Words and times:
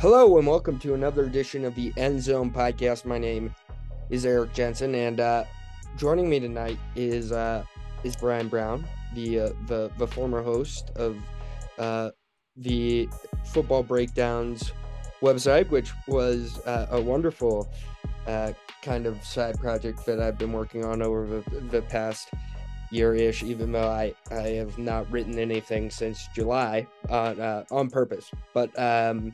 Hello 0.00 0.36
and 0.36 0.46
welcome 0.46 0.78
to 0.80 0.92
another 0.92 1.24
edition 1.24 1.64
of 1.64 1.74
the 1.74 1.92
End 1.96 2.22
Zone 2.22 2.50
Podcast. 2.50 3.06
My 3.06 3.16
name 3.16 3.54
is 4.10 4.26
Eric 4.26 4.52
Jensen, 4.52 4.94
and 4.94 5.18
uh, 5.18 5.44
joining 5.96 6.28
me 6.28 6.38
tonight 6.40 6.78
is 6.94 7.32
uh, 7.32 7.64
is 8.02 8.14
Bryan 8.14 8.48
Brown, 8.48 8.84
the 9.14 9.40
uh, 9.40 9.48
the 9.66 9.90
the 9.96 10.06
former 10.06 10.42
host 10.42 10.90
of 10.96 11.16
uh, 11.78 12.10
the 12.56 13.08
Football 13.46 13.82
Breakdowns 13.82 14.72
website, 15.22 15.70
which 15.70 15.92
was 16.06 16.58
uh, 16.66 16.88
a 16.90 17.00
wonderful 17.00 17.72
uh, 18.26 18.52
kind 18.82 19.06
of 19.06 19.24
side 19.24 19.58
project 19.58 20.04
that 20.04 20.20
I've 20.20 20.36
been 20.36 20.52
working 20.52 20.84
on 20.84 21.00
over 21.00 21.26
the, 21.26 21.60
the 21.70 21.82
past 21.82 22.28
year-ish. 22.90 23.42
Even 23.42 23.72
though 23.72 23.88
I 23.88 24.14
I 24.30 24.48
have 24.50 24.76
not 24.76 25.10
written 25.10 25.38
anything 25.38 25.88
since 25.88 26.28
July 26.34 26.86
on 27.08 27.40
uh, 27.40 27.64
on 27.70 27.88
purpose, 27.88 28.30
but 28.52 28.76
um, 28.78 29.32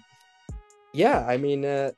yeah, 0.92 1.24
I 1.26 1.36
mean, 1.36 1.64
uh, 1.64 1.92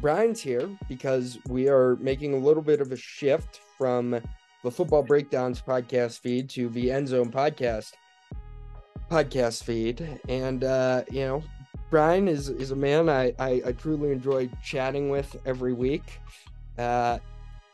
Bryan's 0.00 0.40
here 0.40 0.68
because 0.88 1.38
we 1.48 1.68
are 1.68 1.96
making 1.96 2.34
a 2.34 2.38
little 2.38 2.62
bit 2.62 2.80
of 2.80 2.92
a 2.92 2.96
shift 2.96 3.60
from 3.78 4.20
the 4.62 4.70
Football 4.70 5.02
Breakdowns 5.02 5.62
podcast 5.62 6.20
feed 6.20 6.48
to 6.50 6.68
the 6.70 6.90
End 6.90 7.08
Zone 7.08 7.30
podcast 7.30 7.92
podcast 9.10 9.62
feed, 9.62 10.20
and 10.28 10.64
uh, 10.64 11.04
you 11.10 11.20
know, 11.20 11.42
Bryan 11.90 12.28
is 12.28 12.48
is 12.48 12.70
a 12.70 12.76
man 12.76 13.08
I 13.08 13.34
I, 13.38 13.62
I 13.66 13.72
truly 13.72 14.10
enjoy 14.10 14.48
chatting 14.62 15.10
with 15.10 15.36
every 15.46 15.72
week. 15.72 16.20
Uh, 16.78 17.18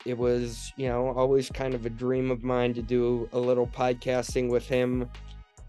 it 0.04 0.16
was 0.16 0.72
you 0.76 0.88
know 0.88 1.08
always 1.10 1.50
kind 1.50 1.74
of 1.74 1.86
a 1.86 1.90
dream 1.90 2.30
of 2.30 2.42
mine 2.42 2.74
to 2.74 2.82
do 2.82 3.28
a 3.32 3.38
little 3.38 3.66
podcasting 3.66 4.48
with 4.50 4.66
him. 4.66 5.08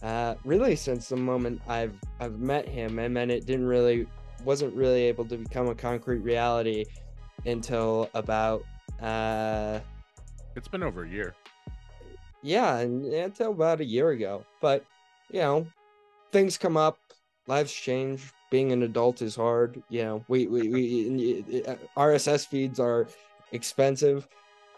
Uh, 0.03 0.35
really, 0.43 0.75
since 0.75 1.09
the 1.09 1.15
moment 1.15 1.61
I've 1.67 1.95
I've 2.19 2.39
met 2.39 2.67
him, 2.67 2.99
and 2.99 3.15
then 3.15 3.29
it 3.29 3.45
didn't 3.45 3.67
really 3.67 4.07
wasn't 4.43 4.73
really 4.75 5.03
able 5.03 5.25
to 5.25 5.37
become 5.37 5.67
a 5.67 5.75
concrete 5.75 6.19
reality 6.19 6.85
until 7.45 8.09
about 8.13 8.63
uh 9.01 9.79
it's 10.55 10.67
been 10.67 10.83
over 10.83 11.03
a 11.03 11.09
year. 11.09 11.33
Yeah 12.43 12.77
and 12.79 13.05
until 13.05 13.51
about 13.51 13.81
a 13.81 13.85
year 13.85 14.09
ago. 14.09 14.45
But 14.59 14.85
you 15.31 15.39
know 15.39 15.67
things 16.31 16.57
come 16.57 16.77
up 16.77 16.97
lives 17.47 17.73
change 17.73 18.31
being 18.49 18.71
an 18.71 18.83
adult 18.83 19.21
is 19.21 19.35
hard 19.35 19.81
you 19.89 20.03
know 20.03 20.23
we 20.27 20.47
we, 20.47 20.69
we 20.69 21.63
rss 21.97 22.45
feeds 22.45 22.79
are 22.79 23.07
expensive 23.51 24.27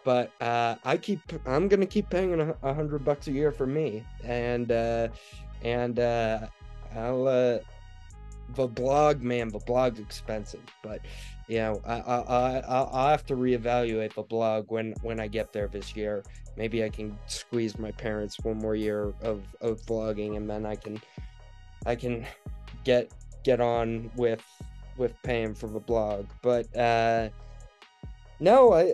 but 0.03 0.31
uh 0.41 0.75
i 0.83 0.95
keep 0.95 1.19
i'm 1.45 1.67
gonna 1.67 1.85
keep 1.85 2.09
paying 2.09 2.39
a, 2.39 2.55
a 2.63 2.73
hundred 2.73 3.03
bucks 3.03 3.27
a 3.27 3.31
year 3.31 3.51
for 3.51 3.65
me. 3.65 4.03
And 4.23 4.71
uh 4.71 5.09
and 5.63 5.99
uh 5.99 6.47
i'll 6.95 7.27
uh 7.27 7.59
the 8.55 8.67
blog, 8.67 9.21
man, 9.21 9.49
the 9.49 9.59
blog's 9.59 9.99
expensive, 9.99 10.63
but 10.81 11.01
you 11.47 11.57
know, 11.57 11.81
I 11.85 11.99
I 11.99 12.19
I 12.19 12.59
I'll 12.59 13.09
have 13.09 13.25
to 13.27 13.35
reevaluate 13.35 14.13
the 14.13 14.23
blog 14.23 14.71
when 14.71 14.93
when 15.01 15.19
I 15.19 15.27
get 15.27 15.53
there 15.53 15.67
this 15.67 15.95
year. 15.95 16.23
Maybe 16.55 16.83
I 16.83 16.89
can 16.89 17.17
squeeze 17.25 17.77
my 17.79 17.91
parents 17.91 18.37
one 18.41 18.57
more 18.57 18.75
year 18.75 19.13
of 19.21 19.43
of 19.61 19.81
vlogging, 19.81 20.37
and 20.37 20.49
then 20.49 20.65
I 20.65 20.75
can 20.75 21.01
I 21.85 21.95
can 21.95 22.25
get 22.83 23.11
get 23.43 23.59
on 23.59 24.11
with 24.15 24.43
with 24.97 25.13
paying 25.23 25.53
for 25.53 25.67
the 25.67 25.79
blog. 25.79 26.27
But 26.41 26.75
uh 26.77 27.29
no, 28.39 28.73
I 28.73 28.93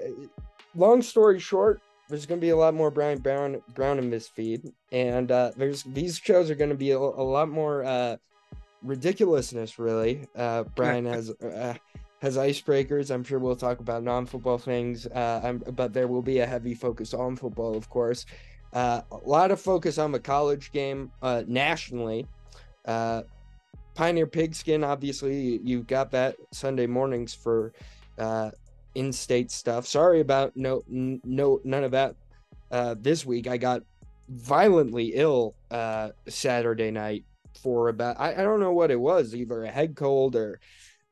long 0.75 1.01
story 1.01 1.39
short, 1.39 1.81
there's 2.09 2.25
going 2.25 2.39
to 2.39 2.45
be 2.45 2.49
a 2.49 2.55
lot 2.57 2.73
more 2.73 2.91
Bryan 2.91 3.19
Brown 3.19 3.61
Brown 3.75 3.99
in 3.99 4.09
this 4.09 4.27
feed, 4.27 4.71
and 4.91 5.31
uh, 5.31 5.51
there's 5.55 5.83
these 5.83 6.17
shows 6.17 6.49
are 6.49 6.55
going 6.55 6.71
to 6.71 6.75
be 6.75 6.91
a, 6.91 6.97
a 6.97 6.97
lot 6.97 7.49
more 7.49 7.83
uh, 7.83 8.17
ridiculousness, 8.83 9.79
really. 9.79 10.27
Uh, 10.35 10.63
Brian 10.75 11.05
has 11.05 11.29
uh, 11.29 11.73
has 12.21 12.37
icebreakers. 12.37 13.11
I'm 13.11 13.23
sure 13.23 13.39
we'll 13.39 13.55
talk 13.55 13.79
about 13.79 14.03
non-football 14.03 14.57
things, 14.57 15.07
uh, 15.07 15.53
but 15.73 15.93
there 15.93 16.07
will 16.07 16.21
be 16.21 16.39
a 16.39 16.45
heavy 16.45 16.73
focus 16.73 17.13
on 17.13 17.35
football, 17.35 17.75
of 17.75 17.89
course. 17.89 18.25
Uh, 18.73 19.01
a 19.11 19.17
lot 19.27 19.51
of 19.51 19.59
focus 19.59 19.97
on 19.97 20.11
the 20.11 20.19
college 20.19 20.71
game 20.71 21.11
uh, 21.21 21.43
nationally. 21.47 22.27
Uh, 22.85 23.23
Pioneer 23.95 24.27
Pigskin, 24.27 24.83
obviously, 24.83 25.59
you 25.63 25.83
got 25.83 26.11
that 26.11 26.35
Sunday 26.51 26.87
mornings 26.87 27.33
for 27.33 27.73
uh, 28.17 28.51
in-state 28.95 29.51
stuff. 29.51 29.85
Sorry 29.87 30.21
about 30.21 30.55
no, 30.55 30.83
n- 30.89 31.21
no, 31.23 31.59
none 31.63 31.83
of 31.83 31.91
that 31.91 32.15
uh, 32.71 32.95
this 32.99 33.25
week. 33.25 33.47
I 33.47 33.57
got 33.57 33.81
violently 34.29 35.13
ill 35.15 35.55
uh, 35.71 36.09
Saturday 36.27 36.91
night 36.91 37.25
for 37.61 37.89
about 37.89 38.19
I, 38.19 38.33
I 38.33 38.43
don't 38.43 38.59
know 38.59 38.73
what 38.73 38.91
it 38.91 38.99
was, 38.99 39.35
either 39.35 39.63
a 39.63 39.71
head 39.71 39.95
cold 39.95 40.35
or 40.35 40.59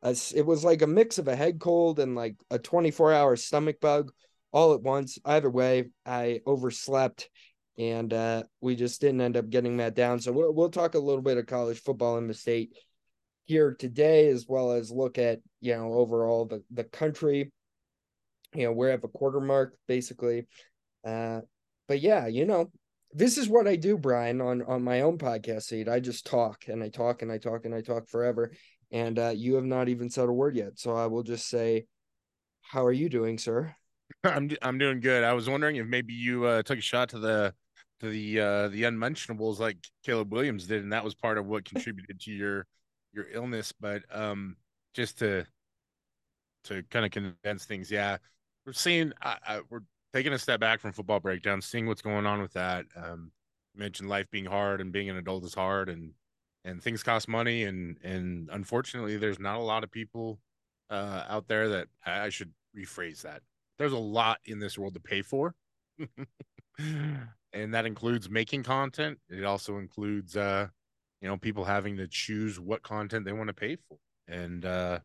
a, 0.02 0.16
it 0.36 0.46
was 0.46 0.64
like 0.64 0.82
a 0.82 0.88
mix 0.88 1.18
of 1.18 1.28
a 1.28 1.36
head 1.36 1.60
cold 1.60 2.00
and 2.00 2.16
like 2.16 2.36
a 2.52 2.60
24 2.60 3.14
hour 3.14 3.36
stomach 3.36 3.80
bug 3.80 4.12
all 4.52 4.74
at 4.74 4.82
once. 4.82 5.18
Either 5.26 5.50
way, 5.50 5.86
I 6.06 6.42
overslept 6.46 7.30
and 7.78 8.12
uh, 8.12 8.44
we 8.62 8.76
just 8.76 9.02
didn't 9.02 9.22
end 9.22 9.38
up 9.38 9.50
getting 9.50 9.78
that 9.78 9.96
down. 9.96 10.20
So 10.20 10.32
we'll, 10.32 10.54
we'll 10.54 10.70
talk 10.70 10.96
a 10.96 11.00
little 11.00 11.22
bit 11.22 11.38
of 11.38 11.46
college 11.46 11.80
football 11.82 12.18
in 12.18 12.28
the 12.28 12.34
state 12.34 12.76
here 13.46 13.76
today, 13.78 14.28
as 14.28 14.46
well 14.48 14.72
as 14.72 14.92
look 14.92 15.18
at 15.18 15.40
you 15.62 15.76
know 15.76 15.94
overall 15.94 16.46
the 16.46 16.64
the 16.72 16.84
country. 16.84 17.52
You 18.54 18.64
know 18.64 18.72
we're 18.72 18.90
at 18.90 19.02
the 19.02 19.08
quarter 19.08 19.40
mark 19.40 19.78
basically, 19.88 20.48
uh, 21.06 21.42
but 21.88 22.02
yeah, 22.02 22.28
you 22.28 22.46
know 22.46 22.72
this 23.14 23.38
is 23.38 23.50
what 23.50 23.68
I 23.68 23.76
do, 23.76 23.98
Bryan, 23.98 24.42
on 24.42 24.62
on 24.64 24.84
my 24.84 25.02
own 25.02 25.18
podcast 25.18 25.68
feed. 25.70 25.90
I 25.90 26.00
just 26.00 26.26
talk 26.26 26.66
and 26.68 26.84
I 26.84 26.90
talk 26.90 27.22
and 27.22 27.32
I 27.32 27.38
talk 27.38 27.66
and 27.66 27.74
I 27.74 27.82
talk 27.82 28.08
forever. 28.08 28.52
And 28.92 29.20
uh, 29.20 29.34
you 29.36 29.56
have 29.56 29.66
not 29.66 29.90
even 29.90 30.10
said 30.10 30.30
a 30.30 30.34
word 30.34 30.56
yet, 30.56 30.80
so 30.80 30.96
I 30.96 31.08
will 31.08 31.24
just 31.24 31.50
say, 31.50 31.88
"How 32.62 32.86
are 32.86 32.92
you 32.92 33.10
doing, 33.10 33.38
sir?" 33.38 33.76
I'm 34.24 34.50
I'm 34.62 34.78
doing 34.78 35.00
good. 35.00 35.24
I 35.24 35.34
was 35.34 35.50
wondering 35.50 35.76
if 35.78 35.88
maybe 35.88 36.14
you 36.14 36.46
uh, 36.46 36.64
took 36.64 36.80
a 36.80 36.82
shot 36.82 37.10
to 37.10 37.20
the 37.20 37.54
to 38.00 38.10
the 38.10 38.40
uh, 38.40 38.68
the 38.70 38.84
unmentionables 38.86 39.60
like 39.60 39.78
Caleb 40.04 40.32
Williams 40.32 40.68
did, 40.68 40.84
and 40.84 40.94
that 40.94 41.04
was 41.04 41.16
part 41.16 41.38
of 41.38 41.46
what 41.46 41.66
contributed 41.70 42.20
to 42.22 42.32
your 42.32 42.66
your 43.14 43.26
illness. 43.32 43.74
But 43.80 44.04
um, 44.12 44.56
just 44.94 45.20
to 45.20 45.46
to 46.66 46.84
kind 46.90 47.06
of 47.06 47.12
condense 47.12 47.66
things, 47.66 47.92
yeah, 47.92 48.18
we're 48.66 48.74
seeing 48.74 49.14
I, 49.22 49.38
I, 49.46 49.62
we're 49.70 49.82
taking 50.14 50.34
a 50.34 50.40
step 50.40 50.60
back 50.60 50.80
from 50.80 50.92
football 50.92 51.20
breakdown, 51.20 51.62
seeing 51.62 51.88
what's 51.88 52.02
going 52.02 52.26
on 52.26 52.42
with 52.42 52.54
that. 52.54 52.86
Um, 52.96 53.32
mentioned 53.76 54.10
life 54.10 54.30
being 54.32 54.46
hard 54.46 54.82
and 54.82 54.92
being 54.92 55.10
an 55.10 55.18
adult 55.18 55.44
is 55.46 55.54
hard, 55.54 55.90
and 55.90 56.14
and 56.64 56.82
things 56.82 57.04
cost 57.04 57.28
money, 57.28 57.64
and 57.64 57.98
and 58.04 58.50
unfortunately, 58.52 59.18
there's 59.18 59.40
not 59.40 59.58
a 59.58 59.64
lot 59.64 59.84
of 59.84 59.92
people 59.92 60.40
uh, 60.90 61.24
out 61.28 61.48
there 61.48 61.70
that 61.70 61.88
I 62.06 62.30
should 62.30 62.54
rephrase 62.78 63.22
that. 63.22 63.42
There's 63.78 63.94
a 63.94 63.98
lot 63.98 64.40
in 64.46 64.60
this 64.60 64.78
world 64.78 64.94
to 64.96 65.00
pay 65.00 65.22
for. 65.22 65.56
and 67.54 67.74
that 67.74 67.86
includes 67.86 68.30
making 68.30 68.64
content. 68.64 69.20
It 69.30 69.44
also 69.44 69.78
includes, 69.78 70.36
uh, 70.36 70.68
you 71.22 71.28
know, 71.28 71.38
people 71.38 71.66
having 71.66 71.98
to 71.98 72.08
choose 72.08 72.60
what 72.60 72.84
content 72.84 73.26
they 73.26 73.34
want 73.34 73.48
to 73.48 73.54
pay 73.54 73.76
for. 73.76 73.98
And 74.28 74.66
uh, 74.66 75.00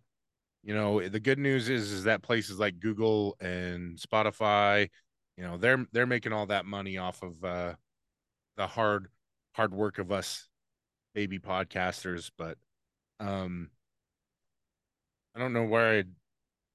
you 0.62 0.74
know 0.74 1.06
the 1.08 1.20
good 1.20 1.38
news 1.38 1.68
is 1.68 1.90
is 1.90 2.04
that 2.04 2.22
places 2.22 2.58
like 2.58 2.78
google 2.78 3.36
and 3.40 3.98
spotify 3.98 4.88
you 5.36 5.42
know 5.42 5.56
they're 5.56 5.84
they're 5.92 6.06
making 6.06 6.32
all 6.32 6.46
that 6.46 6.66
money 6.66 6.98
off 6.98 7.22
of 7.22 7.42
uh 7.44 7.74
the 8.56 8.66
hard 8.66 9.08
hard 9.54 9.74
work 9.74 9.98
of 9.98 10.12
us 10.12 10.48
baby 11.14 11.38
podcasters 11.38 12.30
but 12.38 12.56
um 13.20 13.70
i 15.34 15.38
don't 15.38 15.52
know 15.52 15.64
where 15.64 15.98
i 15.98 16.04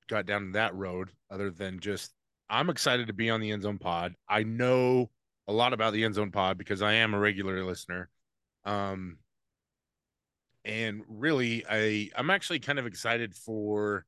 got 0.07 0.25
down 0.25 0.51
that 0.53 0.73
road 0.75 1.09
other 1.29 1.49
than 1.49 1.79
just 1.79 2.13
i'm 2.49 2.69
excited 2.69 3.07
to 3.07 3.13
be 3.13 3.29
on 3.29 3.41
the 3.41 3.51
end 3.51 3.63
zone 3.63 3.77
pod. 3.77 4.15
I 4.27 4.43
know 4.43 5.09
a 5.47 5.53
lot 5.53 5.73
about 5.73 5.93
the 5.93 6.03
end 6.03 6.15
zone 6.15 6.31
pod 6.31 6.57
because 6.57 6.81
i 6.81 6.93
am 6.93 7.13
a 7.13 7.19
regular 7.19 7.63
listener. 7.63 8.09
Um 8.65 9.17
and 10.67 11.01
really 11.07 11.63
i 11.69 12.09
i'm 12.15 12.29
actually 12.29 12.59
kind 12.59 12.77
of 12.77 12.85
excited 12.85 13.33
for 13.33 14.05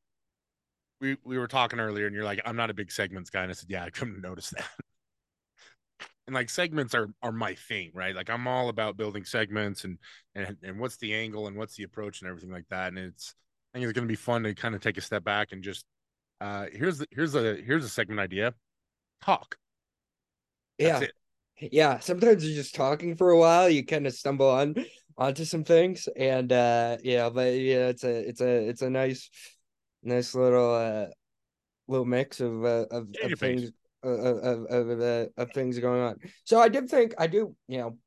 we 1.00 1.18
we 1.24 1.38
were 1.38 1.48
talking 1.48 1.80
earlier 1.80 2.06
and 2.06 2.14
you're 2.14 2.26
like 2.26 2.42
i'm 2.46 2.58
not 2.58 2.70
a 2.70 2.74
big 2.74 2.92
segments 2.92 3.30
guy 3.30 3.42
and 3.42 3.50
i 3.50 3.54
said 3.54 3.70
yeah 3.70 3.84
i 3.84 3.90
couldn't 3.90 4.22
notice 4.22 4.50
that. 4.58 4.68
And 6.28 6.36
like 6.36 6.50
segments 6.52 6.94
are 6.94 7.10
are 7.24 7.32
my 7.32 7.56
thing 7.56 7.92
right? 7.94 8.16
Like 8.16 8.30
i'm 8.30 8.48
all 8.48 8.70
about 8.70 8.98
building 8.98 9.24
segments 9.24 9.86
and 9.86 9.98
and 10.36 10.58
and 10.62 10.80
what's 10.80 10.98
the 10.98 11.14
angle 11.14 11.48
and 11.48 11.58
what's 11.58 11.76
the 11.76 11.84
approach 11.84 12.22
and 12.22 12.30
everything 12.30 12.52
like 12.52 12.68
that 12.70 12.90
and 12.90 13.00
it's 13.00 13.34
i 13.74 13.78
think 13.78 13.86
it's 13.86 13.94
going 13.94 14.08
to 14.08 14.12
be 14.12 14.16
fun 14.16 14.44
to 14.44 14.54
kind 14.54 14.76
of 14.76 14.82
take 14.82 14.98
a 14.98 15.02
step 15.02 15.24
back 15.24 15.54
and 15.54 15.64
just 15.64 15.86
uh 16.42 16.66
here's 16.72 17.00
the 17.00 17.08
here's 17.10 17.34
a 17.34 17.56
here's 17.56 17.86
a 17.86 17.90
segment 17.90 18.20
idea 18.20 18.54
talk. 19.24 19.58
That's 20.78 21.02
yeah. 21.02 21.08
it. 21.62 21.74
yeah 21.74 22.00
sometimes 22.00 22.46
you're 22.46 22.56
just 22.56 22.76
talking 22.76 23.16
for 23.16 23.32
a 23.32 23.40
while 23.40 23.70
you 23.70 23.86
kind 23.86 24.06
of 24.06 24.14
stumble 24.14 24.50
on 24.50 24.76
onto 25.20 25.44
some 25.44 25.64
things 25.64 26.08
and 26.16 26.52
uh 26.52 26.98
yeah 27.04 27.30
but 27.30 27.54
yeah 27.54 27.88
it's 27.88 28.04
a 28.04 28.30
it's 28.30 28.42
a 28.42 28.70
it's 28.70 28.82
a 28.82 28.90
nice 28.90 29.30
nice 30.02 30.34
little 30.34 30.74
uh 30.74 31.06
little 31.88 32.06
mix 32.06 32.40
of 32.40 32.64
uh, 32.64 32.86
of, 32.90 33.08
of 33.24 33.38
things 33.38 33.72
of 34.02 34.20
of 34.20 34.66
of, 34.66 35.02
uh, 35.02 35.26
of 35.38 35.52
things 35.52 35.78
going 35.78 36.02
on 36.02 36.16
so 36.46 36.60
i 36.60 36.70
did 36.70 36.90
think 36.90 37.14
i 37.18 37.28
do 37.28 37.54
you 37.68 37.80
know 37.80 37.98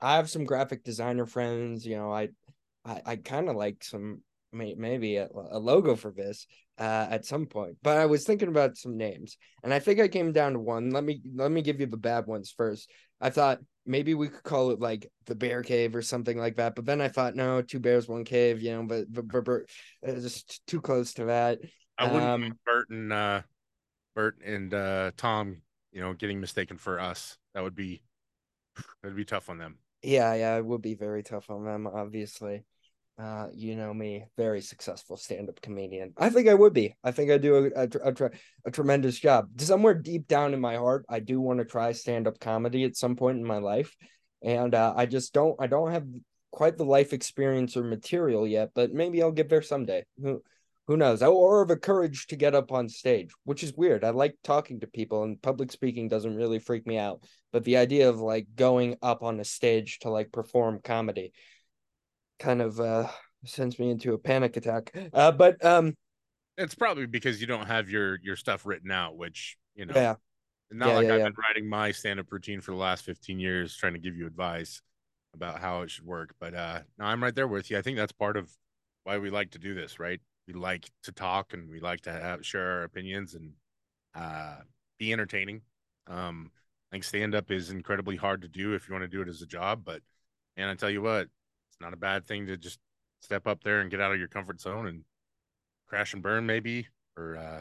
i 0.00 0.16
have 0.16 0.28
some 0.28 0.44
graphic 0.44 0.82
designer 0.82 1.26
friends 1.26 1.86
you 1.86 1.96
know 1.96 2.12
i 2.12 2.28
i, 2.84 3.00
I 3.06 3.16
kind 3.16 3.48
of 3.48 3.54
like 3.54 3.84
some 3.84 4.22
maybe 4.52 5.16
a, 5.16 5.28
a 5.50 5.58
logo 5.58 5.94
for 5.94 6.10
this 6.10 6.46
uh, 6.78 7.06
at 7.10 7.26
some 7.26 7.46
point. 7.46 7.76
But 7.82 7.98
I 7.98 8.06
was 8.06 8.24
thinking 8.24 8.48
about 8.48 8.76
some 8.76 8.96
names, 8.96 9.36
and 9.62 9.74
I 9.74 9.78
think 9.78 10.00
I 10.00 10.08
came 10.08 10.32
down 10.32 10.54
to 10.54 10.58
one. 10.58 10.90
Let 10.90 11.04
me 11.04 11.20
let 11.34 11.50
me 11.50 11.62
give 11.62 11.80
you 11.80 11.86
the 11.86 11.96
bad 11.96 12.26
ones 12.26 12.52
first. 12.56 12.90
I 13.20 13.30
thought 13.30 13.60
maybe 13.88 14.14
we 14.14 14.28
could 14.28 14.42
call 14.42 14.70
it 14.70 14.80
like 14.80 15.10
the 15.26 15.34
Bear 15.34 15.62
Cave 15.62 15.96
or 15.96 16.02
something 16.02 16.38
like 16.38 16.56
that. 16.56 16.76
But 16.76 16.84
then 16.84 17.00
I 17.00 17.08
thought, 17.08 17.34
no, 17.34 17.62
two 17.62 17.80
bears, 17.80 18.06
one 18.06 18.24
cave. 18.24 18.62
You 18.62 18.76
know, 18.76 18.82
but 18.84 19.12
but, 19.12 19.28
but, 19.28 19.44
but 19.44 19.66
just 20.04 20.64
too 20.66 20.80
close 20.80 21.14
to 21.14 21.24
that. 21.26 21.58
I 21.98 22.04
wouldn't 22.04 22.22
um, 22.22 22.58
Bert 22.64 22.90
and 22.90 23.12
uh, 23.12 23.42
Bert 24.14 24.38
and 24.44 24.72
uh, 24.72 25.10
Tom, 25.16 25.62
you 25.90 26.00
know, 26.00 26.12
getting 26.12 26.40
mistaken 26.40 26.76
for 26.78 27.00
us. 27.00 27.36
That 27.54 27.64
would 27.64 27.74
be 27.74 28.02
that'd 29.02 29.16
be 29.16 29.24
tough 29.24 29.50
on 29.50 29.58
them. 29.58 29.78
Yeah, 30.02 30.34
yeah, 30.34 30.56
it 30.56 30.64
would 30.64 30.82
be 30.82 30.94
very 30.94 31.24
tough 31.24 31.50
on 31.50 31.64
them, 31.64 31.86
obviously. 31.88 32.64
Uh, 33.18 33.48
you 33.52 33.74
know 33.74 33.92
me, 33.92 34.24
very 34.36 34.60
successful 34.60 35.16
stand-up 35.16 35.60
comedian. 35.60 36.12
I 36.16 36.30
think 36.30 36.46
I 36.46 36.54
would 36.54 36.72
be. 36.72 36.94
I 37.02 37.10
think 37.10 37.32
I 37.32 37.38
do 37.38 37.72
a, 37.74 37.82
a, 37.82 37.88
a, 38.04 38.30
a 38.66 38.70
tremendous 38.70 39.18
job. 39.18 39.48
Somewhere 39.60 39.94
deep 39.94 40.28
down 40.28 40.54
in 40.54 40.60
my 40.60 40.76
heart, 40.76 41.04
I 41.08 41.18
do 41.18 41.40
want 41.40 41.58
to 41.58 41.64
try 41.64 41.90
stand-up 41.90 42.38
comedy 42.38 42.84
at 42.84 42.96
some 42.96 43.16
point 43.16 43.38
in 43.38 43.44
my 43.44 43.58
life, 43.58 43.96
and 44.40 44.72
uh, 44.72 44.94
I 44.96 45.06
just 45.06 45.32
don't. 45.32 45.56
I 45.58 45.66
don't 45.66 45.90
have 45.90 46.06
quite 46.52 46.76
the 46.76 46.84
life 46.84 47.12
experience 47.12 47.76
or 47.76 47.82
material 47.82 48.46
yet, 48.46 48.70
but 48.72 48.92
maybe 48.92 49.20
I'll 49.20 49.32
get 49.32 49.48
there 49.48 49.62
someday. 49.62 50.04
Who, 50.22 50.40
who 50.86 50.96
knows? 50.96 51.20
Or 51.20 51.66
the 51.66 51.76
courage 51.76 52.28
to 52.28 52.36
get 52.36 52.54
up 52.54 52.70
on 52.70 52.88
stage, 52.88 53.30
which 53.42 53.64
is 53.64 53.74
weird. 53.74 54.04
I 54.04 54.10
like 54.10 54.36
talking 54.44 54.78
to 54.80 54.86
people, 54.86 55.24
and 55.24 55.42
public 55.42 55.72
speaking 55.72 56.08
doesn't 56.08 56.36
really 56.36 56.60
freak 56.60 56.86
me 56.86 56.98
out. 56.98 57.24
But 57.52 57.64
the 57.64 57.78
idea 57.78 58.08
of 58.08 58.20
like 58.20 58.46
going 58.54 58.96
up 59.02 59.24
on 59.24 59.40
a 59.40 59.44
stage 59.44 59.98
to 60.00 60.10
like 60.10 60.30
perform 60.30 60.78
comedy 60.84 61.32
kind 62.38 62.62
of 62.62 62.80
uh 62.80 63.08
sends 63.44 63.78
me 63.78 63.90
into 63.90 64.14
a 64.14 64.18
panic 64.18 64.56
attack. 64.56 64.92
Uh, 65.12 65.32
but 65.32 65.64
um, 65.64 65.94
it's 66.56 66.74
probably 66.74 67.06
because 67.06 67.40
you 67.40 67.46
don't 67.46 67.66
have 67.66 67.88
your 67.88 68.18
your 68.22 68.36
stuff 68.36 68.66
written 68.66 68.90
out, 68.90 69.16
which 69.16 69.56
you 69.74 69.86
know, 69.86 69.94
yeah, 69.94 70.14
not 70.70 70.88
yeah, 70.88 70.94
like 70.94 71.06
yeah, 71.06 71.14
I've 71.14 71.24
been 71.24 71.34
writing 71.48 71.68
my 71.68 71.92
stand 71.92 72.20
up 72.20 72.30
routine 72.30 72.60
for 72.60 72.72
the 72.72 72.76
last 72.76 73.04
fifteen 73.04 73.38
years, 73.38 73.76
trying 73.76 73.94
to 73.94 73.98
give 73.98 74.16
you 74.16 74.26
advice 74.26 74.82
about 75.34 75.60
how 75.60 75.82
it 75.82 75.90
should 75.90 76.06
work. 76.06 76.34
But 76.40 76.54
uh, 76.54 76.80
no, 76.98 77.04
I'm 77.04 77.22
right 77.22 77.34
there 77.34 77.48
with 77.48 77.70
you. 77.70 77.78
I 77.78 77.82
think 77.82 77.96
that's 77.96 78.12
part 78.12 78.36
of 78.36 78.50
why 79.04 79.18
we 79.18 79.30
like 79.30 79.52
to 79.52 79.58
do 79.58 79.74
this, 79.74 79.98
right? 79.98 80.20
We 80.46 80.54
like 80.54 80.88
to 81.04 81.12
talk 81.12 81.52
and 81.52 81.70
we 81.70 81.80
like 81.80 82.00
to 82.02 82.12
have 82.12 82.44
share 82.44 82.70
our 82.70 82.82
opinions 82.84 83.34
and 83.34 83.52
uh, 84.14 84.56
be 84.98 85.12
entertaining. 85.12 85.62
Um, 86.06 86.50
I 86.90 86.94
think 86.94 87.04
stand 87.04 87.34
up 87.34 87.50
is 87.50 87.70
incredibly 87.70 88.16
hard 88.16 88.42
to 88.42 88.48
do 88.48 88.72
if 88.74 88.88
you 88.88 88.94
want 88.94 89.04
to 89.04 89.08
do 89.08 89.22
it 89.22 89.28
as 89.28 89.42
a 89.42 89.46
job, 89.46 89.82
but 89.84 90.00
and 90.56 90.68
I 90.68 90.74
tell 90.74 90.90
you 90.90 91.02
what, 91.02 91.28
it's 91.78 91.84
not 91.84 91.94
a 91.94 91.96
bad 91.96 92.26
thing 92.26 92.46
to 92.46 92.56
just 92.56 92.80
step 93.20 93.46
up 93.46 93.62
there 93.62 93.80
and 93.80 93.90
get 93.90 94.00
out 94.00 94.12
of 94.12 94.18
your 94.18 94.26
comfort 94.26 94.60
zone 94.60 94.88
and 94.88 95.04
crash 95.86 96.12
and 96.12 96.22
burn, 96.22 96.44
maybe, 96.44 96.88
or 97.16 97.36
uh, 97.36 97.60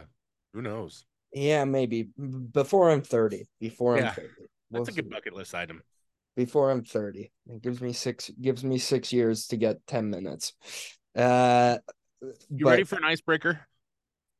who 0.53 0.63
knows? 0.63 1.05
Yeah, 1.33 1.65
maybe 1.65 2.09
before 2.51 2.89
I'm 2.89 3.03
30. 3.03 3.45
Before 3.59 3.97
yeah, 3.97 4.09
I'm 4.09 4.15
30. 4.15 4.27
We'll 4.71 4.83
that's 4.83 4.97
a 4.97 5.01
good 5.01 5.09
bucket 5.11 5.33
list 5.33 5.53
item. 5.53 5.83
Before 6.35 6.71
I'm 6.71 6.83
30, 6.83 7.31
it 7.47 7.61
gives 7.61 7.79
me 7.79 7.93
six 7.93 8.31
gives 8.41 8.63
me 8.63 8.79
six 8.79 9.13
years 9.13 9.47
to 9.47 9.57
get 9.57 9.85
10 9.85 10.09
minutes. 10.09 10.53
Uh, 11.15 11.77
you 12.21 12.65
but, 12.65 12.71
ready 12.71 12.83
for 12.83 12.95
an 12.95 13.03
icebreaker? 13.03 13.67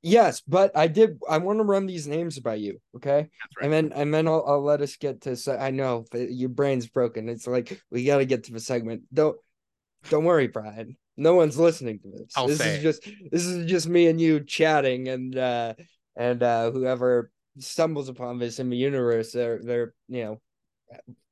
Yes, 0.02 0.42
but 0.48 0.76
I 0.76 0.88
did. 0.88 1.20
I 1.30 1.38
want 1.38 1.60
to 1.60 1.64
run 1.64 1.86
these 1.86 2.08
names 2.08 2.40
by 2.40 2.56
you, 2.56 2.80
okay? 2.96 3.18
Right. 3.18 3.30
And 3.62 3.74
then 3.74 3.92
and 3.94 4.14
then 4.14 4.28
I'll, 4.28 4.44
I'll 4.48 4.64
let 4.64 4.82
us 4.82 4.96
get 4.96 5.22
to. 5.22 5.38
I 5.60 5.72
know 5.72 6.06
your 6.14 6.50
brain's 6.50 6.88
broken. 6.88 7.30
It's 7.30 7.48
like 7.48 7.82
we 7.92 8.06
got 8.06 8.18
to 8.18 8.26
get 8.26 8.46
to 8.46 8.54
the 8.54 8.60
segment. 8.60 9.04
Don't 9.14 9.38
don't 10.10 10.26
worry, 10.26 10.48
Bryan. 10.48 10.98
No 11.16 11.36
one's 11.36 11.58
listening 11.58 12.00
to 12.00 12.10
this. 12.10 12.34
I'll 12.36 12.48
this 12.48 12.62
is 12.62 12.82
just 12.82 13.10
this 13.32 13.46
is 13.46 13.70
just 13.70 13.88
me 13.88 14.08
and 14.08 14.22
you 14.22 14.42
chatting, 14.42 15.08
and 15.08 15.38
uh 15.38 15.74
and 16.16 16.42
uh 16.44 16.72
whoever 16.72 17.32
stumbles 17.60 18.10
upon 18.10 18.40
this 18.40 18.60
in 18.60 18.70
the 18.70 18.78
universe, 18.78 19.32
they're 19.32 19.60
they're 19.64 19.94
you 20.08 20.24
know, 20.24 20.42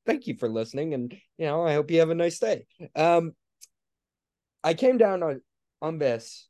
thank 0.06 0.28
you 0.28 0.36
for 0.36 0.50
listening, 0.50 0.94
and 0.94 1.14
you 1.38 1.46
know, 1.46 1.66
I 1.66 1.74
hope 1.74 1.92
you 1.92 2.00
have 2.00 2.10
a 2.10 2.16
nice 2.16 2.40
day. 2.40 2.66
Um, 2.96 3.34
I 4.64 4.74
came 4.74 4.98
down 4.98 5.24
on 5.24 5.42
on 5.82 5.98
this, 6.00 6.48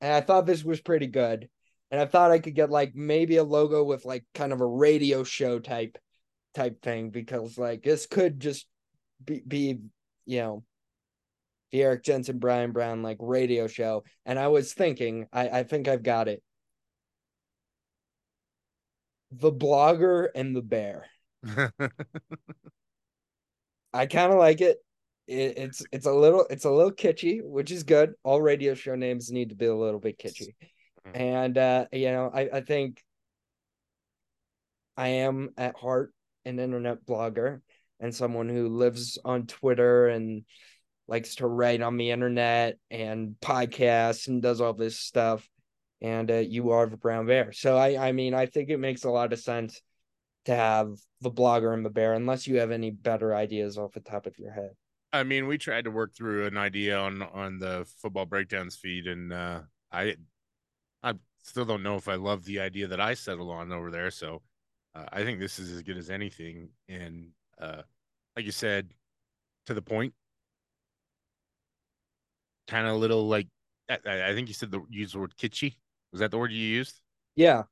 and 0.00 0.12
I 0.12 0.20
thought 0.20 0.46
this 0.46 0.64
was 0.64 0.80
pretty 0.80 1.06
good, 1.06 1.48
and 1.90 2.00
I 2.00 2.06
thought 2.06 2.32
I 2.32 2.40
could 2.40 2.54
get 2.54 2.70
like 2.70 2.94
maybe 2.94 3.36
a 3.36 3.44
logo 3.44 3.84
with 3.84 4.04
like 4.04 4.24
kind 4.34 4.52
of 4.52 4.60
a 4.60 4.66
radio 4.66 5.22
show 5.24 5.58
type 5.58 5.98
type 6.54 6.82
thing 6.82 7.10
because 7.10 7.56
like 7.56 7.82
this 7.82 8.06
could 8.06 8.40
just 8.40 8.66
be, 9.24 9.42
be 9.46 9.78
you 10.26 10.40
know 10.40 10.64
the 11.72 11.82
Eric 11.82 12.04
Jensen, 12.04 12.38
Bryan 12.38 12.72
Brown 12.72 13.02
like 13.02 13.18
radio 13.20 13.66
show. 13.66 14.04
And 14.24 14.38
I 14.38 14.48
was 14.48 14.72
thinking, 14.72 15.26
I, 15.32 15.48
I 15.48 15.62
think 15.64 15.88
I've 15.88 16.02
got 16.02 16.28
it. 16.28 16.42
The 19.30 19.52
blogger 19.52 20.28
and 20.34 20.56
the 20.56 20.62
bear. 20.62 21.06
I 23.92 24.06
kind 24.06 24.32
of 24.32 24.38
like 24.38 24.60
it. 24.60 24.78
it. 25.26 25.58
It's 25.58 25.82
it's 25.92 26.06
a 26.06 26.12
little 26.12 26.46
it's 26.48 26.64
a 26.64 26.70
little 26.70 26.92
kitschy, 26.92 27.42
which 27.42 27.70
is 27.70 27.82
good. 27.82 28.14
All 28.22 28.40
radio 28.40 28.74
show 28.74 28.94
names 28.94 29.30
need 29.30 29.50
to 29.50 29.54
be 29.54 29.66
a 29.66 29.74
little 29.74 30.00
bit 30.00 30.18
kitschy. 30.18 30.54
Mm-hmm. 31.06 31.20
And 31.20 31.58
uh, 31.58 31.86
you 31.92 32.10
know, 32.10 32.30
I, 32.32 32.48
I 32.54 32.60
think 32.62 33.02
I 34.96 35.08
am 35.08 35.50
at 35.56 35.76
heart 35.76 36.12
an 36.44 36.58
internet 36.58 37.04
blogger 37.06 37.60
and 38.00 38.14
someone 38.14 38.48
who 38.48 38.68
lives 38.68 39.18
on 39.24 39.46
Twitter 39.46 40.08
and 40.08 40.44
likes 41.08 41.36
to 41.36 41.46
write 41.46 41.80
on 41.80 41.96
the 41.96 42.10
internet 42.10 42.78
and 42.90 43.34
podcasts 43.40 44.28
and 44.28 44.42
does 44.42 44.60
all 44.60 44.74
this 44.74 44.98
stuff. 44.98 45.48
And 46.00 46.30
uh, 46.30 46.34
you 46.36 46.70
are 46.70 46.86
the 46.86 46.96
brown 46.96 47.26
bear. 47.26 47.50
So 47.52 47.76
I, 47.76 48.08
I 48.08 48.12
mean, 48.12 48.34
I 48.34 48.46
think 48.46 48.68
it 48.68 48.76
makes 48.76 49.04
a 49.04 49.10
lot 49.10 49.32
of 49.32 49.40
sense 49.40 49.80
to 50.44 50.54
have 50.54 50.96
the 51.20 51.30
blogger 51.30 51.74
and 51.74 51.84
the 51.84 51.90
bear, 51.90 52.14
unless 52.14 52.46
you 52.46 52.58
have 52.58 52.70
any 52.70 52.90
better 52.90 53.34
ideas 53.34 53.76
off 53.76 53.92
the 53.92 54.00
top 54.00 54.26
of 54.26 54.38
your 54.38 54.52
head. 54.52 54.70
I 55.12 55.24
mean, 55.24 55.46
we 55.46 55.58
tried 55.58 55.84
to 55.84 55.90
work 55.90 56.14
through 56.14 56.46
an 56.46 56.56
idea 56.56 56.96
on 56.98 57.22
on 57.22 57.58
the 57.58 57.86
football 58.00 58.26
breakdowns 58.26 58.76
feed, 58.76 59.06
and 59.06 59.32
uh, 59.32 59.60
I 59.90 60.16
I 61.02 61.14
still 61.42 61.64
don't 61.64 61.82
know 61.82 61.96
if 61.96 62.08
I 62.08 62.14
love 62.14 62.44
the 62.44 62.60
idea 62.60 62.86
that 62.88 63.00
I 63.00 63.14
settled 63.14 63.50
on 63.50 63.72
over 63.72 63.90
there. 63.90 64.10
So 64.10 64.42
uh, 64.94 65.06
I 65.12 65.24
think 65.24 65.40
this 65.40 65.58
is 65.58 65.72
as 65.72 65.82
good 65.82 65.96
as 65.96 66.10
anything. 66.10 66.68
And 66.88 67.30
uh, 67.58 67.82
like 68.36 68.44
you 68.44 68.52
said, 68.52 68.92
to 69.66 69.74
the 69.74 69.82
point, 69.82 70.14
kind 72.68 72.86
of 72.86 72.98
little 72.98 73.26
like 73.26 73.48
I, 73.88 73.98
I, 74.06 74.34
think 74.34 74.48
you 74.48 74.54
said 74.54 74.70
the 74.70 74.82
use 74.90 75.12
the 75.12 75.18
word 75.18 75.34
kitschy. 75.36 75.74
Was 76.12 76.20
that 76.20 76.30
the 76.30 76.38
word 76.38 76.52
you 76.52 76.58
used? 76.58 77.00
Yeah. 77.34 77.64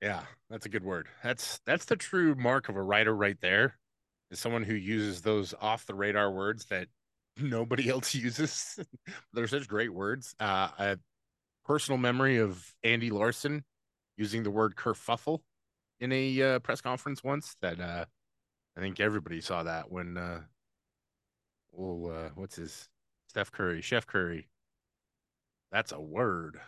Yeah, 0.00 0.22
that's 0.50 0.66
a 0.66 0.68
good 0.68 0.84
word. 0.84 1.08
That's 1.22 1.60
that's 1.64 1.86
the 1.86 1.96
true 1.96 2.34
mark 2.34 2.68
of 2.68 2.76
a 2.76 2.82
writer 2.82 3.14
right 3.14 3.40
there. 3.40 3.78
Is 4.30 4.38
someone 4.40 4.64
who 4.64 4.74
uses 4.74 5.22
those 5.22 5.54
off 5.60 5.86
the 5.86 5.94
radar 5.94 6.30
words 6.30 6.66
that 6.66 6.88
nobody 7.40 7.88
else 7.88 8.14
uses. 8.14 8.78
They're 9.32 9.46
such 9.46 9.68
great 9.68 9.92
words. 9.92 10.34
Uh, 10.38 10.68
a 10.78 10.98
personal 11.64 11.98
memory 11.98 12.38
of 12.38 12.74
Andy 12.82 13.10
Larson 13.10 13.64
using 14.16 14.42
the 14.42 14.50
word 14.50 14.74
kerfuffle 14.76 15.40
in 16.00 16.12
a 16.12 16.42
uh, 16.42 16.58
press 16.58 16.80
conference 16.80 17.22
once. 17.22 17.56
That 17.62 17.80
uh, 17.80 18.04
I 18.76 18.80
think 18.80 19.00
everybody 19.00 19.40
saw 19.40 19.62
that 19.62 19.90
when 19.90 20.16
uh, 20.16 20.40
well, 21.70 22.12
uh, 22.12 22.30
what's 22.34 22.56
his 22.56 22.88
Steph 23.32 23.50
Curry, 23.50 23.80
Chef 23.80 24.06
Curry. 24.06 24.46
That's 25.70 25.90
a 25.90 25.98
word. 25.98 26.60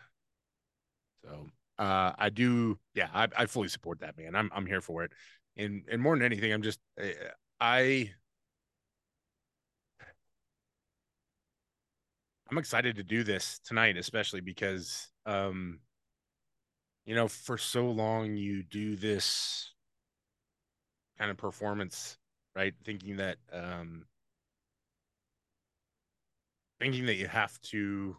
So 1.23 1.51
uh, 1.79 2.13
I 2.17 2.31
do, 2.31 2.79
yeah, 2.95 3.11
I, 3.13 3.29
I 3.37 3.45
fully 3.45 3.69
support 3.69 4.01
that, 4.01 4.17
man. 4.17 4.35
I'm 4.35 4.51
I'm 4.55 4.65
here 4.65 4.81
for 4.81 5.05
it, 5.05 5.13
and 5.59 5.83
and 5.91 6.01
more 6.01 6.17
than 6.17 6.25
anything, 6.25 6.55
I'm 6.55 6.63
just 6.63 6.81
eh, 6.99 7.13
I 7.61 8.13
I'm 12.51 12.57
excited 12.57 12.97
to 12.97 13.03
do 13.03 13.25
this 13.25 13.59
tonight, 13.63 13.99
especially 13.99 14.41
because 14.41 15.11
um, 15.27 15.81
you 17.05 17.15
know, 17.15 17.29
for 17.29 17.59
so 17.59 17.91
long 17.91 18.37
you 18.37 18.63
do 18.63 18.97
this 18.97 19.71
kind 21.19 21.31
of 21.31 21.37
performance, 21.37 22.17
right? 22.57 22.73
Thinking 22.85 23.17
that 23.17 23.37
um 23.53 24.07
thinking 26.85 27.07
that 27.07 27.17
you 27.17 27.27
have 27.27 27.59
to 27.63 28.15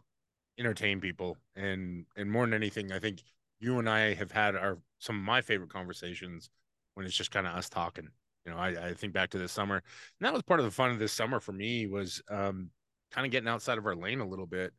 entertain 0.57 0.99
people. 0.99 1.37
And 1.55 2.05
and 2.15 2.31
more 2.31 2.45
than 2.45 2.53
anything 2.55 2.91
i 2.91 2.99
think 2.99 3.21
you 3.59 3.77
and 3.79 3.87
i 3.89 4.13
have 4.13 4.31
had 4.31 4.55
our 4.55 4.79
some 4.99 5.17
of 5.17 5.23
my 5.23 5.41
favorite 5.41 5.69
conversations 5.69 6.49
when 6.95 7.05
it's 7.05 7.15
just 7.15 7.31
kind 7.31 7.45
of 7.45 7.53
us 7.53 7.69
talking. 7.69 8.09
You 8.45 8.51
know 8.51 8.57
I, 8.57 8.87
I 8.87 8.93
think 8.93 9.13
back 9.13 9.29
to 9.31 9.37
this 9.37 9.51
summer 9.51 9.75
and 9.75 10.25
that 10.25 10.33
was 10.33 10.43
part 10.43 10.59
of 10.59 10.65
the 10.65 10.71
fun 10.71 10.91
of 10.91 10.99
this 10.99 11.13
summer 11.13 11.39
for 11.39 11.51
me 11.51 11.85
was 11.85 12.21
um 12.29 12.69
kind 13.11 13.25
of 13.25 13.31
getting 13.31 13.47
outside 13.47 13.77
of 13.77 13.85
our 13.85 13.95
lane 13.95 14.19
a 14.19 14.27
little 14.27 14.47
bit 14.47 14.73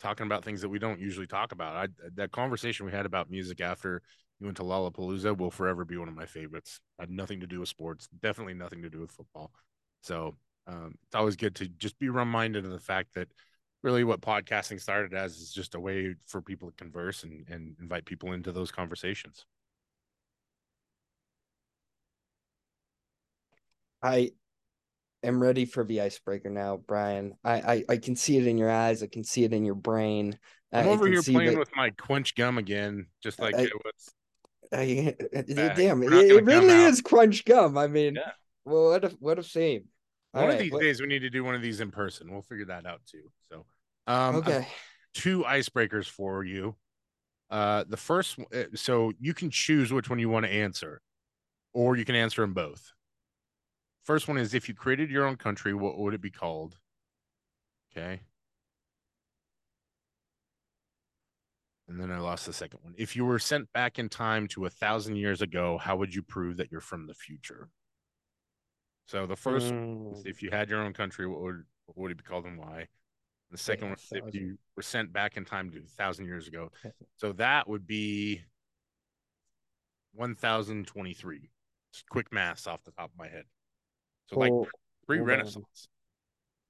talking 0.00 0.26
about 0.26 0.44
things 0.44 0.60
that 0.60 0.68
we 0.68 0.78
don't 0.78 1.00
usually 1.00 1.26
talk 1.26 1.50
about. 1.50 1.74
I, 1.74 1.88
that 2.14 2.30
conversation 2.30 2.86
we 2.86 2.92
had 2.92 3.04
about 3.04 3.30
music 3.30 3.60
after 3.60 4.00
you 4.38 4.46
went 4.46 4.56
to 4.58 4.62
lollapalooza 4.62 5.36
will 5.36 5.50
forever 5.50 5.84
be 5.84 5.96
one 5.96 6.06
of 6.06 6.14
my 6.14 6.26
favorites. 6.26 6.78
Had 7.00 7.10
nothing 7.10 7.40
to 7.40 7.48
do 7.48 7.58
with 7.60 7.68
sports 7.68 8.08
definitely 8.20 8.54
nothing 8.54 8.82
to 8.82 8.90
do 8.90 9.00
with 9.00 9.10
football. 9.10 9.50
So 10.02 10.36
um, 10.68 10.94
it's 11.06 11.14
always 11.14 11.36
good 11.36 11.54
to 11.56 11.66
just 11.66 11.98
be 11.98 12.10
reminded 12.10 12.64
of 12.64 12.70
the 12.70 12.78
fact 12.78 13.14
that 13.14 13.28
really 13.82 14.04
what 14.04 14.20
podcasting 14.20 14.80
started 14.80 15.14
as 15.14 15.36
is 15.38 15.52
just 15.52 15.74
a 15.74 15.80
way 15.80 16.14
for 16.26 16.42
people 16.42 16.68
to 16.68 16.76
converse 16.76 17.24
and, 17.24 17.46
and 17.48 17.76
invite 17.80 18.04
people 18.04 18.32
into 18.32 18.52
those 18.52 18.70
conversations. 18.70 19.46
I 24.02 24.32
am 25.22 25.42
ready 25.42 25.64
for 25.64 25.84
the 25.84 26.02
icebreaker 26.02 26.50
now, 26.50 26.76
Bryan. 26.76 27.34
I, 27.42 27.54
I, 27.54 27.84
I 27.88 27.96
can 27.96 28.14
see 28.14 28.36
it 28.36 28.46
in 28.46 28.58
your 28.58 28.70
eyes. 28.70 29.02
I 29.02 29.06
can 29.06 29.24
see 29.24 29.44
it 29.44 29.52
in 29.52 29.64
your 29.64 29.74
brain. 29.74 30.38
I'm 30.72 30.86
I 30.86 30.90
over 30.90 31.08
here 31.08 31.22
playing 31.22 31.52
that- 31.52 31.58
with 31.58 31.74
my 31.74 31.90
quench 31.90 32.34
gum 32.34 32.58
again, 32.58 33.06
just 33.22 33.40
like 33.40 33.54
I- 33.54 33.62
it 33.62 33.72
was. 33.74 34.14
I, 34.70 35.14
damn, 35.54 36.02
it, 36.02 36.12
it 36.12 36.44
really 36.44 36.74
is 36.84 37.00
crunch 37.00 37.46
gum. 37.46 37.78
I 37.78 37.86
mean, 37.86 38.16
Yeah. 38.16 38.32
well, 38.66 38.90
what 38.90 39.02
a 39.02 39.08
what 39.18 39.38
a 39.38 39.42
shame. 39.42 39.84
One 40.38 40.46
All 40.46 40.52
of 40.52 40.58
these 40.60 40.70
what- 40.72 40.82
days, 40.82 41.00
we 41.00 41.08
need 41.08 41.20
to 41.20 41.30
do 41.30 41.42
one 41.42 41.54
of 41.56 41.62
these 41.62 41.80
in 41.80 41.90
person. 41.90 42.30
We'll 42.30 42.42
figure 42.42 42.66
that 42.66 42.86
out 42.86 43.00
too. 43.06 43.30
So, 43.50 43.66
um, 44.06 44.36
okay. 44.36 44.68
two 45.14 45.42
icebreakers 45.42 46.06
for 46.06 46.44
you. 46.44 46.76
Uh, 47.50 47.84
the 47.88 47.96
first, 47.96 48.38
uh, 48.54 48.64
so 48.74 49.12
you 49.18 49.34
can 49.34 49.50
choose 49.50 49.92
which 49.92 50.08
one 50.08 50.18
you 50.18 50.28
want 50.28 50.46
to 50.46 50.52
answer, 50.52 51.00
or 51.72 51.96
you 51.96 52.04
can 52.04 52.14
answer 52.14 52.42
them 52.42 52.54
both. 52.54 52.92
First 54.02 54.28
one 54.28 54.38
is 54.38 54.54
if 54.54 54.68
you 54.68 54.74
created 54.74 55.10
your 55.10 55.26
own 55.26 55.36
country, 55.36 55.74
what 55.74 55.98
would 55.98 56.14
it 56.14 56.20
be 56.20 56.30
called? 56.30 56.78
Okay. 57.90 58.20
And 61.88 61.98
then 61.98 62.12
I 62.12 62.18
lost 62.18 62.44
the 62.46 62.52
second 62.52 62.80
one. 62.82 62.94
If 62.98 63.16
you 63.16 63.24
were 63.24 63.38
sent 63.38 63.72
back 63.72 63.98
in 63.98 64.08
time 64.08 64.46
to 64.48 64.66
a 64.66 64.70
thousand 64.70 65.16
years 65.16 65.40
ago, 65.40 65.78
how 65.78 65.96
would 65.96 66.14
you 66.14 66.22
prove 66.22 66.58
that 66.58 66.70
you're 66.70 66.82
from 66.82 67.06
the 67.06 67.14
future? 67.14 67.70
So 69.08 69.26
the 69.26 69.36
first 69.36 69.72
one 69.72 70.12
Mm, 70.14 70.26
if 70.26 70.42
you 70.42 70.50
had 70.50 70.68
your 70.68 70.82
own 70.82 70.92
country, 70.92 71.26
what 71.26 71.40
would 71.40 71.64
what 71.86 71.96
would 71.96 72.12
it 72.12 72.18
be 72.18 72.24
called 72.24 72.44
and 72.44 72.58
why? 72.58 72.88
The 73.50 73.56
second 73.58 73.86
a 73.86 73.90
one 73.90 73.96
if 74.28 74.34
you 74.34 74.58
were 74.76 74.82
sent 74.82 75.12
back 75.12 75.38
in 75.38 75.44
time 75.46 75.70
to 75.70 75.78
a 75.78 75.82
thousand 75.96 76.26
years 76.26 76.46
ago. 76.46 76.70
So 77.16 77.32
that 77.32 77.66
would 77.66 77.86
be 77.86 78.42
one 80.12 80.34
thousand 80.34 80.86
twenty-three. 80.86 81.50
Quick 82.10 82.32
maths 82.32 82.66
off 82.66 82.84
the 82.84 82.92
top 82.92 83.10
of 83.10 83.18
my 83.18 83.28
head. 83.28 83.44
So 84.26 84.38
like 84.38 84.52
pre 85.06 85.20
Renaissance. 85.20 85.88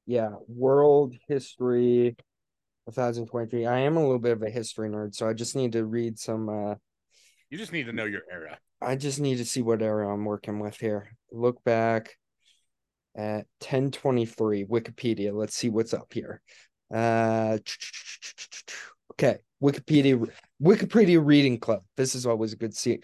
yeah, 0.07 0.31
world 0.47 1.17
history, 1.27 2.17
1023. 2.85 3.67
I 3.67 3.81
am 3.81 3.97
a 3.97 4.01
little 4.01 4.21
bit 4.21 4.33
of 4.33 4.43
a 4.43 4.51
history 4.51 4.89
nerd, 4.89 5.15
so 5.15 5.29
I 5.29 5.33
just 5.33 5.57
need 5.57 5.73
to 5.73 5.85
read 5.85 6.21
some. 6.21 6.49
uh 6.49 6.77
You 7.51 7.59
just 7.59 7.73
need 7.73 7.87
to 7.87 7.93
know 7.93 8.05
your 8.05 8.23
era. 8.31 8.59
I 8.81 8.95
just 8.95 9.19
need 9.19 9.39
to 9.39 9.45
see 9.45 9.61
what 9.61 9.83
era 9.83 10.09
I'm 10.09 10.25
working 10.25 10.61
with 10.61 10.77
here. 10.77 11.09
Look 11.33 11.65
back 11.65 12.17
at 13.17 13.47
1023 13.61 14.65
Wikipedia. 14.65 15.33
Let's 15.33 15.57
see 15.57 15.69
what's 15.69 15.95
up 15.95 16.13
here. 16.13 16.41
Uh, 16.93 17.59
okay, 19.13 19.39
Wikipedia 19.63 20.31
Wikipedia 20.63 21.25
Reading 21.25 21.59
Club. 21.59 21.83
This 21.97 22.15
is 22.15 22.27
always 22.27 22.53
a 22.53 22.57
good 22.57 22.75
see 22.75 23.01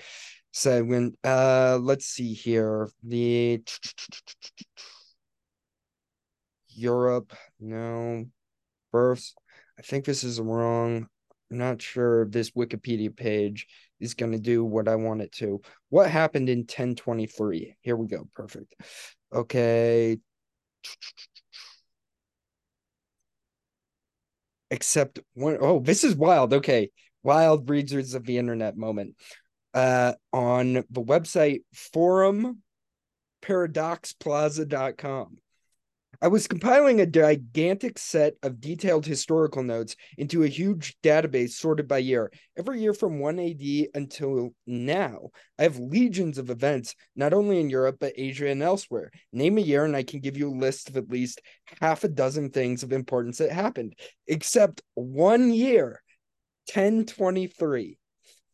segment. 0.52 1.18
Uh, 1.24 1.78
let's 1.80 2.06
see 2.06 2.32
here. 2.32 2.88
The 3.02 3.62
Europe, 6.68 7.32
no 7.60 8.26
births. 8.92 9.34
I 9.78 9.82
think 9.82 10.04
this 10.04 10.24
is 10.24 10.40
wrong. 10.40 11.08
I'm 11.50 11.58
not 11.58 11.82
sure 11.82 12.22
if 12.22 12.30
this 12.30 12.52
Wikipedia 12.52 13.14
page 13.14 13.66
is 14.00 14.14
going 14.14 14.32
to 14.32 14.38
do 14.38 14.64
what 14.64 14.88
I 14.88 14.96
want 14.96 15.20
it 15.20 15.32
to. 15.32 15.60
What 15.90 16.10
happened 16.10 16.48
in 16.48 16.60
1023? 16.60 17.76
Here 17.80 17.96
we 17.96 18.06
go. 18.06 18.28
Perfect. 18.34 18.74
Okay. 19.34 20.18
Except 24.70 25.18
one 25.34 25.58
oh, 25.60 25.80
this 25.80 26.04
is 26.04 26.14
wild. 26.14 26.54
Okay. 26.54 26.90
Wild 27.22 27.68
readers 27.68 28.14
of 28.14 28.24
the 28.24 28.38
internet 28.38 28.76
moment. 28.76 29.16
Uh 29.72 30.12
on 30.32 30.74
the 30.74 31.02
website 31.02 31.62
forum 31.72 32.62
paradoxplaza.com. 33.42 35.38
I 36.24 36.28
was 36.28 36.48
compiling 36.48 37.02
a 37.02 37.06
gigantic 37.06 37.98
set 37.98 38.36
of 38.42 38.58
detailed 38.58 39.04
historical 39.04 39.62
notes 39.62 39.94
into 40.16 40.42
a 40.42 40.48
huge 40.48 40.96
database 41.02 41.50
sorted 41.50 41.86
by 41.86 41.98
year. 41.98 42.32
Every 42.56 42.80
year 42.80 42.94
from 42.94 43.18
1 43.18 43.38
AD 43.38 43.88
until 43.92 44.54
now, 44.66 45.28
I 45.58 45.64
have 45.64 45.78
legions 45.78 46.38
of 46.38 46.48
events, 46.48 46.94
not 47.14 47.34
only 47.34 47.60
in 47.60 47.68
Europe, 47.68 47.98
but 48.00 48.14
Asia 48.16 48.48
and 48.48 48.62
elsewhere. 48.62 49.10
Name 49.34 49.58
a 49.58 49.60
year, 49.60 49.84
and 49.84 49.94
I 49.94 50.02
can 50.02 50.20
give 50.20 50.38
you 50.38 50.48
a 50.48 50.56
list 50.58 50.88
of 50.88 50.96
at 50.96 51.10
least 51.10 51.42
half 51.82 52.04
a 52.04 52.08
dozen 52.08 52.48
things 52.48 52.82
of 52.82 52.94
importance 52.94 53.36
that 53.36 53.52
happened, 53.52 53.94
except 54.26 54.80
one 54.94 55.52
year, 55.52 56.02
1023. 56.72 57.98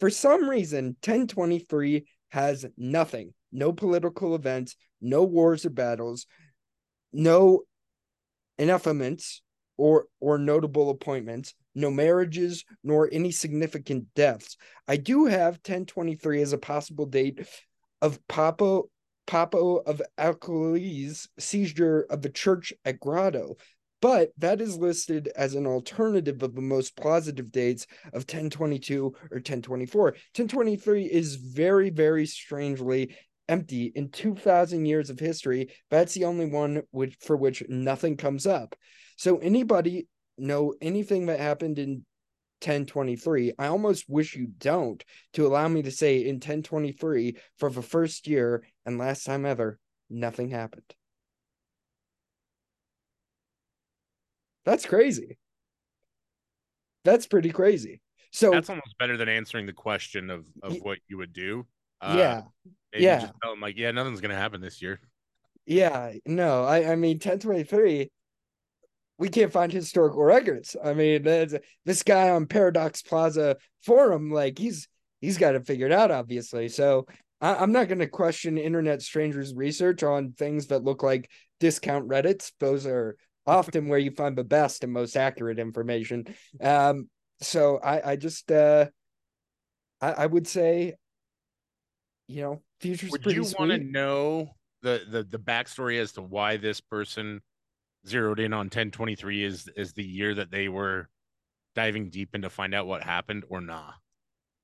For 0.01 0.11
some 0.11 0.51
reason, 0.51 0.97
1023 1.05 2.05
has 2.31 2.67
nothing 2.77 3.33
no 3.53 3.73
political 3.73 4.35
events, 4.35 4.77
no 5.01 5.25
wars 5.25 5.67
or 5.67 5.71
battles, 5.71 6.27
no 7.13 7.63
enactments 8.59 9.43
or 9.77 10.07
or 10.21 10.39
notable 10.39 10.91
appointments, 10.91 11.55
no 11.75 11.91
marriages 11.91 12.65
nor 12.85 13.09
any 13.11 13.31
significant 13.31 14.07
deaths. 14.15 14.57
I 14.87 14.97
do 14.97 15.27
have 15.27 15.55
1023 15.55 16.43
as 16.43 16.53
a 16.53 16.59
possible 16.59 17.07
date 17.07 17.47
of 18.03 18.19
Papa 18.29 18.83
Papa 19.27 19.57
of 19.59 20.03
Alcali's 20.19 21.29
seizure 21.39 22.07
of 22.11 22.21
the 22.21 22.31
church 22.31 22.73
at 22.85 22.99
Grotto, 22.99 23.57
but 24.03 24.33
that 24.39 24.61
is 24.61 24.77
listed 24.77 25.31
as 25.37 25.55
an 25.55 25.67
alternative 25.67 26.43
of 26.43 26.55
the 26.55 26.61
most 26.61 26.97
positive 26.97 27.53
dates 27.53 27.87
of 28.07 28.23
1022 28.23 29.05
or 29.05 29.37
1024. 29.37 30.05
1023 30.05 31.05
is 31.05 31.37
very, 31.37 31.91
very 31.91 32.27
strangely 32.27 33.15
empty 33.51 33.93
in 33.95 34.09
2000 34.11 34.87
years 34.87 35.11
of 35.11 35.19
history 35.19 35.69
that's 35.91 36.15
the 36.15 36.25
only 36.25 36.47
one 36.47 36.83
which 36.91 37.17
for 37.21 37.37
which 37.37 37.63
nothing 37.69 38.17
comes 38.17 38.47
up. 38.47 38.77
So 39.17 39.39
anybody 39.39 40.07
know 40.39 40.75
anything 40.81 41.27
that 41.27 41.41
happened 41.41 41.79
in 41.79 42.07
1023 42.63 43.53
i 43.59 43.67
almost 43.69 44.05
wish 44.07 44.37
you 44.37 44.47
don't 44.59 45.03
to 45.33 45.47
allow 45.47 45.67
me 45.67 45.81
to 45.81 45.91
say 45.91 46.19
in 46.19 46.37
1023 46.37 47.37
for 47.59 47.71
the 47.71 47.81
first 47.81 48.27
year 48.27 48.63
and 48.85 48.99
last 48.99 49.25
time 49.25 49.47
ever 49.47 49.79
nothing 50.11 50.51
happened. 50.51 50.95
That's 54.65 54.85
crazy. 54.85 55.39
That's 57.05 57.27
pretty 57.27 57.51
crazy. 57.51 58.03
So 58.33 58.51
That's 58.51 58.69
almost 58.69 58.99
better 58.99 59.17
than 59.17 59.29
answering 59.29 59.67
the 59.67 59.73
question 59.73 60.31
of 60.31 60.45
of 60.63 60.77
what 60.83 60.99
you 61.09 61.17
would 61.19 61.33
do. 61.33 61.67
Uh, 62.01 62.15
yeah 62.17 62.43
yeah. 62.95 63.21
Just 63.21 63.35
tell 63.43 63.53
them 63.53 63.61
like, 63.61 63.77
yeah, 63.77 63.91
nothing's 63.91 64.21
gonna 64.21 64.37
happen 64.37 64.61
this 64.61 64.83
year. 64.83 65.01
Yeah, 65.67 66.13
no, 66.27 66.65
I 66.65 66.93
I 66.93 66.97
mean 66.97 67.17
1023 67.17 68.11
we 69.19 69.29
can't 69.29 69.53
find 69.53 69.71
historical 69.71 70.25
records. 70.25 70.77
I 70.83 70.95
mean, 70.95 71.25
this 71.85 72.03
guy 72.03 72.31
on 72.31 72.47
Paradox 72.47 73.03
Plaza 73.03 73.59
forum 73.85 74.31
like 74.31 74.59
he's 74.59 74.89
he's 75.21 75.37
got 75.37 75.55
it 75.55 75.67
figured 75.67 75.93
out 75.93 76.11
obviously. 76.11 76.69
So 76.69 77.07
I, 77.41 77.57
I'm 77.57 77.73
not 77.73 77.89
going 77.89 77.99
to 77.99 78.07
question 78.07 78.57
internet 78.57 79.03
strangers 79.03 79.55
research 79.55 80.03
on 80.03 80.33
things 80.33 80.69
that 80.69 80.85
look 80.85 81.03
like 81.03 81.31
discount 81.61 82.09
reddits. 82.09 82.53
Those 82.61 82.87
are 82.87 83.17
often 83.47 83.89
where 83.89 83.99
you 83.99 84.11
find 84.11 84.37
the 84.37 84.45
best 84.45 84.85
and 84.85 84.93
most 84.93 85.17
accurate 85.17 85.59
information. 85.59 86.25
Um 86.61 87.11
so 87.43 87.79
I 87.79 88.13
I 88.13 88.17
just 88.17 88.51
uh 88.51 88.87
I 90.01 90.13
I 90.13 90.27
would 90.27 90.47
say 90.47 90.95
you 92.31 92.43
know, 92.43 92.63
future's 92.81 93.11
Would 93.11 93.27
you 93.27 93.45
want 93.59 93.73
to 93.73 93.79
know 93.79 94.51
the 94.83 95.03
the 95.09 95.23
the 95.25 95.39
backstory 95.39 96.01
as 96.01 96.13
to 96.13 96.23
why 96.23 96.57
this 96.57 96.81
person 96.81 97.41
zeroed 98.07 98.41
in 98.41 98.53
on 98.53 98.67
1023 98.67 99.45
is 99.45 99.69
is 99.77 99.93
the 99.93 100.05
year 100.05 100.35
that 100.35 100.51
they 100.51 100.69
were 100.69 101.09
diving 101.75 102.09
deep 102.09 102.35
in 102.35 102.43
to 102.43 102.51
find 102.51 102.75
out 102.75 102.87
what 102.87 103.03
happened 103.03 103.45
or 103.49 103.61
nah? 103.61 103.93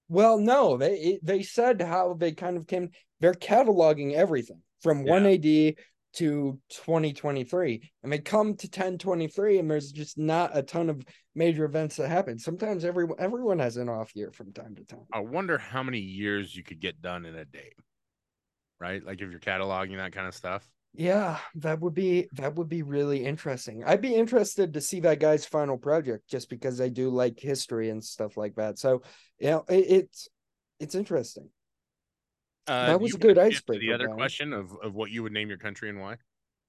Well, 0.09 0.39
no, 0.39 0.77
they 0.77 1.19
they 1.23 1.43
said 1.43 1.83
how 1.83 2.15
they 2.15 2.33
kind 2.33 2.57
of 2.57 2.67
came. 2.67 2.91
They're 3.21 3.35
cataloging 3.35 4.15
everything 4.15 4.63
from 4.81 5.05
one 5.05 5.27
AD 5.27 5.75
to 6.17 6.59
2023, 6.71 7.91
and 8.03 8.13
they 8.13 8.19
come 8.19 8.55
to 8.57 8.67
1023, 8.67 9.59
and 9.59 9.71
there's 9.71 9.93
just 9.93 10.19
not 10.19 10.57
a 10.57 10.63
ton 10.63 10.91
of 10.91 11.05
major 11.35 11.65
events 11.65 11.97
that 11.97 12.09
happen. 12.09 12.39
Sometimes 12.39 12.85
everyone 12.85 13.17
everyone 13.19 13.59
has 13.59 13.77
an 13.77 13.89
off 13.89 14.15
year 14.17 14.31
from 14.33 14.53
time 14.53 14.75
to 14.77 14.85
time. 14.85 15.07
I 15.13 15.21
wonder 15.21 15.59
how 15.59 15.83
many 15.83 15.99
years 15.99 16.55
you 16.55 16.63
could 16.63 16.81
get 16.81 17.01
done 17.01 17.25
in 17.25 17.35
a 17.35 17.45
day. 17.45 17.73
Right? 18.81 19.05
Like 19.05 19.21
if 19.21 19.31
you're 19.31 19.41
cataloging 19.41 19.97
that 19.97 20.13
kind 20.13 20.27
of 20.27 20.35
stuff. 20.35 20.67
Yeah, 20.99 21.39
that 21.57 21.81
would 21.81 21.93
be 21.93 22.29
that 22.33 22.55
would 22.55 22.71
be 22.71 22.83
really 22.83 23.25
interesting. 23.25 23.85
I'd 23.85 24.01
be 24.01 24.15
interested 24.15 24.73
to 24.75 24.81
see 24.81 25.01
that 25.01 25.21
guy's 25.21 25.45
final 25.45 25.77
project 25.77 26.27
just 26.29 26.49
because 26.49 26.81
I 26.81 26.89
do 26.89 27.11
like 27.11 27.39
history 27.39 27.91
and 27.91 28.03
stuff 28.03 28.39
like 28.39 28.55
that. 28.55 28.79
So, 28.79 29.03
you 29.39 29.51
know, 29.51 29.65
it, 29.69 29.85
it's 29.89 30.29
it's 30.81 30.95
interesting. 30.95 31.51
Uh, 32.67 32.87
That 32.87 33.01
was 33.01 33.15
a 33.15 33.19
good 33.19 33.37
wanna 33.37 33.51
get 33.51 33.53
to 33.53 33.57
icebreaker, 33.57 33.81
The 33.87 33.93
other 33.93 34.09
question 34.09 34.53
of, 34.53 34.73
of 34.83 34.95
what 34.95 35.11
you 35.11 35.23
would 35.23 35.33
name 35.33 35.49
your 35.49 35.59
country 35.59 35.89
and 35.89 36.01
why? 36.01 36.17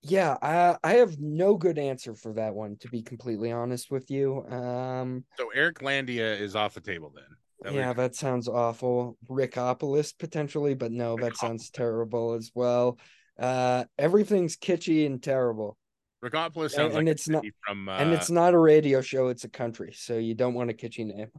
Yeah, 0.04 0.38
I 0.42 0.77
I 0.84 0.94
have 0.96 1.20
no 1.20 1.58
good 1.58 1.80
answer 1.80 2.13
for 2.13 2.34
that 2.34 2.54
one, 2.54 2.77
to 2.82 2.88
be 2.89 3.01
completely 3.01 3.51
honest 3.51 3.89
with 3.89 4.12
you. 4.12 4.46
Um, 4.46 5.25
So 5.38 5.50
Eric 5.50 5.80
Landia 5.80 6.39
is 6.39 6.56
off 6.56 6.75
the 6.75 6.82
table 6.82 7.12
then. 7.16 7.25
That 7.62 7.74
yeah, 7.74 7.94
that 7.94 8.16
sounds 8.16 8.48
awful. 8.48 9.18
Rickopolis 9.27 10.13
potentially, 10.18 10.75
but 10.75 10.92
no, 10.92 11.16
that 11.18 11.36
sounds 11.36 11.72
terrible 11.72 12.34
as 12.34 12.51
well. 12.54 13.00
Uh, 13.39 13.86
everything's 13.98 14.56
kitschy 14.56 15.08
and 15.08 15.22
terrible, 15.22 15.77
Rickopolis 16.24 16.72
sounds 16.72 16.96
and 16.96 17.06
like 17.08 17.12
it's 17.13 17.27
not- 17.27 17.44
from 17.66 17.89
uh, 17.89 17.98
and 17.98 18.13
it's 18.13 18.30
not 18.30 18.54
a 18.54 18.60
radio 18.60 19.01
show; 19.01 19.30
it's 19.30 19.44
a 19.44 19.50
country, 19.50 19.94
so 19.94 20.18
you 20.18 20.36
don't 20.36 20.54
want 20.54 20.70
a 20.70 20.74
kitschy 20.74 21.06
name. 21.06 21.32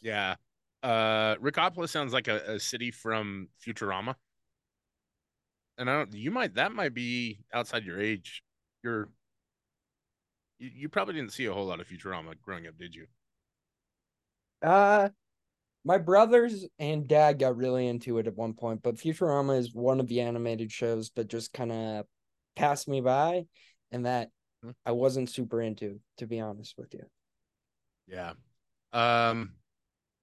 yeah. 0.00 0.36
Uh 0.82 1.34
Rickopolis 1.36 1.88
sounds 1.90 2.12
like 2.12 2.28
a, 2.28 2.54
a 2.54 2.60
city 2.60 2.90
from 2.90 3.48
Futurama. 3.66 4.14
And 5.76 5.88
I 5.88 5.94
don't 5.94 6.12
you 6.14 6.30
might 6.30 6.54
that 6.54 6.72
might 6.72 6.94
be 6.94 7.40
outside 7.52 7.84
your 7.84 8.00
age. 8.00 8.42
You're 8.82 9.08
you, 10.58 10.70
you 10.74 10.88
probably 10.88 11.14
didn't 11.14 11.32
see 11.32 11.46
a 11.46 11.52
whole 11.52 11.66
lot 11.66 11.80
of 11.80 11.88
Futurama 11.88 12.34
growing 12.40 12.66
up, 12.66 12.76
did 12.78 12.94
you? 12.94 13.06
Uh, 14.62 15.08
my 15.84 15.98
brothers 15.98 16.66
and 16.78 17.08
dad 17.08 17.38
got 17.38 17.56
really 17.56 17.86
into 17.88 18.18
it 18.18 18.26
at 18.26 18.36
one 18.36 18.54
point, 18.54 18.82
but 18.82 18.96
Futurama 18.96 19.58
is 19.58 19.74
one 19.74 20.00
of 20.00 20.08
the 20.08 20.20
animated 20.22 20.72
shows 20.72 21.10
that 21.16 21.28
just 21.28 21.52
kind 21.52 21.72
of 21.72 22.06
passed 22.56 22.88
me 22.88 23.00
by, 23.00 23.46
and 23.92 24.06
that 24.06 24.30
Hmm. 24.62 24.70
I 24.86 24.92
wasn't 24.92 25.30
super 25.30 25.62
into, 25.62 26.00
to 26.18 26.26
be 26.26 26.40
honest 26.40 26.76
with 26.78 26.94
you. 26.94 27.04
Yeah. 28.06 28.32
Um 28.92 29.54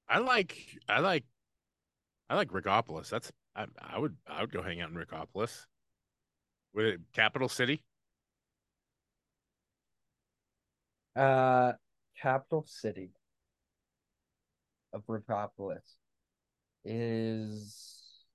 I 0.07 0.19
like 0.19 0.57
I 0.87 0.99
like 0.99 1.23
I 2.29 2.35
like 2.35 2.49
Rickopolis. 2.49 3.09
That's 3.09 3.31
I 3.55 3.65
I 3.79 3.99
would 3.99 4.15
I 4.27 4.41
would 4.41 4.51
go 4.51 4.61
hang 4.61 4.81
out 4.81 4.89
in 4.89 4.95
Rickopolis. 4.95 5.65
It 6.75 6.99
capital 7.13 7.47
city? 7.49 7.83
Uh, 11.15 11.71
capital 12.21 12.65
city 12.67 13.11
of 14.93 15.05
Rickopolis 15.07 15.95
is 16.83 18.25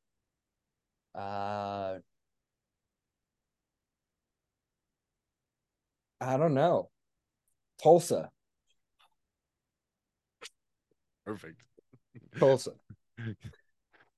uh 1.14 1.98
I 6.20 6.36
don't 6.36 6.54
know. 6.54 6.90
Tulsa. 7.82 8.30
Perfect. 11.30 11.62
Tulsa. 12.38 12.72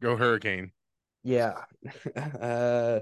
Go 0.00 0.16
Hurricane. 0.16 0.72
Yeah. 1.22 1.64
uh 2.16 3.00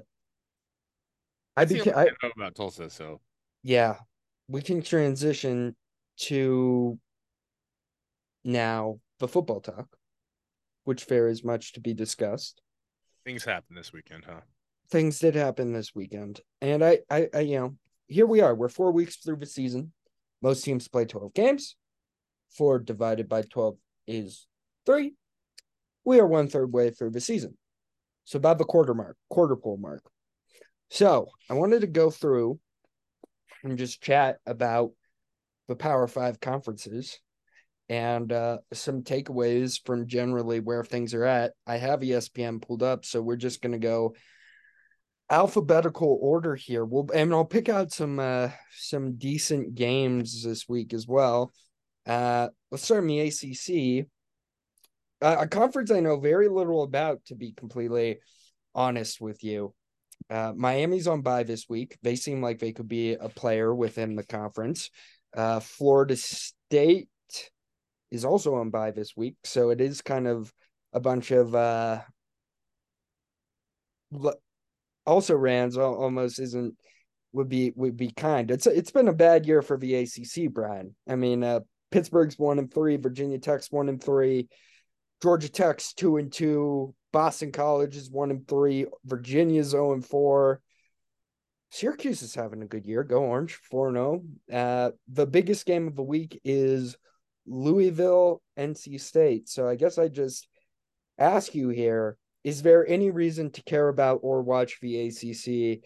I 1.57 1.65
That's 1.65 1.73
the 1.73 1.79
became 1.79 1.95
only 1.95 2.11
I, 2.11 2.27
know 2.27 2.33
about 2.37 2.55
Tulsa, 2.57 2.91
so 2.91 3.21
yeah. 3.63 3.97
We 4.49 4.63
can 4.63 4.83
transition 4.83 5.77
to 6.23 6.99
now 8.45 9.01
the 9.21 9.29
football 9.29 9.61
talk, 9.61 9.97
which 10.85 11.07
there 11.07 11.29
is 11.29 11.45
much 11.45 11.73
to 11.75 11.81
be 11.81 11.95
discussed. 11.95 12.61
things 13.25 13.45
happen 13.45 13.77
this 13.77 13.93
weekend, 13.93 14.25
huh? 14.27 14.41
Things 14.91 15.19
did 15.21 15.35
happen 15.37 15.73
this 15.73 15.95
weekend. 15.95 16.41
And 16.61 16.85
I, 16.85 16.99
I, 17.11 17.29
I 17.33 17.41
you 17.41 17.59
know, 17.61 17.77
here 18.09 18.27
we 18.27 18.41
are. 18.41 18.55
We're 18.55 18.69
four 18.69 18.91
weeks 18.93 19.17
through 19.17 19.37
the 19.37 19.47
season. 19.47 19.93
Most 20.43 20.65
teams 20.65 20.89
play 20.89 21.05
12 21.05 21.33
games. 21.35 21.77
Four 22.51 22.81
divided 22.81 23.29
by 23.29 23.43
12 23.43 23.77
is 24.07 24.47
three. 24.87 25.15
We 26.05 26.21
are 26.21 26.27
one 26.27 26.49
third 26.49 26.73
way 26.73 26.91
through 26.91 27.11
the 27.11 27.21
season. 27.21 27.57
So 28.25 28.37
about 28.37 28.59
the 28.59 28.65
quarter 28.65 28.95
mark, 28.95 29.17
quarter 29.29 29.57
pole 29.57 29.77
mark. 29.77 30.03
So 30.91 31.29
I 31.49 31.55
wanted 31.55 31.83
to 31.83 31.87
go 31.87 32.11
through 32.11 32.59
and 33.63 33.79
just 33.79 34.03
chat 34.03 34.39
about 34.47 34.93
the 35.69 35.77
Power 35.77 36.07
Five 36.07 36.41
conferences 36.41 37.19
and 37.89 38.33
uh, 38.33 38.59
some 38.73 39.03
takeaways 39.03 39.85
from 39.85 40.07
generally 40.07 40.61
where 40.61 40.85
things 40.85 41.13
are 41.13 41.25
at. 41.25 41.53
I 41.67 41.77
have 41.77 42.01
ESPN 42.01 42.63
pulled 42.63 42.83
up, 42.83 43.05
so 43.05 43.21
we're 43.21 43.37
just 43.37 43.61
going 43.61 43.73
to 43.73 43.79
go 43.79 44.15
alphabetical 45.31 46.19
order 46.21 46.57
here. 46.57 46.85
We'll 46.85 47.09
and 47.15 47.33
I'll 47.33 47.45
pick 47.45 47.69
out 47.69 47.93
some 47.93 48.19
uh, 48.19 48.51
some 48.77 49.17
decent 49.17 49.75
games 49.75 50.45
this 50.45 50.69
week 50.69 50.93
as 50.93 51.07
well. 51.07 51.53
Uh, 52.07 52.49
let's 52.71 52.85
start 52.85 53.03
in 53.03 53.09
the 53.09 53.21
ACC, 53.21 54.07
uh, 55.23 55.37
a 55.41 55.49
conference 55.49 55.91
I 55.91 56.01
know 56.01 56.19
very 56.19 56.49
little 56.49 56.83
about, 56.83 57.25
to 57.27 57.35
be 57.35 57.53
completely 57.53 58.19
honest 58.75 59.21
with 59.21 59.45
you. 59.45 59.75
Uh, 60.29 60.53
Miami's 60.55 61.07
on 61.07 61.23
bye 61.23 61.43
this 61.43 61.69
week. 61.69 61.99
They 62.03 62.17
seem 62.17 62.43
like 62.43 62.59
they 62.59 62.73
could 62.73 62.89
be 62.89 63.15
a 63.15 63.29
player 63.29 63.75
within 63.75 64.17
the 64.17 64.25
conference. 64.25 64.91
Uh, 65.37 65.61
Florida 65.61 66.17
State 66.17 67.09
is 68.11 68.25
also 68.25 68.55
on 68.57 68.71
bye 68.71 68.91
this 68.91 69.17
week, 69.17 69.37
so 69.45 69.71
it 69.71 69.81
is 69.81 70.03
kind 70.03 70.27
of 70.27 70.53
a 70.93 71.01
bunch 71.01 71.31
of 71.31 71.55
uh, 71.55 72.01
also 75.07 75.37
Rans 75.37 75.77
almost 75.77 76.39
isn't 76.39 76.75
would 77.33 77.49
be 77.49 77.73
would 77.77 77.97
be 77.97 78.11
kind. 78.11 78.51
It's 78.51 78.67
it's 78.67 78.91
been 78.91 79.09
a 79.09 79.13
bad 79.13 79.47
year 79.47 79.63
for 79.63 79.79
the 79.79 79.95
ACC, 79.95 80.53
Bryan. 80.53 80.95
I 81.09 81.17
mean, 81.17 81.45
uh, 81.45 81.61
Pittsburgh's 81.91 82.39
one 82.39 82.59
and 82.59 82.73
three, 82.73 82.97
Virginia 82.97 83.39
Tech's 83.39 83.71
one 83.71 83.89
and 83.89 84.03
three, 84.03 84.49
Georgia 85.23 85.49
Tech's 85.49 85.93
two 85.93 86.17
and 86.17 86.33
two, 86.33 86.95
Boston 87.13 87.53
College 87.53 87.97
is 87.97 88.11
one 88.11 88.31
and 88.31 88.47
three, 88.47 88.87
Virginia's 89.05 89.71
zero 89.71 89.93
and 89.93 90.05
four. 90.05 90.61
Syracuse 91.71 92.23
is 92.23 92.35
having 92.35 92.63
a 92.63 92.67
good 92.67 92.85
year. 92.85 93.05
Go 93.05 93.23
Orange, 93.23 93.55
4 93.55 93.93
0. 93.93 94.25
Uh, 94.53 94.91
the 95.07 95.27
biggest 95.27 95.67
game 95.67 95.87
of 95.87 95.95
the 95.95 96.03
week 96.03 96.41
is 96.43 96.97
Louisville, 97.47 98.43
NC 98.59 99.01
State. 99.01 99.49
So 99.49 99.69
I 99.69 99.77
guess 99.77 99.97
I 99.97 100.09
just 100.09 100.49
ask 101.19 101.55
you 101.55 101.69
here 101.69 102.17
is 102.43 102.63
there 102.63 102.87
any 102.89 103.11
reason 103.11 103.51
to 103.51 103.63
care 103.65 103.89
about 103.89 104.21
or 104.23 104.43
watch 104.43 104.79
the 104.81 105.09
ACC 105.09 105.85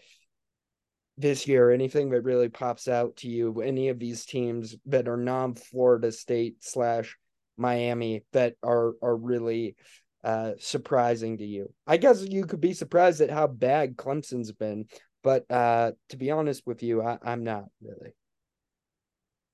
this 1.16 1.46
year? 1.46 1.70
Anything 1.70 2.10
that 2.10 2.22
really 2.22 2.48
pops 2.48 2.88
out 2.88 3.16
to 3.16 3.28
you? 3.28 3.60
Any 3.60 3.88
of 3.88 3.98
these 3.98 4.24
teams 4.24 4.76
that 4.86 5.08
are 5.08 5.16
non 5.16 5.54
Florida 5.54 6.12
State 6.12 6.56
slash 6.60 7.16
Miami 7.56 8.24
that 8.32 8.54
are 8.62 8.94
are 9.02 9.16
really 9.16 9.76
uh, 10.22 10.52
surprising 10.58 11.38
to 11.38 11.44
you? 11.44 11.72
I 11.86 11.96
guess 11.96 12.22
you 12.22 12.46
could 12.46 12.60
be 12.60 12.74
surprised 12.74 13.20
at 13.20 13.30
how 13.30 13.46
bad 13.46 13.96
Clemson's 13.96 14.52
been, 14.52 14.86
but 15.22 15.50
uh, 15.50 15.92
to 16.10 16.16
be 16.16 16.30
honest 16.30 16.62
with 16.66 16.82
you, 16.82 17.02
I, 17.02 17.18
I'm 17.22 17.44
not 17.44 17.64
really. 17.82 18.14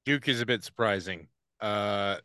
Duke 0.04 0.28
is 0.28 0.40
a 0.40 0.46
bit 0.46 0.64
surprising. 0.64 1.28
Uh, 1.60 2.16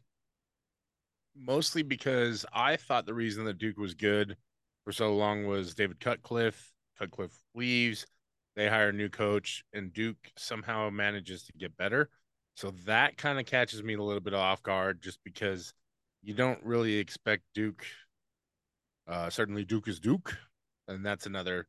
mostly 1.35 1.83
because 1.83 2.45
I 2.53 2.77
thought 2.77 3.05
the 3.05 3.13
reason 3.13 3.45
that 3.45 3.57
Duke 3.57 3.77
was 3.77 3.93
good 3.93 4.37
for 4.83 4.91
so 4.91 5.15
long 5.15 5.45
was 5.45 5.73
David 5.75 5.99
Cutcliffe. 5.99 6.71
Cutcliffe 6.97 7.37
leaves, 7.53 8.05
they 8.55 8.67
hire 8.67 8.89
a 8.89 8.93
new 8.93 9.09
coach, 9.09 9.63
and 9.73 9.93
Duke 9.93 10.31
somehow 10.37 10.89
manages 10.89 11.43
to 11.43 11.53
get 11.53 11.75
better. 11.77 12.09
So 12.55 12.73
that 12.85 13.17
kind 13.17 13.39
of 13.39 13.45
catches 13.45 13.83
me 13.83 13.95
a 13.95 14.01
little 14.01 14.21
bit 14.21 14.33
off 14.33 14.63
guard 14.63 15.01
just 15.01 15.19
because 15.23 15.73
you 16.23 16.33
don't 16.33 16.63
really 16.63 16.95
expect 16.95 17.43
Duke. 17.53 17.85
Uh, 19.07 19.29
certainly, 19.29 19.65
Duke 19.65 19.87
is 19.87 19.99
Duke, 19.99 20.37
and 20.87 21.05
that's 21.05 21.25
another 21.25 21.67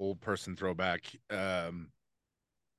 old 0.00 0.20
person 0.20 0.56
throwback. 0.56 1.04
Um, 1.30 1.90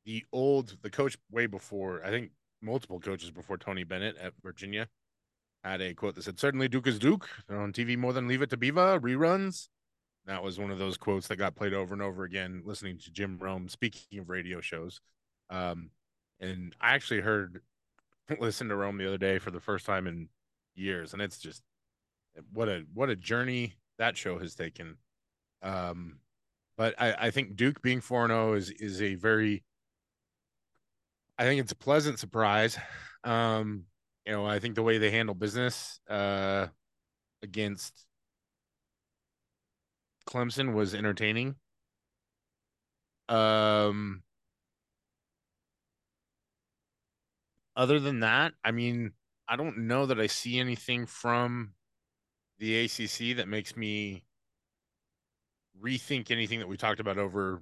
the 0.05 0.25
old, 0.33 0.75
the 0.81 0.89
coach 0.89 1.17
way 1.31 1.45
before, 1.45 2.03
I 2.03 2.09
think 2.09 2.31
multiple 2.61 2.99
coaches 2.99 3.31
before 3.31 3.57
Tony 3.57 3.83
Bennett 3.83 4.17
at 4.17 4.33
Virginia 4.43 4.87
had 5.63 5.81
a 5.81 5.93
quote 5.93 6.15
that 6.15 6.23
said, 6.23 6.39
Certainly 6.39 6.69
Duke 6.69 6.87
is 6.87 6.99
Duke. 6.99 7.29
They're 7.47 7.61
on 7.61 7.71
TV 7.71 7.97
more 7.97 8.13
than 8.13 8.27
Leave 8.27 8.41
It 8.41 8.49
to 8.49 8.57
Beaver 8.57 8.99
reruns. 8.99 9.69
That 10.25 10.43
was 10.43 10.57
one 10.57 10.71
of 10.71 10.77
those 10.77 10.97
quotes 10.97 11.27
that 11.27 11.35
got 11.35 11.55
played 11.55 11.73
over 11.73 11.93
and 11.93 12.01
over 12.01 12.23
again 12.23 12.63
listening 12.65 12.97
to 12.99 13.11
Jim 13.11 13.37
Rome. 13.39 13.67
Speaking 13.67 14.19
of 14.19 14.29
radio 14.29 14.61
shows, 14.61 15.01
um, 15.49 15.89
and 16.39 16.75
I 16.79 16.93
actually 16.93 17.21
heard 17.21 17.61
listen 18.39 18.69
to 18.69 18.75
Rome 18.75 18.97
the 18.97 19.07
other 19.07 19.17
day 19.17 19.39
for 19.39 19.51
the 19.51 19.59
first 19.59 19.85
time 19.85 20.07
in 20.07 20.29
years, 20.75 21.13
and 21.13 21.21
it's 21.21 21.39
just 21.39 21.61
what 22.53 22.69
a 22.69 22.85
what 22.93 23.09
a 23.09 23.15
journey 23.15 23.75
that 23.97 24.17
show 24.17 24.39
has 24.39 24.55
taken. 24.55 24.97
Um, 25.61 26.19
but 26.77 26.95
I, 26.99 27.27
I 27.27 27.31
think 27.31 27.55
Duke 27.55 27.81
being 27.81 28.01
four 28.01 28.27
zero 28.27 28.53
is 28.53 28.69
is 28.71 29.01
a 29.01 29.15
very 29.15 29.63
I 31.37 31.43
think 31.43 31.61
it's 31.61 31.71
a 31.71 31.75
pleasant 31.75 32.19
surprise. 32.19 32.77
Um, 33.23 33.85
you 34.25 34.31
know, 34.31 34.45
I 34.45 34.59
think 34.59 34.75
the 34.75 34.83
way 34.83 34.97
they 34.97 35.11
handle 35.11 35.35
business 35.35 35.99
uh, 36.09 36.67
against 37.41 38.05
Clemson 40.27 40.73
was 40.73 40.93
entertaining. 40.93 41.55
Um, 43.29 44.23
other 47.75 47.99
than 47.99 48.21
that, 48.21 48.53
I 48.63 48.71
mean, 48.71 49.11
I 49.47 49.55
don't 49.55 49.87
know 49.87 50.05
that 50.05 50.19
I 50.19 50.27
see 50.27 50.59
anything 50.59 51.05
from 51.05 51.73
the 52.59 52.85
ACC 52.85 53.37
that 53.37 53.47
makes 53.47 53.75
me 53.75 54.23
rethink 55.81 56.31
anything 56.31 56.59
that 56.59 56.67
we 56.67 56.77
talked 56.77 56.99
about 56.99 57.17
over 57.17 57.61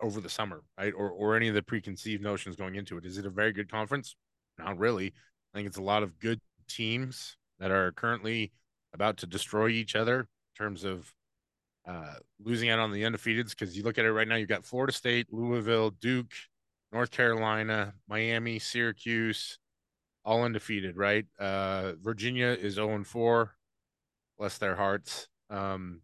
over 0.00 0.20
the 0.20 0.28
summer, 0.28 0.62
right? 0.78 0.92
Or 0.96 1.10
or 1.10 1.36
any 1.36 1.48
of 1.48 1.54
the 1.54 1.62
preconceived 1.62 2.22
notions 2.22 2.56
going 2.56 2.74
into 2.74 2.98
it. 2.98 3.06
Is 3.06 3.18
it 3.18 3.26
a 3.26 3.30
very 3.30 3.52
good 3.52 3.70
conference? 3.70 4.16
Not 4.58 4.78
really. 4.78 5.12
I 5.52 5.58
think 5.58 5.66
it's 5.66 5.78
a 5.78 5.82
lot 5.82 6.02
of 6.02 6.18
good 6.18 6.40
teams 6.68 7.36
that 7.58 7.70
are 7.70 7.92
currently 7.92 8.52
about 8.92 9.18
to 9.18 9.26
destroy 9.26 9.68
each 9.68 9.94
other 9.94 10.20
in 10.20 10.26
terms 10.64 10.84
of 10.84 11.12
uh, 11.86 12.14
losing 12.42 12.70
out 12.70 12.78
on 12.78 12.92
the 12.92 13.02
undefeateds. 13.02 13.50
Because 13.50 13.76
you 13.76 13.82
look 13.82 13.98
at 13.98 14.04
it 14.04 14.12
right 14.12 14.28
now, 14.28 14.36
you've 14.36 14.48
got 14.48 14.64
Florida 14.64 14.92
State, 14.92 15.32
Louisville, 15.32 15.90
Duke, 15.90 16.32
North 16.92 17.10
Carolina, 17.10 17.94
Miami, 18.08 18.58
Syracuse, 18.58 19.58
all 20.24 20.44
undefeated, 20.44 20.96
right? 20.96 21.26
Uh, 21.38 21.92
Virginia 22.00 22.48
is 22.48 22.74
0 22.74 23.04
4. 23.04 23.54
Bless 24.38 24.58
their 24.58 24.74
hearts. 24.74 25.28
Um, 25.50 26.00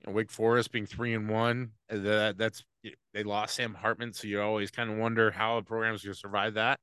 you 0.00 0.10
know, 0.10 0.16
Wake 0.16 0.30
Forest 0.30 0.70
being 0.70 0.86
three 0.86 1.14
and 1.14 1.28
one, 1.28 1.72
uh, 1.90 1.98
that 1.98 2.38
that's 2.38 2.62
they 3.12 3.24
lost 3.24 3.56
Sam 3.56 3.74
Hartman, 3.74 4.12
so 4.12 4.28
you 4.28 4.40
always 4.40 4.70
kind 4.70 4.90
of 4.90 4.96
wonder 4.98 5.30
how 5.30 5.56
a 5.56 5.62
program's 5.62 6.04
going 6.04 6.14
to 6.14 6.18
survive 6.18 6.54
that. 6.54 6.78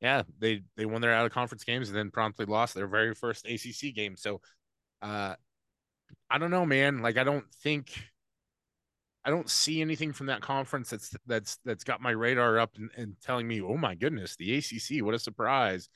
Yeah, 0.00 0.22
they 0.38 0.62
they 0.76 0.84
won 0.84 1.00
their 1.00 1.12
out 1.12 1.26
of 1.26 1.32
conference 1.32 1.64
games 1.64 1.88
and 1.88 1.96
then 1.96 2.10
promptly 2.10 2.44
lost 2.46 2.74
their 2.74 2.86
very 2.86 3.14
first 3.14 3.46
ACC 3.46 3.94
game. 3.94 4.16
So, 4.16 4.40
uh, 5.00 5.36
I 6.30 6.38
don't 6.38 6.50
know, 6.50 6.66
man. 6.66 7.00
Like, 7.00 7.16
I 7.16 7.24
don't 7.24 7.44
think 7.62 7.92
I 9.26 9.30
don't 9.30 9.50
see 9.50 9.80
anything 9.80 10.12
from 10.12 10.26
that 10.26 10.40
conference 10.40 10.90
that's 10.90 11.12
that's 11.26 11.58
that's 11.64 11.82
got 11.82 12.00
my 12.00 12.12
radar 12.12 12.60
up 12.60 12.76
and, 12.76 12.90
and 12.96 13.16
telling 13.20 13.48
me, 13.48 13.60
oh 13.60 13.76
my 13.76 13.96
goodness, 13.96 14.36
the 14.36 14.56
ACC, 14.56 15.04
what 15.04 15.14
a 15.14 15.18
surprise. 15.18 15.88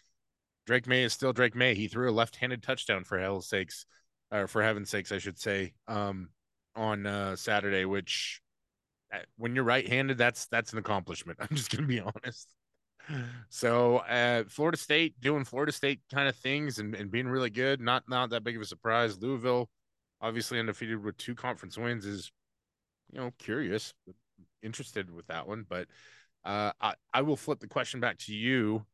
Drake 0.66 0.88
Maye 0.88 1.04
is 1.04 1.12
still 1.12 1.32
Drake 1.32 1.54
Maye. 1.54 1.76
He 1.76 1.86
threw 1.86 2.10
a 2.10 2.12
left-handed 2.12 2.60
touchdown 2.60 3.04
for 3.04 3.20
hell's 3.20 3.48
sakes, 3.48 3.86
or 4.32 4.48
for 4.48 4.64
heaven's 4.64 4.90
sakes, 4.90 5.12
I 5.12 5.18
should 5.18 5.38
say, 5.38 5.74
um, 5.86 6.30
on 6.74 7.06
uh, 7.06 7.36
Saturday. 7.36 7.84
Which, 7.84 8.40
uh, 9.14 9.18
when 9.36 9.54
you're 9.54 9.64
right-handed, 9.64 10.18
that's 10.18 10.46
that's 10.46 10.72
an 10.72 10.80
accomplishment. 10.80 11.38
I'm 11.42 11.56
just 11.56 11.70
gonna 11.70 11.86
be 11.86 12.00
honest. 12.00 12.52
So, 13.48 13.98
uh, 13.98 14.44
Florida 14.48 14.76
State 14.76 15.20
doing 15.20 15.44
Florida 15.44 15.72
State 15.72 16.00
kind 16.12 16.28
of 16.28 16.34
things 16.34 16.80
and, 16.80 16.96
and 16.96 17.12
being 17.12 17.28
really 17.28 17.50
good. 17.50 17.80
Not 17.80 18.08
not 18.08 18.30
that 18.30 18.42
big 18.42 18.56
of 18.56 18.62
a 18.62 18.66
surprise. 18.66 19.18
Louisville, 19.20 19.68
obviously 20.20 20.58
undefeated 20.58 21.02
with 21.02 21.16
two 21.16 21.34
conference 21.34 21.78
wins, 21.78 22.04
is 22.06 22.30
you 23.12 23.20
know 23.20 23.32
curious, 23.38 23.94
interested 24.62 25.10
with 25.10 25.26
that 25.28 25.46
one. 25.46 25.64
But 25.68 25.88
uh, 26.44 26.72
I 26.80 26.94
I 27.12 27.22
will 27.22 27.36
flip 27.36 27.60
the 27.60 27.66
question 27.66 28.00
back 28.00 28.18
to 28.18 28.34
you 28.34 28.84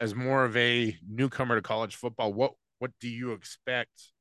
as 0.00 0.14
more 0.14 0.44
of 0.44 0.56
a 0.56 0.96
newcomer 1.08 1.56
to 1.56 1.62
college 1.62 1.96
football, 1.96 2.32
what 2.32 2.54
what 2.78 2.92
do 3.00 3.08
you 3.08 3.32
expect 3.32 4.12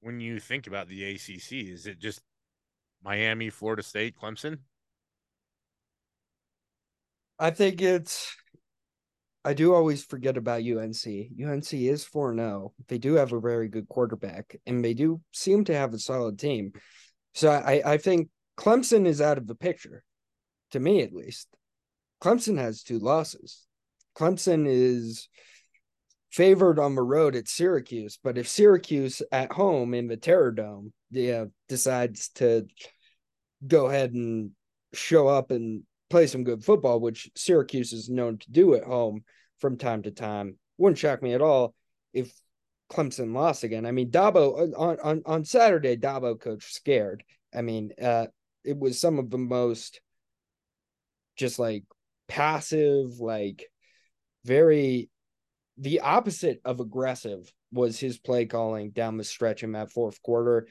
when 0.00 0.20
you 0.20 0.40
think 0.40 0.66
about 0.66 0.88
the 0.88 1.04
ACC? 1.04 1.52
Is 1.52 1.86
it 1.86 1.98
just 1.98 2.20
Miami, 3.04 3.50
Florida 3.50 3.82
State, 3.82 4.16
Clemson? 4.16 4.58
I 7.38 7.50
think 7.50 7.82
it's. 7.82 8.34
I 9.44 9.54
do 9.54 9.74
always 9.74 10.04
forget 10.04 10.36
about 10.36 10.62
UNC. 10.62 11.04
UNC 11.04 11.74
is 11.74 12.04
4 12.04 12.34
0. 12.36 12.72
They 12.88 12.98
do 12.98 13.14
have 13.14 13.32
a 13.32 13.40
very 13.40 13.68
good 13.68 13.88
quarterback, 13.88 14.56
and 14.66 14.84
they 14.84 14.94
do 14.94 15.20
seem 15.32 15.64
to 15.64 15.74
have 15.74 15.92
a 15.94 15.98
solid 15.98 16.38
team. 16.38 16.72
So 17.34 17.50
I, 17.50 17.82
I 17.84 17.96
think 17.98 18.28
Clemson 18.56 19.06
is 19.06 19.20
out 19.20 19.38
of 19.38 19.46
the 19.46 19.54
picture, 19.54 20.04
to 20.70 20.80
me 20.80 21.02
at 21.02 21.12
least. 21.12 21.48
Clemson 22.22 22.58
has 22.58 22.82
two 22.82 23.00
losses. 23.00 23.66
Clemson 24.16 24.66
is 24.68 25.28
favored 26.30 26.78
on 26.78 26.94
the 26.94 27.02
road 27.02 27.34
at 27.34 27.48
Syracuse, 27.48 28.18
but 28.22 28.38
if 28.38 28.48
Syracuse 28.48 29.22
at 29.32 29.52
home 29.52 29.92
in 29.92 30.06
the 30.06 30.16
Terror 30.16 30.52
Dome, 30.52 30.92
yeah, 31.10 31.46
decides 31.68 32.28
to 32.36 32.66
go 33.66 33.86
ahead 33.86 34.12
and 34.12 34.52
show 34.94 35.26
up 35.26 35.50
and 35.50 35.82
play 36.12 36.26
some 36.26 36.44
good 36.44 36.62
football, 36.62 37.00
which 37.00 37.30
Syracuse 37.34 37.94
is 37.94 38.10
known 38.10 38.36
to 38.36 38.50
do 38.52 38.74
at 38.74 38.84
home 38.84 39.24
from 39.58 39.78
time 39.78 40.02
to 40.02 40.10
time, 40.10 40.58
wouldn't 40.76 40.98
shock 40.98 41.22
me 41.22 41.32
at 41.32 41.40
all 41.40 41.74
if 42.12 42.30
Clemson 42.90 43.32
lost 43.34 43.64
again. 43.64 43.86
I 43.86 43.92
mean, 43.92 44.10
Dabo 44.10 44.74
on 44.76 45.00
on 45.00 45.22
on 45.24 45.44
Saturday, 45.46 45.96
Dabo 45.96 46.38
coach 46.38 46.74
scared. 46.74 47.24
I 47.54 47.62
mean, 47.62 47.92
uh, 48.00 48.26
it 48.62 48.78
was 48.78 49.00
some 49.00 49.18
of 49.18 49.30
the 49.30 49.38
most 49.38 50.02
just 51.36 51.58
like 51.58 51.84
passive, 52.28 53.18
like 53.18 53.70
very 54.44 55.08
the 55.78 56.00
opposite 56.00 56.60
of 56.66 56.80
aggressive 56.80 57.50
was 57.72 57.98
his 57.98 58.18
play 58.18 58.44
calling 58.44 58.90
down 58.90 59.16
the 59.16 59.24
stretch 59.24 59.62
in 59.62 59.72
that 59.72 59.90
fourth 59.90 60.20
quarter. 60.20 60.68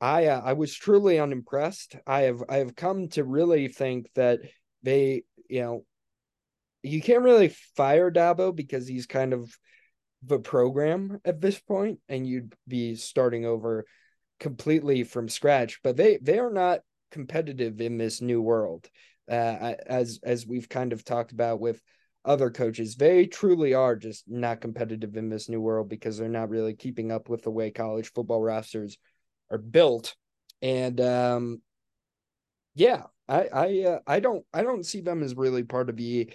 I 0.00 0.26
uh, 0.26 0.40
I 0.42 0.54
was 0.54 0.74
truly 0.74 1.18
unimpressed. 1.18 1.96
I 2.06 2.22
have 2.22 2.42
I 2.48 2.56
have 2.58 2.74
come 2.74 3.08
to 3.10 3.24
really 3.24 3.68
think 3.68 4.10
that 4.14 4.40
they, 4.82 5.24
you 5.48 5.60
know, 5.60 5.84
you 6.82 7.02
can't 7.02 7.22
really 7.22 7.54
fire 7.76 8.10
Dabo 8.10 8.54
because 8.54 8.88
he's 8.88 9.06
kind 9.06 9.32
of 9.34 9.54
the 10.22 10.38
program 10.38 11.20
at 11.24 11.40
this 11.40 11.58
point, 11.58 12.00
and 12.08 12.26
you'd 12.26 12.54
be 12.66 12.94
starting 12.94 13.44
over 13.44 13.84
completely 14.38 15.04
from 15.04 15.28
scratch. 15.28 15.80
But 15.82 15.96
they 15.96 16.18
they 16.22 16.38
are 16.38 16.52
not 16.52 16.80
competitive 17.10 17.80
in 17.80 17.98
this 17.98 18.22
new 18.22 18.40
world, 18.40 18.88
uh, 19.30 19.74
as 19.86 20.18
as 20.22 20.46
we've 20.46 20.68
kind 20.68 20.94
of 20.94 21.04
talked 21.04 21.32
about 21.32 21.60
with 21.60 21.80
other 22.24 22.50
coaches. 22.50 22.96
They 22.96 23.26
truly 23.26 23.74
are 23.74 23.96
just 23.96 24.24
not 24.28 24.62
competitive 24.62 25.16
in 25.16 25.28
this 25.28 25.48
new 25.48 25.60
world 25.60 25.90
because 25.90 26.16
they're 26.16 26.28
not 26.28 26.50
really 26.50 26.74
keeping 26.74 27.12
up 27.12 27.28
with 27.28 27.42
the 27.42 27.50
way 27.50 27.70
college 27.70 28.12
football 28.12 28.42
rosters 28.42 28.96
are 29.50 29.58
built. 29.58 30.14
And 30.62 31.00
um, 31.00 31.62
yeah, 32.74 33.04
I 33.28 33.48
I 33.52 33.84
uh, 33.86 33.98
I 34.06 34.20
don't 34.20 34.44
I 34.52 34.62
don't 34.62 34.84
see 34.84 35.00
them 35.00 35.22
as 35.22 35.34
really 35.34 35.62
part 35.62 35.88
of 35.88 35.96
the 35.96 36.32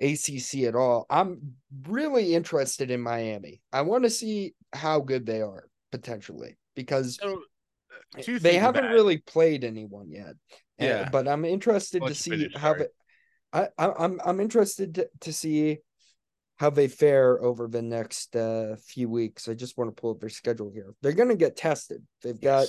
ACC 0.00 0.62
at 0.64 0.74
all. 0.74 1.06
I'm 1.10 1.54
really 1.86 2.34
interested 2.34 2.90
in 2.90 3.00
Miami. 3.00 3.60
I 3.72 3.82
want 3.82 4.04
to 4.04 4.10
see 4.10 4.54
how 4.72 5.00
good 5.00 5.26
they 5.26 5.42
are 5.42 5.64
potentially 5.92 6.56
because 6.74 7.18
so, 7.20 7.42
uh, 8.16 8.38
they 8.40 8.56
haven't 8.56 8.90
really 8.90 9.18
played 9.18 9.64
anyone 9.64 10.10
yet. 10.10 10.34
Yeah, 10.78 11.08
but 11.10 11.28
I'm 11.28 11.44
interested 11.44 12.02
to 12.06 12.14
see 12.14 12.48
how 12.56 12.72
they, 12.74 12.86
I, 13.52 13.68
I'm 13.78 14.18
I'm 14.24 14.40
interested 14.40 14.94
to, 14.94 15.08
to 15.20 15.32
see 15.32 15.78
how 16.60 16.68
they 16.68 16.88
fare 16.88 17.42
over 17.42 17.66
the 17.66 17.80
next 17.80 18.36
uh, 18.36 18.76
few 18.86 19.08
weeks. 19.08 19.48
I 19.48 19.54
just 19.54 19.78
want 19.78 19.88
to 19.88 19.98
pull 19.98 20.10
up 20.10 20.20
their 20.20 20.28
schedule 20.28 20.70
here. 20.70 20.92
They're 21.00 21.14
going 21.14 21.30
to 21.30 21.34
get 21.34 21.56
tested. 21.56 22.02
They've 22.22 22.38
got 22.38 22.66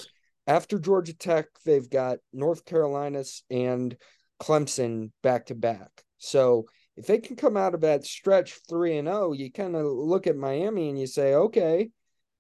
after 0.47 0.79
Georgia 0.79 1.13
Tech, 1.13 1.47
they've 1.65 1.89
got 1.89 2.19
North 2.31 2.63
Carolinas 2.63 3.43
and 3.51 3.97
Clemson 4.41 5.11
back 5.21 5.47
to 5.47 5.55
back. 5.55 5.89
So 6.19 6.67
if 6.95 7.05
they 7.05 7.17
can 7.17 7.35
come 7.35 7.57
out 7.57 7.73
of 7.73 7.81
that 7.81 8.05
stretch 8.05 8.59
three 8.69 8.97
and 8.97 9.09
zero, 9.09 9.27
oh, 9.27 9.33
you 9.33 9.51
kind 9.51 9.75
of 9.75 9.85
look 9.87 10.25
at 10.25 10.37
Miami 10.37 10.87
and 10.87 10.97
you 10.97 11.05
say, 11.05 11.33
okay. 11.33 11.89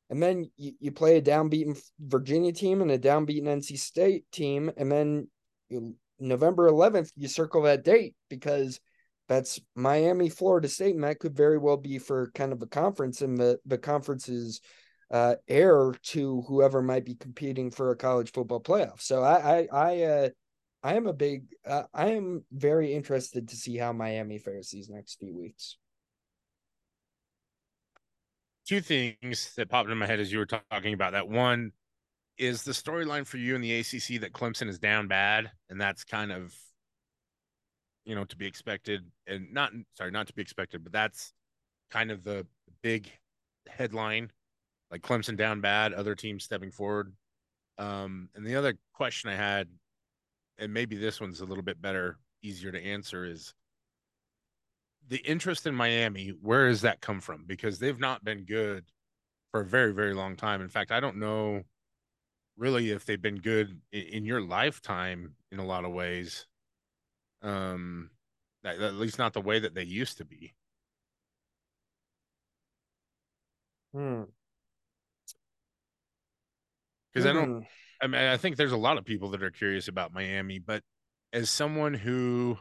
And 0.09 0.23
then 0.23 0.49
you, 0.55 0.71
you 0.79 0.93
play 0.93 1.17
a 1.17 1.21
downbeaten 1.21 1.77
Virginia 1.99 2.53
team 2.53 2.81
and 2.81 2.91
a 2.91 2.97
downbeaten 2.97 3.43
NC 3.43 3.77
State 3.77 4.23
team, 4.31 4.71
and 4.77 4.89
then 4.89 5.27
you 5.67 5.95
November 6.17 6.71
11th, 6.71 7.11
you 7.17 7.27
circle 7.27 7.63
that 7.63 7.83
date 7.83 8.15
because 8.29 8.79
that's 9.27 9.59
Miami, 9.75 10.29
Florida 10.29 10.67
State, 10.67 10.95
and 10.95 11.03
that 11.03 11.19
could 11.19 11.35
very 11.35 11.57
well 11.57 11.77
be 11.77 11.97
for 11.97 12.31
kind 12.35 12.51
of 12.51 12.61
a 12.61 12.67
conference, 12.67 13.21
and 13.21 13.37
the 13.37 13.59
the 13.65 13.77
conference's 13.77 14.61
uh, 15.09 15.35
heir 15.47 15.93
to 16.03 16.41
whoever 16.47 16.81
might 16.81 17.05
be 17.05 17.15
competing 17.15 17.71
for 17.71 17.91
a 17.91 17.95
college 17.95 18.31
football 18.31 18.61
playoff. 18.61 19.01
So 19.01 19.23
I 19.23 19.59
I 19.59 19.67
I, 19.71 20.03
uh, 20.03 20.29
I 20.83 20.95
am 20.95 21.07
a 21.07 21.13
big 21.13 21.45
uh, 21.65 21.83
I 21.93 22.11
am 22.11 22.43
very 22.51 22.93
interested 22.93 23.49
to 23.49 23.55
see 23.55 23.77
how 23.77 23.93
Miami 23.93 24.37
fares 24.37 24.69
these 24.69 24.89
next 24.89 25.19
few 25.19 25.37
weeks. 25.37 25.77
Two 28.67 28.81
things 28.81 29.53
that 29.55 29.69
popped 29.69 29.89
in 29.89 29.97
my 29.97 30.05
head 30.05 30.19
as 30.19 30.31
you 30.31 30.39
were 30.39 30.45
talking 30.45 30.93
about 30.93 31.13
that. 31.13 31.27
One, 31.27 31.71
is 32.41 32.63
the 32.63 32.71
storyline 32.71 33.25
for 33.25 33.37
you 33.37 33.55
in 33.55 33.61
the 33.61 33.79
ACC 33.79 34.19
that 34.21 34.33
Clemson 34.33 34.67
is 34.67 34.79
down 34.79 35.07
bad, 35.07 35.51
and 35.69 35.79
that's 35.79 36.03
kind 36.03 36.31
of 36.31 36.53
you 38.05 38.15
know 38.15 38.25
to 38.25 38.35
be 38.35 38.47
expected, 38.47 39.01
and 39.27 39.51
not 39.53 39.71
sorry, 39.93 40.11
not 40.11 40.27
to 40.27 40.33
be 40.33 40.41
expected, 40.41 40.83
but 40.83 40.93
that's 40.93 41.33
kind 41.89 42.11
of 42.11 42.23
the 42.23 42.45
big 42.81 43.11
headline, 43.67 44.31
like 44.89 45.01
Clemson 45.01 45.37
down 45.37 45.61
bad, 45.61 45.93
other 45.93 46.15
teams 46.15 46.43
stepping 46.43 46.71
forward. 46.71 47.13
Um, 47.77 48.29
and 48.35 48.45
the 48.45 48.55
other 48.55 48.75
question 48.93 49.29
I 49.29 49.35
had, 49.35 49.67
and 50.57 50.73
maybe 50.73 50.95
this 50.95 51.19
one's 51.19 51.41
a 51.41 51.45
little 51.45 51.63
bit 51.63 51.81
better, 51.81 52.17
easier 52.41 52.71
to 52.71 52.83
answer, 52.83 53.25
is 53.25 53.53
the 55.07 55.17
interest 55.17 55.67
in 55.67 55.75
Miami. 55.75 56.29
Where 56.41 56.69
does 56.69 56.81
that 56.81 57.01
come 57.01 57.19
from? 57.19 57.45
Because 57.45 57.79
they've 57.79 57.99
not 57.99 58.23
been 58.23 58.45
good 58.45 58.85
for 59.51 59.61
a 59.61 59.65
very, 59.65 59.93
very 59.93 60.13
long 60.13 60.35
time. 60.35 60.61
In 60.61 60.69
fact, 60.69 60.91
I 60.91 60.99
don't 60.99 61.17
know 61.17 61.63
really 62.57 62.91
if 62.91 63.05
they've 63.05 63.21
been 63.21 63.39
good 63.39 63.79
in, 63.91 64.01
in 64.01 64.25
your 64.25 64.41
lifetime 64.41 65.33
in 65.51 65.59
a 65.59 65.65
lot 65.65 65.85
of 65.85 65.91
ways 65.91 66.47
um 67.41 68.09
at, 68.63 68.93
least 68.95 69.17
not 69.17 69.33
the 69.33 69.41
way 69.41 69.59
that 69.59 69.73
they 69.73 69.83
used 69.83 70.17
to 70.17 70.25
be. 70.25 70.53
Hmm. 73.93 74.23
Because 77.13 77.25
I 77.25 77.33
don't, 77.33 77.65
I 78.01 78.07
mean, 78.07 78.21
I 78.21 78.37
think 78.37 78.55
there's 78.55 78.71
a 78.71 78.77
lot 78.77 78.97
of 78.97 79.03
people 79.03 79.29
that 79.31 79.43
are 79.43 79.51
curious 79.51 79.87
about 79.87 80.13
Miami, 80.13 80.59
but 80.59 80.81
as 81.33 81.49
someone 81.49 81.93
who, 81.93 82.57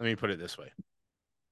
let 0.00 0.06
me 0.06 0.16
put 0.16 0.30
it 0.30 0.38
this 0.38 0.58
way, 0.58 0.72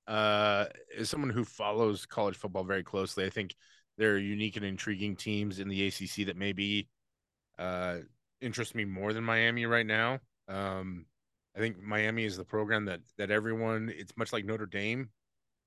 uh, 0.09 0.67
as 0.99 1.09
someone 1.09 1.31
who 1.31 1.45
follows 1.45 2.05
college 2.05 2.37
football 2.37 2.65
very 2.65 2.83
closely, 2.83 3.25
I 3.25 3.31
think 3.31 3.55
there 3.97 4.13
are 4.13 4.19
unique 4.19 4.57
and 4.57 4.65
intriguing 4.65 5.15
teams 5.15 5.61
in 5.61 5.69
the 5.69 5.87
ACC 5.87 6.27
that 6.27 6.37
maybe 6.37 6.89
uh, 7.59 7.99
interest 8.41 8.75
me 8.75 8.85
more 8.85 9.13
than 9.13 9.23
Miami 9.23 9.67
right 9.67 9.87
now. 9.87 10.19
Um, 10.49 11.07
I 11.57 11.61
think 11.61 11.81
Miami 11.81 12.25
is 12.25 12.37
the 12.37 12.45
program 12.45 12.85
that 12.87 13.01
that 13.17 13.31
everyone. 13.31 13.93
It's 13.95 14.17
much 14.17 14.33
like 14.33 14.45
Notre 14.45 14.67
Dame, 14.67 15.11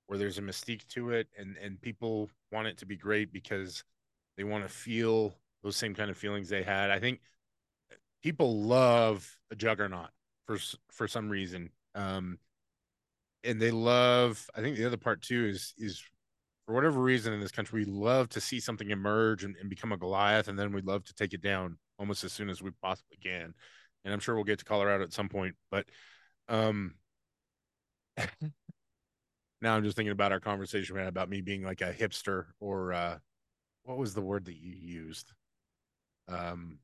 where 0.08 0.20
there's 0.20 0.38
a 0.38 0.42
mystique 0.42 0.88
to 0.90 1.12
it, 1.12 1.28
and 1.38 1.56
and 1.58 1.82
people 1.82 2.30
want 2.52 2.68
it 2.68 2.78
to 2.78 2.86
be 2.86 2.98
great 2.98 3.32
because 3.32 3.84
they 4.36 4.44
want 4.44 4.64
to 4.64 4.70
feel 4.70 5.34
those 5.64 5.76
same 5.76 5.96
kind 5.96 6.10
of 6.10 6.18
feelings 6.18 6.50
they 6.50 6.64
had. 6.64 6.92
I 6.92 7.00
think 7.00 7.22
people 8.22 8.62
love 8.64 9.38
a 9.52 9.56
juggernaut 9.56 10.10
for 10.46 10.58
for 10.90 11.08
some 11.08 11.30
reason, 11.30 11.70
um, 11.96 12.38
and 13.44 13.62
they 13.62 13.72
love. 13.72 14.50
I 14.56 14.62
think 14.62 14.78
the 14.78 14.86
other 14.86 14.98
part 14.98 15.22
too 15.22 15.46
is 15.46 15.74
is 15.78 16.04
for 16.66 16.76
whatever 16.76 17.00
reason 17.00 17.34
in 17.34 17.40
this 17.40 17.52
country, 17.52 17.86
we 17.86 17.86
love 17.86 18.28
to 18.30 18.42
see 18.42 18.60
something 18.60 18.92
emerge 18.92 19.46
and, 19.46 19.56
and 19.56 19.70
become 19.70 19.94
a 19.94 19.98
Goliath, 19.98 20.50
and 20.50 20.60
then 20.60 20.74
we 20.74 20.82
love 20.82 21.06
to 21.06 21.14
take 21.14 21.34
it 21.34 21.42
down 21.42 21.78
almost 21.98 22.26
as 22.26 22.34
soon 22.34 22.50
as 22.50 22.62
we 22.62 22.72
possibly 22.82 23.18
can. 23.24 23.54
And 24.08 24.14
I'm 24.14 24.22
sure 24.22 24.36
we'll 24.36 24.46
get 24.46 24.60
to 24.60 24.66
Colorado 24.66 25.04
at 25.04 25.12
some 25.12 25.28
point, 25.28 25.56
but 25.70 25.86
um, 26.48 26.96
now 29.62 29.76
I'm 29.76 29.84
just 29.84 29.98
thinking 29.98 30.14
about 30.14 30.32
our 30.32 30.40
conversation 30.40 30.96
man 30.96 31.08
about 31.08 31.30
me 31.30 31.42
being 31.42 31.62
like 31.62 31.82
a 31.82 31.92
hipster 31.92 32.46
or 32.62 32.94
uh, 32.94 33.18
what 33.84 33.98
was 33.98 34.14
the 34.14 34.22
word 34.22 34.46
that 34.46 34.56
you 34.56 34.72
used? 34.72 35.34
Um, 36.30 36.80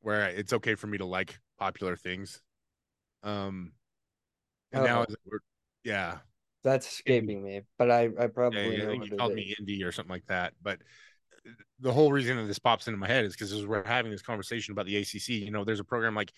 where 0.00 0.28
it's 0.28 0.52
okay 0.52 0.74
for 0.74 0.88
me 0.88 0.98
to 0.98 1.04
like 1.04 1.38
popular 1.58 1.96
things. 1.96 2.40
Um, 3.22 3.72
and 4.72 4.82
now, 4.82 5.04
yeah, 5.84 6.18
that's 6.64 6.86
escaping 6.86 7.42
me, 7.42 7.62
but 7.78 7.90
I 7.90 8.08
I 8.18 8.26
probably 8.26 8.76
yeah, 8.76 8.84
know 8.84 8.92
you 8.92 9.12
called 9.16 9.34
me 9.34 9.54
indie 9.60 9.84
or 9.84 9.92
something 9.92 10.10
like 10.10 10.26
that. 10.26 10.54
But 10.62 10.80
the 11.80 11.92
whole 11.92 12.12
reason 12.12 12.36
that 12.36 12.46
this 12.46 12.58
pops 12.58 12.86
into 12.86 12.98
my 12.98 13.06
head 13.06 13.24
is 13.24 13.34
because 13.34 13.66
we're 13.66 13.84
having 13.84 14.10
this 14.10 14.22
conversation 14.22 14.72
about 14.72 14.86
the 14.86 14.96
ACC, 14.96 15.28
you 15.28 15.50
know, 15.50 15.64
there's 15.64 15.80
a 15.80 15.84
program 15.84 16.14
like 16.14 16.32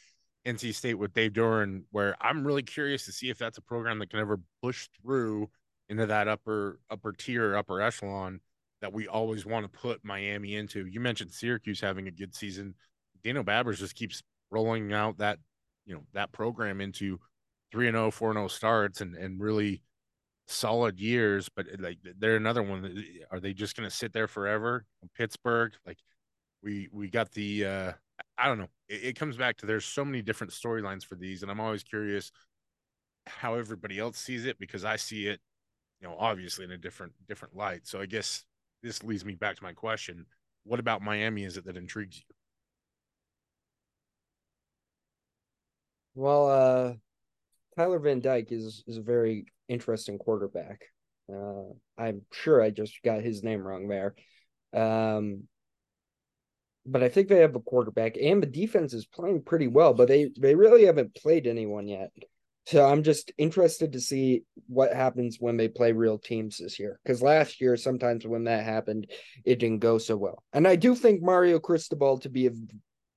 NC 0.46 0.74
State 0.74 0.94
with 0.94 1.12
Dave 1.12 1.32
Doeren 1.32 1.82
where 1.90 2.16
I'm 2.20 2.46
really 2.46 2.62
curious 2.62 3.04
to 3.06 3.12
see 3.12 3.30
if 3.30 3.38
that's 3.38 3.58
a 3.58 3.62
program 3.62 3.98
that 3.98 4.10
can 4.10 4.20
ever 4.20 4.40
push 4.62 4.88
through 5.00 5.50
into 5.88 6.06
that 6.06 6.28
upper 6.28 6.78
upper 6.90 7.12
tier, 7.12 7.56
upper 7.56 7.80
echelon 7.80 8.40
that 8.80 8.92
we 8.92 9.08
always 9.08 9.44
want 9.44 9.70
to 9.70 9.78
put 9.78 10.04
Miami 10.04 10.56
into. 10.56 10.86
You 10.86 11.00
mentioned 11.00 11.32
Syracuse 11.32 11.80
having 11.80 12.08
a 12.08 12.12
good 12.12 12.34
season. 12.34 12.74
Dino 13.22 13.42
Babers 13.42 13.76
just 13.76 13.94
keeps 13.94 14.22
rolling 14.50 14.92
out 14.92 15.18
that 15.18 15.38
you 15.84 15.94
know 15.94 16.02
that 16.14 16.32
program 16.32 16.80
into 16.80 17.18
three 17.70 17.86
and 17.88 17.96
0, 17.96 18.10
4 18.10 18.32
0 18.32 18.48
starts 18.48 19.00
and 19.00 19.14
and 19.16 19.40
really 19.40 19.82
solid 20.50 20.98
years, 21.00 21.48
but 21.48 21.66
uh, 21.66 21.76
like 21.78 21.98
they're 22.18 22.36
another 22.36 22.62
one. 22.62 23.04
Are 23.30 23.40
they 23.40 23.52
just 23.54 23.76
going 23.76 23.88
to 23.88 23.94
sit 23.94 24.12
there 24.12 24.28
forever? 24.28 24.84
Pittsburgh, 25.16 25.72
like 25.86 25.98
we 26.62 26.88
we 26.92 27.08
got 27.08 27.32
the 27.32 27.64
uh 27.64 27.92
I 28.38 28.48
don't 28.48 28.58
know. 28.58 28.68
It, 28.88 29.04
it 29.04 29.16
comes 29.16 29.36
back 29.36 29.56
to 29.58 29.66
there's 29.66 29.84
so 29.84 30.04
many 30.04 30.22
different 30.22 30.52
storylines 30.52 31.04
for 31.04 31.14
these, 31.14 31.42
and 31.42 31.50
I'm 31.50 31.60
always 31.60 31.82
curious 31.82 32.32
how 33.26 33.54
everybody 33.54 33.98
else 33.98 34.18
sees 34.18 34.46
it 34.46 34.58
because 34.58 34.84
I 34.84 34.96
see 34.96 35.26
it, 35.26 35.40
you 36.00 36.08
know, 36.08 36.16
obviously 36.18 36.64
in 36.64 36.72
a 36.72 36.78
different 36.78 37.12
different 37.28 37.56
light. 37.56 37.86
So 37.86 38.00
I 38.00 38.06
guess 38.06 38.44
this 38.82 39.02
leads 39.02 39.24
me 39.24 39.34
back 39.34 39.56
to 39.56 39.62
my 39.62 39.72
question: 39.72 40.26
What 40.64 40.80
about 40.80 41.02
Miami 41.02 41.44
is 41.44 41.56
it 41.56 41.64
that 41.66 41.76
intrigues 41.76 42.18
you? 42.18 42.34
Well, 46.14 46.48
uh, 46.48 46.94
Tyler 47.80 47.98
Van 47.98 48.20
Dyke 48.20 48.52
is 48.52 48.84
is 48.86 48.98
a 48.98 49.02
very 49.02 49.46
interesting 49.66 50.18
quarterback. 50.18 50.84
Uh, 51.32 51.72
I'm 51.96 52.20
sure 52.30 52.60
I 52.60 52.68
just 52.68 53.00
got 53.02 53.22
his 53.22 53.42
name 53.42 53.62
wrong 53.62 53.88
there. 53.88 54.14
Um, 54.74 55.44
but 56.84 57.02
I 57.02 57.08
think 57.08 57.28
they 57.28 57.40
have 57.40 57.56
a 57.56 57.60
quarterback 57.60 58.18
and 58.20 58.42
the 58.42 58.46
defense 58.46 58.92
is 58.92 59.06
playing 59.06 59.44
pretty 59.44 59.66
well, 59.66 59.94
but 59.94 60.08
they 60.08 60.30
they 60.38 60.54
really 60.54 60.84
haven't 60.84 61.14
played 61.14 61.46
anyone 61.46 61.88
yet. 61.88 62.10
So 62.66 62.84
I'm 62.84 63.02
just 63.02 63.32
interested 63.38 63.94
to 63.94 64.00
see 64.00 64.42
what 64.66 64.92
happens 64.92 65.38
when 65.40 65.56
they 65.56 65.68
play 65.68 65.92
real 65.92 66.18
teams 66.18 66.58
this 66.58 66.78
year. 66.78 67.00
Because 67.02 67.22
last 67.22 67.62
year, 67.62 67.78
sometimes 67.78 68.26
when 68.26 68.44
that 68.44 68.64
happened, 68.64 69.10
it 69.46 69.58
didn't 69.58 69.78
go 69.78 69.96
so 69.96 70.18
well. 70.18 70.42
And 70.52 70.68
I 70.68 70.76
do 70.76 70.94
think 70.94 71.22
Mario 71.22 71.58
Cristobal 71.58 72.18
to 72.18 72.28
be 72.28 72.46
a 72.46 72.52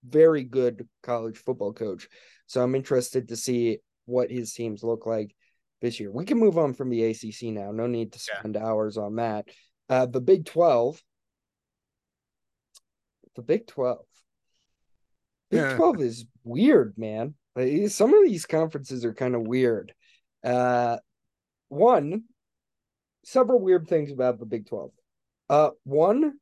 very 0.07 0.45
good 0.45 0.87
college 1.01 1.37
football 1.37 1.73
coach. 1.73 2.07
So 2.47 2.63
I'm 2.63 2.75
interested 2.75 3.27
to 3.27 3.35
see 3.35 3.79
what 4.05 4.31
his 4.31 4.53
teams 4.53 4.83
look 4.83 5.05
like 5.05 5.35
this 5.81 5.99
year. 5.99 6.11
We 6.11 6.25
can 6.25 6.39
move 6.39 6.57
on 6.57 6.73
from 6.73 6.89
the 6.89 7.03
ACC 7.03 7.43
now. 7.53 7.71
No 7.71 7.87
need 7.87 8.13
to 8.13 8.19
spend 8.19 8.55
yeah. 8.55 8.65
hours 8.65 8.97
on 8.97 9.17
that. 9.17 9.45
Uh, 9.89 10.05
the 10.05 10.21
Big 10.21 10.45
12. 10.45 11.01
The 13.35 13.41
Big 13.41 13.67
12. 13.67 13.99
Big 15.51 15.59
yeah. 15.59 15.75
12 15.75 16.01
is 16.01 16.25
weird, 16.43 16.95
man. 16.97 17.35
Some 17.87 18.13
of 18.13 18.23
these 18.23 18.45
conferences 18.45 19.05
are 19.05 19.13
kind 19.13 19.35
of 19.35 19.41
weird. 19.41 19.93
Uh, 20.43 20.97
one, 21.67 22.23
several 23.23 23.59
weird 23.59 23.87
things 23.87 24.11
about 24.11 24.39
the 24.39 24.45
Big 24.45 24.67
12. 24.67 24.91
Uh, 25.49 25.69
one, 25.83 26.39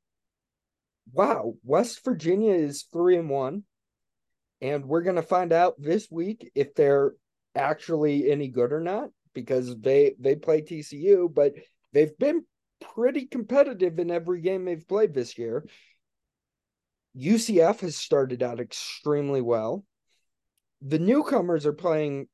wow, 1.11 1.55
West 1.63 2.03
Virginia 2.05 2.53
is 2.53 2.85
three 2.93 3.17
and 3.17 3.29
one. 3.29 3.63
And 4.61 4.85
we're 4.85 5.01
going 5.01 5.15
to 5.15 5.23
find 5.23 5.51
out 5.51 5.73
this 5.79 6.09
week 6.11 6.51
if 6.53 6.75
they're 6.75 7.13
actually 7.55 8.31
any 8.31 8.47
good 8.47 8.71
or 8.71 8.79
not 8.79 9.09
because 9.33 9.77
they 9.79 10.15
they 10.19 10.35
play 10.35 10.61
TCU, 10.61 11.33
but 11.33 11.53
they've 11.93 12.17
been 12.17 12.45
pretty 12.95 13.25
competitive 13.25 13.99
in 13.99 14.11
every 14.11 14.41
game 14.41 14.65
they've 14.65 14.87
played 14.87 15.13
this 15.13 15.37
year. 15.37 15.65
UCF 17.17 17.81
has 17.81 17.95
started 17.95 18.41
out 18.41 18.59
extremely 18.59 19.41
well. 19.41 19.85
The 20.81 20.99
newcomers 20.99 21.65
are 21.65 21.73
playing 21.73 22.27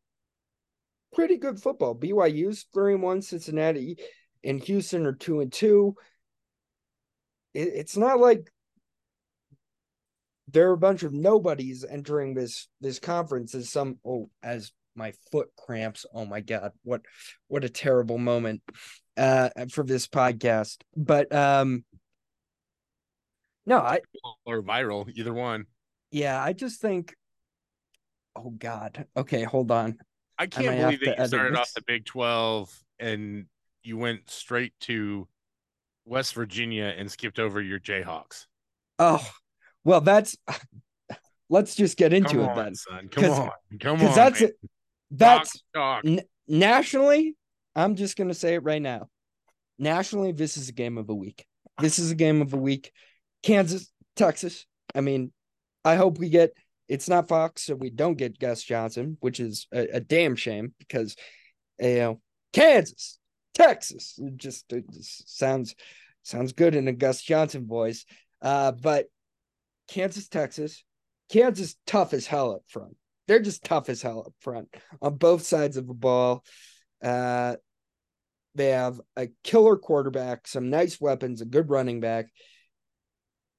pretty 1.13 1.37
good 1.37 1.59
football. 1.59 1.95
BYU's 1.95 2.65
3 2.73 2.93
and 2.93 3.03
1, 3.03 3.21
Cincinnati 3.23 3.97
and 4.43 4.61
Houston 4.63 5.05
are 5.05 5.13
2 5.13 5.41
and 5.41 5.51
2. 5.51 5.95
It, 7.53 7.69
it's 7.73 7.97
not 7.97 8.19
like 8.19 8.51
there 10.47 10.69
are 10.69 10.73
a 10.73 10.77
bunch 10.77 11.03
of 11.03 11.11
nobodies 11.11 11.83
entering 11.89 12.33
this 12.33 12.67
this 12.79 12.99
conference 12.99 13.53
as 13.53 13.69
some 13.69 13.97
oh 14.05 14.29
as 14.41 14.71
my 14.97 15.13
foot 15.31 15.49
cramps. 15.57 16.05
Oh 16.13 16.25
my 16.25 16.41
god, 16.41 16.71
what 16.83 17.01
what 17.47 17.63
a 17.63 17.69
terrible 17.69 18.17
moment 18.17 18.61
uh 19.15 19.49
for 19.71 19.83
this 19.83 20.07
podcast. 20.07 20.77
But 20.95 21.33
um 21.33 21.85
no, 23.65 23.77
I 23.77 23.99
or 24.45 24.61
viral, 24.61 25.09
either 25.15 25.33
one. 25.33 25.65
Yeah, 26.11 26.41
I 26.41 26.53
just 26.53 26.81
think 26.81 27.15
oh 28.35 28.49
god. 28.49 29.05
Okay, 29.15 29.43
hold 29.43 29.71
on. 29.71 29.97
I 30.37 30.47
can't 30.47 30.67
I 30.67 30.83
believe 30.83 30.99
that 31.01 31.17
you 31.19 31.27
started 31.27 31.53
this. 31.53 31.59
off 31.59 31.73
the 31.73 31.83
Big 31.87 32.05
12 32.05 32.83
and 32.99 33.45
you 33.83 33.97
went 33.97 34.29
straight 34.29 34.73
to 34.81 35.27
West 36.05 36.33
Virginia 36.33 36.93
and 36.97 37.11
skipped 37.11 37.39
over 37.39 37.61
your 37.61 37.79
Jayhawks. 37.79 38.45
Oh, 38.99 39.25
well, 39.83 40.01
that's 40.01 40.37
let's 41.49 41.75
just 41.75 41.97
get 41.97 42.13
into 42.13 42.35
Come 42.35 42.39
it 42.39 42.49
on, 42.49 42.55
then. 42.55 42.75
Son. 42.75 43.07
Come 43.09 43.25
on. 43.25 43.51
Come 43.79 44.01
on. 44.01 44.15
That's 44.15 44.41
man 44.41 44.51
that's 45.11 45.61
talk, 45.73 46.03
talk. 46.03 46.05
N- 46.05 46.21
nationally. 46.47 47.35
I'm 47.75 47.95
just 47.95 48.17
gonna 48.17 48.33
say 48.33 48.55
it 48.55 48.63
right 48.63 48.81
now. 48.81 49.09
Nationally, 49.77 50.31
this 50.31 50.57
is 50.57 50.69
a 50.69 50.73
game 50.73 50.97
of 50.97 51.09
a 51.09 51.15
week. 51.15 51.45
This 51.79 51.99
is 51.99 52.09
a 52.11 52.15
game 52.15 52.41
of 52.41 52.53
a 52.53 52.57
week. 52.57 52.91
Kansas, 53.43 53.91
Texas. 54.15 54.65
I 54.95 55.01
mean, 55.01 55.31
I 55.85 55.95
hope 55.95 56.17
we 56.17 56.29
get. 56.29 56.53
It's 56.87 57.09
not 57.09 57.27
Fox, 57.27 57.63
so 57.63 57.75
we 57.75 57.89
don't 57.89 58.17
get 58.17 58.39
Gus 58.39 58.63
Johnson, 58.63 59.17
which 59.19 59.39
is 59.39 59.67
a, 59.73 59.97
a 59.97 59.99
damn 59.99 60.35
shame 60.35 60.73
because, 60.79 61.15
you 61.79 61.95
know, 61.95 62.21
Kansas, 62.53 63.19
Texas. 63.53 64.17
It 64.17 64.37
just, 64.37 64.71
it 64.71 64.89
just 64.89 65.37
sounds 65.37 65.75
sounds 66.23 66.53
good 66.53 66.75
in 66.75 66.87
a 66.87 66.93
Gus 66.93 67.21
Johnson 67.21 67.67
voice. 67.67 68.05
Uh, 68.41 68.71
but 68.71 69.07
Kansas, 69.87 70.27
Texas, 70.29 70.83
Kansas 71.29 71.75
tough 71.85 72.13
as 72.13 72.25
hell 72.25 72.53
up 72.53 72.63
front 72.67 72.95
they're 73.27 73.39
just 73.39 73.63
tough 73.63 73.89
as 73.89 74.01
hell 74.01 74.23
up 74.27 74.33
front 74.39 74.73
on 75.01 75.15
both 75.15 75.43
sides 75.43 75.77
of 75.77 75.87
the 75.87 75.93
ball. 75.93 76.43
Uh, 77.03 77.55
they 78.55 78.69
have 78.69 78.99
a 79.15 79.27
killer 79.43 79.77
quarterback, 79.77 80.47
some 80.47 80.69
nice 80.69 80.99
weapons, 80.99 81.41
a 81.41 81.45
good 81.45 81.69
running 81.69 81.99
back. 81.99 82.27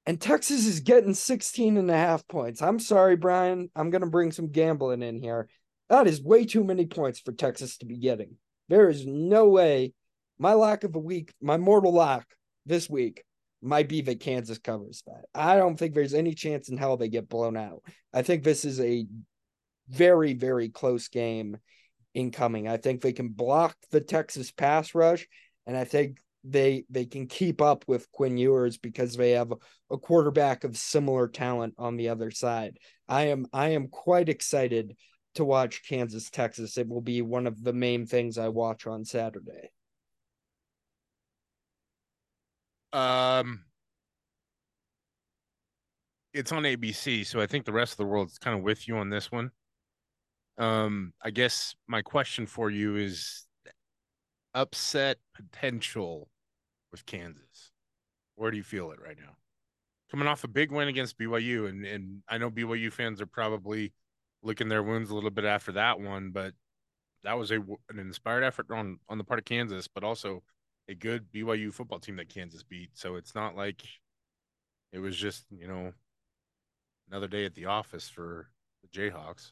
And 0.05 0.19
Texas 0.19 0.65
is 0.65 0.79
getting 0.79 1.13
16 1.13 1.77
and 1.77 1.89
a 1.89 1.95
half 1.95 2.27
points. 2.27 2.61
I'm 2.61 2.79
sorry, 2.79 3.15
Bryan. 3.15 3.69
I'm 3.75 3.91
going 3.91 4.01
to 4.01 4.09
bring 4.09 4.31
some 4.31 4.51
gambling 4.51 5.03
in 5.03 5.21
here. 5.21 5.47
That 5.89 6.07
is 6.07 6.21
way 6.21 6.45
too 6.45 6.63
many 6.63 6.85
points 6.85 7.19
for 7.19 7.31
Texas 7.31 7.77
to 7.77 7.85
be 7.85 7.97
getting. 7.97 8.35
There 8.67 8.89
is 8.89 9.05
no 9.05 9.49
way 9.49 9.93
my 10.39 10.53
lock 10.53 10.83
of 10.83 10.95
a 10.95 10.99
week, 10.99 11.33
my 11.41 11.57
mortal 11.57 11.93
lock 11.93 12.25
this 12.65 12.89
week 12.89 13.23
might 13.61 13.89
be 13.89 14.01
that 14.01 14.21
Kansas 14.21 14.57
covers 14.57 15.03
that. 15.05 15.25
I 15.35 15.57
don't 15.57 15.77
think 15.77 15.93
there's 15.93 16.13
any 16.13 16.33
chance 16.33 16.69
in 16.69 16.77
hell 16.77 16.95
they 16.95 17.09
get 17.09 17.27
blown 17.27 17.57
out. 17.57 17.83
I 18.13 18.21
think 18.21 18.43
this 18.43 18.63
is 18.63 18.79
a 18.79 19.05
very, 19.89 20.33
very 20.33 20.69
close 20.69 21.07
game 21.07 21.57
incoming. 22.13 22.67
I 22.67 22.77
think 22.77 23.01
they 23.01 23.13
can 23.13 23.29
block 23.29 23.75
the 23.91 24.01
Texas 24.01 24.51
pass 24.51 24.95
rush, 24.95 25.27
and 25.67 25.75
I 25.77 25.83
think 25.83 26.19
they 26.43 26.85
they 26.89 27.05
can 27.05 27.27
keep 27.27 27.61
up 27.61 27.83
with 27.87 28.11
Quinn 28.11 28.37
Ewers 28.37 28.77
because 28.77 29.15
they 29.15 29.31
have 29.31 29.53
a 29.91 29.97
quarterback 29.97 30.63
of 30.63 30.77
similar 30.77 31.27
talent 31.27 31.75
on 31.77 31.97
the 31.97 32.09
other 32.09 32.31
side. 32.31 32.77
I 33.07 33.23
am 33.27 33.47
I 33.53 33.69
am 33.69 33.87
quite 33.87 34.29
excited 34.29 34.95
to 35.35 35.45
watch 35.45 35.83
Kansas 35.87 36.29
Texas. 36.29 36.77
It 36.77 36.87
will 36.87 37.01
be 37.01 37.21
one 37.21 37.47
of 37.47 37.63
the 37.63 37.73
main 37.73 38.05
things 38.05 38.37
I 38.37 38.49
watch 38.49 38.87
on 38.87 39.05
Saturday. 39.05 39.71
Um, 42.91 43.65
it's 46.33 46.51
on 46.51 46.63
ABC, 46.63 47.25
so 47.25 47.39
I 47.39 47.45
think 47.45 47.65
the 47.65 47.71
rest 47.71 47.93
of 47.93 47.97
the 47.97 48.05
world's 48.05 48.39
kind 48.39 48.57
of 48.57 48.63
with 48.63 48.87
you 48.87 48.97
on 48.97 49.09
this 49.09 49.31
one. 49.31 49.51
Um, 50.59 51.13
I 51.23 51.31
guess 51.31 51.73
my 51.87 52.01
question 52.01 52.45
for 52.45 52.69
you 52.69 52.97
is 52.97 53.47
upset 54.53 55.17
potential 55.33 56.27
with 56.91 57.05
Kansas. 57.05 57.71
Where 58.35 58.51
do 58.51 58.57
you 58.57 58.63
feel 58.63 58.91
it 58.91 58.99
right 59.01 59.17
now? 59.17 59.37
Coming 60.11 60.27
off 60.27 60.43
a 60.43 60.47
big 60.49 60.71
win 60.71 60.87
against 60.89 61.17
BYU, 61.17 61.69
and 61.69 61.85
and 61.85 62.23
I 62.27 62.37
know 62.37 62.51
BYU 62.51 62.91
fans 62.91 63.21
are 63.21 63.25
probably 63.27 63.93
licking 64.43 64.67
their 64.69 64.83
wounds 64.83 65.11
a 65.11 65.15
little 65.15 65.29
bit 65.29 65.45
after 65.45 65.71
that 65.73 65.99
one, 65.99 66.31
but 66.31 66.53
that 67.23 67.37
was 67.37 67.51
a 67.51 67.59
an 67.89 67.99
inspired 67.99 68.43
effort 68.43 68.67
on 68.71 68.99
on 69.07 69.17
the 69.17 69.23
part 69.23 69.39
of 69.39 69.45
Kansas, 69.45 69.87
but 69.87 70.03
also 70.03 70.43
a 70.89 70.95
good 70.95 71.31
BYU 71.31 71.73
football 71.73 71.99
team 71.99 72.17
that 72.17 72.29
Kansas 72.29 72.63
beat. 72.63 72.89
So 72.95 73.15
it's 73.15 73.35
not 73.35 73.55
like 73.55 73.83
it 74.91 74.99
was 74.99 75.15
just 75.15 75.45
you 75.51 75.67
know 75.67 75.93
another 77.09 77.27
day 77.27 77.45
at 77.45 77.55
the 77.55 77.65
office 77.65 78.09
for 78.09 78.49
the 78.81 78.87
Jayhawks. 78.87 79.51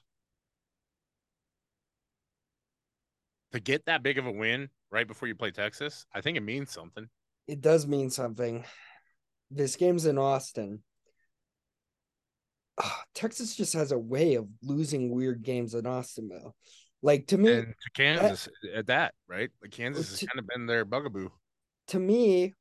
To 3.54 3.60
get 3.60 3.86
that 3.86 4.04
big 4.04 4.18
of 4.18 4.26
a 4.26 4.32
win 4.32 4.70
right 4.92 5.08
before 5.08 5.28
you 5.28 5.36
play 5.36 5.52
Texas, 5.52 6.06
I 6.14 6.22
think 6.22 6.38
it 6.38 6.44
means 6.44 6.72
something. 6.72 7.08
It 7.48 7.62
does 7.62 7.88
mean 7.88 8.10
something. 8.10 8.66
This 9.50 9.78
game's 9.78 10.06
in 10.06 10.18
Austin. 10.18 10.84
Oh, 12.84 13.00
Texas 13.16 13.56
just 13.56 13.74
has 13.74 13.92
a 13.92 13.98
way 13.98 14.36
of 14.36 14.48
losing 14.62 15.10
weird 15.10 15.44
games 15.44 15.74
in 15.74 15.88
Austin, 15.88 16.28
though. 16.28 16.54
Like 17.02 17.28
to 17.28 17.38
me, 17.38 17.54
and 17.54 17.68
to 17.68 17.92
Kansas 17.94 18.50
that, 18.64 18.74
at 18.74 18.88
that, 18.88 19.14
right? 19.28 19.50
Like 19.62 19.72
Kansas 19.72 20.10
has 20.10 20.28
kind 20.28 20.40
of 20.40 20.48
been 20.48 20.66
their 20.66 20.84
bugaboo. 20.84 21.30
To 21.90 22.00
me, 22.00 22.56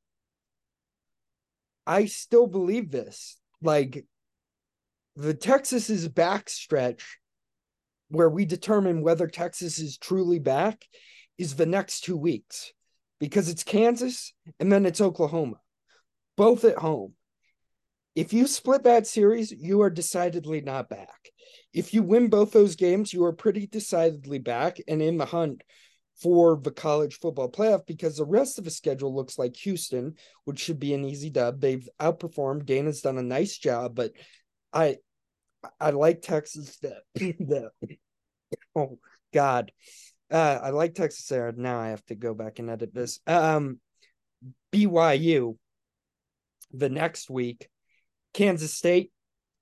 I 1.86 2.04
still 2.04 2.46
believe 2.46 2.90
this. 2.90 3.38
Like 3.60 4.04
the 5.16 5.34
Texas's 5.34 6.08
backstretch 6.08 7.02
where 8.08 8.28
we 8.28 8.44
determine 8.44 9.02
whether 9.02 9.26
Texas 9.26 9.78
is 9.78 9.98
truly 9.98 10.38
back 10.38 10.84
is 11.38 11.54
the 11.54 11.66
next 11.66 12.02
two 12.02 12.16
weeks 12.16 12.72
because 13.18 13.48
it's 13.48 13.64
Kansas 13.64 14.32
and 14.60 14.70
then 14.70 14.86
it's 14.86 15.00
Oklahoma, 15.00 15.56
both 16.36 16.64
at 16.64 16.78
home. 16.78 17.14
If 18.14 18.32
you 18.32 18.46
split 18.46 18.84
that 18.84 19.06
series, 19.06 19.52
you 19.52 19.82
are 19.82 19.90
decidedly 19.90 20.62
not 20.62 20.88
back. 20.88 21.30
If 21.74 21.92
you 21.92 22.02
win 22.02 22.28
both 22.28 22.52
those 22.52 22.76
games, 22.76 23.12
you 23.12 23.24
are 23.24 23.32
pretty 23.32 23.66
decidedly 23.66 24.38
back 24.38 24.78
and 24.88 25.02
in 25.02 25.18
the 25.18 25.26
hunt 25.26 25.62
for 26.22 26.58
the 26.62 26.70
college 26.70 27.18
football 27.18 27.50
playoff 27.50 27.86
because 27.86 28.16
the 28.16 28.24
rest 28.24 28.58
of 28.58 28.64
the 28.64 28.70
schedule 28.70 29.14
looks 29.14 29.38
like 29.38 29.54
Houston, 29.56 30.14
which 30.44 30.58
should 30.58 30.80
be 30.80 30.94
an 30.94 31.04
easy 31.04 31.28
dub. 31.28 31.60
They've 31.60 31.86
outperformed. 32.00 32.64
Dana's 32.64 33.02
done 33.02 33.18
a 33.18 33.22
nice 33.22 33.58
job, 33.58 33.94
but 33.94 34.12
I 34.72 34.96
I 35.80 35.90
like 35.90 36.22
Texas. 36.22 36.78
The 37.14 37.70
oh 38.76 38.98
God, 39.32 39.72
uh, 40.30 40.58
I 40.62 40.70
like 40.70 40.94
Texas 40.94 41.26
there. 41.26 41.52
Now 41.56 41.80
I 41.80 41.88
have 41.88 42.04
to 42.06 42.14
go 42.14 42.34
back 42.34 42.58
and 42.58 42.70
edit 42.70 42.94
this. 42.94 43.20
Um, 43.26 43.80
BYU 44.72 45.56
the 46.72 46.88
next 46.88 47.30
week, 47.30 47.68
Kansas 48.34 48.72
State. 48.72 49.10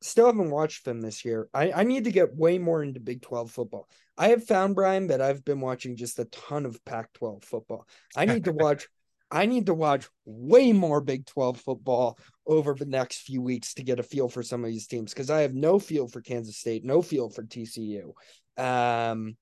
Still 0.02 0.26
haven't 0.26 0.50
watched 0.50 0.84
them 0.84 1.00
this 1.00 1.24
year. 1.24 1.48
I, 1.54 1.72
I 1.72 1.82
need 1.84 2.04
to 2.04 2.12
get 2.12 2.36
way 2.36 2.58
more 2.58 2.82
into 2.82 3.00
Big 3.00 3.22
12 3.22 3.50
football. 3.50 3.88
I 4.18 4.28
have 4.28 4.44
found, 4.44 4.74
Brian, 4.74 5.06
that 5.06 5.22
I've 5.22 5.46
been 5.46 5.60
watching 5.60 5.96
just 5.96 6.18
a 6.18 6.26
ton 6.26 6.66
of 6.66 6.84
Pac 6.84 7.10
12 7.14 7.42
football. 7.42 7.86
I 8.14 8.26
need 8.26 8.44
to 8.44 8.52
watch 8.52 8.86
I 9.30 9.46
need 9.46 9.66
to 9.66 9.74
watch 9.74 10.08
way 10.24 10.72
more 10.72 11.00
Big 11.00 11.26
12 11.26 11.60
football 11.60 12.18
over 12.46 12.74
the 12.74 12.86
next 12.86 13.22
few 13.22 13.40
weeks 13.40 13.74
to 13.74 13.82
get 13.82 13.98
a 13.98 14.02
feel 14.02 14.28
for 14.28 14.42
some 14.42 14.64
of 14.64 14.70
these 14.70 14.86
teams 14.86 15.12
because 15.12 15.30
I 15.30 15.42
have 15.42 15.54
no 15.54 15.78
feel 15.78 16.06
for 16.08 16.20
Kansas 16.20 16.58
State, 16.58 16.84
no 16.84 17.02
feel 17.02 17.30
for 17.30 17.42
TCU. 17.42 18.12
Um, 18.56 19.36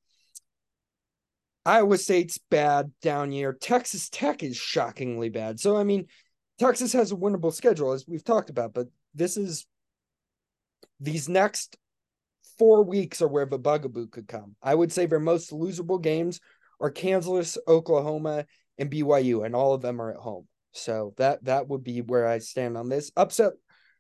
Iowa 1.65 1.99
State's 1.99 2.39
bad 2.51 2.93
down 3.03 3.33
year. 3.33 3.53
Texas 3.53 4.09
Tech 4.09 4.43
is 4.43 4.57
shockingly 4.57 5.29
bad. 5.29 5.61
So, 5.61 5.77
I 5.77 5.85
mean, 5.85 6.07
Texas 6.59 6.93
has 6.93 7.13
a 7.13 7.17
winnable 7.17 7.53
schedule, 7.53 7.93
as 7.93 8.07
we've 8.07 8.25
talked 8.25 8.51
about, 8.51 8.75
but 8.75 8.89
this 9.15 9.37
is 9.37 9.67
these 11.01 11.29
next 11.29 11.77
four 12.59 12.83
weeks 12.85 13.23
are 13.23 13.29
where 13.29 13.47
the 13.47 13.59
bugaboo 13.59 14.09
could 14.09 14.29
come. 14.29 14.57
I 14.63 14.75
would 14.75 14.93
say 14.93 15.07
their 15.07 15.21
most 15.21 15.51
losable 15.51 16.01
games 16.01 16.41
are 16.81 16.91
Kansas, 16.91 17.59
Oklahoma, 17.67 18.47
and 18.79 18.91
BYU, 18.91 19.45
and 19.45 19.55
all 19.55 19.75
of 19.75 19.83
them 19.83 20.01
are 20.01 20.11
at 20.11 20.17
home. 20.17 20.47
So 20.73 21.15
that 21.19 21.45
that 21.45 21.69
would 21.69 21.85
be 21.85 22.01
where 22.01 22.27
I 22.27 22.39
stand 22.39 22.77
on 22.77 22.89
this 22.89 23.13
upset 23.17 23.53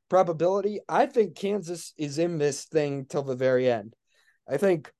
probability. 0.08 0.80
I 0.88 1.06
think 1.06 1.36
Kansas 1.36 1.92
is 1.96 2.18
in 2.18 2.38
this 2.38 2.64
thing 2.64 3.06
till 3.06 3.22
the 3.22 3.36
very 3.36 3.70
end. 3.70 3.94
I 4.48 4.56
think 4.56 4.92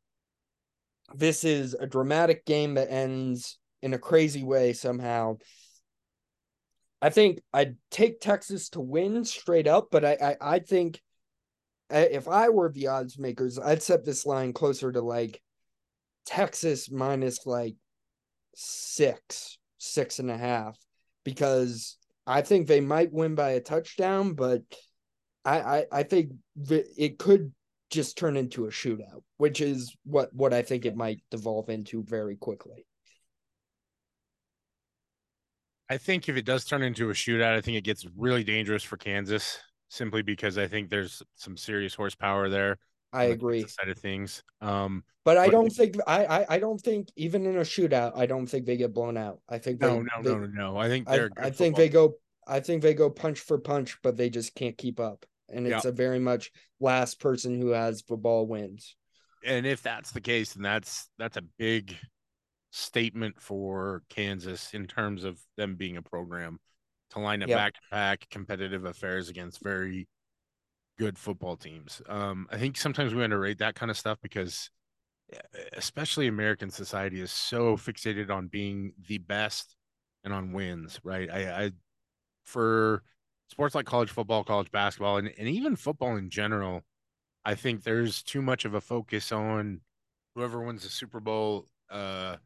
this 1.15 1.45
is 1.45 1.75
a 1.75 1.87
dramatic 1.87 2.45
game 2.45 2.75
that 2.75 2.91
ends 2.91 3.59
in 3.83 3.95
a 3.95 3.99
crazy 3.99 4.45
way 4.45 4.73
somehow. 4.73 5.39
I 7.01 7.11
think 7.11 7.41
I'd 7.53 7.77
take 7.91 8.21
Texas 8.21 8.69
to 8.71 8.81
win 8.81 9.25
straight 9.25 9.67
up, 9.67 9.89
but 9.91 10.05
I 10.05 10.17
I, 10.41 10.55
I 10.55 10.59
think 10.61 11.01
if 11.91 12.29
I 12.29 12.49
were 12.49 12.71
the 12.71 12.89
odds 12.89 13.19
makers, 13.19 13.59
I'd 13.59 13.83
set 13.83 14.05
this 14.05 14.25
line 14.25 14.53
closer 14.53 14.93
to 14.93 15.01
like 15.01 15.43
Texas 16.25 16.91
minus 16.91 17.45
like 17.47 17.77
six 18.55 19.59
six 19.79 20.19
and 20.19 20.31
a 20.31 20.37
half 20.37 20.79
because 21.25 21.97
I 22.27 22.43
think 22.43 22.67
they 22.67 22.81
might 22.81 23.13
win 23.13 23.35
by 23.35 23.51
a 23.51 23.61
touchdown, 23.61 24.35
but 24.35 24.63
I 25.45 25.61
I, 25.61 25.85
I 25.93 26.03
think 26.03 26.33
it 26.69 27.19
could 27.19 27.53
just 27.91 28.17
turn 28.17 28.37
into 28.37 28.67
a 28.67 28.71
shootout, 28.71 29.23
which 29.37 29.61
is 29.61 29.95
what 30.05 30.35
what 30.35 30.53
I 30.53 30.63
think 30.63 30.85
it 30.85 30.97
might 30.97 31.23
devolve 31.31 31.69
into 31.69 32.03
very 32.03 32.37
quickly. 32.37 32.87
I 35.91 35.99
think 35.99 36.29
if 36.29 36.37
it 36.37 36.47
does 36.47 36.65
turn 36.65 36.83
into 36.83 37.11
a 37.11 37.13
shootout, 37.13 37.55
I 37.55 37.61
think 37.61 37.77
it 37.77 37.85
gets 37.85 38.07
really 38.17 38.45
dangerous 38.45 38.83
for 38.83 38.97
Kansas 38.97 39.59
simply 39.89 40.23
because 40.23 40.57
I 40.57 40.67
think 40.67 40.89
there's 40.89 41.23
some 41.35 41.55
serious 41.55 41.95
horsepower 41.95 42.49
there. 42.49 42.79
I 43.13 43.25
agree. 43.25 43.67
Side 43.67 43.89
of 43.89 43.99
things, 43.99 44.43
um, 44.61 45.05
but 45.25 45.37
I 45.37 45.49
don't 45.49 45.71
think 45.71 45.97
I, 46.07 46.25
I 46.25 46.47
I 46.51 46.59
don't 46.59 46.81
think 46.81 47.09
even 47.17 47.47
in 47.47 47.57
a 47.57 47.61
shootout, 47.61 48.17
I 48.17 48.27
don't 48.27 48.47
think 48.47 48.67
they 48.67 48.77
get 48.77 48.95
blown 48.95 49.17
out. 49.17 49.41
I 49.49 49.59
think 49.59 49.81
no, 49.81 49.89
they, 49.89 49.99
no, 49.99 50.23
they, 50.23 50.31
no, 50.31 50.39
no, 50.39 50.47
no. 50.47 50.77
I 50.77 50.89
think 50.89 51.09
I, 51.09 51.29
I 51.37 51.51
think 51.51 51.77
they 51.77 51.89
go. 51.89 52.15
I 52.47 52.61
think 52.61 52.83
they 52.83 52.95
go 52.95 53.11
punch 53.11 53.41
for 53.41 53.59
punch, 53.59 53.99
but 54.03 54.17
they 54.17 54.31
just 54.31 54.55
can't 54.55 54.77
keep 54.77 54.99
up, 54.99 55.27
and 55.49 55.67
it's 55.67 55.85
yeah. 55.85 55.91
a 55.91 55.93
very 55.93 56.19
much 56.19 56.51
last 56.81 57.21
person 57.21 57.61
who 57.61 57.69
has 57.69 58.03
the 58.03 58.17
ball 58.17 58.47
wins. 58.47 58.97
And 59.45 59.67
if 59.67 59.83
that's 59.83 60.13
the 60.13 60.21
case, 60.21 60.55
then 60.55 60.63
that's 60.63 61.09
that's 61.19 61.37
a 61.37 61.45
big 61.59 61.97
statement 62.71 63.41
for 63.41 64.03
Kansas 64.09 64.73
in 64.73 64.87
terms 64.87 65.25
of 65.25 65.39
them 65.57 65.77
being 65.77 65.99
a 65.99 66.03
program 66.03 66.59
to 67.11 67.19
line 67.21 67.43
up 67.43 67.49
back 67.49 67.75
to 67.75 67.81
back 67.91 68.27
competitive 68.31 68.87
affairs 68.87 69.29
against 69.29 69.63
very 69.63 70.09
good 71.03 71.19
football 71.19 71.57
teams. 71.57 72.01
Um, 72.09 72.47
I 72.53 72.59
think 72.59 72.77
sometimes 72.77 73.13
we 73.13 73.25
underrate 73.25 73.59
that 73.59 73.75
kind 73.75 73.91
of 73.91 73.97
stuff 73.99 74.19
because, 74.23 74.71
especially 75.73 76.29
American 76.29 76.71
society, 76.71 77.21
is 77.21 77.33
so 77.33 77.77
fixated 77.77 78.31
on 78.31 78.47
being 78.47 78.93
the 79.09 79.19
best 79.19 79.75
and 80.23 80.33
on 80.33 80.53
wins. 80.53 81.01
Right? 81.03 81.29
I, 81.29 81.65
I 81.65 81.71
for 82.45 83.03
sports 83.49 83.75
like 83.75 83.85
college 83.85 84.11
football, 84.11 84.45
college 84.45 84.71
basketball, 84.71 85.17
and, 85.17 85.33
and 85.37 85.49
even 85.49 85.75
football 85.75 86.15
in 86.17 86.31
general, 86.31 86.83
I 87.45 87.57
think 87.57 87.83
there's 87.83 88.23
too 88.23 88.41
much 88.41 88.65
of 88.65 88.75
a 88.75 88.81
focus 88.81 89.33
on 89.33 89.81
whoever 90.37 90.63
wins 90.63 90.85
the 90.85 90.89
Super 90.89 91.19
Bowl. 91.19 91.67
Uh, 91.91 92.37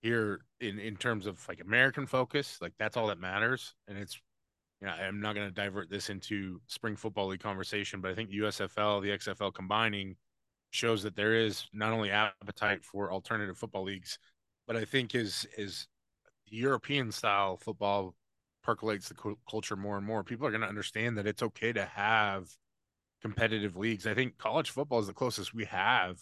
here 0.00 0.40
in 0.60 0.78
in 0.78 0.96
terms 0.96 1.26
of 1.26 1.46
like 1.46 1.60
American 1.60 2.06
focus, 2.06 2.58
like 2.60 2.72
that's 2.78 2.96
all 2.96 3.08
that 3.08 3.20
matters, 3.20 3.74
and 3.86 3.98
it's 3.98 4.18
you 4.82 4.88
know, 4.88 4.94
I'm 4.94 5.20
not 5.20 5.36
going 5.36 5.46
to 5.46 5.54
divert 5.54 5.88
this 5.88 6.10
into 6.10 6.60
spring 6.66 6.96
football 6.96 7.28
league 7.28 7.40
conversation, 7.40 8.00
but 8.00 8.10
I 8.10 8.14
think 8.16 8.30
USFL, 8.30 9.00
the 9.00 9.10
XFL 9.12 9.54
combining 9.54 10.16
shows 10.72 11.04
that 11.04 11.14
there 11.14 11.34
is 11.34 11.66
not 11.72 11.92
only 11.92 12.10
appetite 12.10 12.84
for 12.84 13.12
alternative 13.12 13.56
football 13.56 13.84
leagues, 13.84 14.18
but 14.66 14.76
I 14.76 14.84
think 14.84 15.14
is 15.14 15.46
is 15.56 15.86
European 16.46 17.12
style 17.12 17.56
football 17.56 18.16
percolates 18.64 19.08
the 19.08 19.36
culture 19.48 19.76
more 19.76 19.96
and 19.96 20.06
more, 20.06 20.24
people 20.24 20.46
are 20.46 20.50
going 20.50 20.62
to 20.62 20.68
understand 20.68 21.16
that 21.16 21.28
it's 21.28 21.42
okay 21.44 21.72
to 21.72 21.84
have 21.84 22.48
competitive 23.20 23.76
leagues. 23.76 24.04
I 24.04 24.14
think 24.14 24.36
college 24.36 24.70
football 24.70 24.98
is 24.98 25.06
the 25.06 25.12
closest 25.12 25.54
we 25.54 25.64
have 25.66 26.18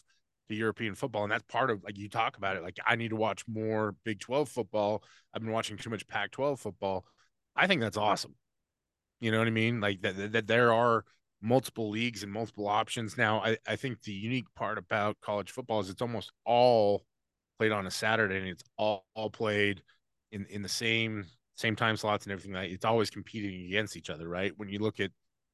to 0.49 0.55
European 0.55 0.95
football. 0.95 1.23
And 1.23 1.33
that's 1.33 1.45
part 1.45 1.71
of 1.71 1.83
like 1.83 1.97
you 1.97 2.11
talk 2.11 2.37
about 2.37 2.57
it. 2.57 2.63
Like 2.63 2.77
I 2.87 2.97
need 2.97 3.09
to 3.09 3.17
watch 3.17 3.45
more 3.49 3.95
Big 4.05 4.21
12 4.21 4.51
football. 4.51 5.03
I've 5.33 5.43
been 5.43 5.53
watching 5.53 5.79
too 5.79 5.89
much 5.89 6.07
Pac 6.07 6.31
12 6.33 6.61
football. 6.61 7.07
I 7.57 7.67
think 7.67 7.81
that's 7.81 7.97
awesome. 7.97 8.35
You 9.21 9.31
know 9.31 9.39
what 9.39 9.47
I 9.47 9.51
mean? 9.51 9.81
Like 9.81 10.03
that, 10.03 10.33
that, 10.33 10.47
there 10.47 10.73
are 10.73 11.05
multiple 11.43 11.91
leagues 11.91 12.23
and 12.23 12.33
multiple 12.33 12.69
options. 12.69 13.17
Now, 13.17 13.41
I, 13.41 13.59
I 13.67 13.77
think 13.77 14.03
the 14.03 14.13
unique 14.13 14.53
part 14.55 14.79
about 14.79 15.21
college 15.21 15.51
football 15.51 15.81
is 15.81 15.91
it's 15.91 16.03
almost 16.03 16.33
all 16.45 17.05
played 17.59 17.73
on 17.73 17.87
a 17.87 17.91
Saturday 17.91 18.39
and 18.39 18.49
it's 18.49 18.65
all, 18.77 19.07
all 19.15 19.31
played 19.31 19.83
in, 20.33 20.47
in 20.47 20.63
the 20.63 20.69
same 20.69 21.27
same 21.57 21.77
time 21.77 21.95
slots 21.95 22.25
and 22.25 22.33
everything 22.33 22.55
like 22.55 22.71
it's 22.71 22.87
always 22.87 23.11
competing 23.11 23.67
against 23.67 23.95
each 23.95 24.09
other, 24.09 24.27
right? 24.27 24.55
When 24.57 24.71
you 24.71 24.79
look 24.79 24.99
at 24.99 25.11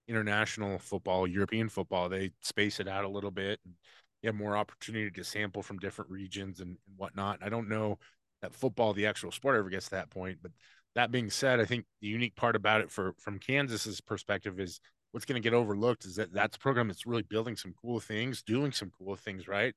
international 0.06 0.78
football, 0.78 1.26
European 1.26 1.68
football, 1.68 2.08
they 2.08 2.30
space 2.42 2.78
it 2.78 2.86
out 2.86 3.04
a 3.04 3.08
little 3.08 3.32
bit 3.32 3.58
and 3.64 3.74
you 4.22 4.28
have 4.28 4.36
more 4.36 4.56
opportunity 4.56 5.10
to 5.10 5.24
sample 5.24 5.62
from 5.62 5.78
different 5.78 6.10
regions 6.10 6.60
and, 6.60 6.78
and 6.86 6.96
whatnot. 6.96 7.40
I 7.42 7.48
don't 7.48 7.68
know 7.68 7.98
that 8.40 8.54
football, 8.54 8.92
the 8.92 9.06
actual 9.06 9.32
sport, 9.32 9.56
ever 9.56 9.68
gets 9.68 9.86
to 9.86 9.92
that 9.92 10.10
point. 10.10 10.38
But 10.42 10.52
that 10.96 11.12
being 11.12 11.28
said, 11.30 11.60
I 11.60 11.66
think 11.66 11.84
the 12.00 12.08
unique 12.08 12.34
part 12.36 12.56
about 12.56 12.80
it 12.80 12.90
for 12.90 13.14
from 13.18 13.38
Kansas's 13.38 14.00
perspective 14.00 14.58
is 14.58 14.80
what's 15.12 15.26
going 15.26 15.40
to 15.40 15.46
get 15.46 15.54
overlooked 15.54 16.06
is 16.06 16.16
that 16.16 16.32
that's 16.32 16.56
a 16.56 16.58
program 16.58 16.88
that's 16.88 17.06
really 17.06 17.22
building 17.22 17.54
some 17.54 17.74
cool 17.80 18.00
things, 18.00 18.42
doing 18.42 18.72
some 18.72 18.90
cool 18.98 19.14
things, 19.14 19.46
right? 19.46 19.74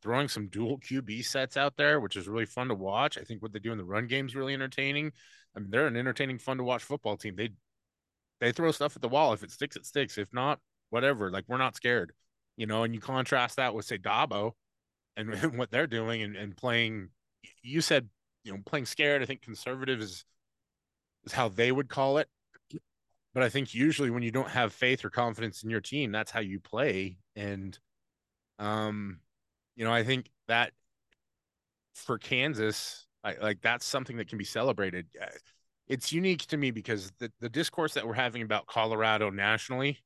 Throwing 0.00 0.28
some 0.28 0.46
dual 0.46 0.78
QB 0.78 1.24
sets 1.24 1.56
out 1.56 1.76
there, 1.76 1.98
which 1.98 2.16
is 2.16 2.28
really 2.28 2.46
fun 2.46 2.68
to 2.68 2.74
watch. 2.74 3.18
I 3.18 3.22
think 3.22 3.42
what 3.42 3.52
they 3.52 3.58
do 3.58 3.72
in 3.72 3.78
the 3.78 3.84
run 3.84 4.06
game 4.06 4.26
is 4.26 4.36
really 4.36 4.54
entertaining. 4.54 5.10
I 5.56 5.58
mean, 5.58 5.70
they're 5.70 5.88
an 5.88 5.96
entertaining, 5.96 6.38
fun 6.38 6.58
to 6.58 6.64
watch 6.64 6.84
football 6.84 7.16
team. 7.16 7.34
They 7.34 7.50
they 8.40 8.52
throw 8.52 8.70
stuff 8.70 8.94
at 8.94 9.02
the 9.02 9.08
wall. 9.08 9.32
If 9.32 9.42
it 9.42 9.50
sticks, 9.50 9.74
it 9.74 9.86
sticks. 9.86 10.18
If 10.18 10.32
not, 10.32 10.60
whatever. 10.90 11.32
Like 11.32 11.46
we're 11.48 11.58
not 11.58 11.74
scared, 11.74 12.12
you 12.56 12.66
know. 12.66 12.84
And 12.84 12.94
you 12.94 13.00
contrast 13.00 13.56
that 13.56 13.74
with 13.74 13.86
say 13.86 13.98
Dabo, 13.98 14.52
and, 15.16 15.34
and 15.34 15.58
what 15.58 15.72
they're 15.72 15.88
doing 15.88 16.22
and, 16.22 16.36
and 16.36 16.56
playing. 16.56 17.08
You 17.62 17.80
said 17.80 18.08
you 18.44 18.52
know 18.52 18.60
playing 18.64 18.86
scared. 18.86 19.20
I 19.20 19.26
think 19.26 19.42
conservative 19.42 20.00
is 20.00 20.10
is 20.10 20.24
how 21.32 21.48
they 21.48 21.72
would 21.72 21.88
call 21.88 22.18
it. 22.18 22.28
But 23.32 23.44
I 23.44 23.48
think 23.48 23.74
usually 23.74 24.10
when 24.10 24.22
you 24.24 24.32
don't 24.32 24.50
have 24.50 24.72
faith 24.72 25.04
or 25.04 25.10
confidence 25.10 25.62
in 25.62 25.70
your 25.70 25.80
team, 25.80 26.10
that's 26.10 26.32
how 26.32 26.40
you 26.40 26.58
play. 26.58 27.18
And 27.36 27.78
um, 28.58 29.20
you 29.76 29.84
know, 29.84 29.92
I 29.92 30.02
think 30.02 30.30
that 30.48 30.72
for 31.94 32.18
Kansas, 32.18 33.06
I, 33.24 33.34
like 33.40 33.60
that's 33.60 33.86
something 33.86 34.16
that 34.16 34.28
can 34.28 34.38
be 34.38 34.44
celebrated. 34.44 35.06
It's 35.86 36.12
unique 36.12 36.46
to 36.46 36.56
me 36.56 36.70
because 36.70 37.12
the, 37.18 37.32
the 37.40 37.48
discourse 37.48 37.94
that 37.94 38.06
we're 38.06 38.14
having 38.14 38.42
about 38.42 38.66
Colorado 38.66 39.30
nationally 39.30 39.98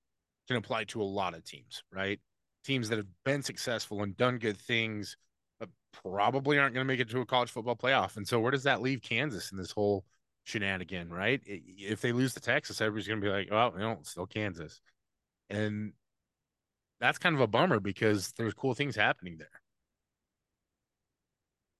can 0.48 0.56
apply 0.56 0.84
to 0.84 1.02
a 1.02 1.04
lot 1.04 1.34
of 1.34 1.44
teams, 1.44 1.82
right? 1.92 2.20
Teams 2.64 2.88
that 2.88 2.98
have 2.98 3.06
been 3.24 3.42
successful 3.42 4.02
and 4.02 4.16
done 4.16 4.38
good 4.38 4.56
things, 4.56 5.16
but 5.58 5.68
probably 5.92 6.58
aren't 6.58 6.74
going 6.74 6.86
to 6.86 6.92
make 6.92 7.00
it 7.00 7.10
to 7.10 7.20
a 7.20 7.26
college 7.26 7.50
football 7.50 7.76
playoff. 7.76 8.16
And 8.16 8.26
so, 8.26 8.40
where 8.40 8.50
does 8.50 8.62
that 8.64 8.82
leave 8.82 9.02
Kansas 9.02 9.52
in 9.52 9.58
this 9.58 9.70
whole 9.70 10.04
shenanigan, 10.45 11.11
right? 11.12 11.40
If 11.45 12.01
they 12.01 12.12
lose 12.12 12.34
to 12.34 12.40
Texas, 12.40 12.80
everybody's 12.80 13.09
going 13.09 13.20
to 13.20 13.26
be 13.26 13.32
like, 13.32 13.51
well, 13.51 13.72
you 13.74 13.80
know, 13.80 13.99
still 14.03 14.26
Kansas. 14.26 14.80
And 15.51 15.92
that's 17.01 17.18
kind 17.18 17.34
of 17.34 17.40
a 17.40 17.47
bummer 17.47 17.80
because 17.80 18.32
there's 18.32 18.55
cool 18.55 18.74
things 18.74 18.97
happening 18.97 19.36
there. 19.38 19.49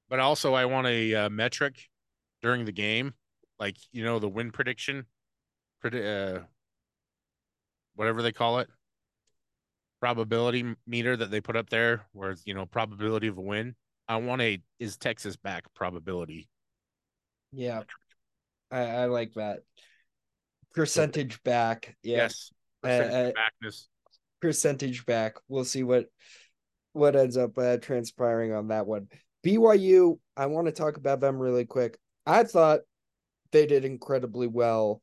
But 0.09 0.21
also, 0.21 0.55
I 0.55 0.67
want 0.67 0.87
a 0.87 1.15
uh, 1.15 1.31
metric 1.31 1.89
during 2.43 2.67
the 2.67 2.73
game, 2.73 3.15
like 3.59 3.77
you 3.91 4.05
know 4.05 4.19
the 4.19 4.29
win 4.29 4.51
prediction, 4.51 5.07
uh, 5.83 6.41
whatever 7.95 8.23
they 8.23 8.33
call 8.33 8.59
it, 8.59 8.69
probability 10.01 10.75
meter 10.87 11.17
that 11.17 11.31
they 11.31 11.41
put 11.41 11.57
up 11.57 11.71
there, 11.71 12.03
where 12.12 12.33
it's 12.33 12.43
you 12.47 12.55
know 12.55 12.67
probability 12.67 13.29
of 13.29 13.39
a 13.39 13.41
win. 13.41 13.75
I 14.07 14.17
want 14.17 14.43
a 14.43 14.61
is 14.79 14.99
Texas 14.99 15.37
back 15.37 15.65
probability. 15.75 16.49
Yeah, 17.51 17.83
I, 18.71 18.81
I 18.81 19.05
like 19.07 19.35
that 19.35 19.61
percentage 20.75 21.43
back. 21.43 21.97
Yeah. 22.03 22.17
Yes, 22.19 22.53
percentage 22.83 23.31
uh, 23.31 23.33
backness. 23.35 23.89
Percentage 24.41 25.07
back. 25.07 25.37
We'll 25.49 25.65
see 25.65 25.83
what 25.83 26.07
what 26.93 27.17
ends 27.17 27.37
up 27.37 27.57
uh, 27.59 27.79
transpiring 27.79 28.53
on 28.53 28.69
that 28.69 28.87
one. 28.87 29.09
BYU, 29.45 30.19
I 30.37 30.47
want 30.47 30.67
to 30.67 30.73
talk 30.73 30.97
about 30.97 31.21
them 31.21 31.39
really 31.39 31.65
quick. 31.65 31.99
I 32.27 32.45
thought 32.45 32.81
they 33.53 33.67
did 33.67 33.85
incredibly 33.85 34.47
well 34.47 35.03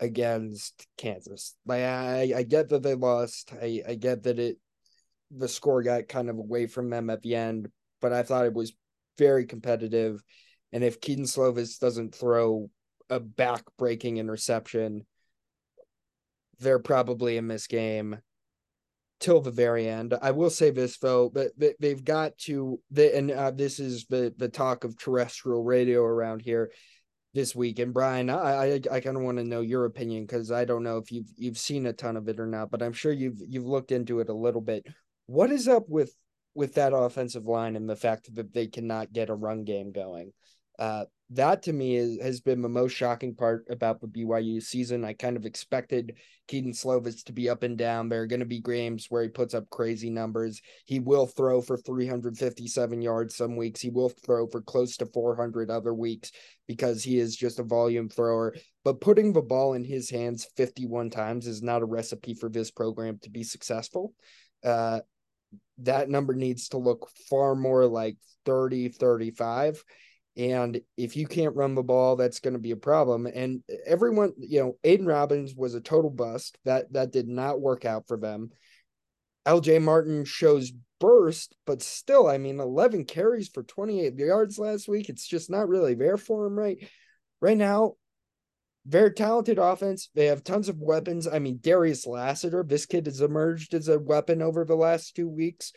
against 0.00 0.86
Kansas. 0.96 1.54
Like 1.66 1.82
I, 1.82 2.32
I 2.36 2.42
get 2.42 2.68
that 2.68 2.82
they 2.82 2.94
lost. 2.94 3.52
I, 3.60 3.82
I 3.88 3.94
get 3.94 4.22
that 4.24 4.38
it 4.38 4.58
the 5.30 5.48
score 5.48 5.82
got 5.82 6.08
kind 6.08 6.30
of 6.30 6.38
away 6.38 6.66
from 6.66 6.88
them 6.90 7.10
at 7.10 7.22
the 7.22 7.34
end, 7.34 7.68
but 8.00 8.12
I 8.12 8.22
thought 8.22 8.46
it 8.46 8.54
was 8.54 8.72
very 9.18 9.44
competitive. 9.44 10.22
And 10.72 10.84
if 10.84 11.00
Kedon 11.00 11.24
Slovis 11.24 11.80
doesn't 11.80 12.14
throw 12.14 12.70
a 13.10 13.20
back 13.20 13.62
breaking 13.78 14.18
interception, 14.18 15.06
they're 16.58 16.78
probably 16.78 17.36
in 17.36 17.48
this 17.48 17.66
game 17.66 18.18
till 19.20 19.40
the 19.40 19.50
very 19.50 19.88
end. 19.88 20.14
I 20.20 20.30
will 20.32 20.50
say 20.50 20.70
this 20.70 20.98
though, 20.98 21.30
but 21.30 21.52
they've 21.80 22.04
got 22.04 22.36
to. 22.38 22.80
They, 22.90 23.16
and 23.16 23.30
uh, 23.30 23.50
this 23.50 23.80
is 23.80 24.06
the 24.06 24.34
the 24.36 24.48
talk 24.48 24.84
of 24.84 24.98
terrestrial 24.98 25.62
radio 25.62 26.02
around 26.02 26.42
here 26.42 26.70
this 27.34 27.54
week. 27.54 27.78
And 27.78 27.94
Brian, 27.94 28.30
I 28.30 28.74
I, 28.74 28.80
I 28.90 29.00
kind 29.00 29.16
of 29.16 29.22
want 29.22 29.38
to 29.38 29.44
know 29.44 29.60
your 29.60 29.84
opinion 29.84 30.24
because 30.24 30.50
I 30.50 30.64
don't 30.64 30.82
know 30.82 30.98
if 30.98 31.12
you've 31.12 31.30
you've 31.36 31.58
seen 31.58 31.86
a 31.86 31.92
ton 31.92 32.16
of 32.16 32.28
it 32.28 32.40
or 32.40 32.46
not, 32.46 32.70
but 32.70 32.82
I'm 32.82 32.92
sure 32.92 33.12
you've 33.12 33.40
you've 33.46 33.66
looked 33.66 33.92
into 33.92 34.20
it 34.20 34.28
a 34.28 34.34
little 34.34 34.60
bit. 34.60 34.86
What 35.26 35.50
is 35.50 35.68
up 35.68 35.84
with 35.88 36.14
with 36.54 36.74
that 36.74 36.94
offensive 36.94 37.46
line 37.46 37.76
and 37.76 37.88
the 37.88 37.96
fact 37.96 38.34
that 38.34 38.52
they 38.52 38.66
cannot 38.66 39.12
get 39.12 39.30
a 39.30 39.34
run 39.34 39.64
game 39.64 39.92
going? 39.92 40.32
Uh, 40.78 41.04
that 41.30 41.62
to 41.64 41.72
me 41.72 41.96
is, 41.96 42.20
has 42.22 42.40
been 42.40 42.62
the 42.62 42.68
most 42.68 42.92
shocking 42.92 43.34
part 43.34 43.66
about 43.68 44.00
the 44.00 44.06
BYU 44.06 44.62
season. 44.62 45.04
I 45.04 45.12
kind 45.12 45.36
of 45.36 45.44
expected 45.44 46.16
Kedon 46.46 46.72
Slovis 46.72 47.24
to 47.24 47.32
be 47.32 47.48
up 47.48 47.64
and 47.64 47.76
down. 47.76 48.08
There 48.08 48.22
are 48.22 48.28
going 48.28 48.40
to 48.40 48.46
be 48.46 48.60
games 48.60 49.06
where 49.08 49.24
he 49.24 49.28
puts 49.28 49.52
up 49.52 49.68
crazy 49.68 50.08
numbers. 50.08 50.60
He 50.84 51.00
will 51.00 51.26
throw 51.26 51.60
for 51.60 51.76
357 51.76 53.02
yards 53.02 53.34
some 53.34 53.56
weeks. 53.56 53.80
He 53.80 53.90
will 53.90 54.08
throw 54.08 54.46
for 54.46 54.60
close 54.60 54.96
to 54.98 55.06
400 55.06 55.68
other 55.68 55.92
weeks 55.92 56.30
because 56.68 57.02
he 57.02 57.18
is 57.18 57.34
just 57.34 57.58
a 57.58 57.64
volume 57.64 58.08
thrower. 58.08 58.54
But 58.84 59.00
putting 59.00 59.32
the 59.32 59.42
ball 59.42 59.74
in 59.74 59.82
his 59.82 60.08
hands 60.08 60.46
51 60.56 61.10
times 61.10 61.48
is 61.48 61.60
not 61.60 61.82
a 61.82 61.86
recipe 61.86 62.34
for 62.34 62.48
this 62.48 62.70
program 62.70 63.18
to 63.22 63.30
be 63.30 63.42
successful. 63.42 64.14
Uh, 64.64 65.00
that 65.78 66.08
number 66.08 66.34
needs 66.34 66.68
to 66.68 66.78
look 66.78 67.10
far 67.28 67.56
more 67.56 67.84
like 67.86 68.16
30, 68.44 68.90
35 68.90 69.82
and 70.36 70.80
if 70.96 71.16
you 71.16 71.26
can't 71.26 71.56
run 71.56 71.74
the 71.74 71.82
ball, 71.82 72.16
that's 72.16 72.40
going 72.40 72.54
to 72.54 72.60
be 72.60 72.72
a 72.72 72.76
problem. 72.76 73.26
And 73.26 73.62
everyone, 73.86 74.32
you 74.36 74.60
know, 74.60 74.76
Aidan 74.84 75.06
Robbins 75.06 75.54
was 75.54 75.74
a 75.74 75.80
total 75.80 76.10
bust. 76.10 76.58
That 76.64 76.92
that 76.92 77.10
did 77.10 77.26
not 77.26 77.60
work 77.60 77.84
out 77.84 78.06
for 78.06 78.18
them. 78.18 78.50
LJ 79.46 79.80
Martin 79.80 80.24
shows 80.24 80.72
burst, 81.00 81.54
but 81.66 81.82
still, 81.82 82.26
I 82.26 82.36
mean, 82.36 82.60
11 82.60 83.04
carries 83.04 83.48
for 83.48 83.62
28 83.62 84.14
yards 84.18 84.58
last 84.58 84.88
week. 84.88 85.08
It's 85.08 85.26
just 85.26 85.50
not 85.50 85.68
really 85.68 85.94
there 85.94 86.16
for 86.18 86.46
him 86.46 86.58
right 86.58 86.86
right 87.40 87.56
now. 87.56 87.94
Very 88.86 89.12
talented 89.12 89.58
offense. 89.58 90.10
They 90.14 90.26
have 90.26 90.44
tons 90.44 90.68
of 90.68 90.78
weapons. 90.78 91.26
I 91.26 91.38
mean, 91.38 91.58
Darius 91.60 92.06
Lassiter, 92.06 92.62
this 92.62 92.86
kid 92.86 93.06
has 93.06 93.20
emerged 93.20 93.74
as 93.74 93.88
a 93.88 93.98
weapon 93.98 94.42
over 94.42 94.64
the 94.64 94.76
last 94.76 95.16
two 95.16 95.28
weeks. 95.28 95.72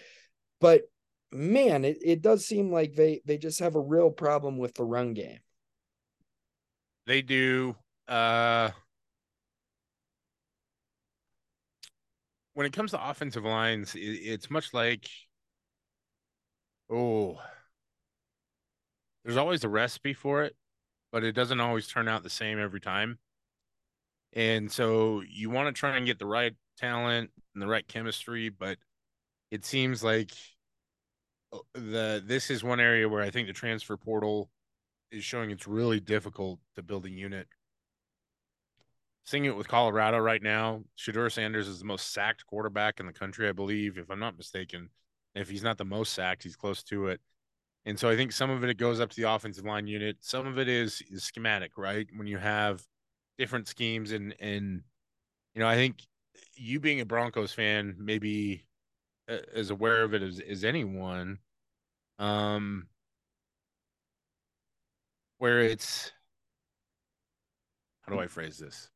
But 0.62 0.84
man, 1.32 1.86
it, 1.86 1.98
it 2.04 2.22
does 2.22 2.46
seem 2.46 2.72
like 2.72 2.94
they 2.96 3.22
they 3.26 3.38
just 3.38 3.60
have 3.60 3.76
a 3.76 3.82
real 3.82 4.10
problem 4.10 4.58
with 4.58 4.74
the 4.76 4.84
run 4.84 5.14
game. 5.14 5.40
They 7.06 7.22
do. 7.22 7.76
Uh 8.08 8.72
when 12.54 12.66
it 12.66 12.74
comes 12.74 12.92
to 12.92 13.10
offensive 13.10 13.44
lines, 13.46 13.96
it, 13.96 14.00
it's 14.00 14.50
much 14.50 14.74
like 14.74 15.10
oh, 16.90 17.40
there's 19.24 19.38
always 19.38 19.64
a 19.64 19.70
recipe 19.70 20.14
for 20.14 20.44
it, 20.44 20.56
but 21.12 21.24
it 21.24 21.34
doesn't 21.34 21.60
always 21.60 21.88
turn 21.88 22.08
out 22.08 22.24
the 22.24 22.30
same 22.30 22.60
every 22.60 22.82
time. 22.82 23.20
And 24.34 24.72
so 24.72 25.22
you 25.28 25.50
want 25.50 25.74
to 25.74 25.80
try 25.80 25.98
and 25.98 26.06
get 26.06 26.20
the 26.20 26.26
right 26.26 26.56
talent 26.78 27.32
and 27.54 27.62
the 27.62 27.68
right 27.68 27.88
chemistry, 27.88 28.50
but 28.50 28.78
it 29.52 29.66
seems 29.66 30.04
like 30.04 30.32
the 31.74 32.24
this 32.26 32.50
is 32.50 32.64
one 32.64 32.80
area 32.80 33.08
where 33.08 33.22
I 33.22 33.30
think 33.30 33.48
the 33.48 33.54
transfer 33.54 33.98
portal 33.98 34.50
is 35.12 35.24
showing 35.24 35.52
it's 35.52 35.68
really 35.68 36.00
difficult 36.00 36.60
to 36.76 36.84
build 36.84 37.06
a 37.06 37.10
unit. 37.10 37.48
Seeing 39.26 39.46
it 39.46 39.56
with 39.56 39.68
Colorado 39.68 40.18
right 40.18 40.42
now, 40.42 40.84
Shedeur 40.98 41.32
Sanders 41.32 41.68
is 41.68 41.80
the 41.80 41.86
most 41.86 42.14
sacked 42.14 42.46
quarterback 42.46 43.00
in 43.00 43.06
the 43.06 43.14
country, 43.14 43.48
I 43.48 43.52
believe, 43.52 43.98
if 43.98 44.10
I'm 44.10 44.20
not 44.20 44.38
mistaken. 44.38 44.90
If 45.36 45.50
he's 45.50 45.64
not 45.64 45.78
the 45.78 45.86
most 45.86 46.14
sacked, 46.14 46.44
he's 46.44 46.56
close 46.56 46.82
to 46.84 47.08
it. 47.08 47.22
And 47.86 47.98
so 47.98 48.10
I 48.10 48.16
think 48.16 48.32
some 48.32 48.50
of 48.50 48.64
it, 48.64 48.70
it 48.70 48.78
goes 48.78 49.00
up 49.00 49.10
to 49.12 49.22
the 49.22 49.32
offensive 49.32 49.66
line 49.66 49.88
unit. 49.88 50.18
Some 50.22 50.48
of 50.48 50.58
it 50.58 50.68
is, 50.68 51.02
is 51.12 51.24
schematic, 51.24 51.78
right? 51.78 52.08
When 52.16 52.28
you 52.28 52.38
have 52.38 52.84
different 53.40 53.68
schemes 53.68 54.12
and 54.12 54.36
and 54.40 54.82
you 55.56 55.62
know 55.62 55.68
I 55.68 55.76
think 55.76 56.06
you 56.56 56.80
being 56.80 57.00
a 57.00 57.06
Broncos 57.06 57.54
fan 57.54 57.96
maybe 57.98 58.66
as 59.54 59.70
aware 59.70 60.04
of 60.04 60.14
it 60.14 60.22
as, 60.22 60.40
as 60.40 60.64
anyone 60.64 61.38
um 62.18 62.88
where 65.38 65.62
it's 65.62 66.12
how 68.02 68.14
do 68.16 68.22
I 68.22 68.28
phrase 68.28 68.58
this? 68.58 68.90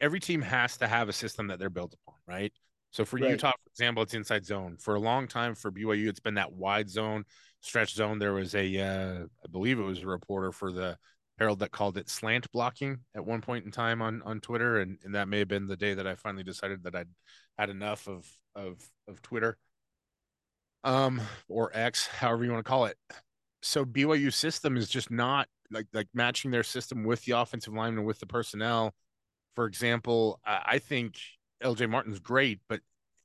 Every 0.00 0.20
team 0.20 0.40
has 0.42 0.76
to 0.78 0.86
have 0.86 1.08
a 1.08 1.12
system 1.12 1.48
that 1.48 1.58
they're 1.58 1.70
built 1.70 1.94
upon, 1.94 2.18
right? 2.26 2.52
So 2.90 3.04
for 3.04 3.18
right. 3.18 3.30
Utah, 3.30 3.50
for 3.50 3.70
example, 3.70 4.02
it's 4.02 4.14
inside 4.14 4.44
zone. 4.44 4.76
For 4.78 4.94
a 4.94 5.00
long 5.00 5.26
time 5.26 5.54
for 5.54 5.72
BYU, 5.72 6.08
it's 6.08 6.20
been 6.20 6.34
that 6.34 6.52
wide 6.52 6.88
zone, 6.88 7.24
stretch 7.60 7.94
zone. 7.94 8.18
There 8.18 8.32
was 8.32 8.54
a, 8.54 8.78
uh, 8.78 9.24
I 9.24 9.48
believe 9.50 9.78
it 9.78 9.84
was 9.84 10.02
a 10.02 10.06
reporter 10.06 10.52
for 10.52 10.70
the 10.70 10.96
Herald 11.38 11.58
that 11.58 11.72
called 11.72 11.98
it 11.98 12.08
slant 12.08 12.50
blocking 12.52 12.98
at 13.16 13.26
one 13.26 13.40
point 13.40 13.64
in 13.64 13.72
time 13.72 14.00
on 14.00 14.22
on 14.22 14.40
Twitter, 14.40 14.78
and, 14.78 14.98
and 15.02 15.16
that 15.16 15.26
may 15.26 15.40
have 15.40 15.48
been 15.48 15.66
the 15.66 15.76
day 15.76 15.94
that 15.94 16.06
I 16.06 16.14
finally 16.14 16.44
decided 16.44 16.84
that 16.84 16.94
I'd 16.94 17.08
had 17.58 17.70
enough 17.70 18.08
of 18.08 18.26
of 18.54 18.78
of 19.08 19.22
Twitter, 19.22 19.56
um, 20.84 21.20
or 21.48 21.70
X, 21.74 22.06
however 22.06 22.44
you 22.44 22.52
want 22.52 22.64
to 22.64 22.68
call 22.68 22.86
it. 22.86 22.96
So 23.62 23.84
BYU 23.84 24.32
system 24.32 24.76
is 24.76 24.88
just 24.88 25.10
not 25.10 25.48
like 25.70 25.86
like 25.92 26.08
matching 26.14 26.50
their 26.50 26.62
system 26.62 27.04
with 27.04 27.24
the 27.24 27.32
offensive 27.32 27.74
line 27.74 27.94
and 27.94 28.06
with 28.06 28.20
the 28.20 28.26
personnel. 28.26 28.94
For 29.54 29.66
example, 29.66 30.40
I 30.44 30.78
think 30.78 31.16
LJ 31.62 31.88
Martin's 31.88 32.18
great, 32.18 32.60
but 32.68 32.80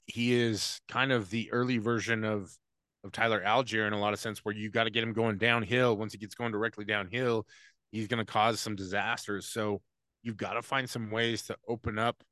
he 0.05 0.33
is 0.33 0.79
kind 0.87 1.11
of 1.11 1.29
the 1.29 1.51
early 1.51 1.77
version 1.77 2.23
of 2.23 2.55
of 3.03 3.11
Tyler 3.11 3.41
Allgeier 3.45 3.87
in 3.87 3.93
a 3.93 3.99
lot 3.99 4.13
of 4.13 4.19
sense, 4.19 4.39
where 4.43 4.53
you 4.53 4.69
got 4.69 4.83
to 4.83 4.89
get 4.89 5.03
him 5.03 5.13
going 5.13 5.37
downhill. 5.37 5.95
Once 5.97 6.11
he 6.11 6.19
gets 6.19 6.35
going 6.35 6.51
directly 6.51 6.85
downhill, 6.85 7.45
he's 7.91 8.07
going 8.07 8.23
to 8.23 8.31
cause 8.31 8.59
some 8.59 8.75
disasters. 8.75 9.45
So 9.45 9.81
you've 10.21 10.37
got 10.37 10.53
to 10.53 10.61
find 10.61 10.89
some 10.89 11.11
ways 11.11 11.43
to 11.43 11.57
open 11.67 11.97
up 11.97 12.23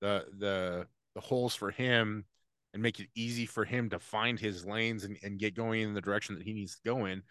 the 0.00 0.26
the 0.38 0.86
the 1.14 1.20
holes 1.20 1.54
for 1.54 1.70
him 1.70 2.24
and 2.72 2.82
make 2.82 3.00
it 3.00 3.08
easy 3.14 3.46
for 3.46 3.64
him 3.64 3.90
to 3.90 3.98
find 3.98 4.38
his 4.38 4.64
lanes 4.64 5.04
and, 5.04 5.18
and 5.22 5.38
get 5.38 5.54
going 5.54 5.82
in 5.82 5.94
the 5.94 6.00
direction 6.00 6.34
that 6.34 6.44
he 6.44 6.52
needs 6.52 6.74
to 6.74 6.80
go 6.84 7.04
in. 7.04 7.22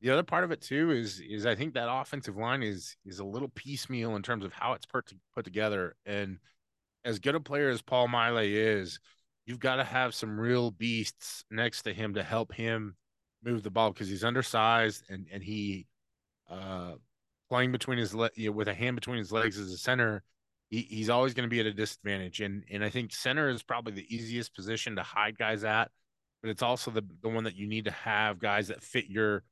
The 0.00 0.10
other 0.10 0.22
part 0.22 0.44
of 0.44 0.50
it 0.50 0.62
too 0.62 0.90
is 0.90 1.20
is 1.20 1.44
I 1.44 1.54
think 1.54 1.74
that 1.74 1.90
offensive 1.90 2.36
line 2.36 2.62
is 2.62 2.96
is 3.04 3.18
a 3.18 3.24
little 3.24 3.50
piecemeal 3.54 4.16
in 4.16 4.22
terms 4.22 4.44
of 4.44 4.52
how 4.52 4.72
it's 4.72 4.86
put 4.86 5.12
put 5.34 5.44
together. 5.44 5.94
And 6.06 6.38
as 7.04 7.18
good 7.18 7.34
a 7.34 7.40
player 7.40 7.68
as 7.68 7.82
Paul 7.82 8.08
Maile 8.08 8.38
is, 8.38 8.98
you've 9.46 9.60
got 9.60 9.76
to 9.76 9.84
have 9.84 10.14
some 10.14 10.40
real 10.40 10.70
beasts 10.70 11.44
next 11.50 11.82
to 11.82 11.92
him 11.92 12.14
to 12.14 12.22
help 12.22 12.54
him 12.54 12.96
move 13.44 13.62
the 13.62 13.70
ball 13.70 13.92
because 13.92 14.08
he's 14.08 14.24
undersized 14.24 15.04
and 15.10 15.26
and 15.30 15.42
he 15.42 15.86
uh 16.48 16.94
playing 17.50 17.72
between 17.72 17.98
his 17.98 18.14
le- 18.14 18.30
you 18.34 18.46
know, 18.46 18.52
with 18.52 18.68
a 18.68 18.74
hand 18.74 18.96
between 18.96 19.18
his 19.18 19.32
legs 19.32 19.58
as 19.58 19.70
a 19.70 19.78
center 19.78 20.22
he, 20.70 20.82
he's 20.82 21.10
always 21.10 21.34
going 21.34 21.48
to 21.48 21.50
be 21.50 21.60
at 21.60 21.66
a 21.66 21.72
disadvantage 21.72 22.40
and 22.40 22.64
and 22.70 22.84
I 22.84 22.90
think 22.90 23.12
center 23.12 23.48
is 23.48 23.62
probably 23.62 23.92
the 23.92 24.14
easiest 24.14 24.54
position 24.54 24.96
to 24.96 25.02
hide 25.02 25.36
guys 25.36 25.64
at 25.64 25.90
but 26.42 26.50
it's 26.50 26.62
also 26.62 26.90
the 26.90 27.04
the 27.22 27.28
one 27.28 27.44
that 27.44 27.56
you 27.56 27.66
need 27.66 27.84
to 27.84 27.90
have 27.90 28.38
guys 28.38 28.68
that 28.68 28.82
fit 28.82 29.06
your 29.06 29.44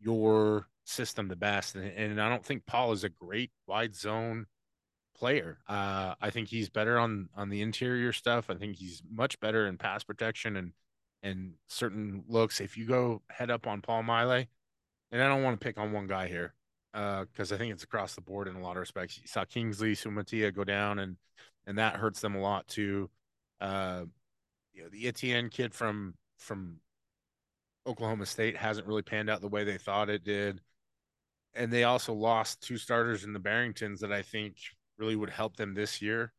your 0.00 0.68
system 0.84 1.28
the 1.28 1.36
best 1.36 1.74
and, 1.74 1.84
and 1.84 2.20
I 2.20 2.28
don't 2.28 2.44
think 2.44 2.66
Paul 2.66 2.92
is 2.92 3.04
a 3.04 3.08
great 3.08 3.50
wide 3.66 3.94
zone 3.94 4.46
player. 5.14 5.58
Uh, 5.68 6.14
I 6.20 6.30
think 6.30 6.48
he's 6.48 6.68
better 6.68 6.98
on 6.98 7.28
on 7.36 7.48
the 7.48 7.62
interior 7.62 8.12
stuff. 8.12 8.50
I 8.50 8.54
think 8.54 8.76
he's 8.76 9.02
much 9.10 9.38
better 9.40 9.66
in 9.66 9.78
pass 9.78 10.04
protection 10.04 10.56
and 10.56 10.72
and 11.22 11.54
certain 11.68 12.24
looks. 12.28 12.60
If 12.60 12.76
you 12.76 12.84
go 12.84 13.22
head 13.30 13.50
up 13.50 13.66
on 13.66 13.80
Paul 13.80 14.02
Maile, 14.02 14.44
and 15.10 15.22
I 15.22 15.28
don't 15.28 15.42
want 15.42 15.58
to 15.58 15.64
pick 15.64 15.78
on 15.78 15.92
one 15.92 16.06
guy 16.06 16.28
here 16.28 16.52
because 16.94 17.50
uh, 17.50 17.56
I 17.56 17.58
think 17.58 17.72
it's 17.72 17.82
across 17.82 18.14
the 18.14 18.20
board 18.20 18.46
in 18.46 18.54
a 18.54 18.60
lot 18.60 18.76
of 18.76 18.80
respects. 18.80 19.18
You 19.20 19.26
saw 19.26 19.44
Kingsley 19.44 19.94
Suamataia 19.94 20.54
go 20.54 20.62
down, 20.62 21.00
and 21.00 21.16
and 21.66 21.78
that 21.78 21.96
hurts 21.96 22.20
them 22.20 22.36
a 22.36 22.40
lot 22.40 22.68
too. 22.68 23.10
Uh, 23.60 24.04
you 24.72 24.84
know, 24.84 24.88
the 24.88 25.08
Etienne 25.08 25.50
kid 25.50 25.74
from 25.74 26.14
from 26.38 26.78
Oklahoma 27.86 28.26
State 28.26 28.56
hasn't 28.56 28.86
really 28.86 29.02
panned 29.02 29.28
out 29.28 29.40
the 29.40 29.48
way 29.48 29.64
they 29.64 29.78
thought 29.78 30.08
it 30.08 30.24
did. 30.24 30.60
And 31.54 31.72
they 31.72 31.84
also 31.84 32.12
lost 32.12 32.62
two 32.62 32.76
starters 32.78 33.24
in 33.24 33.32
the 33.32 33.38
Barringtons 33.40 34.00
that 34.00 34.12
I 34.12 34.22
think 34.22 34.56
really 34.98 35.16
would 35.16 35.30
help 35.30 35.56
them 35.56 35.74
this 35.74 36.02
year. 36.02 36.32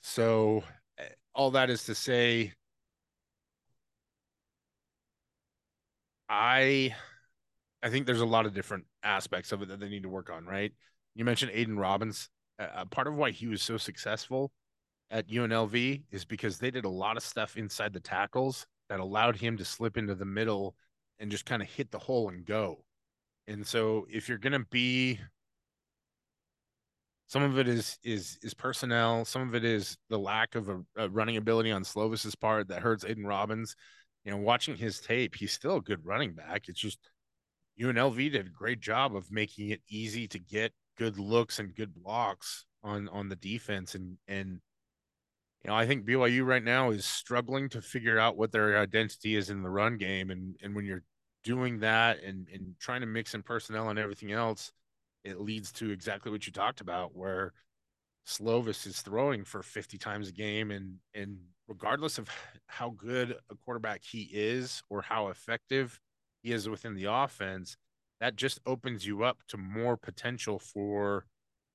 So, 0.00 0.64
eh, 0.98 1.08
all 1.34 1.50
that 1.52 1.70
is 1.70 1.84
to 1.84 1.94
say, 1.94 2.54
I 6.28 6.94
I 7.82 7.90
think 7.90 8.06
there's 8.06 8.20
a 8.20 8.26
lot 8.26 8.46
of 8.46 8.54
different 8.54 8.84
aspects 9.02 9.52
of 9.52 9.62
it 9.62 9.68
that 9.68 9.80
they 9.80 9.88
need 9.88 10.02
to 10.02 10.08
work 10.08 10.30
on, 10.30 10.44
right? 10.44 10.72
You 11.14 11.24
mentioned 11.24 11.52
Aidan 11.54 11.78
Robbins. 11.78 12.28
Uh, 12.58 12.84
part 12.86 13.06
of 13.06 13.14
why 13.14 13.30
he 13.30 13.46
was 13.46 13.62
so 13.62 13.76
successful 13.76 14.50
at 15.10 15.28
UNLV 15.28 16.02
is 16.10 16.24
because 16.24 16.58
they 16.58 16.70
did 16.70 16.84
a 16.84 16.88
lot 16.88 17.16
of 17.16 17.22
stuff 17.22 17.56
inside 17.56 17.92
the 17.92 18.00
tackles 18.00 18.66
that 18.88 19.00
allowed 19.00 19.36
him 19.36 19.56
to 19.56 19.64
slip 19.64 19.96
into 19.96 20.14
the 20.14 20.24
middle 20.24 20.74
and 21.20 21.30
just 21.30 21.46
kind 21.46 21.62
of 21.62 21.68
hit 21.68 21.90
the 21.90 21.98
hole 21.98 22.28
and 22.28 22.44
go. 22.44 22.84
And 23.46 23.66
so 23.66 24.06
if 24.10 24.28
you're 24.28 24.38
going 24.38 24.52
to 24.52 24.66
be 24.70 25.20
some 27.28 27.42
of 27.42 27.58
it 27.58 27.68
is 27.68 27.98
is 28.02 28.38
is 28.42 28.54
personnel. 28.54 29.24
Some 29.24 29.42
of 29.42 29.54
it 29.54 29.62
is 29.62 29.98
the 30.08 30.18
lack 30.18 30.54
of 30.54 30.70
a, 30.70 30.80
a 30.96 31.08
running 31.10 31.36
ability 31.36 31.70
on 31.70 31.84
Slovis's 31.84 32.34
part 32.34 32.68
that 32.68 32.80
hurts 32.80 33.04
Aidan 33.04 33.26
Robbins. 33.26 33.76
You 34.24 34.30
know, 34.30 34.38
watching 34.38 34.76
his 34.76 34.98
tape, 34.98 35.34
he's 35.34 35.52
still 35.52 35.76
a 35.76 35.82
good 35.82 36.04
running 36.04 36.32
back. 36.32 36.68
It's 36.68 36.80
just 36.80 36.98
UNLV 37.80 38.32
did 38.32 38.46
a 38.46 38.50
great 38.50 38.80
job 38.80 39.14
of 39.14 39.30
making 39.30 39.70
it 39.70 39.80
easy 39.88 40.26
to 40.28 40.38
get 40.38 40.72
good 40.96 41.18
looks 41.18 41.58
and 41.58 41.74
good 41.74 41.94
blocks 41.94 42.64
on 42.82 43.08
on 43.08 43.28
the 43.28 43.36
defense. 43.36 43.94
And 43.94 44.18
and 44.26 44.60
you 45.64 45.70
know 45.70 45.76
I 45.76 45.86
think 45.86 46.06
BYU 46.06 46.44
right 46.44 46.64
now 46.64 46.90
is 46.90 47.04
struggling 47.04 47.68
to 47.70 47.82
figure 47.82 48.18
out 48.18 48.36
what 48.36 48.52
their 48.52 48.78
identity 48.78 49.36
is 49.36 49.50
in 49.50 49.62
the 49.62 49.70
run 49.70 49.96
game. 49.96 50.30
And 50.30 50.56
and 50.62 50.74
when 50.74 50.84
you're 50.84 51.04
doing 51.44 51.80
that 51.80 52.22
and 52.22 52.48
and 52.52 52.74
trying 52.80 53.00
to 53.02 53.06
mix 53.06 53.34
in 53.34 53.42
personnel 53.42 53.90
and 53.90 53.98
everything 53.98 54.32
else 54.32 54.72
it 55.24 55.40
leads 55.40 55.72
to 55.72 55.90
exactly 55.90 56.30
what 56.32 56.46
you 56.46 56.52
talked 56.52 56.80
about, 56.80 57.14
where 57.14 57.52
Slovis 58.26 58.86
is 58.86 59.00
throwing 59.02 59.44
for 59.44 59.62
50 59.62 59.98
times 59.98 60.28
a 60.28 60.32
game, 60.32 60.70
and 60.70 60.96
and 61.14 61.38
regardless 61.66 62.18
of 62.18 62.28
how 62.66 62.90
good 62.90 63.36
a 63.50 63.54
quarterback 63.64 64.02
he 64.02 64.28
is 64.32 64.82
or 64.88 65.02
how 65.02 65.28
effective 65.28 66.00
he 66.42 66.52
is 66.52 66.68
within 66.68 66.94
the 66.94 67.04
offense, 67.04 67.76
that 68.20 68.36
just 68.36 68.60
opens 68.66 69.06
you 69.06 69.22
up 69.22 69.38
to 69.48 69.56
more 69.56 69.96
potential 69.96 70.58
for 70.58 71.26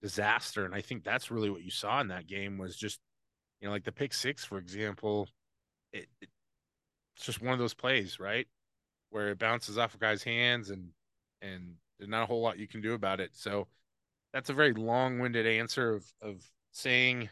disaster. 0.01 0.65
And 0.65 0.75
I 0.75 0.81
think 0.81 1.03
that's 1.03 1.31
really 1.31 1.49
what 1.49 1.63
you 1.63 1.71
saw 1.71 2.01
in 2.01 2.09
that 2.09 2.27
game 2.27 2.57
was 2.57 2.75
just, 2.75 2.99
you 3.61 3.67
know, 3.67 3.73
like 3.73 3.85
the 3.85 3.91
pick 3.91 4.13
six, 4.13 4.43
for 4.43 4.57
example. 4.57 5.29
It, 5.93 6.07
it, 6.21 6.29
it's 7.15 7.25
just 7.25 7.41
one 7.41 7.53
of 7.53 7.59
those 7.59 7.73
plays, 7.73 8.19
right, 8.19 8.47
where 9.09 9.29
it 9.29 9.39
bounces 9.39 9.77
off 9.77 9.95
a 9.95 9.97
guy's 9.97 10.23
hands 10.23 10.69
and 10.69 10.89
and 11.41 11.75
there's 11.97 12.09
not 12.09 12.23
a 12.23 12.25
whole 12.25 12.41
lot 12.41 12.57
you 12.57 12.67
can 12.67 12.81
do 12.81 12.93
about 12.93 13.19
it. 13.19 13.31
So 13.33 13.67
that's 14.33 14.49
a 14.49 14.53
very 14.53 14.73
long-winded 14.73 15.45
answer 15.45 15.93
of 15.93 16.05
of 16.21 16.43
saying 16.71 17.29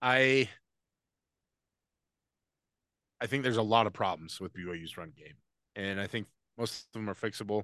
I 0.00 0.48
I 3.24 3.26
think 3.26 3.42
there's 3.42 3.56
a 3.56 3.62
lot 3.62 3.86
of 3.86 3.94
problems 3.94 4.38
with 4.38 4.52
BYU's 4.52 4.98
run 4.98 5.10
game, 5.16 5.32
and 5.76 5.98
I 5.98 6.06
think 6.06 6.26
most 6.58 6.84
of 6.84 6.92
them 6.92 7.08
are 7.08 7.14
fixable, 7.14 7.62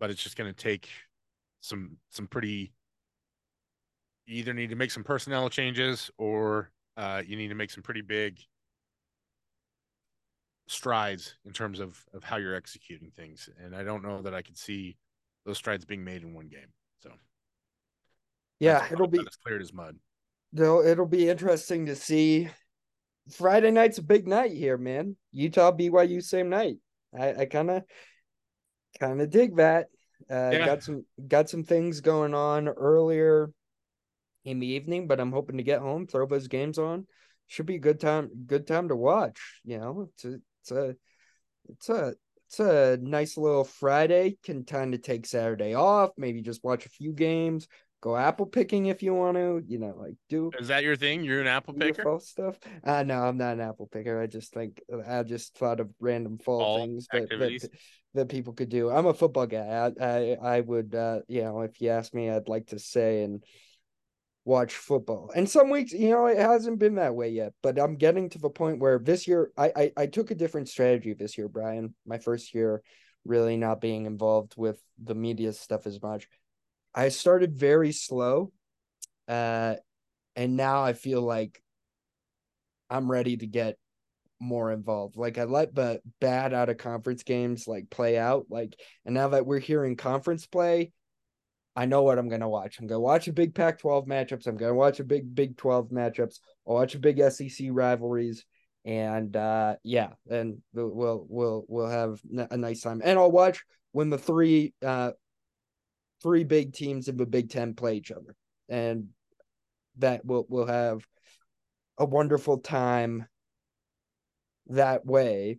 but 0.00 0.08
it's 0.08 0.22
just 0.22 0.34
going 0.34 0.50
to 0.50 0.56
take 0.56 0.88
some 1.60 1.98
some 2.08 2.26
pretty. 2.26 2.72
You 4.24 4.36
either 4.36 4.54
need 4.54 4.70
to 4.70 4.76
make 4.76 4.90
some 4.90 5.04
personnel 5.04 5.50
changes, 5.50 6.10
or 6.16 6.70
uh, 6.96 7.22
you 7.26 7.36
need 7.36 7.48
to 7.48 7.54
make 7.54 7.70
some 7.70 7.82
pretty 7.82 8.00
big 8.00 8.38
strides 10.68 11.34
in 11.44 11.52
terms 11.52 11.80
of 11.80 12.02
of 12.14 12.24
how 12.24 12.38
you're 12.38 12.54
executing 12.54 13.10
things, 13.10 13.50
and 13.62 13.76
I 13.76 13.84
don't 13.84 14.02
know 14.02 14.22
that 14.22 14.34
I 14.34 14.40
could 14.40 14.56
see 14.56 14.96
those 15.44 15.58
strides 15.58 15.84
being 15.84 16.02
made 16.02 16.22
in 16.22 16.32
one 16.32 16.48
game. 16.48 16.72
So, 17.02 17.10
yeah, 18.58 18.86
it'll 18.90 19.06
be 19.06 19.18
as 19.18 19.36
clear 19.36 19.60
as 19.60 19.74
mud. 19.74 19.96
No, 20.50 20.82
it'll 20.82 21.04
be 21.04 21.28
interesting 21.28 21.84
to 21.84 21.94
see. 21.94 22.48
Friday 23.30 23.70
night's 23.70 23.98
a 23.98 24.02
big 24.02 24.26
night 24.26 24.52
here, 24.52 24.76
man. 24.76 25.16
Utah 25.32 25.72
BYU 25.72 26.22
same 26.22 26.50
night. 26.50 26.76
I, 27.18 27.34
I 27.34 27.44
kind 27.46 27.70
of 27.70 27.82
kind 29.00 29.20
of 29.20 29.30
dig 29.30 29.56
that. 29.56 29.86
Uh, 30.30 30.50
yeah. 30.52 30.66
Got 30.66 30.82
some 30.82 31.04
got 31.26 31.48
some 31.48 31.64
things 31.64 32.00
going 32.00 32.34
on 32.34 32.68
earlier 32.68 33.50
in 34.44 34.58
the 34.58 34.66
evening, 34.66 35.06
but 35.06 35.20
I'm 35.20 35.32
hoping 35.32 35.56
to 35.56 35.62
get 35.62 35.80
home, 35.80 36.06
throw 36.06 36.26
those 36.26 36.48
games 36.48 36.78
on. 36.78 37.06
Should 37.46 37.66
be 37.66 37.76
a 37.76 37.80
good 37.80 38.00
time. 38.00 38.30
Good 38.46 38.66
time 38.66 38.88
to 38.88 38.96
watch. 38.96 39.40
You 39.64 39.78
know, 39.78 40.10
to 40.18 40.40
it's 40.62 40.70
a 40.70 40.96
it's 41.68 41.88
a 41.88 42.14
it's 42.46 42.60
a 42.60 42.98
nice 43.00 43.36
little 43.36 43.64
Friday. 43.64 44.38
Can 44.42 44.64
kind 44.64 44.94
of 44.94 45.02
take 45.02 45.26
Saturday 45.26 45.74
off, 45.74 46.10
maybe 46.16 46.42
just 46.42 46.64
watch 46.64 46.86
a 46.86 46.90
few 46.90 47.12
games, 47.12 47.68
go 48.04 48.16
apple 48.18 48.44
picking 48.44 48.86
if 48.86 49.02
you 49.02 49.14
want 49.14 49.36
to. 49.36 49.62
You 49.66 49.78
know, 49.78 49.94
like 49.96 50.14
do 50.28 50.50
Is 50.58 50.68
that 50.68 50.84
your 50.84 50.94
thing? 50.94 51.24
You're 51.24 51.40
an 51.40 51.46
apple 51.46 51.72
picker. 51.72 52.18
stuff. 52.20 52.58
Uh 52.84 53.02
no, 53.02 53.22
I'm 53.22 53.38
not 53.38 53.54
an 53.54 53.60
apple 53.60 53.88
picker. 53.90 54.20
I 54.20 54.26
just 54.26 54.52
think 54.52 54.82
I 55.08 55.22
just 55.22 55.56
thought 55.56 55.80
of 55.80 55.88
random 55.98 56.38
fall, 56.38 56.60
Fall 56.60 56.78
things 56.78 57.08
that, 57.12 57.30
that 57.30 57.70
that 58.12 58.28
people 58.28 58.52
could 58.52 58.68
do. 58.68 58.90
I'm 58.90 59.06
a 59.06 59.14
football 59.14 59.46
guy. 59.46 59.90
I 59.98 60.04
I, 60.04 60.36
I 60.56 60.60
would 60.60 60.94
uh 60.94 61.20
you 61.26 61.42
know 61.42 61.62
if 61.62 61.80
you 61.80 61.88
ask 61.88 62.12
me, 62.12 62.28
I'd 62.28 62.48
like 62.48 62.66
to 62.68 62.78
say 62.78 63.22
and 63.22 63.42
watch 64.44 64.74
football. 64.74 65.32
And 65.34 65.48
some 65.48 65.70
weeks, 65.70 65.94
you 65.94 66.10
know, 66.10 66.26
it 66.26 66.36
hasn't 66.36 66.78
been 66.78 66.96
that 66.96 67.14
way 67.14 67.30
yet. 67.30 67.54
But 67.62 67.78
I'm 67.78 67.96
getting 67.96 68.28
to 68.30 68.38
the 68.38 68.50
point 68.50 68.80
where 68.80 68.98
this 68.98 69.26
year, 69.26 69.50
I 69.56 69.72
I, 69.74 69.92
I 69.96 70.06
took 70.06 70.30
a 70.30 70.34
different 70.34 70.68
strategy 70.68 71.14
this 71.14 71.38
year, 71.38 71.48
Brian. 71.48 71.94
My 72.04 72.18
first 72.18 72.54
year, 72.54 72.82
really 73.24 73.56
not 73.56 73.80
being 73.80 74.04
involved 74.04 74.52
with 74.58 74.78
the 75.02 75.14
media 75.14 75.54
stuff 75.54 75.86
as 75.86 76.02
much. 76.02 76.28
I 76.94 77.08
started 77.08 77.56
very 77.56 77.92
slow, 77.92 78.52
uh, 79.28 79.74
and 80.36 80.56
now 80.56 80.82
I 80.82 80.92
feel 80.92 81.22
like 81.22 81.62
I'm 82.88 83.10
ready 83.10 83.36
to 83.36 83.46
get 83.46 83.76
more 84.40 84.70
involved. 84.70 85.16
Like 85.16 85.38
I 85.38 85.44
let 85.44 85.74
the 85.74 86.00
bad 86.20 86.52
out 86.52 86.68
of 86.68 86.78
conference 86.78 87.22
games 87.22 87.66
like 87.66 87.90
play 87.90 88.18
out. 88.18 88.46
Like, 88.50 88.78
and 89.04 89.14
now 89.14 89.28
that 89.28 89.46
we're 89.46 89.58
hearing 89.58 89.96
conference 89.96 90.46
play, 90.46 90.92
I 91.76 91.86
know 91.86 92.02
what 92.02 92.18
I'm 92.18 92.28
gonna 92.28 92.48
watch. 92.48 92.78
I'm 92.78 92.86
gonna 92.86 93.00
watch 93.00 93.26
a 93.26 93.32
big 93.32 93.54
Pac-12 93.54 94.06
matchups. 94.06 94.46
I'm 94.46 94.56
gonna 94.56 94.74
watch 94.74 95.00
a 95.00 95.04
big 95.04 95.34
Big 95.34 95.56
12 95.56 95.88
matchups. 95.88 96.38
I'll 96.66 96.74
watch 96.74 96.94
a 96.94 97.00
big 97.00 97.20
SEC 97.32 97.68
rivalries, 97.70 98.44
and 98.84 99.36
uh, 99.36 99.76
yeah, 99.82 100.10
and 100.30 100.58
we'll 100.72 101.26
we'll 101.28 101.64
we'll 101.66 101.88
have 101.88 102.20
a 102.50 102.56
nice 102.56 102.82
time. 102.82 103.00
And 103.04 103.18
I'll 103.18 103.32
watch 103.32 103.64
when 103.90 104.10
the 104.10 104.18
three 104.18 104.72
uh 104.84 105.12
three 106.24 106.42
big 106.42 106.72
teams 106.72 107.06
in 107.06 107.16
the 107.18 107.26
Big 107.26 107.50
Ten 107.50 107.74
play 107.74 107.94
each 107.96 108.10
other, 108.10 108.34
and 108.68 109.08
that 109.98 110.24
we'll 110.24 110.46
we'll 110.48 110.66
have 110.66 111.06
a 111.98 112.04
wonderful 112.04 112.58
time 112.58 113.26
that 114.68 115.06
way. 115.06 115.58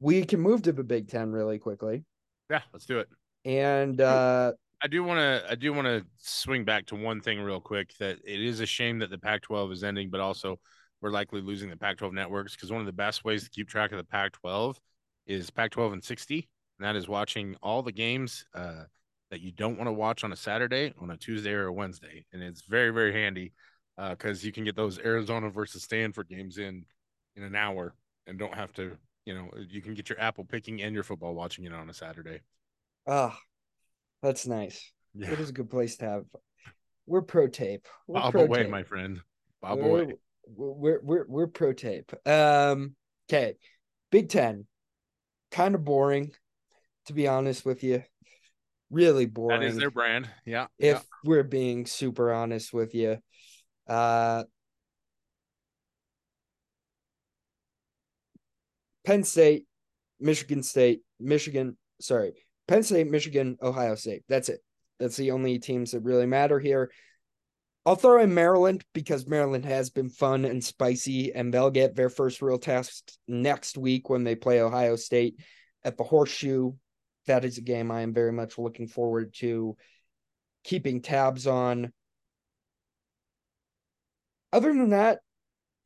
We 0.00 0.24
can 0.24 0.40
move 0.40 0.62
to 0.62 0.72
the 0.72 0.84
Big 0.84 1.08
Ten 1.08 1.32
really 1.32 1.58
quickly, 1.58 2.04
Yeah, 2.48 2.62
let's 2.72 2.86
do 2.86 3.00
it. 3.00 3.08
and 3.44 4.00
uh, 4.00 4.52
I 4.80 4.86
do 4.86 5.02
want 5.02 5.18
to 5.18 5.44
I 5.50 5.56
do 5.56 5.72
want 5.72 5.86
to 5.86 6.06
swing 6.18 6.64
back 6.64 6.86
to 6.86 6.94
one 6.94 7.20
thing 7.20 7.40
real 7.40 7.60
quick 7.60 7.90
that 7.98 8.18
it 8.24 8.40
is 8.40 8.60
a 8.60 8.66
shame 8.66 9.00
that 9.00 9.10
the 9.10 9.18
Pac-12 9.18 9.72
is 9.72 9.82
ending, 9.84 10.08
but 10.08 10.20
also 10.20 10.60
we're 11.00 11.10
likely 11.10 11.40
losing 11.40 11.68
the 11.68 11.76
Pac-12 11.76 12.12
networks 12.12 12.54
because 12.54 12.70
one 12.70 12.80
of 12.80 12.86
the 12.86 12.92
best 12.92 13.24
ways 13.24 13.42
to 13.42 13.50
keep 13.50 13.68
track 13.68 13.90
of 13.90 13.98
the 13.98 14.04
Pac-12 14.04 14.76
is 15.26 15.50
Pac-12 15.50 15.94
and 15.94 16.04
60, 16.04 16.48
and 16.78 16.86
that 16.86 16.94
is 16.94 17.08
watching 17.08 17.56
all 17.60 17.82
the 17.82 17.92
games 17.92 18.44
uh, 18.54 18.84
that 19.30 19.40
you 19.40 19.52
don't 19.52 19.76
want 19.76 19.88
to 19.88 19.92
watch 19.92 20.24
on 20.24 20.32
a 20.32 20.36
Saturday, 20.36 20.94
on 21.00 21.10
a 21.10 21.16
Tuesday 21.16 21.52
or 21.52 21.66
a 21.66 21.72
Wednesday, 21.72 22.24
and 22.32 22.42
it's 22.42 22.62
very 22.62 22.90
very 22.90 23.12
handy 23.12 23.52
because 24.10 24.44
you 24.44 24.52
can 24.52 24.64
get 24.64 24.76
those 24.76 24.98
Arizona 24.98 25.50
versus 25.50 25.82
Stanford 25.82 26.28
games 26.28 26.58
in 26.58 26.84
in 27.36 27.42
an 27.42 27.54
hour 27.54 27.94
and 28.26 28.38
don't 28.38 28.54
have 28.54 28.72
to 28.74 28.96
you 29.24 29.34
know 29.34 29.50
you 29.68 29.82
can 29.82 29.94
get 29.94 30.08
your 30.08 30.20
apple 30.20 30.44
picking 30.44 30.82
and 30.82 30.94
your 30.94 31.02
football 31.02 31.34
watching 31.34 31.64
it 31.64 31.72
on 31.72 31.90
a 31.90 31.94
Saturday. 31.94 32.40
ah, 33.06 33.38
that's 34.22 34.46
nice. 34.46 34.92
Yeah, 35.14 35.30
It 35.32 35.40
is 35.40 35.50
a 35.50 35.52
good 35.52 35.70
place 35.70 35.96
to 35.98 36.04
have. 36.04 36.24
We're 37.06 37.22
pro 37.22 37.48
tape. 37.48 37.86
We're 38.06 38.20
bob 38.20 38.32
pro 38.32 38.42
away, 38.42 38.62
tape. 38.62 38.70
my 38.70 38.82
friend. 38.82 39.20
Bob 39.60 39.78
we're, 39.78 40.02
away. 40.02 40.14
We're 40.46 41.00
we're 41.02 41.26
we're 41.28 41.46
pro 41.46 41.72
tape. 41.72 42.12
Um. 42.26 42.94
Okay. 43.30 43.54
Big 44.10 44.28
Ten. 44.28 44.66
Kind 45.50 45.74
of 45.74 45.84
boring, 45.84 46.32
to 47.06 47.12
be 47.12 47.26
honest 47.26 47.64
with 47.64 47.82
you. 47.82 48.02
Really 48.90 49.26
boring. 49.26 49.60
That 49.60 49.66
is 49.66 49.76
their 49.76 49.90
brand. 49.90 50.28
Yeah. 50.46 50.66
if 50.78 50.96
yeah. 50.96 51.00
we're 51.24 51.42
being 51.42 51.86
super 51.86 52.32
honest 52.32 52.72
with 52.72 52.94
you. 52.94 53.18
Uh 53.86 54.44
Penn 59.04 59.24
State, 59.24 59.64
Michigan 60.20 60.62
State, 60.62 61.00
Michigan, 61.18 61.78
sorry, 61.98 62.34
Penn 62.66 62.82
State, 62.82 63.10
Michigan, 63.10 63.56
Ohio 63.62 63.94
State. 63.94 64.22
That's 64.28 64.50
it. 64.50 64.60
That's 65.00 65.16
the 65.16 65.30
only 65.30 65.58
teams 65.58 65.92
that 65.92 66.00
really 66.00 66.26
matter 66.26 66.58
here. 66.58 66.90
I'll 67.86 67.96
throw 67.96 68.20
in 68.20 68.34
Maryland 68.34 68.84
because 68.92 69.26
Maryland 69.26 69.64
has 69.64 69.88
been 69.88 70.10
fun 70.10 70.44
and 70.44 70.62
spicy, 70.62 71.32
and 71.32 71.54
they'll 71.54 71.70
get 71.70 71.94
their 71.94 72.10
first 72.10 72.42
real 72.42 72.58
test 72.58 73.18
next 73.26 73.78
week 73.78 74.10
when 74.10 74.24
they 74.24 74.34
play 74.34 74.60
Ohio 74.60 74.96
State 74.96 75.40
at 75.82 75.96
the 75.96 76.04
Horseshoe. 76.04 76.72
That 77.28 77.44
is 77.44 77.58
a 77.58 77.62
game 77.62 77.90
I 77.90 78.02
am 78.02 78.12
very 78.12 78.32
much 78.32 78.58
looking 78.58 78.88
forward 78.88 79.32
to 79.34 79.76
keeping 80.64 81.00
tabs 81.00 81.46
on. 81.46 81.92
Other 84.52 84.72
than 84.72 84.90
that, 84.90 85.20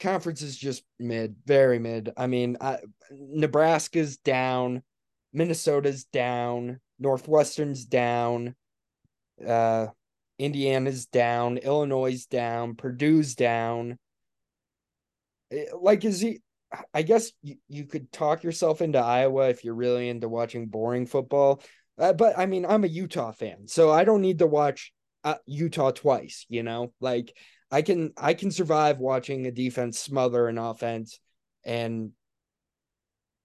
conference 0.01 0.43
is 0.43 0.57
just 0.57 0.83
mid, 0.99 1.37
very 1.45 1.79
mid. 1.79 2.13
I 2.17 2.27
mean, 2.27 2.57
I, 2.61 2.79
Nebraska's 3.11 4.17
down, 4.17 4.83
Minnesota's 5.33 6.05
down, 6.05 6.81
Northwestern's 6.99 7.85
down, 7.85 8.55
uh, 9.47 9.89
Indiana's 10.39 11.07
down, 11.07 11.59
Illinois' 11.59 12.27
down, 12.27 12.75
Purdue's 12.75 13.35
down. 13.35 13.99
Eh, 15.53 15.67
Like, 15.81 16.05
is 16.05 16.21
he? 16.21 16.41
I 16.95 17.03
guess 17.03 17.33
you, 17.43 17.57
you 17.69 17.85
could 17.85 18.13
talk 18.13 18.43
yourself 18.43 18.81
into 18.81 18.99
Iowa 18.99 19.49
if 19.49 19.65
you're 19.65 19.75
really 19.75 20.09
into 20.09 20.29
watching 20.29 20.67
boring 20.67 21.07
football. 21.07 21.63
Uh, 21.99 22.13
but 22.13 22.39
I 22.39 22.47
mean, 22.47 22.65
I'm 22.65 22.85
a 22.85 22.89
Utah 22.89 23.33
fan, 23.33 23.69
so 23.69 23.91
I 23.91 24.05
don't 24.05 24.23
need 24.23 24.39
to 24.39 24.47
watch 24.47 24.93
uh, 25.25 25.37
Utah 25.47 25.91
twice. 25.91 26.47
You 26.49 26.63
know, 26.63 26.93
like 27.01 27.37
I 27.71 27.83
can 27.83 28.13
I 28.17 28.35
can 28.35 28.51
survive 28.51 28.99
watching 28.99 29.47
a 29.47 29.53
defense 29.53 29.99
smother 29.99 30.49
an 30.49 30.59
offense 30.59 31.21
and 31.65 32.13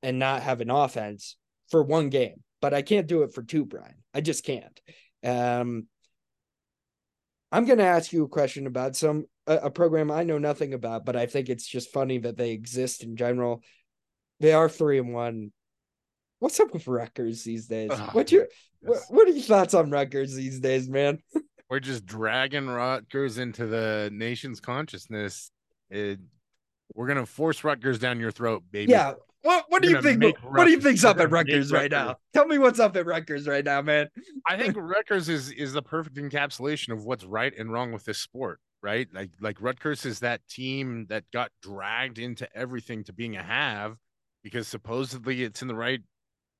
and 0.01 0.19
not 0.19 0.43
have 0.43 0.61
an 0.61 0.69
offense 0.69 1.35
for 1.69 1.83
one 1.83 2.09
game, 2.09 2.43
but 2.61 2.73
I 2.73 2.81
can't 2.81 3.07
do 3.07 3.23
it 3.23 3.33
for 3.33 3.43
two, 3.43 3.65
Brian. 3.65 4.03
I 4.13 4.21
just 4.21 4.45
can't. 4.45 4.79
Um, 5.23 5.87
I'm 7.51 7.65
going 7.65 7.79
to 7.79 7.85
ask 7.85 8.11
you 8.11 8.23
a 8.23 8.29
question 8.29 8.67
about 8.67 8.95
some 8.95 9.25
a, 9.47 9.55
a 9.63 9.69
program 9.71 10.11
I 10.11 10.23
know 10.23 10.37
nothing 10.37 10.73
about, 10.73 11.05
but 11.05 11.15
I 11.15 11.25
think 11.25 11.49
it's 11.49 11.67
just 11.67 11.91
funny 11.91 12.19
that 12.19 12.37
they 12.37 12.51
exist 12.51 13.03
in 13.03 13.15
general. 13.15 13.63
They 14.39 14.53
are 14.53 14.69
three 14.69 14.99
and 14.99 15.13
one. 15.13 15.51
What's 16.39 16.59
up 16.59 16.71
with 16.73 16.87
Rutgers 16.87 17.43
these 17.43 17.65
days? 17.67 17.89
Oh, 17.91 18.09
What's 18.11 18.31
your 18.31 18.47
what, 18.81 18.95
Yes. 18.97 19.05
what 19.09 19.27
are 19.27 19.31
your 19.31 19.41
thoughts 19.43 19.73
on 19.73 19.89
Rutgers 19.89 20.35
these 20.35 20.59
days, 20.59 20.87
man? 20.87 21.19
We're 21.69 21.79
just 21.79 22.05
dragging 22.05 22.67
Rutgers 22.67 23.39
into 23.39 23.65
the 23.65 24.09
nation's 24.13 24.59
consciousness. 24.61 25.51
It, 25.89 26.19
we're 26.93 27.07
gonna 27.07 27.25
force 27.25 27.63
Rutgers 27.63 27.99
down 27.99 28.19
your 28.19 28.31
throat, 28.31 28.63
baby. 28.71 28.91
Yeah. 28.93 29.15
What 29.41 29.65
what 29.67 29.81
do 29.81 29.89
We're 29.89 29.95
you 29.97 30.01
think? 30.01 30.37
What 30.43 30.65
do 30.65 30.71
you 30.71 30.79
think's 30.79 31.03
up 31.03 31.19
at 31.19 31.29
Rutgers 31.29 31.71
right 31.71 31.91
now? 31.91 32.15
Tell 32.33 32.47
me 32.47 32.57
what's 32.57 32.79
up 32.79 32.95
at 32.95 33.05
Rutgers 33.05 33.47
right 33.47 33.63
now, 33.65 33.81
man. 33.81 34.07
I 34.45 34.57
think 34.57 34.75
Rutgers 34.77 35.27
is 35.27 35.51
is 35.51 35.73
the 35.73 35.81
perfect 35.81 36.15
encapsulation 36.17 36.93
of 36.93 37.03
what's 37.03 37.25
right 37.25 37.53
and 37.57 37.71
wrong 37.71 37.91
with 37.91 38.05
this 38.05 38.17
sport, 38.19 38.59
right? 38.81 39.07
Like 39.13 39.31
like 39.39 39.61
Rutgers 39.61 40.05
is 40.05 40.19
that 40.19 40.47
team 40.47 41.07
that 41.09 41.29
got 41.31 41.51
dragged 41.61 42.19
into 42.19 42.47
everything 42.55 43.03
to 43.05 43.13
being 43.13 43.35
a 43.35 43.43
have 43.43 43.97
because 44.43 44.67
supposedly 44.67 45.43
it's 45.43 45.61
in 45.61 45.67
the 45.67 45.75
right 45.75 46.01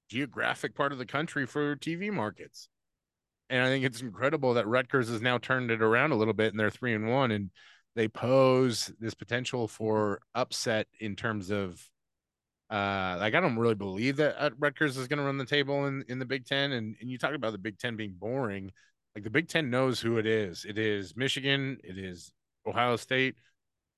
geographic 0.10 0.76
part 0.76 0.92
of 0.92 0.98
the 0.98 1.06
country 1.06 1.46
for 1.46 1.76
TV 1.76 2.12
markets. 2.12 2.70
And 3.50 3.64
I 3.64 3.68
think 3.68 3.86
it's 3.86 4.02
incredible 4.02 4.56
that 4.56 4.68
Rutgers 4.68 5.10
has 5.10 5.22
now 5.22 5.38
turned 5.38 5.72
it 5.72 5.82
around 5.82 6.12
a 6.12 6.16
little 6.16 6.34
bit 6.34 6.52
and 6.52 6.60
they're 6.60 6.70
three 6.70 6.94
and 6.94 7.10
one 7.10 7.32
and 7.32 7.50
they 7.96 8.08
pose 8.08 8.92
this 9.00 9.14
potential 9.14 9.68
for 9.68 10.20
upset 10.36 10.88
in 11.00 11.16
terms 11.16 11.50
of 11.50 11.82
uh 12.70 13.16
like 13.20 13.34
I 13.34 13.40
don't 13.40 13.58
really 13.58 13.76
believe 13.76 14.18
that 14.18 14.36
uh, 14.38 14.50
Rutgers 14.60 14.98
is 14.98 15.08
going 15.08 15.20
to 15.20 15.26
run 15.26 15.38
the 15.38 15.46
table 15.46 15.86
in 15.86 16.04
in 16.10 16.20
the 16.20 16.26
Big 16.26 16.46
10 16.46 16.74
and 16.74 16.96
and 17.00 17.10
you 17.10 17.18
talk 17.18 17.34
about 17.34 17.54
the 17.54 17.58
Big 17.58 17.80
10 17.80 17.96
being 17.96 18.14
boring 18.18 18.72
like 19.18 19.24
the 19.24 19.32
Big 19.32 19.48
10 19.48 19.72
knows 19.72 20.00
who 20.00 20.20
it 20.20 20.28
is. 20.28 20.64
It 20.64 20.78
is 20.78 21.16
Michigan 21.16 21.80
it 21.84 21.98
is 21.98 22.32
Ohio 22.68 22.98
State 22.98 23.34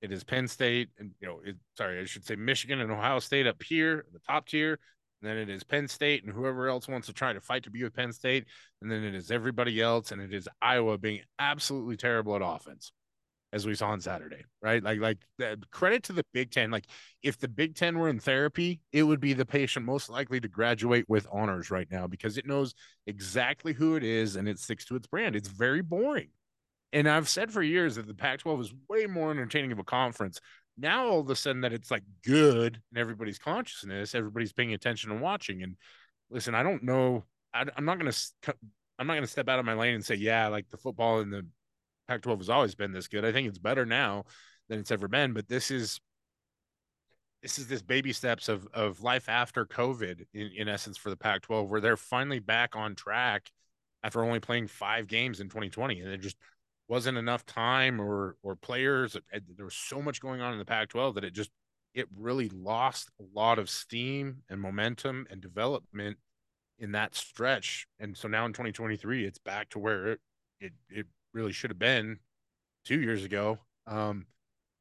it 0.00 0.10
is 0.10 0.24
Penn 0.24 0.48
State 0.48 0.88
and 0.98 1.10
you 1.20 1.28
know 1.28 1.40
it, 1.44 1.56
sorry 1.76 2.00
I 2.00 2.06
should 2.06 2.24
say 2.24 2.36
Michigan 2.36 2.80
and 2.80 2.90
Ohio 2.90 3.18
State 3.18 3.46
up 3.46 3.62
here 3.62 4.06
the 4.14 4.18
top 4.20 4.46
tier 4.46 4.78
and 5.20 5.30
then 5.30 5.36
it 5.36 5.50
is 5.50 5.62
Penn 5.62 5.88
State 5.88 6.24
and 6.24 6.32
whoever 6.32 6.68
else 6.68 6.88
wants 6.88 7.06
to 7.08 7.12
try 7.12 7.34
to 7.34 7.40
fight 7.42 7.64
to 7.64 7.70
be 7.70 7.84
with 7.84 7.94
Penn 7.94 8.14
State 8.14 8.46
and 8.80 8.90
then 8.90 9.04
it 9.04 9.14
is 9.14 9.30
everybody 9.30 9.78
else 9.82 10.10
and 10.10 10.22
it 10.22 10.32
is 10.32 10.48
Iowa 10.62 10.96
being 10.96 11.20
absolutely 11.38 11.98
terrible 11.98 12.34
at 12.34 12.40
offense 12.42 12.90
as 13.52 13.66
we 13.66 13.74
saw 13.74 13.88
on 13.88 14.00
Saturday, 14.00 14.44
right? 14.62 14.82
Like, 14.82 15.00
like 15.00 15.18
the 15.38 15.58
credit 15.70 16.04
to 16.04 16.12
the 16.12 16.24
Big 16.32 16.50
Ten. 16.50 16.70
Like, 16.70 16.86
if 17.22 17.38
the 17.38 17.48
Big 17.48 17.74
Ten 17.74 17.98
were 17.98 18.08
in 18.08 18.20
therapy, 18.20 18.80
it 18.92 19.02
would 19.02 19.20
be 19.20 19.32
the 19.32 19.46
patient 19.46 19.84
most 19.84 20.08
likely 20.08 20.40
to 20.40 20.48
graduate 20.48 21.04
with 21.08 21.26
honors 21.32 21.70
right 21.70 21.88
now 21.90 22.06
because 22.06 22.38
it 22.38 22.46
knows 22.46 22.74
exactly 23.06 23.72
who 23.72 23.96
it 23.96 24.04
is 24.04 24.36
and 24.36 24.48
it 24.48 24.58
sticks 24.58 24.84
to 24.86 24.96
its 24.96 25.06
brand. 25.06 25.34
It's 25.34 25.48
very 25.48 25.82
boring. 25.82 26.28
And 26.92 27.08
I've 27.08 27.28
said 27.28 27.52
for 27.52 27.62
years 27.62 27.96
that 27.96 28.06
the 28.06 28.14
Pac 28.14 28.40
12 28.40 28.60
is 28.60 28.74
way 28.88 29.06
more 29.06 29.30
entertaining 29.30 29.72
of 29.72 29.78
a 29.78 29.84
conference. 29.84 30.40
Now, 30.76 31.06
all 31.06 31.20
of 31.20 31.30
a 31.30 31.36
sudden, 31.36 31.60
that 31.62 31.72
it's 31.72 31.90
like 31.90 32.02
good 32.24 32.80
in 32.92 32.98
everybody's 32.98 33.38
consciousness, 33.38 34.14
everybody's 34.14 34.52
paying 34.52 34.72
attention 34.72 35.10
and 35.10 35.20
watching. 35.20 35.62
And 35.62 35.76
listen, 36.30 36.54
I 36.54 36.62
don't 36.62 36.82
know. 36.82 37.24
I, 37.52 37.64
I'm 37.76 37.84
not 37.84 37.98
going 37.98 38.10
to. 38.10 38.54
I'm 38.98 39.06
not 39.06 39.14
going 39.14 39.24
to 39.24 39.30
step 39.30 39.48
out 39.48 39.58
of 39.58 39.64
my 39.64 39.72
lane 39.72 39.94
and 39.94 40.04
say, 40.04 40.16
yeah, 40.16 40.48
like 40.48 40.68
the 40.68 40.76
football 40.76 41.20
and 41.20 41.32
the 41.32 41.46
Pac-12 42.10 42.38
has 42.38 42.50
always 42.50 42.74
been 42.74 42.90
this 42.90 43.06
good. 43.06 43.24
I 43.24 43.30
think 43.30 43.46
it's 43.46 43.58
better 43.58 43.86
now 43.86 44.24
than 44.68 44.80
it's 44.80 44.90
ever 44.90 45.06
been, 45.06 45.32
but 45.32 45.48
this 45.48 45.70
is 45.70 46.00
this 47.40 47.56
is 47.56 47.68
this 47.68 47.82
baby 47.82 48.12
steps 48.12 48.48
of 48.48 48.66
of 48.74 49.00
life 49.00 49.28
after 49.28 49.64
COVID 49.64 50.26
in, 50.34 50.50
in 50.56 50.68
essence 50.68 50.98
for 50.98 51.10
the 51.10 51.16
Pac-12, 51.16 51.68
where 51.68 51.80
they're 51.80 51.96
finally 51.96 52.40
back 52.40 52.74
on 52.74 52.96
track 52.96 53.52
after 54.02 54.24
only 54.24 54.40
playing 54.40 54.66
five 54.66 55.06
games 55.06 55.38
in 55.38 55.46
2020, 55.48 56.00
and 56.00 56.10
it 56.10 56.20
just 56.20 56.36
wasn't 56.88 57.16
enough 57.16 57.46
time 57.46 58.00
or 58.00 58.34
or 58.42 58.56
players. 58.56 59.14
Uh, 59.14 59.38
there 59.54 59.64
was 59.64 59.76
so 59.76 60.02
much 60.02 60.20
going 60.20 60.40
on 60.40 60.52
in 60.52 60.58
the 60.58 60.64
Pac-12 60.64 61.14
that 61.14 61.24
it 61.24 61.32
just 61.32 61.50
it 61.94 62.08
really 62.16 62.48
lost 62.48 63.08
a 63.20 63.24
lot 63.38 63.60
of 63.60 63.70
steam 63.70 64.42
and 64.48 64.60
momentum 64.60 65.28
and 65.30 65.40
development 65.40 66.16
in 66.80 66.90
that 66.90 67.14
stretch. 67.14 67.86
And 68.00 68.16
so 68.16 68.26
now 68.26 68.46
in 68.46 68.52
2023, 68.52 69.24
it's 69.24 69.38
back 69.38 69.68
to 69.70 69.78
where 69.78 70.08
it 70.08 70.20
it, 70.60 70.72
it 70.88 71.06
really 71.32 71.52
should 71.52 71.70
have 71.70 71.78
been 71.78 72.18
two 72.84 73.00
years 73.00 73.24
ago. 73.24 73.58
Um, 73.86 74.26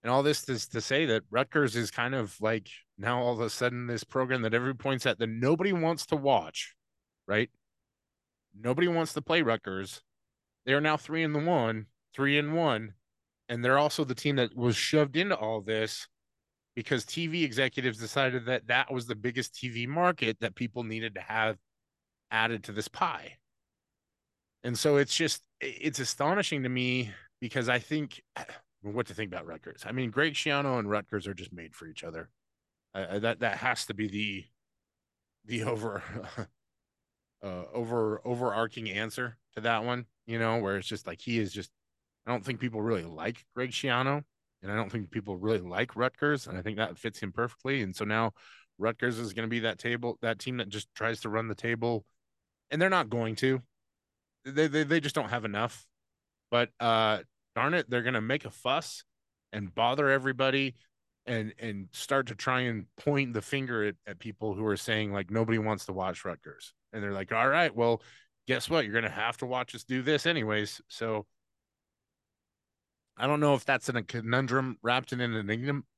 and 0.04 0.12
all 0.12 0.24
this 0.24 0.47
is 0.47 0.68
to 0.70 0.82
say 0.82 1.06
that 1.08 1.24
Rutgers 1.30 1.76
is 1.76 1.91
kind 1.91 2.16
of 2.16 2.36
like 2.39 2.70
now 2.97 3.22
all 3.22 3.34
of 3.34 3.41
a 3.41 3.50
sudden 3.50 3.88
this 3.88 4.04
program 4.04 4.41
that 4.43 4.54
everybody 4.54 4.82
points 4.82 5.06
at 5.06 5.20
that 5.20 5.28
nobody 5.28 5.74
wants 5.74 6.06
to 6.08 6.16
watch, 6.16 6.76
right? 7.28 7.50
Nobody 8.58 8.88
wants 8.88 9.14
to 9.14 9.22
play 9.22 9.41
Rutgers. 9.41 10.02
They 10.66 10.74
are 10.74 10.82
now 10.82 10.97
three 10.97 11.24
in 11.24 11.34
the 11.34 11.39
one, 11.39 11.88
three 12.14 12.38
in 12.38 12.54
one, 12.54 12.93
and 13.50 13.64
they're 13.64 13.78
also 13.78 14.04
the 14.04 14.16
team 14.16 14.38
that 14.38 14.56
was 14.56 14.76
shoved 14.76 15.18
into 15.18 15.36
all 15.36 15.62
this 15.62 16.08
because 16.76 17.04
TV 17.04 17.43
executives 17.43 17.97
decided 17.97 18.45
that 18.45 18.68
that 18.68 18.91
was 18.91 19.06
the 19.06 19.16
biggest 19.16 19.54
TV 19.54 19.88
market 19.88 20.38
that 20.39 20.56
people 20.56 20.84
needed 20.84 21.16
to 21.16 21.22
have 21.22 21.58
added 22.32 22.64
to 22.64 22.72
this 22.72 22.88
pie. 22.88 23.39
And 24.64 24.78
so 24.78 24.97
it's 24.97 25.16
just 25.16 25.43
it's 25.62 25.99
astonishing 25.99 26.64
to 26.64 26.70
me 26.70 27.12
because 27.39 27.70
I 27.70 27.80
think 27.80 28.22
what 28.82 29.07
to 29.07 29.14
think 29.14 29.32
about 29.32 29.45
Rutgers. 29.45 29.84
I 29.86 29.91
mean, 29.91 30.12
Greg 30.12 30.34
Schiano 30.34 30.80
and 30.80 30.89
Rutgers 30.89 31.28
are 31.28 31.34
just 31.34 31.53
made 31.53 31.76
for 31.76 31.88
each 31.88 32.03
other. 32.03 32.30
Uh, 32.93 33.20
that 33.20 33.39
that 33.39 33.57
has 33.57 33.86
to 33.86 33.93
be 33.93 34.07
the 34.07 34.45
the 35.45 35.64
over 35.70 36.03
uh, 37.43 37.64
over 37.74 38.22
overarching 38.26 38.89
answer 38.89 39.38
to 39.55 39.62
that 39.62 39.84
one. 39.84 40.05
You 40.26 40.39
know, 40.39 40.57
where 40.57 40.78
it's 40.78 40.88
just 40.88 41.07
like 41.07 41.22
he 41.22 41.39
is 41.39 41.51
just. 41.51 41.72
I 42.28 42.32
don't 42.32 42.45
think 42.45 42.60
people 42.60 42.82
really 42.82 43.05
like 43.05 43.43
Greg 43.55 43.72
Schiano, 43.72 44.24
and 44.62 44.72
I 44.72 44.76
don't 44.76 44.91
think 44.91 45.10
people 45.10 45.38
really 45.38 45.62
like 45.62 45.95
Rutgers, 45.95 46.45
and 46.45 46.57
I 46.57 46.62
think 46.62 46.78
that 46.78 46.97
fits 46.97 47.20
him 47.20 47.32
perfectly. 47.32 47.82
And 47.82 47.95
so 47.95 48.05
now 48.05 48.34
Rutgers 48.78 49.18
is 49.18 49.34
going 49.34 49.47
to 49.47 49.49
be 49.49 49.62
that 49.62 49.80
table, 49.80 50.20
that 50.22 50.38
team 50.38 50.57
that 50.57 50.70
just 50.70 50.93
tries 50.93 51.22
to 51.22 51.30
run 51.30 51.47
the 51.47 51.55
table, 51.55 52.05
and 52.70 52.80
they're 52.80 52.89
not 52.89 53.10
going 53.10 53.36
to. 53.38 53.64
They 54.50 54.68
they 54.68 54.84
they 54.84 55.00
just 55.00 55.16
don't 55.16 55.30
have 55.30 55.45
enough. 55.45 55.86
But 56.52 56.70
uh 56.80 57.20
darn 57.56 57.74
it, 57.74 57.89
they're 57.89 58.04
gonna 58.04 58.22
make 58.22 58.45
a 58.45 58.52
fuss 58.52 59.04
and 59.52 59.74
bother 59.74 60.10
everybody 60.10 60.76
and 61.26 61.54
and 61.60 61.88
start 61.91 62.28
to 62.28 62.36
try 62.36 62.62
and 62.62 62.86
point 62.97 63.34
the 63.34 63.41
finger 63.41 63.84
at, 63.86 63.95
at 64.08 64.20
people 64.20 64.54
who 64.54 64.66
are 64.66 64.78
saying 64.78 65.14
like 65.14 65.30
nobody 65.30 65.58
wants 65.58 65.86
to 65.86 65.93
watch 65.93 66.26
Rutgers. 66.26 66.74
And 66.91 67.04
they're 67.04 67.14
like, 67.14 67.32
all 67.32 67.47
right, 67.47 67.76
well, 67.76 68.02
guess 68.47 68.70
what? 68.70 68.86
You're 68.86 68.93
gonna 68.93 69.10
have 69.10 69.38
to 69.38 69.45
watch 69.45 69.76
us 69.76 69.84
do 69.84 70.02
this 70.02 70.26
anyways. 70.26 70.82
So 70.88 71.26
I 73.18 73.28
don't 73.28 73.41
know 73.41 73.54
if 73.54 73.66
that's 73.66 73.89
in 73.89 73.97
a 73.97 74.04
conundrum 74.04 74.78
wrapped 74.82 75.12
in 75.12 75.20
an 75.20 75.36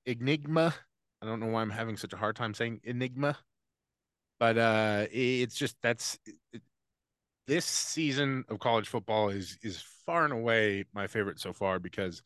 enigma. 0.06 0.74
I 1.22 1.26
don't 1.26 1.40
know 1.40 1.48
why 1.48 1.62
I'm 1.62 1.70
having 1.70 1.96
such 1.96 2.14
a 2.14 2.18
hard 2.18 2.36
time 2.36 2.56
saying 2.56 2.82
enigma, 2.84 3.38
but 4.40 4.58
uh, 4.58 5.06
it's 5.12 5.56
just 5.56 5.76
that's 5.84 6.18
this 7.48 7.66
season 7.66 8.46
of 8.50 8.60
college 8.60 8.88
football 8.88 9.30
is 9.30 9.58
is 9.64 9.84
far 10.06 10.24
and 10.24 10.34
away 10.34 10.86
my 10.94 11.08
favorite 11.08 11.40
so 11.40 11.54
far 11.54 11.80
because 11.80 12.22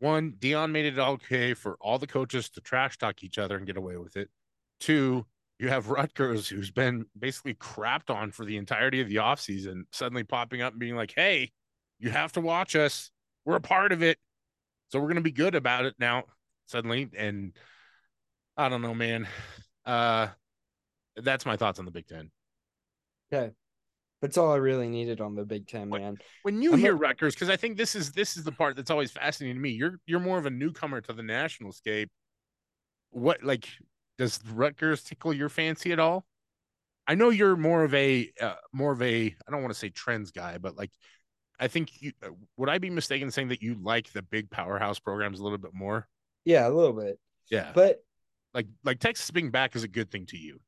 one, 0.00 0.32
Deion 0.38 0.70
made 0.70 0.86
it 0.86 0.98
okay 0.98 1.54
for 1.54 1.76
all 1.80 1.98
the 1.98 2.06
coaches 2.06 2.48
to 2.50 2.60
trash 2.60 2.98
talk 2.98 3.24
each 3.24 3.38
other 3.38 3.56
and 3.56 3.66
get 3.66 3.76
away 3.76 3.96
with 3.96 4.16
it. 4.16 4.30
Two, 4.78 5.26
you 5.58 5.68
have 5.68 5.90
Rutgers, 5.90 6.48
who's 6.48 6.70
been 6.70 7.06
basically 7.18 7.54
crapped 7.54 8.14
on 8.14 8.30
for 8.30 8.44
the 8.44 8.56
entirety 8.56 9.00
of 9.00 9.08
the 9.08 9.16
offseason, 9.16 9.82
suddenly 9.90 10.22
popping 10.22 10.62
up 10.62 10.72
and 10.72 10.80
being 10.80 10.94
like, 10.94 11.12
hey, 11.14 11.50
you 11.98 12.10
have 12.10 12.32
to 12.32 12.40
watch 12.40 12.76
us. 12.76 13.10
We're 13.44 13.56
a 13.56 13.60
part 13.60 13.90
of 13.90 14.02
it. 14.02 14.18
So 14.88 15.00
we're 15.00 15.06
going 15.06 15.16
to 15.16 15.22
be 15.22 15.32
good 15.32 15.56
about 15.56 15.84
it 15.84 15.96
now, 15.98 16.24
suddenly. 16.66 17.10
And 17.16 17.56
I 18.56 18.68
don't 18.68 18.82
know, 18.82 18.94
man. 18.94 19.26
Uh, 19.84 20.28
that's 21.16 21.44
my 21.44 21.56
thoughts 21.56 21.80
on 21.80 21.86
the 21.86 21.90
Big 21.90 22.06
Ten. 22.06 22.30
Okay. 23.32 23.52
That's 24.20 24.36
all 24.36 24.52
I 24.52 24.56
really 24.56 24.88
needed 24.88 25.20
on 25.20 25.34
the 25.34 25.44
Big 25.44 25.68
Ten, 25.68 25.90
man. 25.90 26.18
When 26.42 26.60
you 26.60 26.72
I'm 26.72 26.78
hear 26.78 26.92
a- 26.92 26.96
Rutgers, 26.96 27.34
because 27.34 27.48
I 27.48 27.56
think 27.56 27.76
this 27.76 27.94
is 27.94 28.10
this 28.12 28.36
is 28.36 28.44
the 28.44 28.52
part 28.52 28.74
that's 28.76 28.90
always 28.90 29.10
fascinating 29.12 29.56
to 29.56 29.60
me. 29.60 29.70
You're 29.70 30.00
you're 30.06 30.20
more 30.20 30.38
of 30.38 30.46
a 30.46 30.50
newcomer 30.50 31.00
to 31.02 31.12
the 31.12 31.22
national 31.22 31.72
scape. 31.72 32.10
What 33.10 33.44
like 33.44 33.68
does 34.18 34.40
Rutgers 34.52 35.04
tickle 35.04 35.32
your 35.32 35.48
fancy 35.48 35.92
at 35.92 36.00
all? 36.00 36.26
I 37.06 37.14
know 37.14 37.30
you're 37.30 37.56
more 37.56 37.84
of 37.84 37.94
a 37.94 38.30
uh, 38.40 38.54
more 38.72 38.92
of 38.92 39.00
a 39.02 39.26
I 39.26 39.50
don't 39.50 39.62
want 39.62 39.72
to 39.72 39.78
say 39.78 39.88
trends 39.88 40.30
guy, 40.32 40.58
but 40.58 40.76
like 40.76 40.90
I 41.60 41.68
think 41.68 41.90
you 42.02 42.12
uh, 42.22 42.30
would 42.56 42.68
I 42.68 42.78
be 42.78 42.90
mistaken 42.90 43.30
saying 43.30 43.48
that 43.48 43.62
you 43.62 43.76
like 43.80 44.12
the 44.12 44.22
big 44.22 44.50
powerhouse 44.50 44.98
programs 44.98 45.38
a 45.38 45.42
little 45.44 45.58
bit 45.58 45.72
more? 45.72 46.08
Yeah, 46.44 46.66
a 46.66 46.70
little 46.70 46.92
bit. 46.92 47.18
Yeah, 47.50 47.70
but 47.72 48.04
like 48.52 48.66
like 48.84 48.98
Texas 48.98 49.30
being 49.30 49.50
back 49.50 49.76
is 49.76 49.84
a 49.84 49.88
good 49.88 50.10
thing 50.10 50.26
to 50.26 50.36
you. 50.36 50.60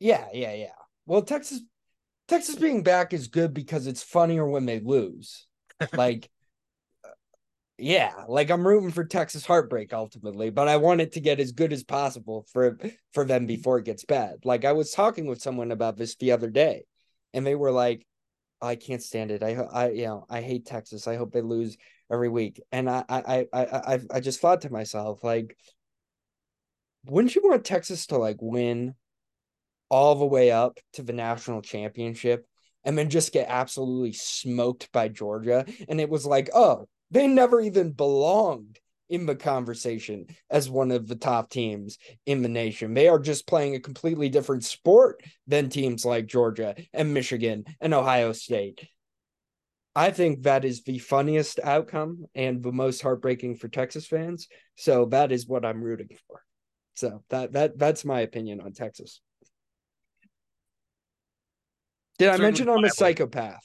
Yeah, 0.00 0.26
yeah, 0.32 0.52
yeah. 0.52 0.72
Well, 1.06 1.22
Texas 1.22 1.60
Texas 2.28 2.56
being 2.56 2.82
back 2.82 3.12
is 3.12 3.28
good 3.28 3.52
because 3.52 3.86
it's 3.86 4.02
funnier 4.02 4.46
when 4.48 4.66
they 4.66 4.80
lose. 4.80 5.46
like, 5.92 6.30
yeah, 7.76 8.24
like 8.28 8.50
I'm 8.50 8.66
rooting 8.66 8.92
for 8.92 9.04
Texas 9.04 9.44
heartbreak 9.44 9.92
ultimately, 9.92 10.50
but 10.50 10.68
I 10.68 10.76
want 10.76 11.00
it 11.00 11.12
to 11.12 11.20
get 11.20 11.40
as 11.40 11.52
good 11.52 11.72
as 11.72 11.82
possible 11.82 12.46
for 12.52 12.78
for 13.12 13.24
them 13.24 13.46
before 13.46 13.78
it 13.78 13.84
gets 13.84 14.04
bad. 14.04 14.44
Like 14.44 14.64
I 14.64 14.72
was 14.72 14.92
talking 14.92 15.26
with 15.26 15.42
someone 15.42 15.72
about 15.72 15.96
this 15.96 16.14
the 16.16 16.32
other 16.32 16.50
day, 16.50 16.84
and 17.34 17.44
they 17.44 17.56
were 17.56 17.72
like, 17.72 18.06
"I 18.62 18.76
can't 18.76 19.02
stand 19.02 19.30
it. 19.32 19.42
I 19.42 19.54
I 19.54 19.90
you 19.90 20.06
know 20.06 20.26
I 20.30 20.40
hate 20.40 20.66
Texas. 20.66 21.08
I 21.08 21.16
hope 21.16 21.32
they 21.32 21.42
lose 21.42 21.76
every 22.10 22.28
week." 22.28 22.60
And 22.72 22.88
I 22.88 23.04
I 23.08 23.46
I 23.52 23.64
I 23.64 24.00
I 24.12 24.20
just 24.20 24.40
thought 24.40 24.62
to 24.62 24.72
myself 24.72 25.24
like, 25.24 25.56
wouldn't 27.06 27.34
you 27.34 27.42
want 27.44 27.64
Texas 27.64 28.06
to 28.06 28.18
like 28.18 28.38
win 28.40 28.94
all 29.94 30.16
the 30.16 30.26
way 30.26 30.50
up 30.50 30.80
to 30.92 31.04
the 31.04 31.12
national 31.12 31.62
championship 31.62 32.44
and 32.82 32.98
then 32.98 33.08
just 33.08 33.32
get 33.32 33.46
absolutely 33.48 34.12
smoked 34.12 34.90
by 34.90 35.06
Georgia. 35.06 35.64
And 35.88 36.00
it 36.00 36.10
was 36.10 36.26
like, 36.26 36.50
oh, 36.52 36.88
they 37.12 37.28
never 37.28 37.60
even 37.60 37.92
belonged 37.92 38.80
in 39.08 39.24
the 39.24 39.36
conversation 39.36 40.26
as 40.50 40.68
one 40.68 40.90
of 40.90 41.06
the 41.06 41.14
top 41.14 41.48
teams 41.48 41.98
in 42.26 42.42
the 42.42 42.48
nation. 42.48 42.92
They 42.92 43.06
are 43.06 43.20
just 43.20 43.46
playing 43.46 43.76
a 43.76 43.80
completely 43.80 44.28
different 44.28 44.64
sport 44.64 45.22
than 45.46 45.68
teams 45.68 46.04
like 46.04 46.26
Georgia 46.26 46.74
and 46.92 47.14
Michigan 47.14 47.62
and 47.80 47.94
Ohio 47.94 48.32
State. 48.32 48.88
I 49.94 50.10
think 50.10 50.42
that 50.42 50.64
is 50.64 50.82
the 50.82 50.98
funniest 50.98 51.60
outcome 51.62 52.24
and 52.34 52.64
the 52.64 52.72
most 52.72 53.00
heartbreaking 53.00 53.58
for 53.58 53.68
Texas 53.68 54.08
fans. 54.08 54.48
So 54.74 55.04
that 55.12 55.30
is 55.30 55.46
what 55.46 55.64
I'm 55.64 55.84
rooting 55.84 56.16
for. 56.26 56.42
So 56.94 57.22
that 57.30 57.52
that 57.52 57.78
that's 57.78 58.04
my 58.04 58.22
opinion 58.22 58.60
on 58.60 58.72
Texas. 58.72 59.20
Did 62.18 62.28
I 62.28 62.36
mention 62.36 62.68
I'm 62.68 62.84
a 62.84 62.90
psychopath? 62.90 63.64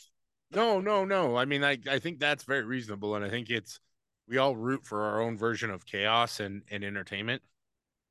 No, 0.51 0.79
no, 0.79 1.05
no. 1.05 1.37
I 1.37 1.45
mean, 1.45 1.63
I, 1.63 1.77
I 1.89 1.99
think 1.99 2.19
that's 2.19 2.43
very 2.43 2.63
reasonable. 2.63 3.15
And 3.15 3.23
I 3.23 3.29
think 3.29 3.49
it's, 3.49 3.79
we 4.27 4.37
all 4.37 4.55
root 4.55 4.85
for 4.85 5.03
our 5.03 5.21
own 5.21 5.37
version 5.37 5.69
of 5.69 5.85
chaos 5.85 6.39
and, 6.39 6.63
and 6.71 6.83
entertainment. 6.83 7.43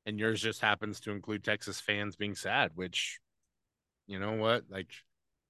And 0.05 0.17
yours 0.17 0.41
just 0.41 0.61
happens 0.61 1.01
to 1.01 1.11
include 1.11 1.43
Texas 1.43 1.81
fans 1.81 2.15
being 2.15 2.35
sad, 2.35 2.71
which, 2.75 3.19
you 4.07 4.19
know 4.19 4.33
what? 4.33 4.63
Like, 4.69 4.87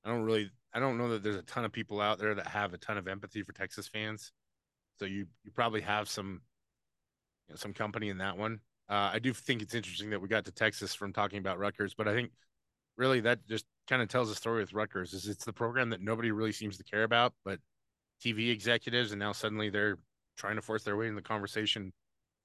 I 0.04 0.10
don't 0.10 0.24
really, 0.24 0.50
I 0.74 0.80
don't 0.80 0.98
know 0.98 1.10
that 1.10 1.24
there's 1.24 1.36
a 1.36 1.44
ton 1.44 1.66
of 1.66 1.72
people 1.72 2.02
out 2.02 2.20
there 2.20 2.34
that 2.34 2.48
have 2.48 2.74
a 2.74 2.78
ton 2.78 2.98
of 2.98 3.08
empathy 3.08 3.44
for 3.44 3.54
Texas 3.54 3.88
fans. 3.88 4.32
So 5.00 5.06
you, 5.06 5.28
you 5.44 5.52
probably 5.52 5.82
have 5.82 6.10
some, 6.10 6.42
you 7.48 7.54
know, 7.54 7.58
some 7.58 7.74
company 7.74 8.10
in 8.10 8.18
that 8.18 8.38
one. 8.38 8.60
Uh, 8.90 9.12
I 9.14 9.20
do 9.20 9.34
think 9.34 9.62
it's 9.62 9.76
interesting 9.76 10.10
that 10.10 10.22
we 10.22 10.28
got 10.28 10.46
to 10.46 10.52
Texas 10.52 10.96
from 10.96 11.14
talking 11.14 11.38
about 11.38 11.60
Rutgers, 11.60 11.94
but 11.94 12.08
I 12.08 12.14
think 12.16 12.32
really 12.98 13.22
that 13.22 13.48
just 13.48 13.66
kind 13.90 14.02
of 14.02 14.08
tells 14.08 14.30
the 14.30 14.36
story 14.36 14.62
with 14.62 14.74
Rutgers 14.74 15.14
is 15.14 15.28
it's 15.28 15.46
the 15.46 15.52
program 15.52 15.90
that 15.90 16.02
nobody 16.02 16.32
really 16.32 16.52
seems 16.52 16.78
to 16.78 16.84
care 16.84 17.04
about, 17.04 17.34
but 17.44 17.60
TV 18.24 18.52
executives 18.52 19.12
and 19.12 19.20
now 19.20 19.32
suddenly 19.32 19.70
they're 19.70 19.98
trying 20.38 20.56
to 20.56 20.62
force 20.62 20.84
their 20.84 20.96
way 20.96 21.08
in 21.08 21.16
the 21.16 21.22
conversation 21.22 21.92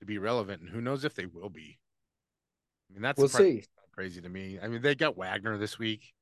to 0.00 0.06
be 0.06 0.18
relevant. 0.18 0.62
And 0.62 0.70
who 0.70 0.80
knows 0.80 1.04
if 1.04 1.14
they 1.14 1.26
will 1.26 1.50
be. 1.50 1.78
I 2.90 2.94
mean, 2.94 3.02
that's 3.02 3.18
we'll 3.18 3.28
see. 3.28 3.64
crazy 3.92 4.22
to 4.22 4.28
me. 4.28 4.58
I 4.62 4.68
mean, 4.68 4.80
they 4.80 4.94
got 4.94 5.16
Wagner 5.16 5.58
this 5.58 5.78
week. 5.78 6.14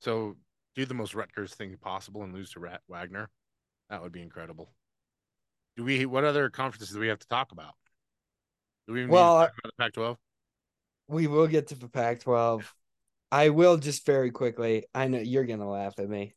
So 0.00 0.36
do 0.74 0.84
the 0.84 0.94
most 0.94 1.14
Rutgers 1.14 1.54
thing 1.54 1.76
possible 1.80 2.22
and 2.22 2.34
lose 2.34 2.50
to 2.50 2.60
Rat 2.60 2.80
Wagner. 2.88 3.30
That 3.90 4.02
would 4.02 4.12
be 4.12 4.22
incredible. 4.22 4.72
Do 5.76 5.84
we 5.84 6.04
what 6.06 6.24
other 6.24 6.50
conferences 6.50 6.90
do 6.90 6.98
we 6.98 7.08
have 7.08 7.20
to 7.20 7.28
talk 7.28 7.52
about? 7.52 7.74
Do 8.88 8.94
we 8.94 9.06
well, 9.06 9.38
about 9.38 9.52
the 9.64 9.70
Pac 9.78 9.92
12? 9.92 10.16
We 11.08 11.26
will 11.26 11.46
get 11.46 11.68
to 11.68 11.74
the 11.74 11.88
Pac 11.88 12.20
12. 12.20 12.74
I 13.30 13.50
will 13.50 13.76
just 13.76 14.06
very 14.06 14.30
quickly. 14.30 14.84
I 14.94 15.08
know 15.08 15.18
you're 15.18 15.44
gonna 15.44 15.68
laugh 15.68 15.94
at 15.98 16.08
me. 16.08 16.34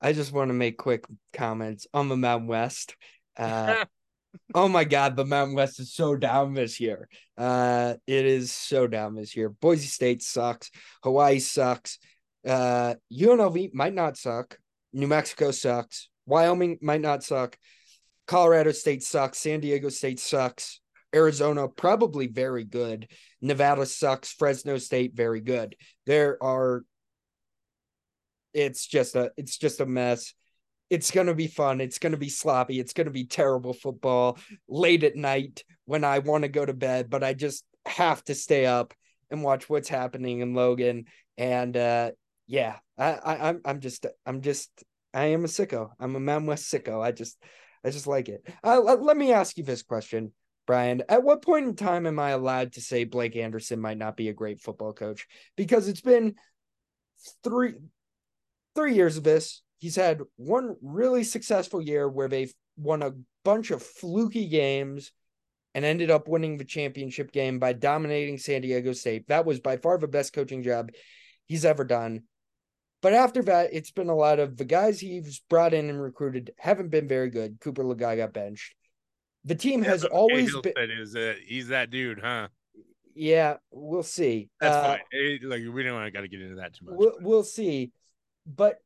I 0.00 0.12
just 0.12 0.32
want 0.32 0.48
to 0.48 0.54
make 0.54 0.78
quick 0.78 1.04
comments 1.32 1.86
on 1.92 2.08
the 2.08 2.16
Mountain 2.16 2.48
West. 2.48 2.96
Uh, 3.36 3.84
oh 4.54 4.68
my 4.68 4.84
God, 4.84 5.16
the 5.16 5.26
Mountain 5.26 5.56
West 5.56 5.80
is 5.80 5.92
so 5.92 6.16
down 6.16 6.54
this 6.54 6.80
year. 6.80 7.08
Uh, 7.36 7.94
it 8.06 8.24
is 8.24 8.52
so 8.52 8.86
down 8.86 9.14
this 9.14 9.36
year. 9.36 9.48
Boise 9.48 9.86
State 9.86 10.22
sucks. 10.22 10.70
Hawaii 11.02 11.38
sucks. 11.38 11.98
Uh, 12.46 12.94
UNLV 13.12 13.74
might 13.74 13.94
not 13.94 14.16
suck. 14.16 14.58
New 14.92 15.06
Mexico 15.06 15.50
sucks. 15.50 16.08
Wyoming 16.26 16.78
might 16.80 17.00
not 17.00 17.22
suck. 17.22 17.58
Colorado 18.26 18.72
State 18.72 19.02
sucks. 19.02 19.38
San 19.38 19.60
Diego 19.60 19.88
State 19.88 20.20
sucks. 20.20 20.80
Arizona 21.14 21.68
probably 21.68 22.26
very 22.26 22.64
good. 22.64 23.08
Nevada 23.40 23.86
sucks. 23.86 24.32
Fresno 24.32 24.78
State 24.78 25.14
very 25.14 25.40
good. 25.40 25.76
There 26.06 26.42
are 26.42 26.84
it's 28.52 28.86
just 28.86 29.14
a 29.14 29.30
it's 29.36 29.56
just 29.56 29.80
a 29.80 29.86
mess. 29.86 30.34
It's 30.88 31.12
to 31.26 31.34
be 31.34 31.46
fun. 31.46 31.80
It's 31.80 31.98
to 32.12 32.18
be 32.18 32.28
sloppy. 32.28 32.80
It's 32.80 32.92
to 33.06 33.12
be 33.12 33.24
terrible 33.24 33.72
football 33.72 34.38
late 34.68 35.04
at 35.04 35.14
night 35.14 35.62
when 35.84 36.02
I 36.02 36.18
want 36.18 36.42
to 36.42 36.48
go 36.48 36.66
to 36.66 36.72
bed, 36.72 37.08
but 37.08 37.22
I 37.22 37.32
just 37.32 37.64
have 37.86 38.24
to 38.24 38.34
stay 38.34 38.66
up 38.66 38.92
and 39.30 39.44
watch 39.44 39.68
what's 39.68 39.88
happening 39.88 40.40
in 40.40 40.54
Logan. 40.54 41.04
And 41.38 41.76
uh, 41.76 42.10
yeah, 42.46 42.76
I, 42.98 43.12
I 43.12 43.48
I'm 43.48 43.60
I'm 43.64 43.80
just 43.80 44.06
I'm 44.26 44.40
just 44.40 44.70
I 45.14 45.26
am 45.26 45.44
a 45.44 45.48
sicko. 45.48 45.90
I'm 45.98 46.16
a 46.16 46.20
Mountain 46.20 46.48
West 46.48 46.72
sicko. 46.72 47.00
I 47.00 47.12
just 47.12 47.38
I 47.84 47.90
just 47.90 48.06
like 48.06 48.28
it. 48.28 48.46
Uh, 48.62 48.80
let 48.80 49.16
me 49.16 49.32
ask 49.32 49.56
you 49.56 49.64
this 49.64 49.82
question, 49.82 50.32
Brian. 50.70 51.02
At 51.08 51.24
what 51.24 51.42
point 51.42 51.66
in 51.66 51.74
time 51.74 52.06
am 52.06 52.20
I 52.20 52.30
allowed 52.30 52.74
to 52.74 52.80
say 52.80 53.02
Blake 53.02 53.34
Anderson 53.34 53.80
might 53.80 53.98
not 53.98 54.16
be 54.16 54.28
a 54.28 54.32
great 54.32 54.60
football 54.60 54.92
coach? 54.92 55.26
Because 55.56 55.88
it's 55.88 56.00
been 56.00 56.36
three 57.42 57.74
three 58.76 58.94
years 58.94 59.16
of 59.16 59.24
this. 59.24 59.62
He's 59.78 59.96
had 59.96 60.20
one 60.36 60.76
really 60.80 61.24
successful 61.24 61.82
year 61.82 62.08
where 62.08 62.28
they've 62.28 62.54
won 62.76 63.02
a 63.02 63.14
bunch 63.44 63.72
of 63.72 63.82
fluky 63.82 64.46
games 64.46 65.10
and 65.74 65.84
ended 65.84 66.08
up 66.08 66.28
winning 66.28 66.56
the 66.56 66.64
championship 66.64 67.32
game 67.32 67.58
by 67.58 67.72
dominating 67.72 68.38
San 68.38 68.60
Diego 68.60 68.92
State. 68.92 69.26
That 69.26 69.44
was 69.44 69.58
by 69.58 69.76
far 69.76 69.98
the 69.98 70.06
best 70.06 70.32
coaching 70.32 70.62
job 70.62 70.90
he's 71.46 71.64
ever 71.64 71.82
done. 71.82 72.22
But 73.02 73.14
after 73.14 73.42
that, 73.42 73.70
it's 73.72 73.90
been 73.90 74.08
a 74.08 74.14
lot 74.14 74.38
of 74.38 74.56
the 74.56 74.64
guys 74.64 75.00
he's 75.00 75.40
brought 75.50 75.74
in 75.74 75.90
and 75.90 76.00
recruited 76.00 76.52
haven't 76.60 76.90
been 76.90 77.08
very 77.08 77.30
good. 77.30 77.58
Cooper 77.58 77.82
Legas 77.82 78.18
got 78.18 78.32
benched. 78.32 78.76
The 79.44 79.54
team 79.54 79.82
has 79.82 80.04
always 80.04 80.54
been. 80.56 80.90
Is 80.90 81.16
a, 81.16 81.34
he's 81.46 81.68
that 81.68 81.90
dude, 81.90 82.20
huh? 82.20 82.48
Yeah, 83.14 83.56
we'll 83.70 84.02
see. 84.02 84.50
That's 84.60 84.76
uh, 84.76 84.82
fine. 84.82 85.00
It, 85.10 85.42
like 85.44 85.62
we 85.72 85.82
don't 85.82 85.94
want 85.94 86.06
to 86.06 86.10
got 86.10 86.20
to 86.22 86.28
get 86.28 86.40
into 86.40 86.56
that 86.56 86.74
too 86.74 86.86
much. 86.86 86.94
We'll, 86.96 87.16
we'll 87.20 87.42
see, 87.42 87.92
but 88.46 88.78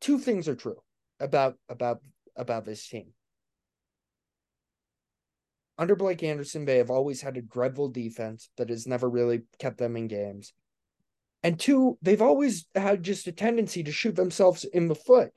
two 0.00 0.18
things 0.18 0.48
are 0.48 0.56
true 0.56 0.80
about 1.18 1.56
about 1.68 2.00
about 2.36 2.64
this 2.64 2.86
team. 2.86 3.12
Under 5.78 5.96
Blake 5.96 6.22
Anderson, 6.22 6.64
they 6.64 6.76
have 6.76 6.90
always 6.90 7.22
had 7.22 7.36
a 7.36 7.42
dreadful 7.42 7.88
defense 7.88 8.50
that 8.56 8.68
has 8.68 8.86
never 8.86 9.08
really 9.08 9.42
kept 9.58 9.78
them 9.78 9.96
in 9.96 10.08
games. 10.08 10.52
And 11.42 11.58
two, 11.58 11.96
they've 12.02 12.20
always 12.20 12.66
had 12.74 13.02
just 13.02 13.26
a 13.26 13.32
tendency 13.32 13.82
to 13.84 13.92
shoot 13.92 14.14
themselves 14.14 14.64
in 14.64 14.88
the 14.88 14.94
foot. 14.94 15.32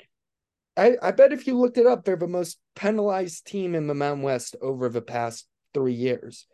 I, 0.76 0.98
I 1.02 1.12
bet 1.12 1.34
if 1.34 1.46
you 1.46 1.58
looked 1.58 1.78
it 1.78 1.86
up, 1.86 2.04
they're 2.04 2.16
the 2.16 2.28
most 2.28 2.60
penalized 2.76 3.46
team 3.46 3.76
in 3.76 3.88
the 3.88 3.94
Mountain 3.94 4.24
West 4.24 4.56
over 4.62 4.90
the 4.90 5.02
past 5.02 5.48
three 5.74 5.94
years. 5.94 6.48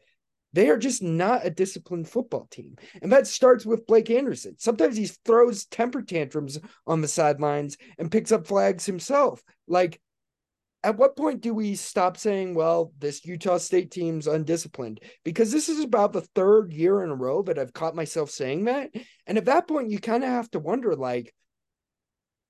They 0.52 0.70
are 0.70 0.78
just 0.78 1.04
not 1.04 1.46
a 1.46 1.52
disciplined 1.52 2.10
football 2.10 2.48
team. 2.50 2.76
And 3.02 3.12
that 3.12 3.28
starts 3.28 3.66
with 3.66 3.86
Blake 3.86 4.10
Anderson. 4.10 4.56
Sometimes 4.58 4.98
he 4.98 5.06
throws 5.06 5.66
temper 5.66 6.02
tantrums 6.02 6.60
on 6.88 7.02
the 7.02 7.08
sidelines 7.08 7.78
and 7.98 8.12
picks 8.12 8.32
up 8.32 8.48
flags 8.48 8.86
himself. 8.86 9.44
Like 9.68 10.02
at 10.84 10.98
what 10.98 11.18
point 11.18 11.42
do 11.42 11.54
we 11.54 11.76
stop 11.76 12.18
saying, 12.18 12.56
well, 12.56 12.94
this 12.98 13.26
Utah 13.26 13.58
State 13.58 13.92
team's 13.92 14.28
undisciplined? 14.28 15.02
Because 15.26 15.52
this 15.52 15.68
is 15.68 15.84
about 15.84 16.14
the 16.14 16.22
third 16.22 16.72
year 16.72 17.04
in 17.04 17.10
a 17.10 17.16
row 17.16 17.42
that 17.44 17.60
I've 17.60 17.74
caught 17.74 17.96
myself 17.96 18.30
saying 18.30 18.66
that. 18.66 18.92
And 19.28 19.38
at 19.38 19.46
that 19.46 19.68
point, 19.68 19.92
you 19.92 20.00
kind 20.00 20.24
of 20.24 20.30
have 20.30 20.50
to 20.52 20.60
wonder, 20.60 20.96
like, 20.96 21.34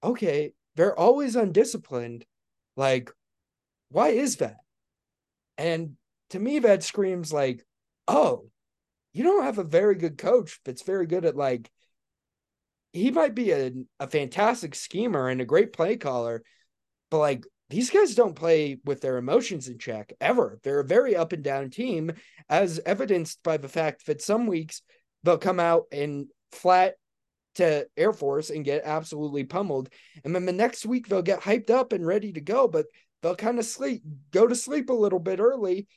okay, 0.04 0.54
they're 0.80 0.98
always 0.98 1.36
undisciplined. 1.36 2.26
Like, 2.78 3.12
why 3.90 4.12
is 4.12 4.38
that? 4.38 4.56
And 5.58 5.98
to 6.30 6.40
me, 6.40 6.60
that 6.60 6.84
screams 6.84 7.34
like, 7.34 7.66
oh, 8.08 8.46
you 9.12 9.24
don't 9.24 9.44
have 9.44 9.58
a 9.58 9.66
very 9.66 9.96
good 9.96 10.18
coach 10.18 10.62
that's 10.64 10.84
very 10.84 11.06
good 11.06 11.26
at 11.26 11.36
like, 11.36 11.70
he 12.94 13.12
might 13.12 13.36
be 13.36 13.52
a, 13.52 13.74
a 14.00 14.08
fantastic 14.08 14.74
schemer 14.74 15.28
and 15.28 15.42
a 15.42 15.46
great 15.46 15.74
play 15.74 15.98
caller, 15.98 16.44
but 17.12 17.18
like 17.18 17.44
these 17.70 17.90
guys 17.90 18.16
don't 18.16 18.34
play 18.34 18.80
with 18.86 19.02
their 19.02 19.18
emotions 19.18 19.68
in 19.68 19.80
check 19.80 20.14
ever. 20.22 20.60
They're 20.64 20.80
a 20.80 20.86
very 20.86 21.14
up 21.14 21.34
and 21.34 21.44
down 21.44 21.72
team, 21.72 22.14
as 22.48 22.80
evidenced 22.86 23.44
by 23.44 23.58
the 23.58 23.68
fact 23.68 24.06
that 24.06 24.22
some 24.22 24.48
weeks 24.48 24.82
they'll 25.24 25.38
come 25.38 25.60
out 25.60 25.88
and 25.92 26.28
flat 26.54 26.96
to 27.56 27.88
Air 27.98 28.14
Force 28.14 28.50
and 28.50 28.66
get 28.66 28.84
absolutely 28.86 29.44
pummeled. 29.44 29.90
And 30.24 30.34
then 30.36 30.46
the 30.46 30.54
next 30.54 30.86
week 30.86 31.08
they'll 31.08 31.22
get 31.22 31.42
hyped 31.42 31.70
up 31.70 31.94
and 31.94 32.06
ready 32.06 32.32
to 32.34 32.42
go, 32.42 32.68
but 32.68 32.86
they'll 33.22 33.36
kind 33.36 33.60
of 33.60 33.66
sleep, 33.66 34.02
go 34.32 34.48
to 34.48 34.56
sleep 34.56 34.90
a 34.90 34.94
little 34.94 35.20
bit 35.20 35.40
early, 35.40 35.88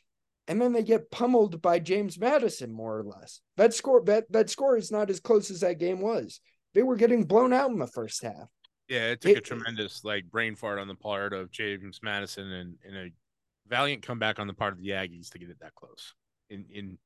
and 0.48 0.61
then 0.61 0.72
they 0.72 0.82
get 0.82 1.11
pummeled 1.11 1.62
by 1.62 1.78
James 1.78 2.18
Madison, 2.18 2.72
more 2.72 2.98
or 2.98 3.05
less. 3.05 3.40
That 3.57 3.74
score 3.74 4.03
that, 4.07 4.30
that 4.32 4.50
score 4.50 4.76
is 4.76 4.90
not 4.90 5.11
as 5.11 5.20
close 5.20 5.50
as 5.50 5.61
that 5.61 5.78
game 5.78 6.00
was. 6.00 6.40
They 6.74 6.82
were 6.82 6.96
getting 6.96 7.24
blown 7.24 7.53
out 7.53 7.70
in 7.70 7.78
the 7.78 7.86
first 7.86 8.22
half. 8.22 8.48
Yeah, 8.88 9.11
it 9.11 9.20
took 9.20 9.32
it, 9.32 9.38
a 9.38 9.40
tremendous 9.40 10.05
like 10.05 10.24
brain 10.30 10.57
fart 10.57 10.78
on 10.78 10.88
the 10.88 10.94
part 10.94 11.32
of 11.32 11.50
James 11.50 12.00
Madison 12.03 12.50
and, 12.50 12.74
and 12.84 12.96
a 12.96 13.11
valiant 13.68 14.03
comeback 14.03 14.38
on 14.38 14.46
the 14.46 14.55
part 14.55 14.72
of 14.72 14.80
the 14.80 14.90
Aggies 14.90 15.30
to 15.30 15.38
get 15.38 15.50
it 15.50 15.61
that 15.61 15.74
close. 15.74 16.14
In 16.50 16.66
in 16.70 16.98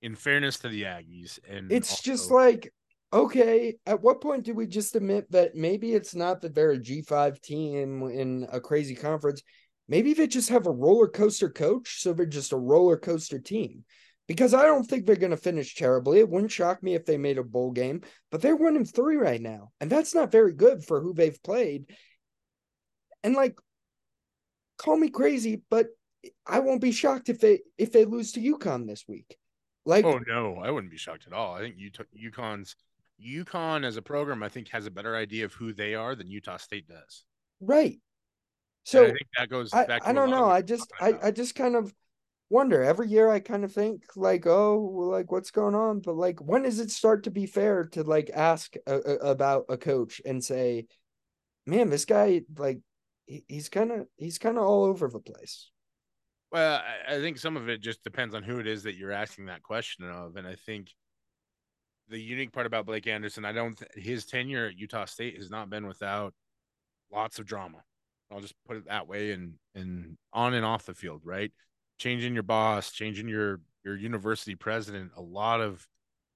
in 0.00 0.14
fairness 0.14 0.58
to 0.60 0.68
the 0.68 0.82
Aggies, 0.82 1.38
and 1.48 1.70
it's 1.70 1.92
also... 1.92 2.02
just 2.02 2.30
like 2.30 2.72
okay, 3.12 3.76
at 3.86 4.02
what 4.02 4.20
point 4.20 4.44
do 4.44 4.54
we 4.54 4.66
just 4.66 4.96
admit 4.96 5.30
that 5.32 5.54
maybe 5.54 5.92
it's 5.92 6.14
not 6.14 6.42
that 6.42 6.54
they're 6.54 6.72
a 6.72 6.78
G 6.78 7.02
five 7.02 7.40
team 7.40 8.02
in 8.02 8.46
a 8.50 8.60
crazy 8.60 8.94
conference? 8.94 9.42
Maybe 9.88 10.12
they 10.12 10.26
just 10.26 10.50
have 10.50 10.66
a 10.66 10.70
roller 10.70 11.08
coaster 11.08 11.48
coach, 11.48 12.02
so 12.02 12.12
they're 12.12 12.26
just 12.26 12.52
a 12.52 12.58
roller 12.58 12.98
coaster 12.98 13.38
team 13.38 13.84
because 14.26 14.52
I 14.52 14.66
don't 14.66 14.84
think 14.84 15.06
they're 15.06 15.16
going 15.16 15.30
to 15.30 15.36
finish 15.38 15.74
terribly. 15.74 16.18
It 16.18 16.28
wouldn't 16.28 16.52
shock 16.52 16.82
me 16.82 16.94
if 16.94 17.06
they 17.06 17.16
made 17.16 17.38
a 17.38 17.42
bowl 17.42 17.72
game, 17.72 18.02
but 18.30 18.42
they're 18.42 18.54
and 18.54 18.88
three 18.88 19.16
right 19.16 19.40
now, 19.40 19.70
and 19.80 19.90
that's 19.90 20.14
not 20.14 20.30
very 20.30 20.52
good 20.52 20.84
for 20.84 21.00
who 21.00 21.14
they've 21.14 21.42
played. 21.42 21.86
And 23.24 23.34
like, 23.34 23.58
call 24.76 24.96
me 24.96 25.08
crazy, 25.08 25.62
but 25.70 25.88
I 26.46 26.60
won't 26.60 26.82
be 26.82 26.92
shocked 26.92 27.30
if 27.30 27.40
they 27.40 27.60
if 27.78 27.90
they 27.90 28.04
lose 28.04 28.32
to 28.32 28.40
UConn 28.40 28.86
this 28.86 29.04
week. 29.08 29.36
Like, 29.86 30.04
oh 30.04 30.20
no, 30.26 30.60
I 30.62 30.70
wouldn't 30.70 30.92
be 30.92 30.98
shocked 30.98 31.26
at 31.26 31.32
all. 31.32 31.54
I 31.54 31.60
think 31.60 31.76
Utah, 31.78 32.04
UConn's 32.14 32.76
UConn 33.24 33.84
as 33.84 33.96
a 33.96 34.02
program, 34.02 34.42
I 34.42 34.48
think, 34.48 34.68
has 34.68 34.86
a 34.86 34.90
better 34.90 35.16
idea 35.16 35.44
of 35.44 35.52
who 35.54 35.72
they 35.72 35.94
are 35.94 36.14
than 36.14 36.30
Utah 36.30 36.56
State 36.56 36.88
does. 36.88 37.24
Right. 37.60 38.00
So 38.84 39.04
and 39.04 39.08
I 39.08 39.10
think 39.10 39.28
that 39.36 39.48
goes. 39.48 39.72
I, 39.72 39.98
I 40.04 40.12
don't 40.12 40.30
know. 40.30 40.48
I 40.48 40.62
just 40.62 40.90
I, 41.00 41.14
I 41.24 41.30
just 41.30 41.54
kind 41.54 41.76
of 41.76 41.92
wonder 42.50 42.82
every 42.82 43.08
year 43.08 43.28
i 43.30 43.40
kind 43.40 43.64
of 43.64 43.72
think 43.72 44.04
like 44.16 44.46
oh 44.46 44.78
like 44.78 45.30
what's 45.30 45.50
going 45.50 45.74
on 45.74 46.00
but 46.00 46.16
like 46.16 46.40
when 46.40 46.62
does 46.62 46.78
it 46.78 46.90
start 46.90 47.24
to 47.24 47.30
be 47.30 47.46
fair 47.46 47.84
to 47.84 48.02
like 48.02 48.30
ask 48.34 48.74
a, 48.86 48.96
a, 48.96 49.14
about 49.30 49.66
a 49.68 49.76
coach 49.76 50.20
and 50.24 50.42
say 50.42 50.86
man 51.66 51.90
this 51.90 52.06
guy 52.06 52.40
like 52.56 52.80
he, 53.26 53.44
he's 53.48 53.68
kind 53.68 53.92
of 53.92 54.06
he's 54.16 54.38
kind 54.38 54.56
of 54.56 54.64
all 54.64 54.84
over 54.84 55.08
the 55.08 55.20
place 55.20 55.70
well 56.50 56.80
I, 56.80 57.16
I 57.16 57.20
think 57.20 57.38
some 57.38 57.56
of 57.56 57.68
it 57.68 57.82
just 57.82 58.02
depends 58.02 58.34
on 58.34 58.42
who 58.42 58.58
it 58.58 58.66
is 58.66 58.84
that 58.84 58.96
you're 58.96 59.12
asking 59.12 59.46
that 59.46 59.62
question 59.62 60.08
of 60.08 60.36
and 60.36 60.46
i 60.46 60.54
think 60.54 60.88
the 62.08 62.20
unique 62.20 62.52
part 62.52 62.66
about 62.66 62.86
blake 62.86 63.06
anderson 63.06 63.44
i 63.44 63.52
don't 63.52 63.78
th- 63.78 63.90
his 63.94 64.24
tenure 64.24 64.66
at 64.66 64.78
utah 64.78 65.04
state 65.04 65.36
has 65.36 65.50
not 65.50 65.68
been 65.70 65.86
without 65.86 66.32
lots 67.12 67.38
of 67.38 67.46
drama. 67.46 67.78
I'll 68.30 68.40
just 68.40 68.54
put 68.66 68.76
it 68.76 68.86
that 68.88 69.08
way 69.08 69.32
and 69.32 69.54
and 69.74 70.16
on 70.32 70.54
and 70.54 70.64
off 70.64 70.86
the 70.86 70.94
field 70.94 71.22
right? 71.24 71.52
Changing 71.98 72.34
your 72.34 72.42
boss, 72.42 72.92
changing 72.92 73.28
your 73.28 73.60
your 73.84 73.96
university 73.96 74.54
president, 74.54 75.12
a 75.16 75.22
lot 75.22 75.60
of 75.60 75.86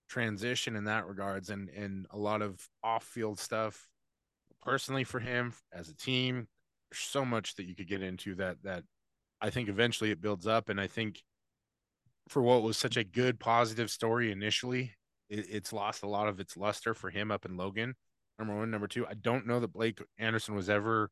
transition 0.09 0.77
in 0.77 0.85
that 0.85 1.07
regards 1.07 1.51
and 1.51 1.69
and 1.71 2.07
a 2.11 2.19
lot 2.19 2.43
of 2.43 2.67
off-field 2.83 3.39
stuff 3.39 3.89
personally 4.63 5.05
for 5.05 5.21
him 5.21 5.53
as 5.73 5.89
a 5.89 5.97
team. 5.97 6.49
There's 6.91 7.01
so 7.01 7.25
much 7.25 7.57
that 7.57 7.65
you 7.65 7.75
could 7.75 7.89
get 7.89 8.03
into 8.03 8.35
that 8.37 8.57
that 8.65 8.85
I 9.41 9.51
think 9.51 9.69
eventually 9.69 10.11
it 10.11 10.21
builds 10.21 10.47
up. 10.47 10.69
And 10.69 10.81
I 10.81 10.87
think 10.87 11.23
for 12.29 12.43
what 12.43 12.63
was 12.63 12.79
such 12.79 12.97
a 12.97 13.05
good 13.05 13.41
positive 13.41 13.91
story 13.91 14.31
initially, 14.31 14.93
it, 15.33 15.47
it's 15.51 15.73
lost 15.73 16.03
a 16.03 16.09
lot 16.09 16.29
of 16.29 16.39
its 16.39 16.57
luster 16.57 16.95
for 16.95 17.11
him 17.11 17.31
up 17.31 17.45
in 17.47 17.57
Logan. 17.57 17.95
Number 18.39 18.55
one, 18.55 18.71
number 18.71 18.87
two, 18.87 19.07
I 19.07 19.15
don't 19.15 19.47
know 19.47 19.61
that 19.61 19.73
Blake 19.73 20.01
Anderson 20.19 20.55
was 20.55 20.69
ever 20.69 21.11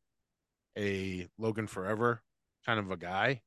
a 0.76 1.26
Logan 1.38 1.66
forever 1.66 2.22
kind 2.66 2.78
of 2.78 2.90
a 2.90 2.96
guy. 2.96 3.40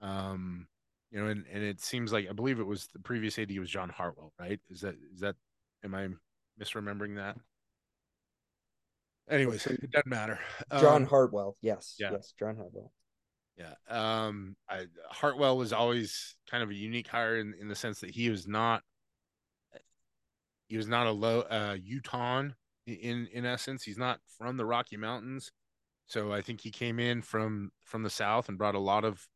Um, 0.00 0.66
you 1.10 1.20
know, 1.20 1.28
and, 1.28 1.44
and 1.52 1.62
it 1.62 1.80
seems 1.80 2.12
like 2.12 2.28
I 2.28 2.32
believe 2.32 2.58
it 2.60 2.66
was 2.66 2.88
the 2.92 2.98
previous 2.98 3.38
AD 3.38 3.56
was 3.58 3.70
John 3.70 3.88
Hartwell, 3.88 4.32
right? 4.38 4.60
Is 4.70 4.80
that 4.80 4.96
is 5.12 5.20
that 5.20 5.36
am 5.84 5.94
I 5.94 6.08
misremembering 6.60 7.16
that? 7.16 7.36
Anyways, 9.30 9.66
it 9.66 9.90
doesn't 9.90 10.06
matter. 10.06 10.38
John 10.80 11.02
Um, 11.02 11.08
Hartwell. 11.08 11.56
Yes. 11.62 11.96
yeah. 11.98 12.10
Yes. 12.12 12.34
John 12.38 12.56
Hartwell. 12.56 12.92
Yeah. 13.56 13.74
Um, 13.88 14.56
I, 14.68 14.86
Hartwell 15.08 15.56
was 15.56 15.72
always 15.72 16.36
kind 16.50 16.62
of 16.62 16.70
a 16.70 16.74
unique 16.74 17.08
hire 17.08 17.38
in, 17.38 17.54
in 17.58 17.68
the 17.68 17.74
sense 17.74 18.00
that 18.00 18.10
he 18.10 18.28
was 18.28 18.46
not 18.46 18.82
he 20.68 20.76
was 20.76 20.88
not 20.88 21.06
a 21.06 21.12
low 21.12 21.40
uh 21.42 21.76
Utah 21.82 22.44
in 22.86 23.28
in 23.32 23.44
essence. 23.44 23.82
He's 23.82 23.98
not 23.98 24.20
from 24.38 24.56
the 24.56 24.66
Rocky 24.66 24.96
Mountains. 24.96 25.52
So 26.06 26.32
I 26.32 26.42
think 26.42 26.60
he 26.60 26.70
came 26.70 26.98
in 26.98 27.22
from 27.22 27.70
from 27.84 28.02
the 28.02 28.10
south 28.10 28.48
and 28.48 28.58
brought 28.58 28.74
a 28.74 28.80
lot 28.80 29.04
of 29.04 29.26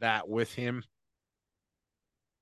that 0.00 0.28
with 0.28 0.52
him 0.52 0.82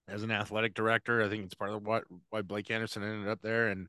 as 0.09 0.23
an 0.23 0.31
athletic 0.31 0.75
director. 0.75 1.23
I 1.23 1.29
think 1.29 1.45
it's 1.45 1.55
part 1.55 1.71
of 1.71 1.87
what 1.87 2.05
why 2.31 2.43
Blake 2.43 2.71
Anderson 2.71 3.03
ended 3.03 3.29
up 3.29 3.41
there. 3.43 3.69
And 3.69 3.89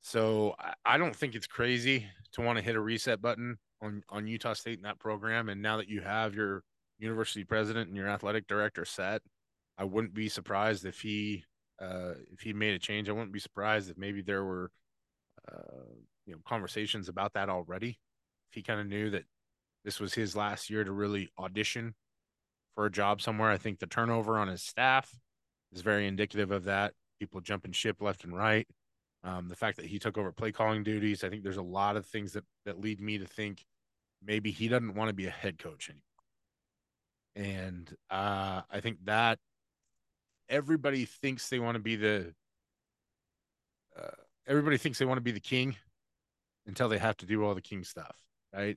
so 0.00 0.54
I, 0.58 0.74
I 0.84 0.98
don't 0.98 1.14
think 1.14 1.34
it's 1.34 1.46
crazy 1.46 2.06
to 2.32 2.40
want 2.40 2.58
to 2.58 2.64
hit 2.64 2.76
a 2.76 2.80
reset 2.80 3.20
button 3.20 3.58
on 3.80 4.02
on 4.08 4.26
Utah 4.26 4.54
State 4.54 4.78
in 4.78 4.82
that 4.82 4.98
program. 4.98 5.48
And 5.48 5.60
now 5.62 5.76
that 5.76 5.88
you 5.88 6.00
have 6.00 6.34
your 6.34 6.62
university 6.98 7.44
president 7.44 7.88
and 7.88 7.96
your 7.96 8.08
athletic 8.08 8.46
director 8.46 8.84
set, 8.84 9.22
I 9.76 9.84
wouldn't 9.84 10.14
be 10.14 10.28
surprised 10.28 10.84
if 10.84 11.00
he 11.00 11.44
uh, 11.82 12.14
if 12.32 12.40
he 12.40 12.52
made 12.52 12.74
a 12.74 12.78
change. 12.78 13.08
I 13.08 13.12
wouldn't 13.12 13.32
be 13.32 13.40
surprised 13.40 13.90
if 13.90 13.98
maybe 13.98 14.22
there 14.22 14.44
were 14.44 14.70
uh, 15.50 15.90
you 16.26 16.32
know 16.32 16.40
conversations 16.46 17.08
about 17.08 17.32
that 17.34 17.48
already. 17.48 17.98
If 18.50 18.54
he 18.54 18.62
kind 18.62 18.80
of 18.80 18.86
knew 18.86 19.10
that 19.10 19.24
this 19.84 19.98
was 19.98 20.14
his 20.14 20.36
last 20.36 20.70
year 20.70 20.84
to 20.84 20.92
really 20.92 21.30
audition 21.38 21.94
for 22.74 22.86
a 22.86 22.90
job 22.90 23.20
somewhere, 23.20 23.50
I 23.50 23.56
think 23.56 23.78
the 23.78 23.86
turnover 23.86 24.38
on 24.38 24.48
his 24.48 24.62
staff 24.62 25.10
is 25.72 25.82
very 25.82 26.06
indicative 26.06 26.50
of 26.50 26.64
that. 26.64 26.92
People 27.18 27.40
jumping 27.40 27.72
ship 27.72 28.00
left 28.00 28.24
and 28.24 28.36
right. 28.36 28.66
Um, 29.24 29.48
the 29.48 29.56
fact 29.56 29.76
that 29.76 29.86
he 29.86 29.98
took 29.98 30.18
over 30.18 30.32
play 30.32 30.52
calling 30.52 30.82
duties, 30.82 31.22
I 31.22 31.28
think 31.28 31.42
there's 31.42 31.56
a 31.56 31.62
lot 31.62 31.96
of 31.96 32.06
things 32.06 32.32
that 32.32 32.44
that 32.64 32.80
lead 32.80 33.00
me 33.00 33.18
to 33.18 33.26
think 33.26 33.64
maybe 34.24 34.50
he 34.50 34.68
doesn't 34.68 34.94
want 34.94 35.08
to 35.08 35.14
be 35.14 35.26
a 35.26 35.30
head 35.30 35.58
coach 35.58 35.90
anymore. 35.90 36.02
And 37.34 37.96
uh, 38.10 38.62
I 38.70 38.80
think 38.80 38.98
that 39.04 39.38
everybody 40.52 41.06
thinks 41.06 41.48
they 41.48 41.58
want 41.58 41.74
to 41.76 41.82
be 41.82 41.96
the 41.96 42.32
uh, 43.98 44.10
everybody 44.46 44.76
thinks 44.76 44.98
they 44.98 45.04
want 45.04 45.16
to 45.16 45.22
be 45.22 45.32
the 45.32 45.40
king 45.40 45.74
until 46.66 46.88
they 46.88 46.98
have 46.98 47.16
to 47.16 47.26
do 47.26 47.44
all 47.44 47.54
the 47.54 47.60
king 47.60 47.82
stuff, 47.82 48.16
right? 48.54 48.76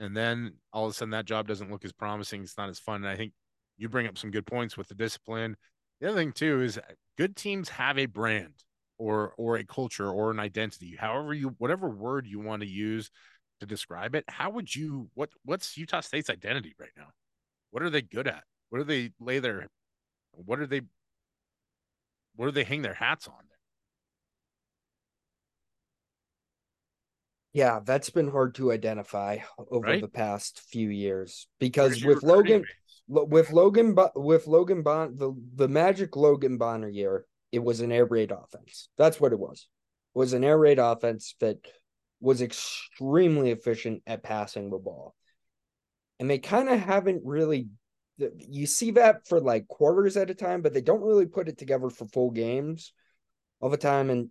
And 0.00 0.16
then 0.16 0.54
all 0.72 0.84
of 0.84 0.90
a 0.90 0.94
sudden 0.94 1.12
that 1.12 1.24
job 1.24 1.46
doesn't 1.46 1.70
look 1.70 1.84
as 1.84 1.92
promising. 1.92 2.42
It's 2.42 2.58
not 2.58 2.68
as 2.68 2.78
fun. 2.78 2.96
And 2.96 3.08
I 3.08 3.16
think 3.16 3.32
you 3.78 3.88
bring 3.88 4.06
up 4.06 4.18
some 4.18 4.30
good 4.30 4.46
points 4.46 4.76
with 4.76 4.88
the 4.88 4.94
discipline. 4.94 5.56
The 6.00 6.08
other 6.08 6.16
thing 6.16 6.32
too 6.32 6.60
is 6.62 6.78
good 7.16 7.36
teams 7.36 7.68
have 7.70 7.96
a 7.98 8.06
brand 8.06 8.54
or 8.98 9.34
or 9.38 9.56
a 9.56 9.64
culture 9.64 10.10
or 10.10 10.30
an 10.30 10.40
identity, 10.40 10.96
however 10.98 11.32
you 11.32 11.54
whatever 11.58 11.88
word 11.88 12.26
you 12.26 12.40
want 12.40 12.62
to 12.62 12.68
use 12.68 13.10
to 13.60 13.66
describe 13.66 14.14
it. 14.14 14.24
How 14.28 14.50
would 14.50 14.74
you 14.74 15.08
what 15.14 15.30
what's 15.44 15.76
Utah 15.76 16.00
State's 16.00 16.30
identity 16.30 16.74
right 16.78 16.90
now? 16.96 17.08
What 17.70 17.82
are 17.82 17.90
they 17.90 18.02
good 18.02 18.26
at? 18.26 18.44
What 18.70 18.78
do 18.78 18.84
they 18.84 19.12
lay 19.20 19.38
their 19.38 19.68
what 20.32 20.58
are 20.58 20.66
they 20.66 20.82
what 22.36 22.46
do 22.46 22.52
they 22.52 22.64
hang 22.64 22.82
their 22.82 22.94
hats 22.94 23.28
on? 23.28 23.34
Yeah, 27.52 27.80
that's 27.84 28.10
been 28.10 28.30
hard 28.30 28.56
to 28.56 28.72
identify 28.72 29.38
over 29.70 29.86
Right. 29.86 30.00
the 30.00 30.08
past 30.08 30.60
few 30.60 30.88
years 30.88 31.46
because 31.60 32.04
with 32.04 32.22
Logan, 32.24 32.64
with 33.06 33.52
Logan, 33.52 33.96
with 34.16 34.46
Logan 34.48 34.82
Bon, 34.82 35.16
the 35.16 35.32
the 35.54 35.68
magic 35.68 36.16
Logan 36.16 36.58
Bonner 36.58 36.88
year, 36.88 37.26
it 37.52 37.60
was 37.60 37.80
an 37.80 37.92
air 37.92 38.06
raid 38.06 38.32
offense. 38.32 38.88
That's 38.98 39.20
what 39.20 39.32
it 39.32 39.38
was. 39.38 39.68
It 40.14 40.18
was 40.18 40.32
an 40.32 40.42
air 40.42 40.58
raid 40.58 40.80
offense 40.80 41.36
that 41.38 41.58
was 42.20 42.42
extremely 42.42 43.50
efficient 43.52 44.02
at 44.06 44.24
passing 44.24 44.70
the 44.70 44.78
ball, 44.78 45.14
and 46.18 46.28
they 46.28 46.38
kind 46.38 46.68
of 46.68 46.80
haven't 46.80 47.22
really. 47.24 47.68
You 48.18 48.66
see 48.66 48.92
that 48.92 49.26
for 49.26 49.40
like 49.40 49.66
quarters 49.66 50.16
at 50.16 50.30
a 50.30 50.34
time, 50.34 50.62
but 50.62 50.72
they 50.72 50.80
don't 50.80 51.02
really 51.02 51.26
put 51.26 51.48
it 51.48 51.58
together 51.58 51.90
for 51.90 52.06
full 52.06 52.30
games 52.30 52.92
all 53.60 53.70
the 53.70 53.76
time. 53.76 54.10
And 54.10 54.28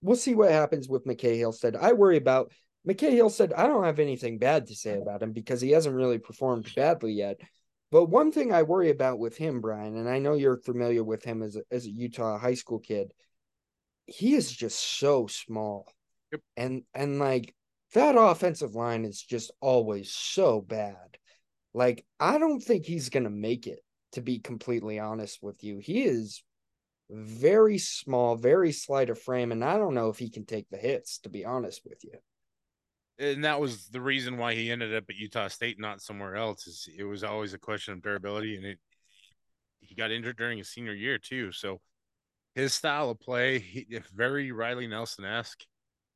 we'll 0.00 0.16
see 0.16 0.34
what 0.34 0.50
happens 0.50 0.88
with 0.88 1.06
McCae 1.06 1.38
Hillstead. 1.38 1.76
I 1.76 1.92
worry 1.92 2.16
about 2.16 2.52
McCae 2.88 3.12
Hillstead. 3.12 3.52
I 3.56 3.66
don't 3.66 3.84
have 3.84 3.98
anything 3.98 4.38
bad 4.38 4.66
to 4.68 4.74
say 4.74 4.96
about 4.96 5.22
him 5.22 5.32
because 5.32 5.60
he 5.60 5.70
hasn't 5.70 5.94
really 5.96 6.18
performed 6.18 6.70
badly 6.74 7.12
yet. 7.12 7.40
But 7.90 8.06
one 8.06 8.32
thing 8.32 8.52
I 8.52 8.62
worry 8.62 8.90
about 8.90 9.18
with 9.18 9.36
him, 9.36 9.60
Bryan, 9.60 9.96
and 9.96 10.08
I 10.08 10.18
know 10.18 10.34
you're 10.34 10.56
familiar 10.56 11.04
with 11.04 11.24
him 11.24 11.42
as 11.42 11.56
a, 11.56 11.62
as 11.70 11.86
a 11.86 11.90
Utah 11.90 12.38
high 12.38 12.54
school 12.54 12.80
kid, 12.80 13.12
he 14.06 14.34
is 14.34 14.50
just 14.50 14.78
so 14.98 15.26
small. 15.26 15.86
Yep. 16.32 16.40
And 16.56 16.82
and 16.94 17.18
like 17.18 17.54
that 17.92 18.16
offensive 18.18 18.74
line 18.74 19.04
is 19.04 19.22
just 19.22 19.52
always 19.60 20.12
so 20.12 20.60
bad. 20.60 21.18
Like 21.74 22.06
I 22.20 22.38
don't 22.38 22.62
think 22.62 22.86
he's 22.86 23.10
going 23.10 23.24
to 23.24 23.30
make 23.30 23.66
it 23.66 23.80
to 24.12 24.22
be 24.22 24.38
completely 24.38 24.98
honest 24.98 25.40
with 25.42 25.62
you. 25.64 25.78
He 25.78 26.04
is 26.04 26.42
very 27.10 27.78
small, 27.78 28.36
very 28.36 28.72
slight 28.72 29.10
of 29.10 29.20
frame 29.20 29.52
and 29.52 29.64
I 29.64 29.76
don't 29.76 29.94
know 29.94 30.08
if 30.08 30.18
he 30.18 30.30
can 30.30 30.46
take 30.46 30.68
the 30.70 30.78
hits 30.78 31.18
to 31.20 31.28
be 31.28 31.44
honest 31.44 31.82
with 31.84 32.02
you. 32.04 32.12
and 33.18 33.44
that 33.44 33.60
was 33.60 33.88
the 33.88 34.00
reason 34.00 34.38
why 34.38 34.54
he 34.54 34.70
ended 34.70 34.94
up 34.94 35.04
at 35.08 35.16
Utah 35.16 35.48
State, 35.48 35.78
not 35.78 36.00
somewhere 36.00 36.34
else. 36.36 36.66
Is 36.66 36.88
it 36.96 37.04
was 37.04 37.22
always 37.22 37.54
a 37.54 37.58
question 37.58 37.94
of 37.94 38.02
durability, 38.02 38.56
and 38.56 38.64
it 38.64 38.78
he 39.80 39.94
got 39.94 40.10
injured 40.10 40.36
during 40.36 40.58
his 40.58 40.70
senior 40.70 40.94
year 40.94 41.18
too. 41.18 41.52
So 41.52 41.80
his 42.54 42.74
style 42.74 43.10
of 43.10 43.20
play, 43.20 43.58
he, 43.58 43.86
very 44.14 44.50
Riley 44.52 44.86
Nelson 44.86 45.24
esque, 45.24 45.62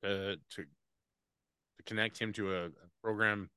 uh, 0.04 0.08
to 0.08 0.38
to 0.56 1.82
connect 1.86 2.18
him 2.18 2.32
to 2.32 2.54
a, 2.54 2.66
a 2.66 2.70
program, 3.02 3.50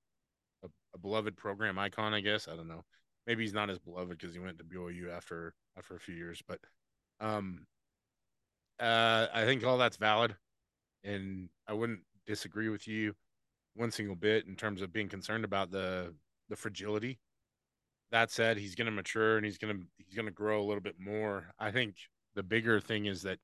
beloved 1.01 1.37
program 1.37 1.79
icon, 1.79 2.13
I 2.13 2.21
guess. 2.21 2.47
I 2.47 2.55
don't 2.55 2.67
know. 2.67 2.83
Maybe 3.27 3.43
he's 3.43 3.53
not 3.53 3.69
as 3.69 3.79
beloved 3.79 4.17
because 4.17 4.33
he 4.33 4.39
went 4.39 4.57
to 4.57 4.63
BYU 4.63 5.15
after 5.15 5.53
after 5.77 5.95
a 5.95 5.99
few 5.99 6.15
years, 6.15 6.41
but 6.47 6.59
um, 7.19 7.65
uh, 8.79 9.27
I 9.33 9.45
think 9.45 9.63
all 9.63 9.77
that's 9.77 9.97
valid, 9.97 10.35
and 11.03 11.49
I 11.67 11.73
wouldn't 11.73 12.01
disagree 12.25 12.69
with 12.69 12.87
you 12.87 13.13
one 13.75 13.91
single 13.91 14.15
bit 14.15 14.47
in 14.47 14.55
terms 14.55 14.81
of 14.81 14.91
being 14.91 15.07
concerned 15.07 15.45
about 15.45 15.71
the 15.71 16.13
the 16.49 16.55
fragility. 16.55 17.19
That 18.11 18.29
said, 18.29 18.57
he's 18.57 18.75
going 18.75 18.87
to 18.87 18.91
mature 18.91 19.37
and 19.37 19.45
he's 19.45 19.57
going 19.57 19.77
to 19.77 19.85
he's 19.97 20.15
going 20.15 20.25
to 20.25 20.31
grow 20.31 20.61
a 20.61 20.65
little 20.65 20.81
bit 20.81 20.99
more. 20.99 21.53
I 21.59 21.71
think 21.71 21.95
the 22.35 22.43
bigger 22.43 22.81
thing 22.81 23.05
is 23.05 23.21
that 23.21 23.39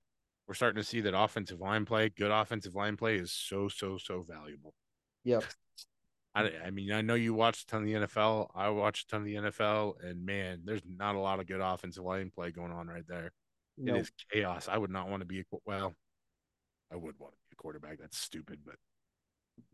we're 0.47 0.55
starting 0.55 0.81
to 0.81 0.87
see 0.87 1.01
that 1.01 1.17
offensive 1.17 1.59
line 1.59 1.85
play, 1.85 2.09
good 2.09 2.31
offensive 2.31 2.75
line 2.75 2.97
play, 2.97 3.15
is 3.15 3.31
so 3.31 3.67
so 3.67 3.97
so 3.97 4.21
valuable. 4.21 4.73
Yep. 5.23 5.43
I, 6.37 6.51
I 6.67 6.69
mean, 6.69 6.91
I 6.91 7.01
know 7.01 7.15
you 7.15 7.33
watched 7.33 7.63
a 7.63 7.65
ton 7.67 7.81
of 7.81 7.87
the 7.87 8.07
NFL. 8.07 8.49
I 8.53 8.69
watched 8.69 9.07
a 9.07 9.07
ton 9.11 9.21
of 9.21 9.25
the 9.25 9.35
NFL, 9.35 10.03
and 10.03 10.25
man, 10.25 10.61
there's 10.65 10.83
not 10.87 11.15
a 11.15 11.19
lot 11.19 11.39
of 11.39 11.47
good 11.47 11.61
offensive 11.61 12.03
line 12.03 12.31
play 12.33 12.51
going 12.51 12.71
on 12.71 12.87
right 12.87 13.07
there. 13.07 13.31
No. 13.77 13.95
It 13.95 14.01
is 14.01 14.11
chaos. 14.31 14.67
I 14.69 14.77
would 14.77 14.91
not 14.91 15.09
want 15.09 15.21
to 15.21 15.25
be 15.25 15.39
a 15.39 15.43
well. 15.65 15.95
I 16.91 16.95
would 16.95 17.15
want 17.19 17.33
to 17.33 17.39
be 17.49 17.53
a 17.53 17.55
quarterback. 17.55 17.97
That's 17.99 18.17
stupid, 18.17 18.59
but 18.65 18.75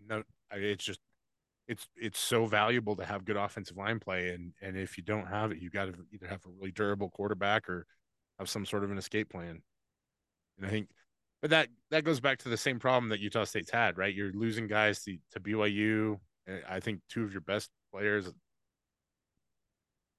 no, 0.08 0.24
it's 0.52 0.86
just 0.86 1.00
it's 1.68 1.88
it's 1.96 2.20
so 2.20 2.46
valuable 2.46 2.96
to 2.96 3.06
have 3.06 3.26
good 3.26 3.38
offensive 3.38 3.78
line 3.78 4.00
play, 4.00 4.30
and 4.30 4.54
and 4.62 4.78
if 4.78 4.98
you 4.98 5.04
don't 5.04 5.28
have 5.28 5.52
it, 5.52 5.60
you 5.60 5.70
got 5.70 5.86
to 5.86 5.94
either 6.14 6.28
have 6.28 6.46
a 6.46 6.50
really 6.50 6.72
durable 6.72 7.10
quarterback 7.10 7.70
or 7.70 7.86
have 8.40 8.50
some 8.50 8.66
sort 8.66 8.84
of 8.84 8.92
an 8.92 8.98
escape 8.98 9.30
plan. 9.30 9.62
And 10.58 10.66
I 10.66 10.70
think, 10.70 10.90
but 11.42 11.52
that 11.52 11.68
that 11.92 12.04
goes 12.04 12.20
back 12.20 12.40
to 12.40 12.50
the 12.50 12.58
same 12.58 12.80
problem 12.80 13.10
that 13.10 13.20
Utah 13.20 13.44
State's 13.44 13.72
had, 13.72 13.98
right? 13.98 14.14
You're 14.14 14.32
losing 14.34 14.68
guys 14.68 15.04
to, 15.04 15.18
to 15.32 15.40
BYU. 15.40 16.20
And 16.48 16.62
I 16.70 16.80
think 16.80 17.02
two 17.10 17.24
of 17.24 17.32
your 17.32 17.42
best 17.42 17.70
players. 17.94 18.28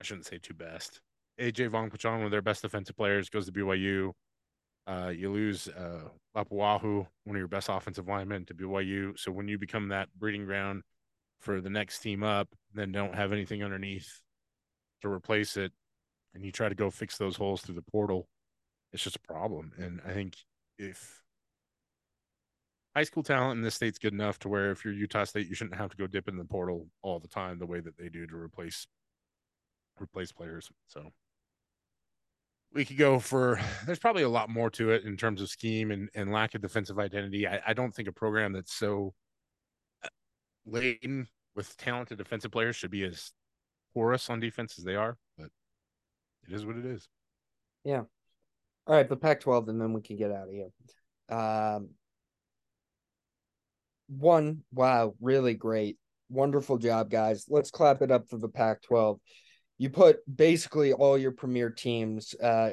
I 0.00 0.04
shouldn't 0.04 0.26
say 0.26 0.38
two 0.38 0.54
best. 0.54 1.00
AJ 1.40 1.70
Vongphachanh, 1.70 2.16
one 2.16 2.24
of 2.24 2.30
their 2.30 2.42
best 2.42 2.62
defensive 2.62 2.96
players, 2.96 3.28
goes 3.28 3.46
to 3.46 3.52
BYU. 3.52 4.12
Uh, 4.86 5.08
you 5.08 5.30
lose 5.30 5.68
uh, 5.68 6.08
Lapuaho, 6.36 7.06
one 7.24 7.36
of 7.36 7.38
your 7.38 7.48
best 7.48 7.68
offensive 7.70 8.06
linemen, 8.06 8.44
to 8.46 8.54
BYU. 8.54 9.18
So 9.18 9.32
when 9.32 9.48
you 9.48 9.58
become 9.58 9.88
that 9.88 10.08
breeding 10.18 10.44
ground 10.44 10.82
for 11.40 11.60
the 11.60 11.70
next 11.70 12.00
team 12.00 12.22
up, 12.22 12.48
then 12.74 12.92
don't 12.92 13.14
have 13.14 13.32
anything 13.32 13.62
underneath 13.62 14.20
to 15.04 15.08
replace 15.08 15.56
it, 15.56 15.72
and 16.34 16.44
you 16.44 16.50
try 16.50 16.68
to 16.68 16.74
go 16.74 16.90
fix 16.90 17.16
those 17.16 17.36
holes 17.36 17.60
through 17.60 17.74
the 17.74 17.82
portal, 17.82 18.26
it's 18.92 19.02
just 19.02 19.16
a 19.16 19.20
problem. 19.20 19.72
And 19.76 20.00
I 20.06 20.12
think 20.12 20.36
if 20.78 21.22
high 22.94 23.04
school 23.04 23.22
talent 23.22 23.58
in 23.58 23.62
this 23.62 23.74
state's 23.74 23.98
good 23.98 24.12
enough 24.12 24.38
to 24.40 24.48
where 24.48 24.70
if 24.70 24.84
you're 24.84 24.94
Utah 24.94 25.24
State, 25.24 25.48
you 25.48 25.54
shouldn't 25.54 25.76
have 25.76 25.90
to 25.90 25.96
go 25.96 26.06
dip 26.06 26.28
in 26.28 26.36
the 26.36 26.44
portal 26.44 26.86
all 27.02 27.18
the 27.18 27.28
time 27.28 27.58
the 27.58 27.66
way 27.66 27.80
that 27.80 27.96
they 27.96 28.08
do 28.08 28.26
to 28.26 28.36
replace 28.36 28.86
replace 30.00 30.32
players. 30.32 30.70
So 30.86 31.12
we 32.72 32.84
could 32.84 32.98
go 32.98 33.18
for 33.18 33.60
there's 33.86 33.98
probably 33.98 34.22
a 34.22 34.28
lot 34.28 34.48
more 34.48 34.70
to 34.70 34.90
it 34.90 35.04
in 35.04 35.16
terms 35.16 35.40
of 35.40 35.48
scheme 35.48 35.90
and, 35.90 36.08
and 36.14 36.32
lack 36.32 36.54
of 36.54 36.60
defensive 36.60 36.98
identity. 36.98 37.46
I, 37.46 37.60
I 37.68 37.72
don't 37.72 37.94
think 37.94 38.08
a 38.08 38.12
program 38.12 38.52
that's 38.52 38.74
so 38.74 39.14
uh, 40.04 40.08
laden 40.66 41.28
with 41.56 41.76
talented 41.76 42.18
defensive 42.18 42.50
players 42.50 42.76
should 42.76 42.90
be 42.90 43.04
as 43.04 43.32
porous 43.92 44.28
on 44.28 44.40
defense 44.40 44.78
as 44.78 44.84
they 44.84 44.96
are, 44.96 45.16
but 45.38 45.48
it 46.48 46.52
is 46.52 46.66
what 46.66 46.76
it 46.76 46.84
is. 46.84 47.08
Yeah. 47.84 48.02
All 48.86 48.94
right, 48.94 49.08
the 49.08 49.16
Pac 49.16 49.40
12, 49.40 49.68
and 49.68 49.80
then 49.80 49.92
we 49.92 50.02
can 50.02 50.16
get 50.16 50.30
out 50.30 50.48
of 50.48 50.52
here. 50.52 50.68
Um, 51.30 51.90
one, 54.08 54.62
wow, 54.72 55.14
really 55.20 55.54
great. 55.54 55.98
Wonderful 56.28 56.78
job, 56.78 57.10
guys. 57.10 57.46
Let's 57.48 57.70
clap 57.70 58.02
it 58.02 58.10
up 58.10 58.28
for 58.28 58.38
the 58.38 58.48
Pac 58.48 58.82
12. 58.82 59.18
You 59.78 59.90
put 59.90 60.18
basically 60.32 60.92
all 60.92 61.18
your 61.18 61.32
premier 61.32 61.70
teams 61.70 62.34
uh, 62.42 62.70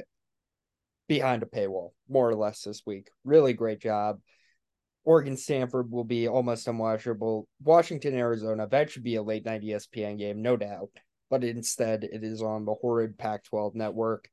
behind 1.07 1.43
a 1.43 1.45
paywall, 1.45 1.91
more 2.07 2.29
or 2.29 2.35
less, 2.35 2.61
this 2.61 2.83
week. 2.85 3.09
Really 3.23 3.53
great 3.53 3.81
job. 3.81 4.19
Oregon 5.03 5.35
Stanford 5.35 5.91
will 5.91 6.03
be 6.03 6.27
almost 6.27 6.67
unwatchable. 6.67 7.45
Washington, 7.63 8.13
Arizona, 8.13 8.67
that 8.67 8.91
should 8.91 9.03
be 9.03 9.15
a 9.15 9.23
late 9.23 9.45
night 9.45 9.63
ESPN 9.63 10.19
game, 10.19 10.41
no 10.41 10.55
doubt. 10.55 10.89
But 11.29 11.43
instead, 11.43 12.03
it 12.03 12.23
is 12.23 12.41
on 12.41 12.65
the 12.65 12.75
horrid 12.75 13.17
Pac 13.17 13.45
12 13.45 13.73
network. 13.73 14.29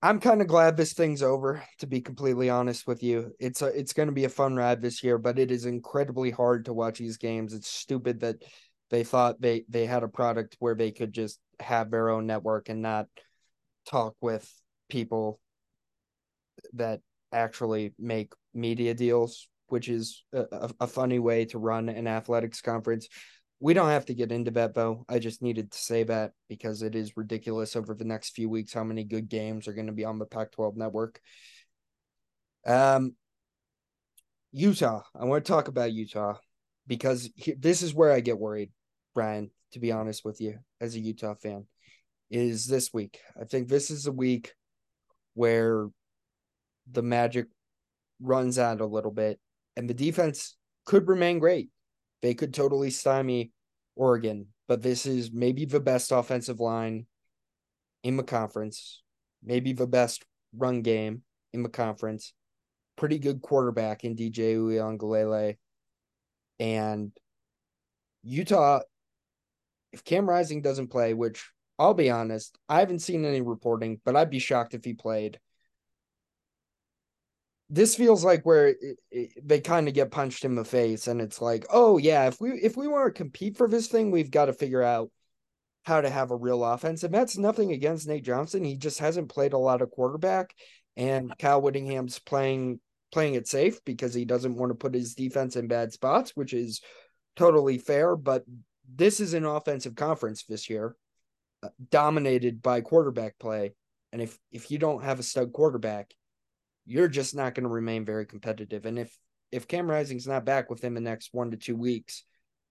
I'm 0.00 0.20
kind 0.20 0.40
of 0.40 0.46
glad 0.46 0.76
this 0.76 0.92
thing's 0.92 1.22
over, 1.22 1.64
to 1.80 1.86
be 1.86 2.00
completely 2.00 2.48
honest 2.48 2.86
with 2.86 3.02
you. 3.02 3.32
It's 3.40 3.62
a, 3.62 3.66
it's 3.66 3.92
going 3.92 4.06
to 4.06 4.14
be 4.14 4.24
a 4.24 4.28
fun 4.28 4.54
ride 4.54 4.80
this 4.80 5.02
year, 5.02 5.18
but 5.18 5.38
it 5.40 5.50
is 5.50 5.66
incredibly 5.66 6.30
hard 6.30 6.66
to 6.66 6.72
watch 6.72 6.98
these 6.98 7.16
games. 7.16 7.52
It's 7.52 7.68
stupid 7.68 8.20
that 8.20 8.36
they 8.90 9.02
thought 9.02 9.40
they 9.40 9.64
they 9.68 9.86
had 9.86 10.04
a 10.04 10.08
product 10.08 10.56
where 10.60 10.76
they 10.76 10.92
could 10.92 11.12
just 11.12 11.40
have 11.58 11.90
their 11.90 12.10
own 12.10 12.26
network 12.26 12.68
and 12.68 12.80
not 12.80 13.06
talk 13.86 14.14
with 14.20 14.48
people 14.88 15.40
that 16.74 17.00
actually 17.32 17.92
make 17.98 18.32
media 18.54 18.94
deals, 18.94 19.48
which 19.66 19.88
is 19.88 20.24
a, 20.32 20.70
a 20.80 20.86
funny 20.86 21.18
way 21.18 21.44
to 21.46 21.58
run 21.58 21.88
an 21.88 22.06
athletics 22.06 22.60
conference. 22.60 23.08
We 23.60 23.74
don't 23.74 23.88
have 23.88 24.06
to 24.06 24.14
get 24.14 24.30
into 24.30 24.52
that 24.52 24.74
though. 24.74 25.04
I 25.08 25.18
just 25.18 25.42
needed 25.42 25.72
to 25.72 25.78
say 25.78 26.04
that 26.04 26.32
because 26.48 26.82
it 26.82 26.94
is 26.94 27.16
ridiculous 27.16 27.74
over 27.74 27.94
the 27.94 28.04
next 28.04 28.30
few 28.30 28.48
weeks 28.48 28.72
how 28.72 28.84
many 28.84 29.02
good 29.04 29.28
games 29.28 29.66
are 29.66 29.72
going 29.72 29.88
to 29.88 29.92
be 29.92 30.04
on 30.04 30.18
the 30.18 30.26
Pac-12 30.26 30.76
network. 30.76 31.20
Um, 32.66 33.16
Utah. 34.52 35.02
I 35.18 35.24
want 35.24 35.44
to 35.44 35.52
talk 35.52 35.68
about 35.68 35.92
Utah 35.92 36.36
because 36.86 37.28
he, 37.34 37.52
this 37.52 37.82
is 37.82 37.94
where 37.94 38.12
I 38.12 38.20
get 38.20 38.38
worried, 38.38 38.70
Bryan. 39.14 39.50
To 39.72 39.80
be 39.80 39.92
honest 39.92 40.24
with 40.24 40.40
you, 40.40 40.58
as 40.80 40.94
a 40.94 41.00
Utah 41.00 41.34
fan, 41.34 41.66
is 42.30 42.66
this 42.66 42.90
week. 42.94 43.20
I 43.38 43.44
think 43.44 43.68
this 43.68 43.90
is 43.90 44.06
a 44.06 44.12
week 44.12 44.54
where 45.34 45.88
the 46.90 47.02
magic 47.02 47.46
runs 48.20 48.58
out 48.58 48.80
a 48.80 48.86
little 48.86 49.10
bit 49.10 49.38
and 49.76 49.88
the 49.88 49.94
defense 49.94 50.56
could 50.86 51.06
remain 51.06 51.38
great. 51.38 51.68
They 52.22 52.34
could 52.34 52.52
totally 52.52 52.90
stymie 52.90 53.52
Oregon, 53.96 54.48
but 54.66 54.82
this 54.82 55.06
is 55.06 55.32
maybe 55.32 55.64
the 55.64 55.80
best 55.80 56.12
offensive 56.12 56.60
line 56.60 57.06
in 58.02 58.16
the 58.16 58.22
conference, 58.22 59.02
maybe 59.42 59.72
the 59.72 59.86
best 59.86 60.24
run 60.56 60.82
game 60.82 61.22
in 61.52 61.62
the 61.62 61.68
conference. 61.68 62.32
Pretty 62.96 63.18
good 63.18 63.42
quarterback 63.42 64.04
in 64.04 64.16
DJ 64.16 64.56
Uiagalelei. 64.56 65.56
And 66.58 67.12
Utah, 68.22 68.80
if 69.92 70.04
Cam 70.04 70.28
Rising 70.28 70.62
doesn't 70.62 70.88
play, 70.88 71.14
which 71.14 71.50
I'll 71.78 71.94
be 71.94 72.10
honest, 72.10 72.58
I 72.68 72.80
haven't 72.80 73.00
seen 73.00 73.24
any 73.24 73.40
reporting, 73.40 74.00
but 74.04 74.16
I'd 74.16 74.30
be 74.30 74.40
shocked 74.40 74.74
if 74.74 74.84
he 74.84 74.94
played 74.94 75.38
this 77.70 77.94
feels 77.94 78.24
like 78.24 78.44
where 78.46 78.68
it, 78.68 78.98
it, 79.10 79.30
they 79.46 79.60
kind 79.60 79.88
of 79.88 79.94
get 79.94 80.10
punched 80.10 80.44
in 80.44 80.54
the 80.54 80.64
face 80.64 81.06
and 81.06 81.20
it's 81.20 81.40
like 81.40 81.66
oh 81.70 81.98
yeah 81.98 82.26
if 82.26 82.40
we 82.40 82.50
if 82.52 82.76
we 82.76 82.88
want 82.88 83.06
to 83.06 83.18
compete 83.18 83.56
for 83.56 83.68
this 83.68 83.88
thing 83.88 84.10
we've 84.10 84.30
got 84.30 84.46
to 84.46 84.52
figure 84.52 84.82
out 84.82 85.10
how 85.84 86.00
to 86.02 86.10
have 86.10 86.30
a 86.30 86.36
real 86.36 86.64
offense. 86.64 87.02
And 87.02 87.14
that's 87.14 87.38
nothing 87.38 87.72
against 87.72 88.06
nate 88.06 88.24
johnson. 88.24 88.62
He 88.62 88.76
just 88.76 88.98
hasn't 88.98 89.30
played 89.30 89.54
a 89.54 89.58
lot 89.58 89.80
of 89.80 89.90
quarterback 89.90 90.54
and 90.96 91.32
Kyle 91.38 91.62
Whittingham's 91.62 92.18
playing 92.18 92.80
playing 93.10 93.34
it 93.34 93.48
safe 93.48 93.82
because 93.84 94.12
he 94.12 94.26
doesn't 94.26 94.56
want 94.56 94.70
to 94.70 94.74
put 94.74 94.92
his 94.92 95.14
defense 95.14 95.56
in 95.56 95.66
bad 95.66 95.92
spots 95.92 96.32
which 96.34 96.52
is 96.52 96.82
totally 97.36 97.78
fair 97.78 98.16
but 98.16 98.44
this 98.94 99.20
is 99.20 99.34
an 99.34 99.44
offensive 99.44 99.94
conference 99.94 100.44
this 100.44 100.68
year 100.68 100.94
uh, 101.62 101.68
dominated 101.90 102.62
by 102.62 102.80
quarterback 102.80 103.38
play. 103.38 103.74
And 104.12 104.22
if 104.22 104.38
if 104.52 104.70
you 104.70 104.78
don't 104.78 105.02
have 105.02 105.18
a 105.18 105.24
stud 105.24 105.52
quarterback 105.52 106.14
you're 106.88 107.08
just 107.08 107.36
not 107.36 107.54
going 107.54 107.64
to 107.64 107.68
remain 107.68 108.04
very 108.06 108.24
competitive. 108.24 108.86
And 108.86 108.98
if 108.98 109.16
if 109.52 109.68
Cam 109.68 109.90
Rising's 109.90 110.26
not 110.26 110.44
back 110.44 110.70
within 110.70 110.94
the 110.94 111.00
next 111.00 111.30
one 111.32 111.50
to 111.50 111.56
two 111.56 111.76
weeks, 111.76 112.24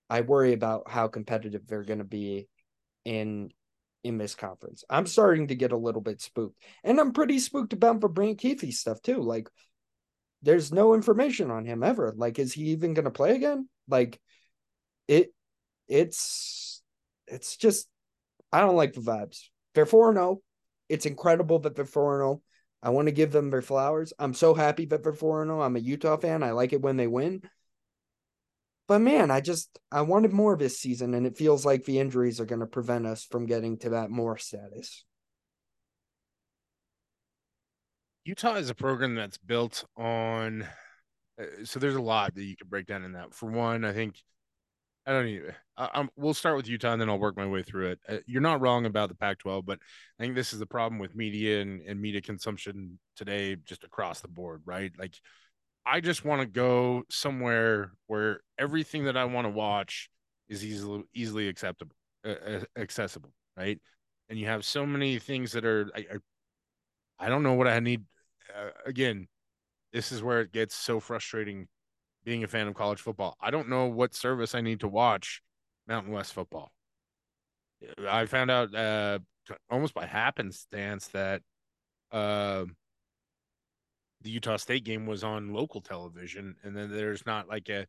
I 0.10 0.22
worry 0.22 0.54
about 0.54 0.90
how 0.90 1.08
competitive 1.08 1.68
they're 1.68 1.84
going 1.84 2.00
to 2.00 2.06
be 2.06 2.48
in 3.06 3.52
in 4.04 4.18
this 4.18 4.36
conference. 4.36 4.84
I'm 4.90 5.06
starting 5.06 5.48
to 5.48 5.56
get 5.56 5.72
a 5.72 5.78
little 5.78 6.02
bit 6.02 6.22
spooked, 6.22 6.58
and 6.84 7.00
I'm 7.00 7.14
pretty 7.14 7.40
spooked 7.40 7.74
about 7.74 8.02
the 8.02 8.10
Brant 8.10 8.40
Kuithe 8.40 8.74
stuff 8.74 9.02
too. 9.02 9.22
Like, 9.22 9.50
there's 10.42 10.72
no 10.72 10.96
information 10.96 11.52
on 11.52 11.66
him 11.66 11.84
ever. 11.84 12.14
Like, 12.16 12.40
is 12.40 12.54
he 12.54 12.64
even 12.70 12.96
going 12.96 13.06
to 13.06 13.12
play 13.12 13.36
again? 13.36 13.70
Like, 13.88 14.20
it 15.08 15.32
it's 15.88 16.82
it's 17.28 17.56
just 17.56 17.88
I 18.52 18.62
don't 18.62 18.76
like 18.76 18.94
the 18.94 19.02
vibes. 19.02 19.42
They're 19.76 19.86
four 19.86 20.12
zero. 20.12 20.26
Oh. 20.26 20.42
It's 20.90 21.06
incredible 21.06 21.60
that 21.60 21.76
they're 21.76 21.86
four 21.86 22.18
zero. 22.18 22.42
I 22.82 22.92
want 22.92 23.08
to 23.08 23.12
give 23.12 23.32
them 23.32 23.50
their 23.50 23.62
flowers. 23.62 24.14
I'm 24.20 24.34
so 24.34 24.54
happy 24.54 24.86
that 24.86 25.04
they're 25.04 25.14
4 25.14 25.46
0. 25.46 25.62
I'm 25.62 25.76
a 25.76 25.80
Utah 25.80 26.18
fan. 26.18 26.44
I 26.44 26.52
like 26.52 26.74
it 26.74 26.82
when 26.82 26.98
they 26.98 27.08
win. 27.08 27.42
But 28.88 29.00
man, 29.00 29.32
I 29.32 29.42
just 29.42 29.78
I 29.92 30.02
wanted 30.02 30.32
more 30.32 30.56
this 30.56 30.80
season, 30.80 31.14
and 31.14 31.26
it 31.26 31.38
feels 31.38 31.66
like 31.66 31.84
the 31.84 32.00
injuries 32.00 32.40
are 32.40 32.46
going 32.46 32.62
to 32.62 32.68
prevent 32.68 33.06
us 33.06 33.26
from 33.26 33.46
getting 33.46 33.78
to 33.80 33.90
that 33.90 34.10
more 34.10 34.38
status. 34.38 35.04
Utah 38.24 38.56
is 38.56 38.70
a 38.70 38.76
program 38.76 39.16
that's 39.16 39.38
built 39.38 39.86
on. 39.96 40.68
Uh, 41.40 41.46
so 41.64 41.80
there's 41.80 41.96
a 41.96 42.02
lot 42.02 42.36
that 42.36 42.44
you 42.44 42.56
could 42.56 42.70
break 42.70 42.86
down 42.86 43.04
in 43.04 43.14
that. 43.14 43.34
For 43.34 43.50
one, 43.50 43.84
I 43.84 43.94
think 43.94 44.22
I 45.06 45.12
don't 45.12 45.28
even. 45.28 45.54
I, 45.78 46.08
we'll 46.16 46.34
start 46.34 46.58
with 46.58 46.68
Utah 46.68 46.94
and 46.94 47.02
then 47.02 47.10
I'll 47.10 47.20
work 47.20 47.38
my 47.38 47.46
way 47.46 47.62
through 47.62 47.92
it. 47.92 48.00
Uh, 48.10 48.18
you're 48.26 48.42
not 48.42 48.62
wrong 48.62 48.86
about 48.86 49.10
the 49.10 49.16
Pac-12, 49.16 49.66
but 49.66 49.80
I 50.20 50.24
think 50.24 50.34
this 50.34 50.52
is 50.52 50.60
the 50.60 50.66
problem 50.66 51.00
with 51.00 51.16
media 51.16 51.62
and, 51.62 51.82
and 51.82 52.02
media 52.02 52.22
consumption 52.22 52.98
today, 53.16 53.56
just 53.64 53.84
across 53.84 54.22
the 54.22 54.28
board, 54.28 54.64
right? 54.66 54.92
Like, 54.98 55.14
I 55.86 56.02
just 56.02 56.26
want 56.26 56.42
to 56.42 56.48
go 56.48 57.04
somewhere 57.10 57.94
where 58.08 58.42
everything 58.58 59.06
that 59.06 59.16
I 59.16 59.26
want 59.26 59.46
to 59.46 59.50
watch 59.50 60.10
is 60.50 60.66
easily 60.66 61.04
easily 61.14 61.48
acceptable, 61.48 61.96
uh, 62.26 62.36
uh, 62.46 62.64
accessible, 62.76 63.32
right? 63.56 63.80
And 64.30 64.38
you 64.38 64.48
have 64.48 64.66
so 64.66 64.86
many 64.86 65.20
things 65.20 65.54
that 65.54 65.64
are. 65.64 65.90
I, 65.96 66.00
I, 66.00 67.26
I 67.26 67.30
don't 67.30 67.44
know 67.44 67.54
what 67.54 67.68
I 67.68 67.80
need. 67.80 68.04
Uh, 68.54 68.70
again, 68.86 69.28
this 69.94 70.12
is 70.12 70.22
where 70.22 70.42
it 70.42 70.52
gets 70.52 70.76
so 70.76 71.00
frustrating 71.00 71.68
being 72.26 72.44
a 72.44 72.48
fan 72.48 72.68
of 72.68 72.76
college 72.76 73.00
football. 73.00 73.38
I 73.40 73.52
don't 73.52 73.70
know 73.70 73.86
what 73.86 74.14
service 74.14 74.56
I 74.56 74.62
need 74.62 74.82
to 74.82 74.88
watch 74.88 75.42
Mountain 75.88 76.12
West 76.12 76.34
football. 76.34 76.72
I 78.08 78.26
found 78.26 78.52
out 78.52 78.74
uh, 78.74 79.20
almost 79.70 79.94
by 79.94 80.06
happenstance 80.06 81.08
that 81.10 81.42
uh, 82.12 82.66
the 84.22 84.30
Utah 84.30 84.58
State 84.58 84.84
game 84.84 85.06
was 85.06 85.24
on 85.24 85.54
local 85.54 85.82
television, 85.82 86.56
and 86.64 86.76
then 86.76 86.92
there's 86.92 87.26
not 87.26 87.48
like 87.48 87.70
a. 87.70 87.86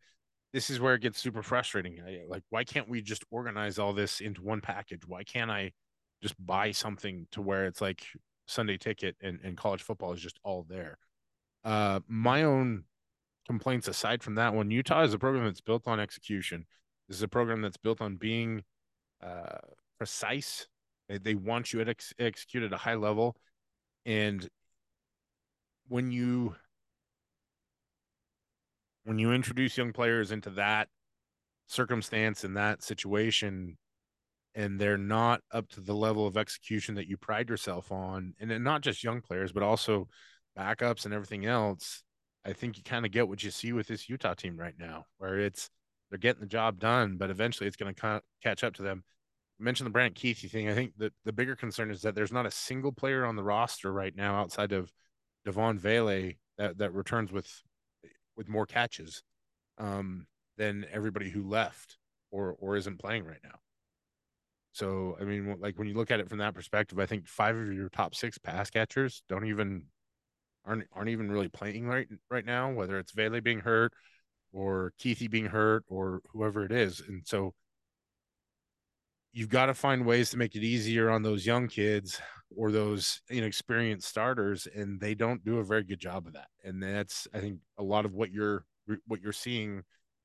This 0.52 0.70
is 0.70 0.81
where 0.81 0.94
it 0.94 1.02
gets 1.02 1.18
super 1.18 1.43
frustrating. 1.43 2.01
Like, 2.27 2.43
why 2.48 2.64
can't 2.64 2.89
we 2.89 3.02
just 3.02 3.22
organize 3.31 3.78
all 3.78 3.93
this 3.93 4.20
into 4.20 4.43
one 4.43 4.62
package? 4.62 5.02
Why 5.06 5.22
can't 5.22 5.51
I 5.51 5.72
just 6.22 6.35
buy 6.44 6.70
something 6.70 7.27
to 7.32 7.43
where 7.43 7.66
it's 7.66 7.82
like 7.82 8.02
Sunday 8.47 8.78
ticket 8.78 9.14
and, 9.20 9.40
and 9.44 9.59
college 9.59 9.82
football 9.82 10.14
is 10.14 10.22
just 10.22 10.40
all 10.43 10.64
there? 10.66 10.97
Uh, 11.64 12.01
my 12.09 12.44
own 12.44 12.85
complaints 13.47 13.89
aside 13.89 14.22
from 14.22 14.36
that 14.36 14.55
one, 14.55 14.70
Utah 14.70 15.02
is 15.02 15.12
a 15.12 15.18
program 15.18 15.44
that's 15.44 15.60
built 15.60 15.86
on 15.86 16.01
execution. 16.01 16.64
This 17.09 17.16
is 17.16 17.22
a 17.22 17.28
program 17.28 17.62
that's 17.62 17.76
built 17.76 18.01
on 18.01 18.16
being 18.16 18.62
uh, 19.22 19.59
precise. 19.98 20.66
They, 21.09 21.18
they 21.18 21.35
want 21.35 21.72
you 21.72 21.82
to 21.85 21.90
ex- 21.90 22.14
execute 22.18 22.62
at 22.62 22.72
a 22.72 22.76
high 22.76 22.94
level, 22.94 23.36
and 24.05 24.47
when 25.89 26.10
you 26.10 26.55
when 29.05 29.18
you 29.18 29.32
introduce 29.32 29.78
young 29.78 29.93
players 29.93 30.32
into 30.32 30.51
that 30.51 30.89
circumstance 31.66 32.44
and 32.44 32.56
that 32.56 32.82
situation 32.82 33.78
and 34.55 34.78
they're 34.78 34.98
not 34.98 35.40
up 35.51 35.68
to 35.68 35.80
the 35.80 35.94
level 35.94 36.26
of 36.26 36.36
execution 36.36 36.94
that 36.94 37.06
you 37.06 37.16
pride 37.16 37.48
yourself 37.48 37.90
on 37.90 38.35
and 38.39 38.62
not 38.62 38.82
just 38.82 39.02
young 39.02 39.22
players 39.22 39.51
but 39.51 39.62
also 39.62 40.09
backups 40.59 41.06
and 41.06 41.14
everything 41.14 41.47
else 41.47 42.02
I 42.48 42.55
think 42.55 42.78
you 42.78 42.82
kind 42.82 43.05
of 43.05 43.12
get 43.12 43.28
what 43.28 43.43
you 43.43 43.51
see 43.51 43.72
with 43.74 43.89
this 43.89 44.09
Utah 44.09 44.32
team 44.32 44.56
right 44.56 44.74
now, 44.78 45.05
where 45.18 45.39
it's 45.39 45.68
they're 46.10 46.18
getting 46.18 46.40
the 46.40 46.47
job 46.47 46.78
done, 46.78 47.16
but 47.16 47.30
eventually 47.30 47.66
it's 47.66 47.76
going 47.76 47.94
to 47.94 48.22
catch 48.43 48.64
up 48.64 48.74
to 48.74 48.82
them. 48.82 49.05
I 49.60 49.64
mentioned 49.64 49.86
the 49.86 49.93
Brant 49.93 50.14
Kuithe 50.14 50.51
thing. 50.51 50.68
I 50.68 50.74
think 50.74 50.93
that 50.98 51.12
the 51.24 51.32
bigger 51.32 51.56
concern 51.56 51.90
is 51.90 52.02
that 52.02 52.14
there's 52.14 52.32
not 52.32 52.47
a 52.47 52.51
single 52.51 52.93
player 52.93 53.24
on 53.24 53.36
the 53.36 53.43
roster 53.43 53.93
right 53.93 54.14
now 54.14 54.36
outside 54.36 54.72
of 54.72 54.93
Devaughn 55.44 55.78
Vele 55.78 56.32
that, 56.59 56.78
that 56.78 56.94
returns 56.94 57.32
with 57.32 57.51
with 58.36 58.48
more 58.48 58.66
catches 58.66 59.24
um, 59.78 60.26
than 60.56 60.86
everybody 60.93 61.28
who 61.28 61.48
left 61.48 61.98
or 62.30 62.56
or 62.60 62.76
isn't 62.76 63.01
playing 63.01 63.24
right 63.24 63.40
now. 63.43 63.59
So 64.72 65.16
I 65.20 65.24
mean, 65.24 65.56
like 65.60 65.76
when 65.76 65.89
you 65.89 65.94
look 65.94 66.12
at 66.12 66.20
it 66.20 66.28
from 66.28 66.39
that 66.39 66.55
perspective, 66.55 66.98
I 67.01 67.06
think 67.06 67.26
five 67.26 67.56
of 67.56 67.72
your 67.72 67.89
top 67.89 68.14
six 68.14 68.39
pass 68.39 68.70
catchers 68.70 69.22
don't 69.28 69.47
even 69.47 69.85
aren't 70.64 70.85
aren't 70.93 71.09
even 71.09 71.30
really 71.30 71.48
playing 71.48 71.86
right 71.86 72.06
right 72.30 72.44
now. 72.44 72.70
Whether 72.70 72.98
it's 72.98 73.12
Vele 73.12 73.40
being 73.40 73.60
hurt 73.60 73.93
or 74.52 74.92
Kuithe 75.00 75.30
being 75.30 75.46
hurt 75.46 75.84
or 75.88 76.20
whoever 76.32 76.64
it 76.64 76.72
is. 76.72 77.02
And 77.06 77.22
so 77.26 77.54
you've 79.32 79.48
got 79.48 79.66
to 79.66 79.74
find 79.74 80.04
ways 80.04 80.30
to 80.30 80.36
make 80.36 80.56
it 80.56 80.64
easier 80.64 81.10
on 81.10 81.22
those 81.22 81.46
young 81.46 81.68
kids 81.68 82.20
or 82.56 82.72
those 82.72 83.20
inexperienced 83.28 84.08
starters 84.08 84.66
and 84.74 85.00
they 85.00 85.14
don't 85.14 85.44
do 85.44 85.58
a 85.58 85.64
very 85.64 85.84
good 85.84 86.00
job 86.00 86.26
of 86.26 86.32
that 86.32 86.48
and 86.64 86.82
that's 86.82 87.28
i 87.34 87.38
think 87.38 87.58
a 87.78 87.82
lot 87.82 88.04
of 88.04 88.14
what 88.14 88.30
you're 88.30 88.64
what 89.06 89.20
you're 89.20 89.32
seeing 89.32 89.82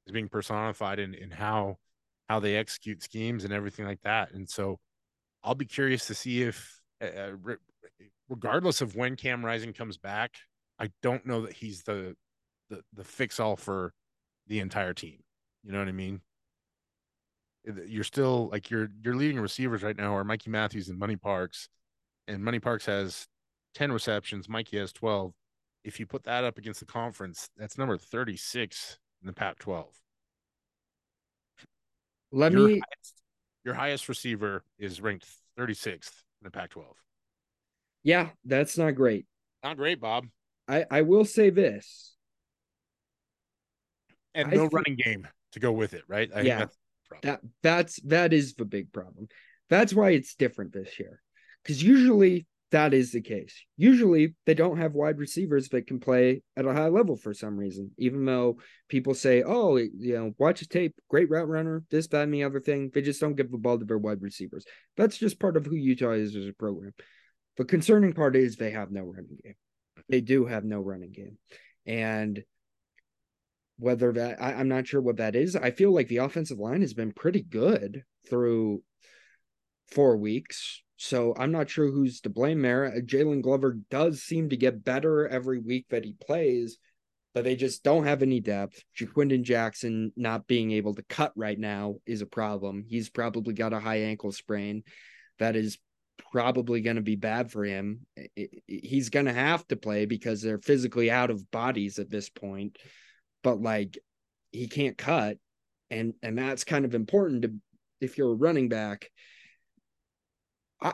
is 0.07 0.13
being 0.13 0.29
personified 0.29 0.99
in 0.99 1.13
in 1.13 1.29
how 1.29 1.75
how 2.29 2.39
they 2.39 2.55
execute 2.55 3.03
schemes 3.03 3.43
and 3.43 3.53
everything 3.53 3.85
like 3.85 4.01
that 4.03 4.31
and 4.33 4.49
so 4.49 4.79
i'll 5.43 5.55
be 5.55 5.65
curious 5.65 6.07
to 6.07 6.13
see 6.13 6.41
if 6.41 6.79
uh, 7.01 7.31
regardless 8.29 8.81
of 8.81 8.95
when 8.95 9.15
cam 9.15 9.45
rising 9.45 9.73
comes 9.73 9.97
back 9.97 10.31
i 10.79 10.89
don't 11.01 11.25
know 11.25 11.41
that 11.41 11.53
he's 11.53 11.83
the 11.83 12.15
the 12.69 12.81
the 12.93 13.03
fix 13.03 13.39
all 13.39 13.57
for 13.57 13.93
the 14.47 14.59
entire 14.59 14.93
team 14.93 15.19
you 15.63 15.71
know 15.71 15.79
what 15.79 15.87
i 15.87 15.91
mean 15.91 16.21
you're 17.87 18.03
still 18.03 18.49
like 18.49 18.69
your 18.69 18.89
your 19.01 19.15
leading 19.15 19.39
receivers 19.39 19.83
right 19.83 19.95
now 19.95 20.15
are 20.15 20.23
Mikey 20.23 20.49
Matthews 20.49 20.89
and 20.89 20.99
Money 20.99 21.15
Parks, 21.15 21.69
and 22.27 22.43
Money 22.43 22.59
Parks 22.59 22.85
has 22.85 23.27
ten 23.73 23.91
receptions. 23.91 24.49
Mikey 24.49 24.77
has 24.77 24.91
twelve. 24.91 25.33
If 25.83 25.99
you 25.99 26.05
put 26.05 26.23
that 26.23 26.43
up 26.43 26.57
against 26.57 26.79
the 26.79 26.85
conference, 26.85 27.49
that's 27.57 27.77
number 27.77 27.97
thirty 27.97 28.35
six 28.35 28.97
in 29.21 29.27
the 29.27 29.33
Pac-12. 29.33 29.85
Let 32.31 32.51
your 32.51 32.67
me. 32.67 32.73
Highest, 32.73 33.21
your 33.63 33.73
highest 33.75 34.09
receiver 34.09 34.63
is 34.77 34.99
ranked 34.99 35.25
thirty 35.55 35.73
sixth 35.73 36.23
in 36.41 36.45
the 36.45 36.51
Pac-12. 36.51 36.83
Yeah, 38.03 38.29
that's 38.43 38.77
not 38.77 38.95
great. 38.95 39.25
Not 39.63 39.77
great, 39.77 40.01
Bob. 40.01 40.25
I 40.67 40.85
I 40.91 41.01
will 41.03 41.25
say 41.25 41.49
this. 41.49 42.13
And 44.35 44.51
no 44.51 44.61
th- 44.61 44.71
running 44.71 44.95
game 44.95 45.27
to 45.53 45.59
go 45.59 45.71
with 45.71 45.93
it, 45.93 46.03
right? 46.07 46.29
I 46.33 46.41
yeah. 46.41 46.65
That 47.21 47.41
that's 47.61 48.01
that 48.03 48.33
is 48.33 48.55
the 48.55 48.65
big 48.65 48.91
problem. 48.91 49.27
That's 49.69 49.93
why 49.93 50.11
it's 50.11 50.35
different 50.35 50.73
this 50.73 50.99
year. 50.99 51.21
Because 51.63 51.81
usually 51.81 52.47
that 52.73 52.93
is 52.93 53.11
the 53.11 53.21
case. 53.21 53.53
Usually 53.77 54.33
they 54.47 54.55
don't 54.55 54.77
have 54.77 54.93
wide 54.93 55.19
receivers 55.19 55.69
that 55.69 55.85
can 55.85 55.99
play 55.99 56.41
at 56.57 56.65
a 56.65 56.73
high 56.73 56.87
level 56.87 57.15
for 57.15 57.31
some 57.31 57.55
reason. 57.55 57.91
Even 57.99 58.25
though 58.25 58.57
people 58.89 59.13
say, 59.13 59.43
"Oh, 59.43 59.77
you 59.77 59.91
know, 60.15 60.33
watch 60.39 60.59
his 60.59 60.67
tape, 60.67 60.95
great 61.07 61.29
route 61.29 61.47
runner, 61.47 61.83
this, 61.91 62.07
that, 62.07 62.23
and 62.23 62.33
the 62.33 62.43
other 62.43 62.59
thing," 62.59 62.89
they 62.91 63.03
just 63.03 63.21
don't 63.21 63.35
give 63.35 63.51
the 63.51 63.59
ball 63.59 63.77
to 63.77 63.85
their 63.85 63.99
wide 63.99 64.23
receivers. 64.23 64.65
That's 64.97 65.19
just 65.19 65.39
part 65.39 65.55
of 65.55 65.67
who 65.67 65.75
Utah 65.75 66.13
is 66.13 66.35
as 66.35 66.47
a 66.47 66.53
program. 66.53 66.93
The 67.57 67.65
concerning 67.65 68.13
part 68.13 68.35
is 68.35 68.55
they 68.55 68.71
have 68.71 68.89
no 68.89 69.03
running 69.03 69.37
game. 69.43 69.55
They 70.09 70.21
do 70.21 70.45
have 70.47 70.65
no 70.65 70.79
running 70.79 71.11
game, 71.11 71.37
and 71.85 72.43
whether 73.77 74.11
that 74.13 74.41
I, 74.41 74.53
am 74.53 74.67
not 74.67 74.87
sure 74.87 75.01
what 75.01 75.17
that 75.17 75.35
is. 75.35 75.55
I 75.55 75.71
feel 75.71 75.93
like 75.93 76.07
the 76.07 76.17
offensive 76.17 76.59
line 76.59 76.81
has 76.81 76.93
been 76.93 77.11
pretty 77.11 77.41
good 77.41 78.03
through 78.29 78.83
four 79.91 80.17
weeks. 80.17 80.81
So 80.97 81.33
I'm 81.37 81.51
not 81.51 81.69
sure 81.69 81.87
who's 81.87 82.21
to 82.21 82.29
blame 82.29 82.61
there. 82.61 82.85
Uh, 82.85 82.99
Jaylon 82.99 83.41
Glover 83.41 83.79
does 83.89 84.21
seem 84.21 84.49
to 84.49 84.57
get 84.57 84.83
better 84.83 85.27
every 85.27 85.59
week 85.59 85.87
that 85.89 86.05
he 86.05 86.15
plays, 86.25 86.77
but 87.33 87.43
they 87.43 87.55
just 87.55 87.83
don't 87.83 88.05
have 88.05 88.21
any 88.21 88.39
depth. 88.39 88.81
Ja'Quinden 88.97 89.43
Jackson 89.43 90.13
not 90.15 90.47
being 90.47 90.71
able 90.71 90.93
to 90.95 91.03
cut 91.03 91.33
right 91.35 91.59
now 91.59 91.95
is 92.05 92.21
a 92.21 92.27
problem. 92.27 92.85
He's 92.87 93.09
probably 93.09 93.53
got 93.53 93.73
a 93.73 93.79
high 93.79 94.01
ankle 94.01 94.31
sprain. 94.31 94.83
That 95.39 95.55
is 95.55 95.77
probably 96.31 96.81
going 96.81 96.95
to 96.95 97.01
be 97.01 97.15
bad 97.15 97.51
for 97.51 97.65
him. 97.65 98.05
He's 98.67 99.09
going 99.09 99.25
to 99.25 99.33
have 99.33 99.67
to 99.67 99.75
play 99.75 100.05
because 100.05 100.41
they're 100.41 100.59
physically 100.59 101.11
out 101.11 101.31
of 101.31 101.51
bodies 101.51 101.99
at 101.99 102.09
this 102.09 102.29
point 102.29 102.77
but 103.43 103.61
like 103.61 103.97
he 104.51 104.67
can't 104.67 104.97
cut 104.97 105.37
and 105.89 106.13
and 106.21 106.37
that's 106.37 106.63
kind 106.63 106.85
of 106.85 106.95
important 106.95 107.43
to 107.43 107.53
if 108.01 108.17
you're 108.17 108.31
a 108.31 108.35
running 108.35 108.69
back 108.69 109.09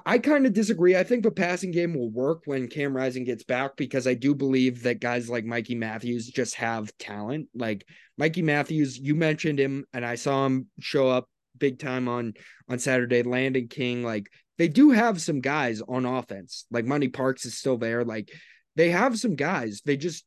I, 0.06 0.20
kind 0.20 0.46
of 0.46 0.54
disagree. 0.54 0.96
I 0.96 1.04
think 1.04 1.24
the 1.24 1.32
passing 1.32 1.72
game 1.72 1.96
will 1.96 2.12
work 2.12 2.44
when 2.46 2.68
Cam 2.68 2.96
Rising 2.96 3.24
gets 3.24 3.44
back 3.44 3.76
because 3.76 4.06
I 4.06 4.14
do 4.14 4.36
believe 4.36 4.84
that 4.84 5.00
guys 5.00 5.30
like 5.30 5.46
Mikey 5.46 5.74
Matthews 5.74 6.28
just 6.28 6.56
have 6.56 6.96
talent. 7.00 7.48
Like 7.56 7.88
Mikey 8.16 8.44
Matthews, 8.44 9.00
you 9.00 9.16
mentioned 9.16 9.60
him, 9.60 9.86
and 9.92 10.06
I 10.06 10.14
saw 10.14 10.46
him 10.46 10.68
show 10.80 11.10
up 11.10 11.28
big 11.58 11.80
time 11.80 12.08
on 12.08 12.36
on 12.70 12.78
Saturday. 12.78 13.24
Landen 13.24 13.68
King, 13.68 14.04
like 14.04 14.30
they 14.60 14.68
do 14.68 14.92
have 14.92 15.22
some 15.22 15.42
guys 15.42 15.82
on 15.82 16.06
offense. 16.06 16.66
Like 16.70 16.86
Money 16.86 17.08
Parks 17.08 17.46
is 17.46 17.58
still 17.58 17.78
there. 17.78 18.06
Like 18.06 18.32
they 18.76 18.92
have 18.92 19.18
some 19.18 19.36
guys. 19.36 19.82
They 19.84 19.98
just 19.98 20.24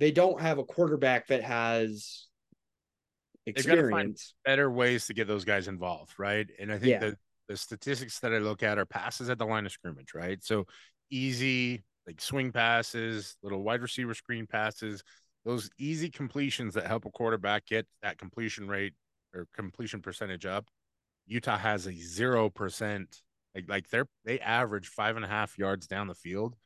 they 0.00 0.10
don't 0.10 0.40
have 0.40 0.58
a 0.58 0.64
quarterback 0.64 1.28
that 1.28 1.44
has 1.44 2.26
experience. 3.46 4.34
better 4.44 4.70
ways 4.70 5.06
to 5.06 5.14
get 5.14 5.28
those 5.28 5.44
guys 5.44 5.68
involved, 5.68 6.14
right? 6.18 6.48
And 6.58 6.72
I 6.72 6.78
think 6.78 6.90
yeah. 6.90 6.98
that 7.00 7.18
the 7.48 7.56
statistics 7.56 8.18
that 8.20 8.32
I 8.32 8.38
look 8.38 8.62
at 8.62 8.78
are 8.78 8.86
passes 8.86 9.28
at 9.28 9.38
the 9.38 9.44
line 9.44 9.66
of 9.66 9.72
scrimmage, 9.72 10.14
right? 10.14 10.42
So 10.42 10.64
easy, 11.10 11.84
like 12.06 12.20
swing 12.20 12.50
passes, 12.50 13.36
little 13.42 13.62
wide 13.62 13.82
receiver 13.82 14.14
screen 14.14 14.46
passes, 14.46 15.02
those 15.44 15.68
easy 15.78 16.08
completions 16.08 16.74
that 16.74 16.86
help 16.86 17.04
a 17.04 17.10
quarterback 17.10 17.66
get 17.66 17.86
that 18.02 18.16
completion 18.16 18.68
rate 18.68 18.94
or 19.34 19.46
completion 19.54 20.00
percentage 20.00 20.46
up. 20.46 20.66
Utah 21.26 21.58
has 21.58 21.86
a 21.86 21.94
zero 21.94 22.48
percent, 22.48 23.20
like 23.54 23.68
like 23.68 23.90
they're 23.90 24.06
they 24.24 24.40
average 24.40 24.88
five 24.88 25.16
and 25.16 25.24
a 25.26 25.28
half 25.28 25.58
yards 25.58 25.86
down 25.86 26.08
the 26.08 26.14
field 26.14 26.56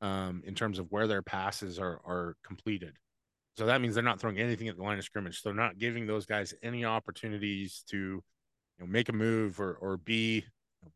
um, 0.00 0.42
in 0.46 0.54
terms 0.54 0.78
of 0.78 0.86
where 0.90 1.06
their 1.06 1.22
passes 1.22 1.78
are 1.78 2.00
are 2.04 2.36
completed. 2.44 2.96
So 3.56 3.66
that 3.66 3.80
means 3.80 3.94
they're 3.94 4.04
not 4.04 4.20
throwing 4.20 4.38
anything 4.38 4.68
at 4.68 4.76
the 4.76 4.82
line 4.82 4.98
of 4.98 5.04
scrimmage. 5.04 5.40
So 5.42 5.48
they're 5.48 5.56
not 5.56 5.78
giving 5.78 6.06
those 6.06 6.24
guys 6.24 6.54
any 6.62 6.84
opportunities 6.84 7.84
to, 7.90 7.96
you 7.96 8.22
know, 8.78 8.86
make 8.86 9.08
a 9.08 9.12
move 9.12 9.60
or 9.60 9.74
or 9.74 9.96
be 9.96 10.44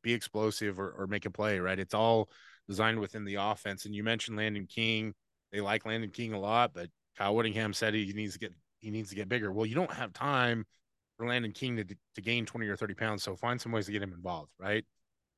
be 0.03 0.15
explosive 0.15 0.81
or, 0.81 0.91
or 0.93 1.07
make 1.07 1.27
a 1.27 1.31
play. 1.31 1.59
Right? 1.59 1.79
It's 1.79 1.95
all 1.95 2.31
designed 2.69 3.01
within 3.01 3.25
the 3.25 3.37
offense. 3.37 3.85
And 3.85 3.95
you 3.95 4.03
mentioned 4.03 4.37
Landen 4.37 4.67
King. 4.67 5.15
They 5.53 5.61
like 5.61 5.85
Landen 5.85 6.11
King 6.11 6.33
a 6.33 6.41
lot, 6.41 6.73
but 6.75 6.89
Kyle 7.17 7.35
Whittingham 7.35 7.73
said 7.73 7.95
he 7.95 8.13
needs 8.13 8.33
to 8.35 8.39
get 8.39 8.53
he 8.81 8.91
needs 8.91 9.11
to 9.11 9.17
get 9.17 9.29
bigger. 9.29 9.53
Well, 9.53 9.67
you 9.67 9.75
don't 9.75 9.93
have 9.93 10.13
time 10.13 10.65
for 11.17 11.27
Landen 11.27 11.53
King 11.53 11.77
to 11.77 11.85
to 11.85 12.21
gain 12.23 12.47
twenty 12.47 12.67
or 12.69 12.77
thirty 12.77 12.95
pounds. 12.95 13.23
So 13.23 13.37
find 13.37 13.61
some 13.61 13.73
ways 13.73 13.87
to 13.87 13.93
get 13.93 14.03
him 14.03 14.13
involved. 14.13 14.53
Right? 14.59 14.85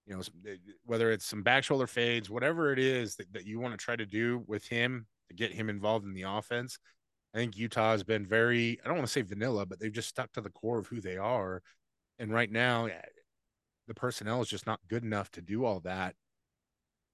You 0.07 0.15
know, 0.15 0.23
eh, 0.49 0.57
whether 0.85 1.11
it's 1.11 1.27
some 1.27 1.43
back 1.43 1.65
shoulder 1.65 1.87
fades, 1.87 2.31
whatever 2.31 2.73
it 2.73 2.79
is 2.79 3.17
that, 3.17 3.33
that 3.33 3.47
you 3.47 3.59
want 3.59 3.73
to 3.73 3.85
try 3.85 3.97
to 3.97 4.07
do 4.07 4.43
with 4.47 4.67
him 4.67 5.07
to 5.29 5.35
get 5.35 5.53
him 5.53 5.69
involved 5.69 6.05
in 6.05 6.15
the 6.15 6.23
offense. 6.23 6.79
I 7.35 7.39
think 7.39 7.57
Utah 7.57 7.91
has 7.91 8.05
been 8.05 8.25
very, 8.25 8.79
I 8.83 8.89
don't 8.89 8.97
want 8.97 9.07
to 9.07 9.13
say 9.13 9.23
vanilla, 9.23 9.67
but 9.67 9.81
they've 9.81 9.93
just 9.93 10.09
stuck 10.09 10.33
to 10.33 10.41
the 10.41 10.51
core 10.51 10.79
of 10.79 10.87
who 10.87 11.01
they 11.01 11.17
are. 11.17 11.63
And 12.19 12.33
right 12.33 12.51
now, 12.51 12.87
eh, 12.87 13.01
the 13.89 13.95
personnel 13.95 14.41
is 14.41 14.49
just 14.49 14.67
not 14.67 14.81
good 14.89 15.03
enough 15.03 15.31
to 15.33 15.43
do 15.43 15.65
all 15.65 15.81
that 15.81 16.15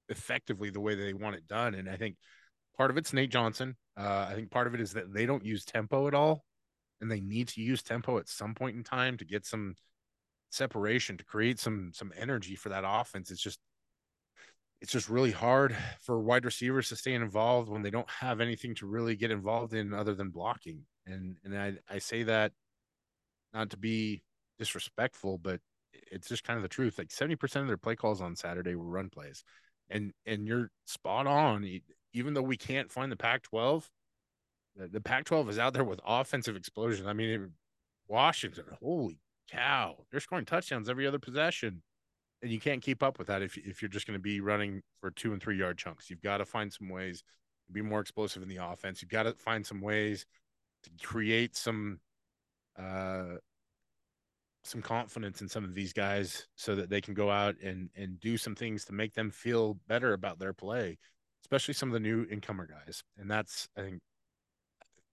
effectively 0.09 0.71
the 0.71 0.81
way 0.81 0.95
they 0.95 1.15
want 1.15 1.37
it 1.37 1.47
done. 1.49 1.75
And 1.75 1.89
I 1.89 1.97
think 1.97 2.17
part 2.77 2.91
of 2.91 2.97
it's 2.97 3.13
Nate 3.13 3.31
Johnson. 3.31 3.77
Uh, 3.97 4.27
I 4.29 4.35
think 4.35 4.51
part 4.51 4.67
of 4.67 4.75
it 4.75 4.81
is 4.81 4.93
that 4.93 5.13
they 5.13 5.27
don't 5.27 5.45
use 5.45 5.65
tempo 5.65 6.07
at 6.09 6.15
all, 6.15 6.45
and 7.01 7.11
they 7.11 7.21
need 7.21 7.49
to 7.49 7.63
use 7.63 7.83
tempo 7.83 8.19
at 8.19 8.29
some 8.29 8.55
point 8.55 8.77
in 8.77 8.85
time 8.85 9.17
to 9.19 9.25
get 9.25 9.45
some 9.45 9.75
separation 10.53 11.17
to 11.17 11.25
create 11.25 11.59
some 11.59 11.91
some 11.95 12.13
energy 12.17 12.55
for 12.55 12.69
that 12.69 12.85
offense. 12.87 13.31
It's 13.31 13.43
just 13.43 13.59
it's 14.81 14.93
just 14.93 15.09
really 15.09 15.31
hard 15.31 15.77
for 16.01 16.21
wide 16.21 16.45
receivers 16.45 16.89
to 16.89 16.97
stay 16.97 17.15
involved 17.15 17.69
when 17.69 17.83
they 17.83 17.91
don't 17.91 18.11
have 18.11 18.41
anything 18.41 18.75
to 18.75 18.87
really 18.87 19.15
get 19.15 19.31
involved 19.31 19.75
in 19.75 19.95
other 19.95 20.15
than 20.15 20.31
blocking. 20.31 20.85
And 21.07 21.37
and 21.45 21.57
I, 21.57 21.75
I 21.89 21.99
say 21.99 22.25
that 22.25 22.53
not 23.55 23.71
to 23.71 23.77
be 23.77 24.23
disrespectful, 24.59 25.39
but 25.39 25.61
it's 25.93 26.29
just 26.29 26.45
kind 26.45 26.57
of 26.57 26.63
the 26.63 26.69
truth. 26.69 26.99
Like 26.99 27.09
70% 27.09 27.61
of 27.61 27.67
their 27.67 27.77
play 27.77 27.97
calls 27.97 28.21
on 28.21 28.35
Saturday 28.35 28.75
were 28.75 28.85
run 28.85 29.09
plays. 29.09 29.45
And 29.89 30.13
and 30.27 30.47
you're 30.47 30.71
spot 30.87 31.27
on. 31.27 31.69
Even 32.15 32.35
though 32.35 32.43
we 32.43 32.59
can't 32.59 32.93
find 32.93 33.11
the 33.11 33.17
Pac-12, 33.17 33.85
the, 34.77 34.89
the 34.89 35.01
Pac-12 35.01 35.49
is 35.49 35.59
out 35.59 35.73
there 35.73 35.85
with 35.85 36.01
offensive 36.05 36.57
explosion. 36.57 37.07
I 37.07 37.15
mean, 37.15 37.53
Washington, 38.07 38.65
holy 38.81 39.19
cow, 39.53 39.97
they're 40.11 40.21
scoring 40.21 40.45
touchdowns 40.45 40.89
every 40.89 41.07
other 41.07 41.19
possession. 41.19 41.83
And 42.43 42.51
you 42.51 42.59
can't 42.59 42.83
keep 42.83 43.03
up 43.03 43.19
with 43.19 43.29
that 43.29 43.43
if, 43.43 43.57
if 43.59 43.83
you're 43.83 43.89
just 43.89 44.07
going 44.07 44.19
to 44.19 44.23
be 44.23 44.41
running 44.41 44.83
for 45.01 45.11
two 45.11 45.33
and 45.33 45.41
three 45.41 45.57
yard 45.57 45.79
chunks. 45.79 46.11
You've 46.11 46.23
got 46.23 46.39
to 46.39 46.45
find 46.45 46.73
some 46.73 46.89
ways 46.89 47.23
to 47.67 47.73
be 47.73 47.83
more 47.83 48.01
explosive 48.01 48.43
in 48.43 48.49
the 48.49 48.57
offense. 48.57 49.01
You've 49.01 49.11
got 49.11 49.25
to 49.25 49.35
find 49.35 49.65
some 49.65 49.81
ways 49.81 50.27
to 50.83 51.07
create 51.07 51.57
some 51.57 52.01
uh 52.79 53.37
some 54.65 54.81
confidence 54.81 55.41
in 55.41 55.49
some 55.49 55.65
of 55.65 55.75
these 55.75 55.93
guys 55.93 56.47
so 56.55 56.75
that 56.75 56.89
they 56.89 57.01
can 57.01 57.15
go 57.15 57.31
out 57.31 57.57
and 57.63 57.91
and 57.97 58.19
do 58.21 58.37
some 58.37 58.55
things 58.55 58.85
to 58.85 58.93
make 58.93 59.15
them 59.15 59.31
feel 59.31 59.79
better 59.89 60.13
about 60.13 60.39
their 60.39 60.53
play, 60.53 60.99
especially 61.43 61.75
some 61.75 61.89
of 61.89 61.93
the 61.93 62.01
new 62.01 62.25
incomer 62.31 62.67
guys. 62.67 63.03
And 63.19 63.31
that's 63.31 63.69
I 63.77 63.83
think 63.83 64.01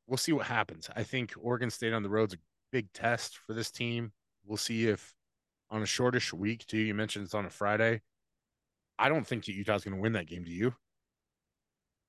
we'll 0.08 0.18
see 0.18 0.32
what 0.32 0.46
happens. 0.46 0.90
I 0.96 1.04
think 1.04 1.34
Oregon 1.40 1.70
State 1.70 1.94
on 1.94 2.04
the 2.04 2.10
road's 2.10 2.34
a 2.34 2.38
big 2.72 2.92
test 2.94 3.38
for 3.38 3.54
this 3.54 3.72
team. 3.72 4.12
We'll 4.46 4.58
see 4.58 4.88
if 4.88 5.14
on 5.70 5.82
a 5.82 5.86
shortish 5.86 6.34
week 6.34 6.66
too. 6.66 6.78
You 6.80 6.94
mentioned 6.96 7.26
it's 7.26 7.34
on 7.36 7.46
a 7.46 7.50
Friday. 7.50 8.02
I 8.98 9.08
don't 9.10 9.26
think 9.26 9.46
that 9.46 9.54
Utah's 9.54 9.84
going 9.84 9.96
to 9.96 10.02
win 10.02 10.14
that 10.14 10.28
game. 10.28 10.44
Do 10.44 10.52
you? 10.52 10.74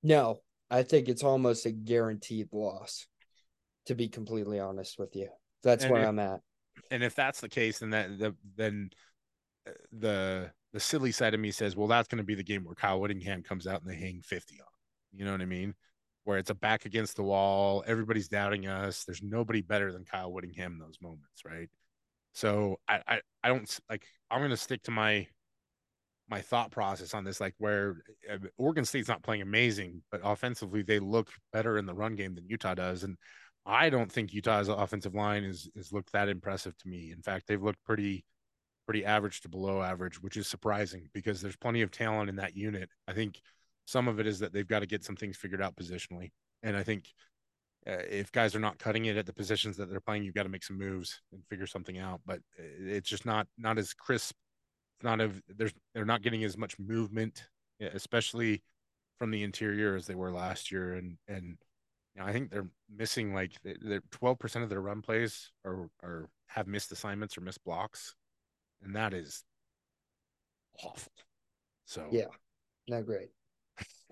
No, 0.02 0.40
I 0.70 0.82
think 0.82 1.08
it's 1.08 1.22
almost 1.22 1.66
a 1.66 1.70
guaranteed 1.72 2.48
loss 2.52 3.06
To 3.86 3.94
be 3.94 4.08
completely 4.08 4.58
honest 4.60 4.98
with 4.98 5.14
you, 5.14 5.28
that's 5.62 5.84
And 5.84 5.92
where 5.92 6.02
if- 6.02 6.08
I'm 6.08 6.18
at. 6.18 6.40
and 6.90 7.02
if 7.02 7.14
that's 7.14 7.40
the 7.40 7.48
case, 7.48 7.80
then 7.80 7.90
that 7.90 8.18
the, 8.18 8.34
then 8.56 8.90
uh, 9.66 9.72
the 9.92 10.50
the 10.72 10.80
silly 10.80 11.10
side 11.12 11.34
of 11.34 11.40
me 11.40 11.50
says, 11.50 11.74
well, 11.76 11.88
that's 11.88 12.06
going 12.08 12.18
to 12.18 12.24
be 12.24 12.36
the 12.36 12.44
game 12.44 12.62
where 12.64 12.76
Kyle 12.76 13.00
Whittingham 13.00 13.42
comes 13.42 13.66
out 13.66 13.82
and 13.82 13.90
they 13.90 13.96
hang 13.96 14.22
fifty 14.22 14.60
on. 14.60 14.66
You 15.12 15.24
know 15.24 15.32
what 15.32 15.40
I 15.42 15.46
mean? 15.46 15.74
Where 16.24 16.38
it's 16.38 16.50
a 16.50 16.54
back 16.54 16.84
against 16.84 17.16
the 17.16 17.24
wall, 17.24 17.82
everybody's 17.86 18.28
doubting 18.28 18.66
us. 18.68 19.04
There's 19.04 19.22
nobody 19.22 19.62
better 19.62 19.92
than 19.92 20.04
Kyle 20.04 20.32
Whittingham 20.32 20.74
in 20.74 20.78
those 20.78 20.98
moments, 21.02 21.44
right? 21.44 21.68
So 22.32 22.78
I 22.88 23.00
I, 23.06 23.20
I 23.42 23.48
don't 23.48 23.80
like. 23.88 24.04
I'm 24.30 24.40
going 24.40 24.50
to 24.50 24.56
stick 24.56 24.82
to 24.84 24.90
my 24.90 25.26
my 26.28 26.40
thought 26.40 26.70
process 26.70 27.12
on 27.12 27.24
this, 27.24 27.40
like 27.40 27.54
where 27.58 27.96
uh, 28.30 28.38
Oregon 28.56 28.84
State's 28.84 29.08
not 29.08 29.22
playing 29.22 29.42
amazing, 29.42 30.02
but 30.12 30.20
offensively 30.22 30.82
they 30.82 31.00
look 31.00 31.30
better 31.52 31.76
in 31.76 31.86
the 31.86 31.94
run 31.94 32.14
game 32.14 32.34
than 32.34 32.46
Utah 32.48 32.74
does, 32.74 33.02
and 33.02 33.16
I 33.66 33.90
don't 33.90 34.10
think 34.10 34.32
Utah's 34.32 34.68
offensive 34.68 35.14
line 35.14 35.44
is 35.44 35.68
is 35.74 35.92
looked 35.92 36.12
that 36.12 36.28
impressive 36.28 36.76
to 36.78 36.88
me. 36.88 37.10
In 37.12 37.22
fact, 37.22 37.46
they've 37.46 37.62
looked 37.62 37.82
pretty 37.84 38.24
pretty 38.86 39.04
average 39.04 39.40
to 39.42 39.48
below 39.48 39.82
average, 39.82 40.22
which 40.22 40.36
is 40.36 40.46
surprising 40.48 41.08
because 41.12 41.40
there's 41.40 41.56
plenty 41.56 41.82
of 41.82 41.90
talent 41.90 42.30
in 42.30 42.36
that 42.36 42.56
unit. 42.56 42.90
I 43.06 43.12
think 43.12 43.40
some 43.86 44.08
of 44.08 44.20
it 44.20 44.26
is 44.26 44.38
that 44.40 44.52
they've 44.52 44.66
got 44.66 44.80
to 44.80 44.86
get 44.86 45.04
some 45.04 45.16
things 45.16 45.36
figured 45.36 45.62
out 45.62 45.76
positionally, 45.76 46.30
and 46.62 46.76
I 46.76 46.84
think 46.84 47.04
uh, 47.86 48.02
if 48.10 48.30
guys 48.32 48.54
are 48.54 48.60
not 48.60 48.78
cutting 48.78 49.06
it 49.06 49.16
at 49.16 49.26
the 49.26 49.32
positions 49.32 49.76
that 49.76 49.90
they're 49.90 50.00
playing, 50.00 50.22
you've 50.22 50.34
got 50.34 50.42
to 50.42 50.48
make 50.48 50.64
some 50.64 50.78
moves 50.78 51.20
and 51.32 51.42
figure 51.48 51.66
something 51.66 51.98
out. 51.98 52.20
But 52.26 52.40
it's 52.58 53.08
just 53.08 53.24
not 53.24 53.46
not 53.56 53.78
as 53.78 53.94
crisp. 53.94 54.34
It's 54.98 55.04
not 55.04 55.20
of 55.20 55.40
there's 55.48 55.72
they're 55.94 56.04
not 56.04 56.22
getting 56.22 56.44
as 56.44 56.58
much 56.58 56.78
movement, 56.78 57.44
especially 57.80 58.62
from 59.18 59.30
the 59.30 59.42
interior 59.42 59.96
as 59.96 60.06
they 60.06 60.14
were 60.14 60.30
last 60.30 60.70
year, 60.70 60.94
and 60.94 61.16
and 61.26 61.56
you 62.14 62.20
know, 62.20 62.26
I 62.26 62.32
think 62.32 62.50
they're 62.50 62.68
missing 62.94 63.32
like 63.32 63.52
they're 63.62 64.02
twelve 64.10 64.38
percent 64.38 64.62
of 64.62 64.68
their 64.70 64.80
run 64.80 65.00
plays 65.00 65.50
are 65.64 65.88
are 66.02 66.28
have 66.48 66.66
missed 66.66 66.92
assignments 66.92 67.38
or 67.38 67.40
missed 67.42 67.64
blocks, 67.64 68.14
and 68.82 68.94
that 68.96 69.14
is 69.14 69.44
awful. 70.82 71.12
So 71.86 72.08
Yeah. 72.10 72.26
Not 72.88 73.06
great. 73.06 73.30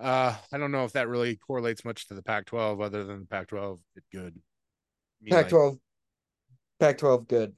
Uh, 0.00 0.34
I 0.52 0.58
don't 0.58 0.72
know 0.72 0.84
if 0.84 0.92
that 0.92 1.08
really 1.08 1.36
correlates 1.36 1.84
much 1.84 2.08
to 2.08 2.14
the 2.14 2.22
Pac-12, 2.22 2.82
other 2.82 3.04
than 3.04 3.20
the 3.20 3.26
Pac-12 3.26 3.78
did 3.94 4.04
good. 4.12 4.34
I 4.34 5.24
mean, 5.24 5.34
like, 5.34 5.46
Pac-12, 5.46 5.78
Pac-12, 6.80 7.28
good. 7.28 7.54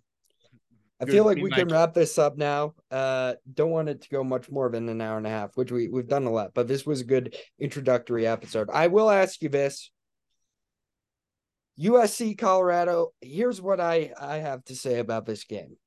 I 1.00 1.06
Good, 1.06 1.12
feel 1.12 1.24
like 1.24 1.38
we 1.38 1.50
can 1.50 1.68
wrap 1.68 1.94
this 1.94 2.18
up 2.18 2.36
now. 2.36 2.74
Uh, 2.90 3.34
don't 3.54 3.70
want 3.70 3.88
it 3.88 4.02
to 4.02 4.08
go 4.10 4.22
much 4.22 4.50
more 4.50 4.68
than 4.68 4.86
an 4.90 5.00
hour 5.00 5.16
and 5.16 5.26
a 5.26 5.30
half, 5.30 5.56
which 5.56 5.72
we 5.72 5.88
we've 5.88 6.06
done 6.06 6.26
a 6.26 6.30
lot, 6.30 6.52
but 6.52 6.68
this 6.68 6.84
was 6.84 7.00
a 7.00 7.04
good 7.04 7.34
introductory 7.58 8.26
episode. 8.26 8.68
I 8.70 8.88
will 8.88 9.08
ask 9.08 9.40
you 9.40 9.48
this: 9.48 9.90
USC 11.80 12.36
Colorado. 12.36 13.12
Here's 13.22 13.62
what 13.62 13.80
I 13.80 14.12
I 14.20 14.36
have 14.36 14.62
to 14.66 14.76
say 14.76 14.98
about 14.98 15.24
this 15.24 15.44
game. 15.44 15.78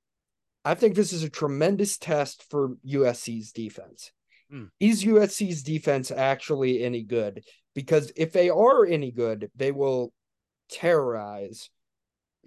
I 0.65 0.73
think 0.73 0.95
this 0.95 1.13
is 1.13 1.23
a 1.23 1.29
tremendous 1.29 1.99
test 1.99 2.45
for 2.49 2.77
USC's 2.83 3.51
defense. 3.51 4.11
Hmm. 4.53 4.65
Is 4.79 5.03
USC's 5.03 5.63
defense 5.63 6.11
actually 6.11 6.83
any 6.83 7.01
good? 7.01 7.43
Because 7.73 8.11
if 8.15 8.31
they 8.31 8.51
are 8.51 8.85
any 8.85 9.09
good, 9.09 9.49
they 9.55 9.71
will 9.71 10.13
terrorize 10.69 11.71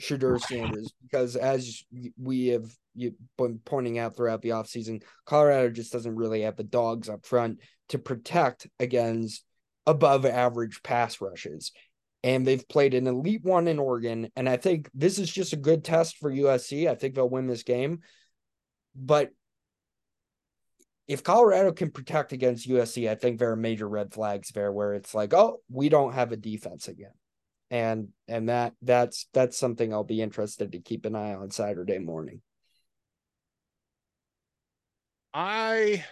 Shedeur 0.00 0.40
Sanders. 0.40 0.92
Because 1.02 1.34
as 1.34 1.82
we 2.16 2.48
have 2.48 2.70
been 2.96 3.60
pointing 3.64 3.98
out 3.98 4.14
throughout 4.14 4.40
the 4.40 4.50
offseason, 4.50 5.02
Colorado 5.24 5.68
just 5.70 5.92
doesn't 5.92 6.14
really 6.14 6.42
have 6.42 6.54
the 6.54 6.62
dogs 6.62 7.08
up 7.08 7.26
front 7.26 7.58
to 7.88 7.98
protect 7.98 8.68
against 8.78 9.44
above 9.84 10.24
average 10.24 10.84
pass 10.84 11.20
rushes. 11.20 11.72
And 12.22 12.46
they've 12.46 12.68
played 12.68 12.94
an 12.94 13.08
elite 13.08 13.42
one 13.42 13.66
in 13.66 13.80
Oregon. 13.80 14.30
And 14.36 14.48
I 14.48 14.58
think 14.58 14.88
this 14.94 15.18
is 15.18 15.28
just 15.28 15.52
a 15.54 15.56
good 15.56 15.82
test 15.82 16.18
for 16.18 16.30
USC. 16.30 16.88
I 16.88 16.94
think 16.94 17.16
they'll 17.16 17.28
win 17.28 17.48
this 17.48 17.64
game. 17.64 18.02
But 18.94 19.30
if 21.08 21.22
Colorado 21.22 21.72
can 21.72 21.90
protect 21.90 22.32
against 22.32 22.68
USC, 22.68 23.08
I 23.08 23.14
think 23.14 23.38
there 23.38 23.52
are 23.52 23.56
major 23.56 23.88
red 23.88 24.12
flags 24.12 24.50
there 24.50 24.72
where 24.72 24.94
it's 24.94 25.14
like, 25.14 25.32
oh, 25.32 25.60
we 25.70 25.88
don't 25.88 26.14
have 26.14 26.32
a 26.32 26.36
defense 26.36 26.88
again. 26.88 27.12
And 27.70 28.08
and 28.28 28.48
that 28.48 28.74
that's 28.80 29.26
that's 29.32 29.58
something 29.58 29.92
I'll 29.92 30.04
be 30.04 30.22
interested 30.22 30.72
to 30.72 30.78
keep 30.78 31.04
an 31.04 31.16
eye 31.16 31.34
on 31.34 31.50
Saturday 31.50 31.98
morning. 31.98 32.40
I 35.34 36.04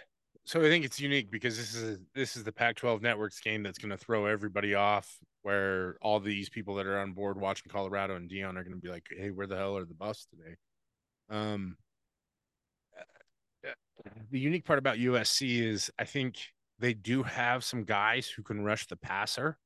so 0.43 0.59
I 0.59 0.63
think 0.63 0.85
it's 0.85 0.99
unique 0.99 1.31
because 1.31 1.57
this 1.57 1.73
is 1.73 1.99
this 2.13 2.35
is 2.35 2.43
the 2.43 2.51
Pac-12 2.51 3.01
networks 3.01 3.39
game 3.39 3.63
that's 3.63 3.79
going 3.79 3.89
to 3.89 3.97
throw 3.97 4.25
everybody 4.25 4.75
off. 4.75 5.17
Where 5.43 5.97
all 6.01 6.19
these 6.19 6.49
people 6.49 6.75
that 6.75 6.87
are 6.87 6.99
on 6.99 7.13
board 7.13 7.39
watching 7.39 7.71
Colorado 7.71 8.15
and 8.15 8.29
Deion 8.29 8.57
are 8.57 8.63
going 8.63 8.75
to 8.75 8.81
be 8.81 8.89
like, 8.89 9.05
"Hey, 9.15 9.29
where 9.29 9.47
the 9.47 9.55
hell 9.55 9.77
are 9.77 9.85
the 9.85 9.93
bus 9.93 10.27
today?" 10.29 10.55
Um, 11.29 11.77
the 14.31 14.39
unique 14.39 14.65
part 14.65 14.79
about 14.79 14.97
USC 14.97 15.61
is 15.61 15.91
I 15.97 16.05
think 16.05 16.37
they 16.79 16.93
do 16.93 17.23
have 17.23 17.63
some 17.63 17.83
guys 17.83 18.27
who 18.27 18.43
can 18.43 18.63
rush 18.63 18.87
the 18.87 18.97
passer, 18.97 19.57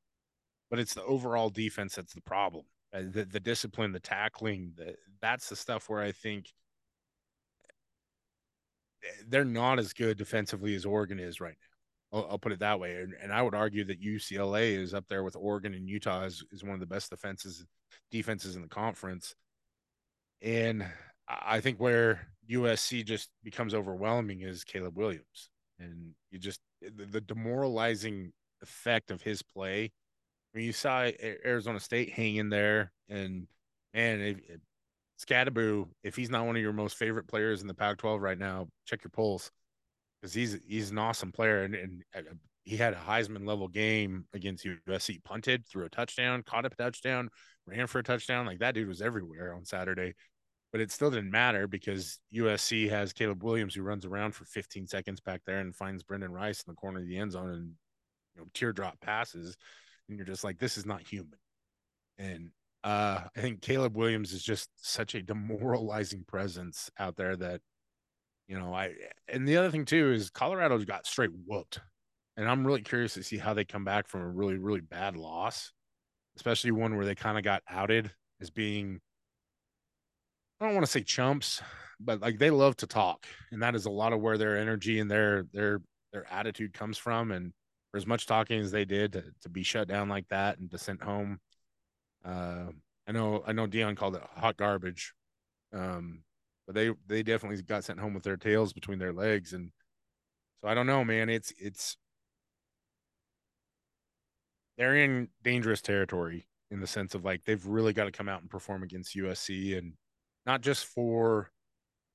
but 0.70 0.80
it's 0.80 0.94
the 0.94 1.04
overall 1.04 1.50
defense 1.50 1.96
that's 1.96 2.14
the 2.14 2.22
problem. 2.22 2.66
Uh, 2.94 3.04
the 3.12 3.26
the 3.26 3.40
discipline, 3.40 3.92
the 3.92 4.00
tackling, 4.00 4.74
the, 4.76 4.96
that's 5.22 5.50
the 5.50 5.56
stuff 5.56 5.90
where 5.90 6.02
I 6.02 6.12
think 6.12 6.54
they're 9.28 9.46
not 9.46 9.80
as 9.80 9.94
good 9.94 10.18
defensively 10.18 10.76
as 10.76 10.86
Oregon 10.86 11.20
is 11.20 11.40
right 11.40 11.56
now. 12.12 12.20
I'll, 12.20 12.28
I'll 12.32 12.40
put 12.40 12.52
it 12.52 12.60
that 12.60 12.80
way. 12.80 12.96
And, 12.96 13.14
and 13.22 13.32
I 13.32 13.42
would 13.42 13.56
argue 13.56 13.86
that 13.86 14.02
UCLA 14.02 14.78
is 14.78 14.94
up 14.94 15.08
there 15.08 15.24
with 15.24 15.36
Oregon 15.36 15.74
and 15.74 15.88
Utah 15.88 16.24
is, 16.24 16.44
is 16.52 16.64
one 16.64 16.74
of 16.74 16.80
the 16.80 16.86
best 16.86 17.10
defenses 17.10 17.66
defenses 18.12 18.56
in 18.56 18.62
the 18.62 18.68
conference. 18.68 19.36
And 20.42 20.86
I 21.28 21.60
think 21.60 21.80
where 21.80 22.28
USC 22.50 23.06
just 23.06 23.30
becomes 23.44 23.74
overwhelming 23.74 24.42
is 24.42 24.64
Caleb 24.64 24.98
Williams. 24.98 25.50
And 25.80 26.14
you 26.32 26.40
just 26.40 26.60
the, 26.82 27.06
the 27.06 27.22
demoralizing 27.22 28.32
effect 28.62 29.12
of 29.12 29.22
his 29.22 29.42
play. 29.42 29.92
I 30.54 30.58
mean, 30.58 30.66
you 30.66 30.74
saw 30.74 31.10
Arizona 31.46 31.80
State 31.80 32.12
hang 32.12 32.38
in 32.38 32.50
there, 32.50 32.92
and 33.08 33.48
man, 33.94 34.20
it, 34.20 34.38
it, 34.48 34.62
Skattebo, 35.22 35.88
if 36.04 36.16
he's 36.16 36.30
not 36.30 36.46
one 36.46 36.56
of 36.56 36.62
your 36.62 36.74
most 36.74 36.98
favorite 36.98 37.28
players 37.28 37.62
in 37.62 37.68
the 37.68 37.74
Pac-12 37.74 38.20
right 38.20 38.38
now, 38.38 38.68
check 38.86 39.04
your 39.04 39.12
pulse 39.12 39.52
because 40.20 40.34
he's 40.34 40.58
he's 40.68 40.92
an 40.92 40.98
awesome 40.98 41.32
player, 41.32 41.64
and, 41.64 41.76
and 41.76 42.04
he 42.64 42.78
had 42.78 42.94
a 42.94 42.98
Heisman 42.98 43.48
level 43.48 43.68
game 43.68 44.26
against 44.34 44.66
USC. 44.66 45.24
Punted, 45.24 45.66
threw 45.68 45.86
a 45.86 45.90
touchdown, 45.90 46.44
caught 46.44 46.66
a 46.66 46.70
touchdown, 46.70 47.30
ran 47.66 47.88
for 47.88 48.00
a 48.00 48.04
touchdown. 48.04 48.46
Like 48.46 48.60
that 48.60 48.76
dude 48.76 48.88
was 48.88 49.02
everywhere 49.02 49.54
on 49.54 49.66
Saturday, 49.66 50.14
but 50.72 50.82
it 50.82 50.92
still 50.92 51.10
didn't 51.10 51.32
matter 51.32 51.68
because 51.68 52.20
USC 52.34 52.90
has 52.90 53.14
Caleb 53.14 53.44
Williams 53.44 53.74
who 53.74 53.82
runs 53.82 54.06
around 54.06 54.34
for 54.34 54.46
15 54.46 54.88
seconds 54.88 55.20
back 55.20 55.42
there 55.46 55.60
and 55.60 55.76
finds 55.76 56.04
Brendan 56.04 56.32
Rice 56.32 56.64
in 56.66 56.72
the 56.72 56.76
corner 56.76 57.00
of 57.00 57.08
the 57.08 57.18
end 57.18 57.32
zone 57.32 57.50
and 57.50 57.72
you 58.36 58.42
know 58.42 58.48
teardrop 58.54 59.00
passes, 59.00 59.58
and 60.08 60.18
you're 60.18 60.28
just 60.28 60.44
like, 60.44 60.60
this 60.60 60.78
is 60.78 60.86
not 60.86 61.02
human. 61.02 61.40
And 62.18 62.52
uh, 62.84 63.22
I 63.36 63.42
think 63.42 63.62
Caleb 63.62 63.96
Williams 63.96 64.34
is 64.34 64.44
just 64.44 64.70
such 64.76 65.16
a 65.16 65.22
demoralizing 65.22 66.24
presence 66.26 66.90
out 66.98 67.16
there 67.16 67.36
that, 67.36 67.62
you 68.48 68.60
know, 68.60 68.74
I 68.74 68.94
and 69.28 69.48
the 69.48 69.58
other 69.58 69.72
thing 69.72 69.86
too 69.86 70.12
is 70.12 70.30
Colorado's 70.30 70.86
got 70.86 71.06
straight 71.06 71.32
whooped. 71.46 71.80
And 72.38 72.48
I'm 72.50 72.66
really 72.66 72.82
curious 72.82 73.16
to 73.16 73.24
see 73.24 73.38
how 73.38 73.54
they 73.54 73.66
come 73.66 73.84
back 73.84 74.08
from 74.08 74.22
a 74.22 74.28
really, 74.28 74.58
really 74.58 74.80
bad 74.80 75.18
loss, 75.18 75.74
especially 76.38 76.72
one 76.72 76.96
where 76.96 77.06
they 77.06 77.16
kind 77.16 77.38
of 77.38 77.44
got 77.44 77.64
outed 77.70 78.12
as 78.40 78.50
being 78.50 79.02
I 80.60 80.66
don't 80.66 80.74
want 80.74 80.86
to 80.86 80.92
say 80.92 81.02
chumps, 81.02 81.62
but 82.00 82.22
like 82.22 82.38
they 82.38 82.50
love 82.50 82.76
to 82.78 82.88
talk. 82.88 83.26
And 83.52 83.62
that 83.64 83.76
is 83.76 83.86
a 83.86 83.92
lot 83.92 84.14
of 84.14 84.20
where 84.20 84.38
their 84.38 84.58
energy 84.58 85.00
and 85.00 85.10
their 85.10 85.44
their 85.54 85.82
their 86.12 86.32
attitude 86.32 86.74
comes 86.74 86.98
from. 86.98 87.32
And 87.32 87.54
for 87.92 87.98
as 87.98 88.08
much 88.08 88.26
talking 88.26 88.60
as 88.60 88.72
they 88.72 88.86
did 88.86 89.14
to, 89.14 89.24
to 89.42 89.50
be 89.50 89.64
shut 89.64 89.88
down 89.88 90.10
like 90.10 90.28
that 90.30 90.60
and 90.60 90.70
to 90.72 90.78
sent 90.78 91.02
home, 91.02 91.40
uh, 92.26 92.68
I 93.08 93.12
know 93.12 93.44
I 93.48 93.54
know 93.54 93.68
Deion 93.68 93.96
called 93.98 94.16
it 94.16 94.24
hot 94.36 94.58
garbage, 94.58 95.14
um, 95.74 96.24
but 96.66 96.76
they 96.76 96.92
they 97.08 97.24
definitely 97.24 97.62
got 97.64 97.84
sent 97.84 98.00
home 98.00 98.14
with 98.14 98.24
their 98.24 98.38
tails 98.38 98.74
between 98.74 99.00
their 99.00 99.14
legs, 99.14 99.54
and 99.54 99.72
so 100.62 100.68
I 100.68 100.74
don't 100.74 100.88
know, 100.88 101.04
man. 101.06 101.30
It's 101.30 101.54
it's 101.58 101.98
they're 104.78 104.96
in 104.96 105.30
dangerous 105.44 105.82
territory 105.82 106.48
in 106.72 106.80
the 106.80 106.88
sense 106.88 107.16
of 107.16 107.26
like 107.26 107.44
they've 107.46 107.66
really 107.66 107.94
got 107.94 108.06
to 108.06 108.12
come 108.12 108.30
out 108.30 108.42
and 108.42 108.50
perform 108.50 108.84
against 108.84 109.16
USC, 109.16 109.78
and 109.78 109.94
not 110.46 110.62
just 110.62 110.86
for 110.86 111.52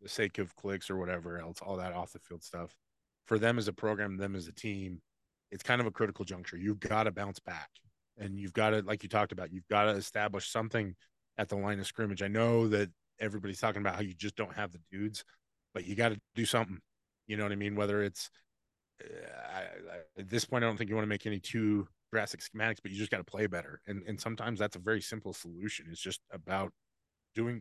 the 0.00 0.08
sake 0.08 0.38
of 0.38 0.54
clicks 0.56 0.90
or 0.90 0.96
whatever 0.96 1.38
else, 1.38 1.58
all 1.62 1.76
that 1.76 1.92
off 1.92 2.12
the 2.12 2.18
field 2.18 2.42
stuff. 2.42 2.74
For 3.26 3.38
them 3.38 3.58
as 3.58 3.68
a 3.68 3.72
program, 3.72 4.16
them 4.16 4.36
as 4.36 4.48
a 4.48 4.52
team, 4.52 5.00
it's 5.50 5.62
kind 5.62 5.80
of 5.80 5.86
a 5.86 5.90
critical 5.90 6.24
juncture. 6.24 6.56
You've 6.56 6.80
got 6.80 7.04
to 7.04 7.12
bounce 7.12 7.38
back 7.38 7.70
and 8.18 8.38
you've 8.38 8.52
got 8.52 8.70
to 8.70 8.82
like 8.82 9.02
you 9.02 9.08
talked 9.08 9.32
about 9.32 9.52
you've 9.52 9.66
got 9.68 9.84
to 9.84 9.90
establish 9.90 10.48
something 10.50 10.94
at 11.36 11.48
the 11.48 11.56
line 11.56 11.80
of 11.80 11.86
scrimmage 11.86 12.22
i 12.22 12.28
know 12.28 12.68
that 12.68 12.88
everybody's 13.18 13.58
talking 13.58 13.80
about 13.80 13.96
how 13.96 14.02
you 14.02 14.14
just 14.14 14.36
don't 14.36 14.54
have 14.54 14.70
the 14.70 14.78
dudes 14.90 15.24
but 15.72 15.84
you 15.84 15.96
got 15.96 16.10
to 16.10 16.20
do 16.36 16.44
something 16.44 16.78
you 17.26 17.36
know 17.36 17.42
what 17.42 17.50
i 17.50 17.56
mean 17.56 17.74
whether 17.74 18.04
it's 18.04 18.30
uh, 19.02 19.58
I, 19.58 20.20
at 20.20 20.28
this 20.28 20.44
point 20.44 20.62
i 20.62 20.66
don't 20.68 20.76
think 20.76 20.90
you 20.90 20.94
want 20.94 21.06
to 21.06 21.08
make 21.08 21.26
any 21.26 21.40
too 21.40 21.88
drastic 22.14 22.40
schematics, 22.40 22.78
but 22.80 22.92
you 22.92 22.96
just 22.96 23.10
got 23.10 23.18
to 23.18 23.24
play 23.24 23.48
better. 23.48 23.80
And 23.88 24.02
and 24.06 24.20
sometimes 24.20 24.60
that's 24.60 24.76
a 24.76 24.78
very 24.78 25.02
simple 25.02 25.32
solution. 25.32 25.86
It's 25.90 26.00
just 26.00 26.20
about 26.30 26.72
doing 27.34 27.60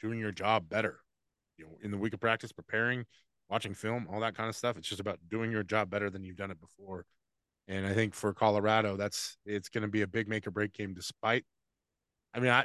doing 0.00 0.18
your 0.18 0.32
job 0.32 0.68
better. 0.68 1.00
You 1.56 1.66
know, 1.66 1.72
in 1.82 1.90
the 1.90 1.98
week 1.98 2.14
of 2.14 2.20
practice, 2.20 2.52
preparing, 2.52 3.04
watching 3.50 3.74
film, 3.74 4.08
all 4.10 4.20
that 4.20 4.34
kind 4.34 4.48
of 4.48 4.56
stuff. 4.56 4.76
It's 4.76 4.88
just 4.88 5.00
about 5.00 5.18
doing 5.28 5.50
your 5.50 5.62
job 5.62 5.90
better 5.90 6.08
than 6.08 6.24
you've 6.24 6.36
done 6.36 6.50
it 6.50 6.60
before. 6.60 7.04
And 7.68 7.86
I 7.86 7.92
think 7.92 8.14
for 8.14 8.32
Colorado, 8.32 8.96
that's 8.96 9.36
it's 9.44 9.68
going 9.68 9.82
to 9.82 9.88
be 9.88 10.02
a 10.02 10.06
big 10.06 10.28
make 10.28 10.46
or 10.46 10.50
break 10.50 10.72
game. 10.72 10.94
Despite, 10.94 11.44
I 12.34 12.40
mean, 12.40 12.50
I 12.50 12.64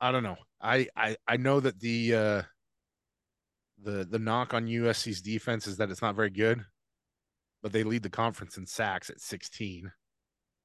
I 0.00 0.12
don't 0.12 0.22
know. 0.22 0.36
I 0.60 0.88
I 0.96 1.16
I 1.26 1.36
know 1.36 1.60
that 1.60 1.78
the 1.80 2.14
uh 2.14 2.42
the 3.82 4.04
the 4.04 4.18
knock 4.18 4.54
on 4.54 4.66
USC's 4.66 5.22
defense 5.22 5.66
is 5.66 5.76
that 5.78 5.90
it's 5.90 6.02
not 6.02 6.16
very 6.16 6.30
good, 6.30 6.64
but 7.62 7.72
they 7.72 7.84
lead 7.84 8.02
the 8.02 8.10
conference 8.10 8.56
in 8.56 8.66
sacks 8.66 9.10
at 9.10 9.20
16. 9.20 9.90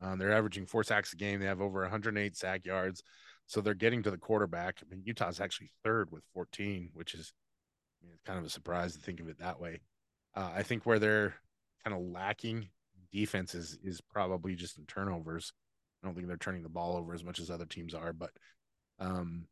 Um, 0.01 0.19
they're 0.19 0.33
averaging 0.33 0.65
four 0.65 0.83
sacks 0.83 1.13
a 1.13 1.15
game. 1.15 1.39
They 1.39 1.45
have 1.45 1.61
over 1.61 1.81
108 1.81 2.35
sack 2.35 2.65
yards, 2.65 3.01
so 3.47 3.61
they're 3.61 3.73
getting 3.73 4.03
to 4.03 4.11
the 4.11 4.17
quarterback. 4.17 4.79
I 4.81 4.89
mean, 4.89 5.03
Utah's 5.05 5.39
actually 5.39 5.71
third 5.83 6.11
with 6.11 6.23
14, 6.33 6.89
which 6.93 7.13
is 7.13 7.33
I 8.01 8.05
mean, 8.05 8.13
it's 8.15 8.23
kind 8.23 8.39
of 8.39 8.45
a 8.45 8.49
surprise 8.49 8.93
to 8.93 8.99
think 8.99 9.19
of 9.19 9.27
it 9.29 9.39
that 9.39 9.59
way. 9.59 9.81
Uh, 10.35 10.51
I 10.55 10.63
think 10.63 10.85
where 10.85 10.99
they're 10.99 11.35
kind 11.83 11.95
of 11.95 12.01
lacking 12.01 12.69
defense 13.11 13.55
is 13.55 13.77
is 13.83 14.01
probably 14.01 14.55
just 14.55 14.77
in 14.77 14.85
turnovers. 14.85 15.53
I 16.03 16.07
don't 16.07 16.15
think 16.15 16.27
they're 16.27 16.37
turning 16.37 16.63
the 16.63 16.69
ball 16.69 16.97
over 16.97 17.13
as 17.13 17.23
much 17.23 17.39
as 17.39 17.49
other 17.49 17.65
teams 17.65 17.93
are, 17.93 18.13
but 18.13 18.31
um, 18.99 19.47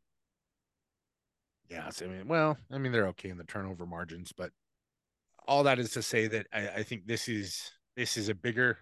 yeah, 1.70 1.90
I 2.00 2.06
mean, 2.06 2.28
well, 2.28 2.56
I 2.70 2.78
mean, 2.78 2.92
they're 2.92 3.08
okay 3.08 3.30
in 3.30 3.38
the 3.38 3.44
turnover 3.44 3.86
margins, 3.86 4.32
but 4.36 4.50
all 5.46 5.64
that 5.64 5.78
is 5.78 5.90
to 5.92 6.02
say 6.02 6.26
that 6.28 6.46
I, 6.52 6.68
I 6.68 6.82
think 6.82 7.06
this 7.06 7.28
is 7.28 7.72
this 7.96 8.16
is 8.16 8.28
a 8.28 8.34
bigger. 8.34 8.78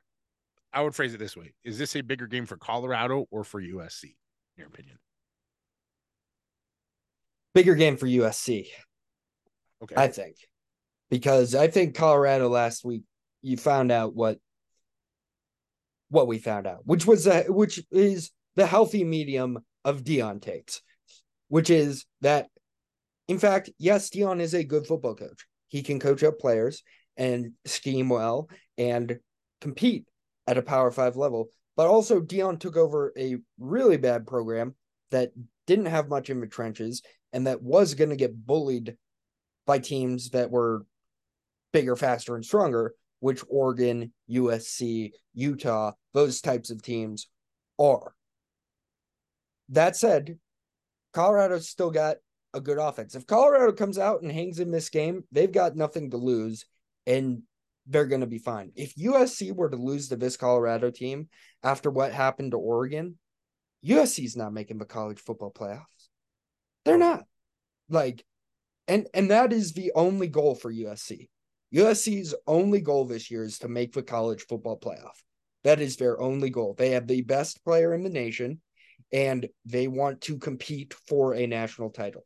I 0.72 0.80
would 0.80 0.94
phrase 0.94 1.14
it 1.14 1.18
this 1.18 1.36
way: 1.36 1.54
Is 1.64 1.78
this 1.78 1.96
a 1.96 2.00
bigger 2.00 2.26
game 2.26 2.46
for 2.46 2.56
Colorado 2.56 3.26
or 3.30 3.44
for 3.44 3.60
USC? 3.60 4.14
Your 4.62 4.68
opinion? 4.68 4.98
Bigger 7.54 7.74
game 7.74 7.96
for 7.96 8.06
USC. 8.06 8.66
Okay, 9.82 9.94
I 9.96 10.08
think 10.08 10.36
because 11.10 11.54
I 11.54 11.66
think 11.66 11.96
Colorado 11.96 12.48
last 12.48 12.84
week 12.84 13.02
you 13.42 13.56
found 13.56 13.90
out 13.90 14.14
what 14.14 14.38
what 16.08 16.28
we 16.28 16.38
found 16.38 16.66
out, 16.66 16.80
which 16.84 17.06
was 17.06 17.26
a, 17.26 17.44
which 17.44 17.82
is 17.90 18.30
the 18.54 18.66
healthy 18.66 19.02
medium 19.02 19.58
of 19.84 20.04
Deion 20.04 20.40
takes, 20.40 20.80
which 21.48 21.70
is 21.70 22.04
that, 22.20 22.48
in 23.28 23.38
fact, 23.38 23.70
yes, 23.78 24.10
Deion 24.10 24.40
is 24.40 24.54
a 24.54 24.62
good 24.62 24.86
football 24.86 25.16
coach. 25.16 25.46
He 25.68 25.82
can 25.82 25.98
coach 25.98 26.22
up 26.22 26.38
players 26.38 26.82
and 27.16 27.52
scheme 27.64 28.08
well 28.08 28.48
and 28.78 29.18
compete 29.60 30.06
at 30.46 30.58
a 30.58 30.62
Power 30.62 30.90
Five 30.90 31.16
level. 31.16 31.48
But 31.76 31.86
also, 31.86 32.20
Deion 32.20 32.58
took 32.58 32.76
over 32.76 33.12
a 33.16 33.36
really 33.58 33.96
bad 33.96 34.26
program 34.26 34.74
that 35.10 35.32
didn't 35.66 35.86
have 35.86 36.08
much 36.08 36.30
in 36.30 36.40
the 36.40 36.46
trenches 36.46 37.02
and 37.32 37.46
that 37.46 37.62
was 37.62 37.94
going 37.94 38.10
to 38.10 38.16
get 38.16 38.46
bullied 38.46 38.96
by 39.66 39.78
teams 39.78 40.30
that 40.30 40.50
were 40.50 40.84
bigger, 41.72 41.96
faster, 41.96 42.34
and 42.34 42.44
stronger, 42.44 42.94
which 43.20 43.42
Oregon, 43.48 44.12
USC, 44.30 45.12
Utah, 45.34 45.92
those 46.12 46.40
types 46.40 46.70
of 46.70 46.82
teams 46.82 47.28
are. 47.78 48.14
That 49.70 49.96
said, 49.96 50.38
Colorado's 51.12 51.68
still 51.68 51.90
got 51.90 52.16
a 52.52 52.60
good 52.60 52.78
offense. 52.78 53.14
If 53.14 53.26
Colorado 53.26 53.72
comes 53.72 53.98
out 53.98 54.22
and 54.22 54.30
hangs 54.30 54.58
in 54.58 54.70
this 54.70 54.90
game, 54.90 55.24
they've 55.32 55.50
got 55.50 55.76
nothing 55.76 56.10
to 56.10 56.16
lose 56.16 56.66
and 57.06 57.42
they're 57.86 58.06
going 58.06 58.20
to 58.20 58.26
be 58.26 58.38
fine. 58.38 58.72
If 58.76 58.94
USC 58.94 59.54
were 59.54 59.70
to 59.70 59.76
lose 59.76 60.08
to 60.08 60.16
this 60.16 60.36
Colorado 60.36 60.90
team 60.90 61.28
after 61.62 61.90
what 61.90 62.12
happened 62.12 62.52
to 62.52 62.58
Oregon, 62.58 63.18
USC's 63.84 64.36
not 64.36 64.52
making 64.52 64.78
the 64.78 64.84
college 64.84 65.18
football 65.18 65.52
playoffs. 65.52 66.08
They're 66.84 66.98
not. 66.98 67.24
Like 67.88 68.24
and 68.88 69.06
and 69.14 69.30
that 69.30 69.52
is 69.52 69.72
the 69.72 69.92
only 69.94 70.28
goal 70.28 70.54
for 70.54 70.72
USC. 70.72 71.28
USC's 71.74 72.34
only 72.46 72.80
goal 72.80 73.04
this 73.04 73.30
year 73.30 73.44
is 73.44 73.58
to 73.58 73.68
make 73.68 73.92
the 73.92 74.02
college 74.02 74.44
football 74.48 74.78
playoff. 74.78 75.16
That 75.64 75.80
is 75.80 75.96
their 75.96 76.20
only 76.20 76.50
goal. 76.50 76.74
They 76.76 76.90
have 76.90 77.06
the 77.06 77.22
best 77.22 77.64
player 77.64 77.94
in 77.94 78.02
the 78.02 78.10
nation 78.10 78.60
and 79.12 79.48
they 79.64 79.88
want 79.88 80.20
to 80.22 80.38
compete 80.38 80.94
for 81.08 81.34
a 81.34 81.46
national 81.46 81.90
title. 81.90 82.24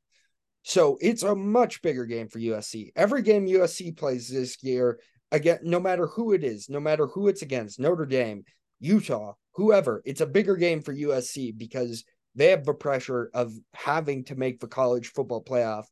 So 0.63 0.99
it's 1.01 1.23
a 1.23 1.37
much 1.37 1.81
bigger 1.83 2.07
game 2.07 2.29
for 2.29 2.41
USC. 2.41 2.91
Every 2.97 3.23
game 3.23 3.47
USC 3.47 3.97
plays 3.97 4.29
this 4.29 4.57
year, 4.63 4.99
again, 5.33 5.59
no 5.63 5.81
matter 5.81 6.07
who 6.07 6.33
it 6.33 6.45
is, 6.45 6.69
no 6.69 6.81
matter 6.81 7.07
who 7.07 7.29
it's 7.29 7.43
against, 7.43 7.81
Notre 7.81 8.07
Dame, 8.07 8.45
Utah, 8.81 9.35
whoever, 9.55 10.03
it's 10.05 10.21
a 10.21 10.27
bigger 10.27 10.57
game 10.57 10.83
for 10.83 10.95
USC 10.95 11.57
because 11.57 12.05
they 12.35 12.51
have 12.51 12.65
the 12.65 12.75
pressure 12.75 13.31
of 13.35 13.53
having 13.75 14.25
to 14.25 14.35
make 14.35 14.61
the 14.61 14.69
college 14.69 15.09
football 15.09 15.43
playoff 15.43 15.85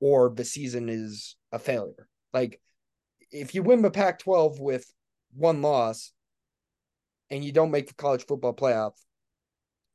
or 0.00 0.30
the 0.30 0.44
season 0.44 0.88
is 0.88 1.36
a 1.52 1.58
failure. 1.58 2.08
Like 2.32 2.60
if 3.30 3.54
you 3.54 3.62
win 3.62 3.82
the 3.82 3.90
Pac 3.90 4.18
12 4.18 4.60
with 4.60 4.84
one 5.34 5.62
loss 5.62 6.12
and 7.30 7.44
you 7.44 7.52
don't 7.52 7.70
make 7.70 7.88
the 7.88 7.94
college 7.94 8.26
football 8.26 8.54
playoff, 8.54 8.92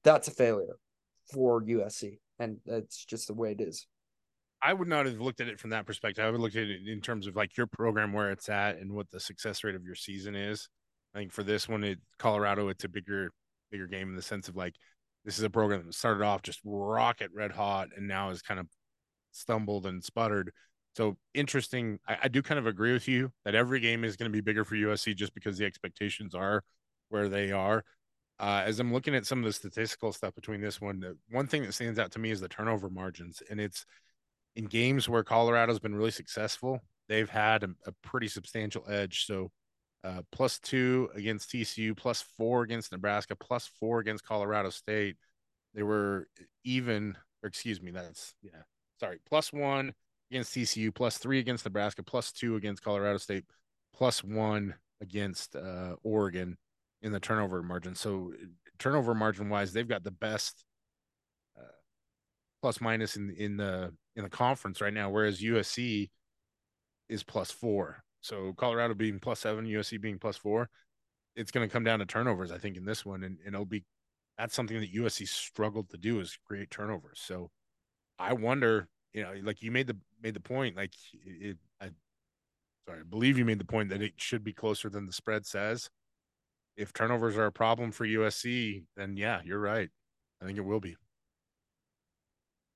that's 0.03 0.27
a 0.27 0.31
failure 0.31 0.77
for 1.31 1.63
USC, 1.63 2.19
and 2.39 2.57
that's 2.65 3.05
just 3.05 3.27
the 3.27 3.34
way 3.34 3.51
it 3.51 3.61
is. 3.61 3.85
I 4.63 4.73
would 4.73 4.88
not 4.88 5.05
have 5.05 5.19
looked 5.19 5.41
at 5.41 5.47
it 5.47 5.59
from 5.59 5.71
that 5.71 5.85
perspective. 5.85 6.23
I 6.23 6.29
would 6.29 6.39
look 6.39 6.55
at 6.55 6.63
it 6.63 6.88
in 6.88 7.01
terms 7.01 7.27
of 7.27 7.35
like 7.35 7.57
your 7.57 7.67
program 7.67 8.13
where 8.13 8.31
it's 8.31 8.49
at 8.49 8.77
and 8.77 8.93
what 8.93 9.09
the 9.09 9.19
success 9.19 9.63
rate 9.63 9.75
of 9.75 9.83
your 9.83 9.95
season 9.95 10.35
is. 10.35 10.69
I 11.13 11.19
think 11.19 11.31
for 11.31 11.43
this 11.43 11.67
one, 11.67 11.83
it 11.83 11.99
Colorado, 12.19 12.69
it's 12.69 12.83
a 12.83 12.89
bigger, 12.89 13.31
bigger 13.71 13.88
game 13.88 14.09
in 14.09 14.15
the 14.15 14.21
sense 14.21 14.47
of 14.47 14.55
like 14.55 14.75
this 15.25 15.38
is 15.38 15.43
a 15.43 15.49
program 15.49 15.85
that 15.85 15.93
started 15.93 16.23
off 16.23 16.41
just 16.41 16.59
rocket 16.63 17.31
red 17.33 17.51
hot 17.51 17.89
and 17.95 18.07
now 18.07 18.29
has 18.29 18.41
kind 18.41 18.59
of 18.59 18.67
stumbled 19.31 19.85
and 19.85 20.03
sputtered. 20.03 20.51
So 20.95 21.17
interesting. 21.33 21.99
I, 22.07 22.17
I 22.23 22.27
do 22.27 22.41
kind 22.41 22.59
of 22.59 22.67
agree 22.67 22.93
with 22.93 23.07
you 23.07 23.31
that 23.45 23.55
every 23.55 23.79
game 23.79 24.03
is 24.03 24.15
going 24.15 24.31
to 24.31 24.35
be 24.35 24.41
bigger 24.41 24.63
for 24.63 24.75
USC 24.75 25.15
just 25.15 25.33
because 25.33 25.57
the 25.57 25.65
expectations 25.65 26.35
are 26.35 26.63
where 27.09 27.29
they 27.29 27.51
are. 27.51 27.83
Uh, 28.39 28.63
as 28.65 28.79
I'm 28.79 28.91
looking 28.91 29.15
at 29.15 29.25
some 29.25 29.39
of 29.39 29.45
the 29.45 29.53
statistical 29.53 30.11
stuff 30.11 30.33
between 30.33 30.61
this 30.61 30.81
one, 30.81 31.03
one 31.29 31.45
thing 31.45 31.61
that 31.63 31.73
stands 31.73 31.99
out 31.99 32.11
to 32.13 32.19
me 32.19 32.31
is 32.31 32.41
the 32.41 32.47
turnover 32.47 32.89
margins, 32.89 33.43
and 33.51 33.59
it's 33.59 33.85
in 34.56 34.65
games 34.65 35.07
where 35.07 35.23
Colorado's 35.23 35.80
been 35.80 35.95
really 35.95 36.11
successful, 36.11 36.80
they've 37.07 37.30
had 37.30 37.64
a, 37.64 37.69
a 37.86 37.91
pretty 38.03 38.28
substantial 38.28 38.84
edge. 38.88 39.26
So, 39.26 39.52
uh, 40.03 40.22
plus 40.32 40.60
two 40.60 41.10
against 41.15 41.52
TCU, 41.52 41.95
plus 41.95 42.23
four 42.38 42.64
against 42.64 42.91
Nebraska, 42.91 43.36
plus 43.36 43.69
four 43.80 43.99
against 43.99 44.26
Colorado 44.26 44.69
State. 44.69 45.18
They 45.73 45.84
were 45.84 46.28
even, 46.64 47.18
or 47.44 47.48
excuse 47.48 47.82
me, 47.82 47.91
that's 47.91 48.34
yeah, 48.41 48.64
sorry, 48.99 49.19
plus 49.28 49.53
one 49.53 49.94
against 50.32 50.53
TCU, 50.53 50.94
plus 50.94 51.18
three 51.18 51.40
against 51.40 51.65
Nebraska, 51.65 52.03
plus 52.03 52.32
two 52.32 52.56
against 52.56 52.84
Colorado 52.84 53.18
State, 53.18 53.45
plus 53.94 54.23
one 54.23 54.73
against 55.02 55.56
uh, 55.56 55.95
Oregon 56.03 56.57
in 57.02 57.11
the 57.11 57.19
turnover 57.19 57.61
margin. 57.61 57.95
So 57.95 58.34
turnover 58.80 59.14
margin 59.14 59.49
wise, 59.49 59.73
they've 59.73 59.88
got 59.88 60.03
the 60.03 60.11
best 60.11 60.64
uh, 61.57 61.64
plus 62.61 62.82
minus 62.82 63.15
in 63.15 63.32
in 63.32 63.57
the 63.57 63.94
in 64.15 64.23
the 64.23 64.29
conference 64.29 64.81
right 64.81 64.93
now, 64.93 65.09
whereas 65.09 65.41
USC 65.41 66.09
is 67.09 67.23
plus 67.23 67.51
four. 67.51 68.03
So 68.21 68.53
Colorado 68.57 68.93
being 68.93 69.19
plus 69.19 69.39
seven, 69.39 69.65
USC 69.65 69.99
being 69.99 70.19
plus 70.19 70.38
four, 70.38 70.69
it's 71.35 71.51
going 71.51 71.67
to 71.67 71.71
come 71.71 71.83
down 71.83 71.99
to 71.99 72.05
turnovers, 72.05 72.51
I 72.51 72.57
think, 72.57 72.77
in 72.77 72.85
this 72.85 73.05
one, 73.05 73.23
and, 73.23 73.38
and 73.45 73.55
it'll 73.55 73.65
be 73.65 73.83
that's 74.38 74.55
something 74.55 74.79
that 74.79 74.93
USC 74.93 75.27
struggled 75.27 75.89
to 75.89 75.97
do 75.97 76.19
is 76.19 76.38
create 76.45 76.71
turnovers. 76.71 77.21
So 77.23 77.51
I 78.17 78.33
wonder, 78.33 78.88
you 79.13 79.23
know, 79.23 79.33
like 79.43 79.61
you 79.61 79.71
made 79.71 79.88
the 79.88 79.97
made 80.21 80.33
the 80.33 80.39
point, 80.39 80.75
like 80.75 80.93
it, 81.25 81.57
I 81.79 81.89
sorry, 82.88 83.01
I 83.01 83.03
believe 83.09 83.38
you 83.38 83.45
made 83.45 83.59
the 83.59 83.65
point 83.65 83.89
that 83.89 84.01
it 84.01 84.13
should 84.17 84.43
be 84.43 84.53
closer 84.53 84.89
than 84.89 85.05
the 85.05 85.13
spread 85.13 85.45
says 85.45 85.89
if 86.77 86.93
turnovers 86.93 87.38
are 87.38 87.45
a 87.45 87.51
problem 87.51 87.91
for 87.91 88.05
USC, 88.05 88.83
then 88.95 89.17
yeah, 89.17 89.41
you're 89.43 89.59
right. 89.59 89.89
I 90.41 90.45
think 90.45 90.57
it 90.57 90.65
will 90.65 90.79
be. 90.79 90.95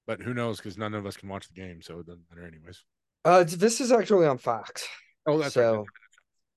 But 0.08 0.22
who 0.22 0.34
knows? 0.34 0.58
Because 0.58 0.78
none 0.78 0.94
of 0.94 1.06
us 1.06 1.18
can 1.18 1.30
watch 1.30 1.48
the 1.48 1.54
game, 1.54 1.82
so 1.82 2.00
it 2.00 2.06
doesn't 2.06 2.26
matter, 2.30 2.48
anyways. 2.48 2.84
Uh, 3.24 3.44
this 3.44 3.82
is 3.82 3.92
actually 3.92 4.28
on 4.28 4.38
Fox. 4.38 4.88
Oh, 5.26 5.40
that's 5.40 5.56
so, 5.56 5.78
right. 5.78 5.86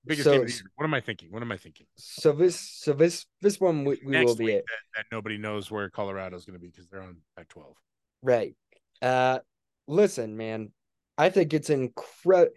Biggest 0.05 0.25
so, 0.25 0.31
game 0.33 0.41
of 0.41 0.47
the 0.47 0.53
year. 0.53 0.61
What 0.75 0.85
am 0.85 0.93
I 0.93 1.01
thinking? 1.01 1.31
What 1.31 1.41
am 1.41 1.51
I 1.51 1.57
thinking? 1.57 1.87
So 1.97 2.31
this, 2.31 2.59
so 2.59 2.93
this, 2.93 3.25
this 3.41 3.59
one 3.59 3.83
we, 3.83 3.99
we 4.05 4.23
will 4.23 4.35
be 4.35 4.51
it. 4.51 4.65
That, 4.67 4.97
that, 4.97 5.05
nobody 5.11 5.37
knows 5.37 5.71
where 5.71 5.89
Colorado 5.89 6.37
is 6.37 6.45
going 6.45 6.53
to 6.53 6.59
be 6.59 6.67
because 6.67 6.87
they're 6.87 7.01
on 7.01 7.17
Pac-12. 7.35 7.73
Right. 8.21 8.55
Uh, 9.01 9.39
listen, 9.87 10.37
man. 10.37 10.71
I 11.17 11.29
think 11.29 11.53
it's 11.53 11.69
incredible. 11.69 12.53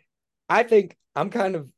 I 0.48 0.62
think 0.62 0.96
I'm 1.16 1.30
kind 1.30 1.56
of 1.56 1.68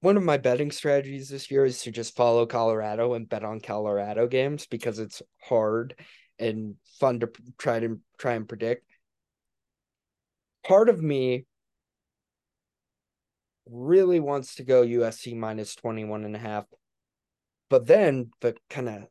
one 0.00 0.16
of 0.16 0.22
my 0.22 0.36
betting 0.36 0.70
strategies 0.70 1.28
this 1.28 1.50
year 1.50 1.64
is 1.64 1.82
to 1.82 1.90
just 1.90 2.14
follow 2.14 2.44
Colorado 2.44 3.14
and 3.14 3.28
bet 3.28 3.44
on 3.44 3.60
Colorado 3.60 4.26
games 4.26 4.66
because 4.66 4.98
it's 4.98 5.22
hard 5.40 5.94
and 6.38 6.76
fun 6.98 7.20
to 7.20 7.30
try 7.58 7.80
to 7.80 8.00
try 8.18 8.34
and 8.34 8.48
predict. 8.48 8.84
Part 10.66 10.88
of 10.88 11.02
me 11.02 11.44
really 13.70 14.20
wants 14.20 14.56
to 14.56 14.62
go 14.62 14.84
USC 14.84 15.36
minus 15.36 15.74
21 15.74 16.24
and 16.24 16.36
a 16.36 16.38
half. 16.38 16.66
But 17.70 17.86
then 17.86 18.30
the 18.40 18.54
kind 18.68 18.88
of 18.88 19.06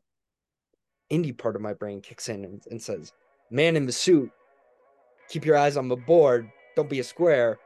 indie 1.10 1.36
part 1.36 1.56
of 1.56 1.62
my 1.62 1.74
brain 1.74 2.00
kicks 2.00 2.28
in 2.28 2.44
and, 2.44 2.62
and 2.70 2.80
says, 2.80 3.12
man 3.50 3.76
in 3.76 3.86
the 3.86 3.92
suit, 3.92 4.30
keep 5.28 5.44
your 5.44 5.56
eyes 5.56 5.76
on 5.76 5.88
the 5.88 5.96
board. 5.96 6.50
Don't 6.76 6.88
be 6.88 7.00
a 7.00 7.04
square. 7.04 7.58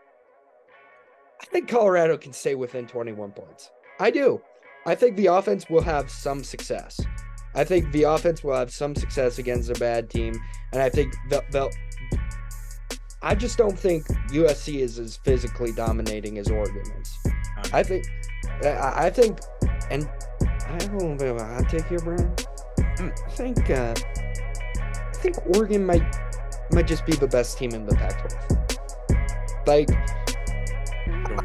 I 1.40 1.44
think 1.46 1.68
Colorado 1.68 2.16
can 2.16 2.32
stay 2.32 2.54
within 2.54 2.86
21 2.86 3.32
points. 3.32 3.70
I 4.00 4.10
do. 4.10 4.40
I 4.86 4.94
think 4.94 5.16
the 5.16 5.26
offense 5.26 5.68
will 5.68 5.82
have 5.82 6.10
some 6.10 6.42
success. 6.42 7.00
I 7.56 7.64
think 7.64 7.90
the 7.90 8.02
offense 8.02 8.44
will 8.44 8.54
have 8.54 8.70
some 8.70 8.94
success 8.94 9.38
against 9.38 9.70
a 9.70 9.74
bad 9.74 10.10
team, 10.10 10.34
and 10.72 10.82
I 10.82 10.90
think 10.90 11.14
they'll. 11.50 11.70
I 13.22 13.34
just 13.34 13.56
don't 13.56 13.76
think 13.76 14.06
USC 14.28 14.80
is 14.80 14.98
as 14.98 15.16
physically 15.16 15.72
dominating 15.72 16.38
as 16.38 16.48
Oregon 16.50 16.84
is. 17.00 17.32
I 17.72 17.82
think, 17.82 18.06
I 18.62 19.10
think, 19.10 19.40
and 19.90 20.08
I 20.68 20.76
of 20.84 21.22
a 21.22 21.44
hot 21.44 21.68
take 21.70 21.86
here, 21.86 21.98
Bryan. 21.98 22.32
I 22.78 23.30
think, 23.30 23.70
uh, 23.70 23.94
I 23.96 25.12
think 25.14 25.36
Oregon 25.56 25.84
might 25.86 26.04
might 26.72 26.86
just 26.86 27.06
be 27.06 27.12
the 27.14 27.26
best 27.26 27.56
team 27.58 27.72
in 27.72 27.86
the 27.86 27.94
Pac-12. 27.94 29.66
Like, 29.66 29.88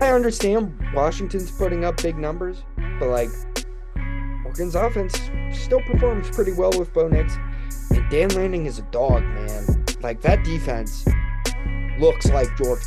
I 0.02 0.12
understand 0.12 0.78
Washington's 0.94 1.52
putting 1.52 1.86
up 1.86 2.02
big 2.02 2.18
numbers, 2.18 2.64
but 3.00 3.10
like, 3.10 3.30
Oregon's 4.52 4.76
offense 4.76 5.14
still 5.57 5.80
performs 5.80 6.30
pretty 6.30 6.52
well 6.52 6.72
with 6.78 6.91
Bo 6.91 7.07
Nix, 7.07 7.38
and 7.90 8.10
Dan 8.10 8.28
Lanning 8.36 8.65
is 8.65 8.80
a 8.80 8.82
dog, 8.91 9.23
man. 9.23 9.86
Like 10.02 10.19
that 10.23 10.44
defense 10.44 11.06
looks 11.98 12.26
like 12.26 12.53
Georgia. 12.57 12.86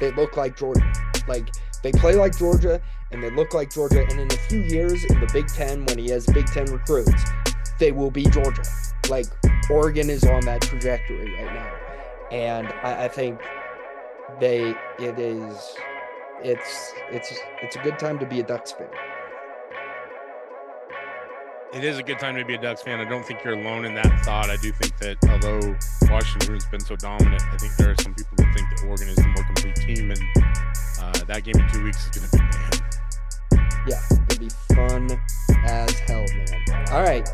They 0.00 0.12
look 0.12 0.38
like 0.38 0.56
Georgia. 0.56 0.90
Like 1.28 1.50
they 1.82 1.92
play 1.92 2.14
like 2.14 2.38
Georgia, 2.38 2.80
and 3.12 3.22
they 3.22 3.28
look 3.28 3.52
like 3.52 3.70
Georgia. 3.70 4.00
And 4.00 4.18
in 4.18 4.32
a 4.32 4.36
few 4.48 4.60
years 4.60 5.04
in 5.04 5.20
the 5.20 5.28
Big 5.30 5.46
Ten, 5.48 5.84
when 5.84 5.98
he 5.98 6.08
has 6.08 6.24
Big 6.24 6.46
Ten 6.46 6.72
recruits, 6.72 7.22
they 7.78 7.92
will 7.92 8.10
be 8.10 8.24
Georgia. 8.24 8.62
Like 9.10 9.26
Oregon 9.68 10.08
is 10.08 10.24
on 10.24 10.46
that 10.46 10.62
trajectory 10.62 11.34
right 11.34 11.52
now, 11.52 11.76
and 12.32 12.68
I, 12.82 13.04
I 13.04 13.08
think 13.08 13.42
they 14.40 14.74
it 14.98 15.18
is 15.18 15.76
it's 16.42 16.94
it's 17.10 17.30
it's 17.60 17.76
a 17.76 17.80
good 17.80 17.98
time 17.98 18.18
to 18.20 18.24
be 18.24 18.40
a 18.40 18.42
Ducks 18.42 18.72
fan. 18.72 18.88
It 21.74 21.82
is 21.82 21.98
a 21.98 22.04
good 22.04 22.20
time 22.20 22.36
to 22.36 22.44
be 22.44 22.54
a 22.54 22.58
Ducks 22.58 22.82
fan. 22.82 23.00
I 23.00 23.04
don't 23.04 23.26
think 23.26 23.42
you're 23.42 23.54
alone 23.54 23.84
in 23.84 23.96
that 23.96 24.24
thought. 24.24 24.48
I 24.48 24.56
do 24.56 24.70
think 24.70 24.96
that 24.98 25.18
although 25.28 25.76
Washington 26.08 26.54
has 26.54 26.66
been 26.66 26.78
so 26.78 26.94
dominant, 26.94 27.42
I 27.50 27.56
think 27.56 27.74
there 27.74 27.90
are 27.90 27.96
some 28.00 28.14
people 28.14 28.36
who 28.38 28.54
think 28.54 28.70
that 28.70 28.86
Oregon 28.86 29.08
is 29.08 29.16
the 29.16 29.26
more 29.26 29.42
complete 29.42 29.74
team, 29.74 30.12
and 30.12 30.22
uh, 31.02 31.24
that 31.24 31.42
game 31.42 31.56
in 31.58 31.68
two 31.72 31.82
weeks 31.82 32.06
is 32.06 32.14
going 32.14 32.30
to 32.30 32.36
be 32.36 33.58
man. 33.58 33.74
Yeah, 33.88 34.00
it'll 34.30 34.38
be 34.38 34.50
fun 34.72 35.20
as 35.66 35.98
hell, 36.06 36.24
man. 36.36 36.88
All 36.92 37.02
right, 37.02 37.28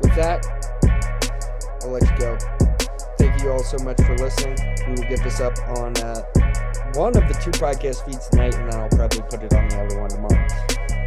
with 0.00 0.14
that, 0.16 0.40
I'll 1.82 1.90
let 1.90 2.02
you 2.02 2.16
go. 2.16 2.38
Thank 3.18 3.42
you 3.42 3.52
all 3.52 3.62
so 3.62 3.76
much 3.84 4.00
for 4.00 4.16
listening. 4.16 4.56
We 4.88 5.02
will 5.02 5.08
get 5.10 5.22
this 5.22 5.38
up 5.40 5.58
on 5.76 5.94
uh, 5.98 6.24
one 6.94 7.14
of 7.14 7.28
the 7.28 7.38
two 7.44 7.52
podcast 7.60 8.06
feeds 8.06 8.26
tonight, 8.30 8.54
and 8.54 8.72
then 8.72 8.80
I'll 8.80 8.88
probably 8.88 9.20
put 9.28 9.42
it 9.42 9.52
on 9.52 9.68
the 9.68 9.84
other 9.84 10.00
one 10.00 10.08
tomorrow. 10.08 10.46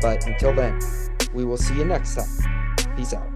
But 0.02 0.28
until 0.28 0.54
then, 0.54 0.80
we 1.34 1.46
will 1.46 1.58
see 1.58 1.74
you 1.78 1.86
next 1.86 2.14
time. 2.14 2.65
Peace 2.96 3.14
out. 3.14 3.35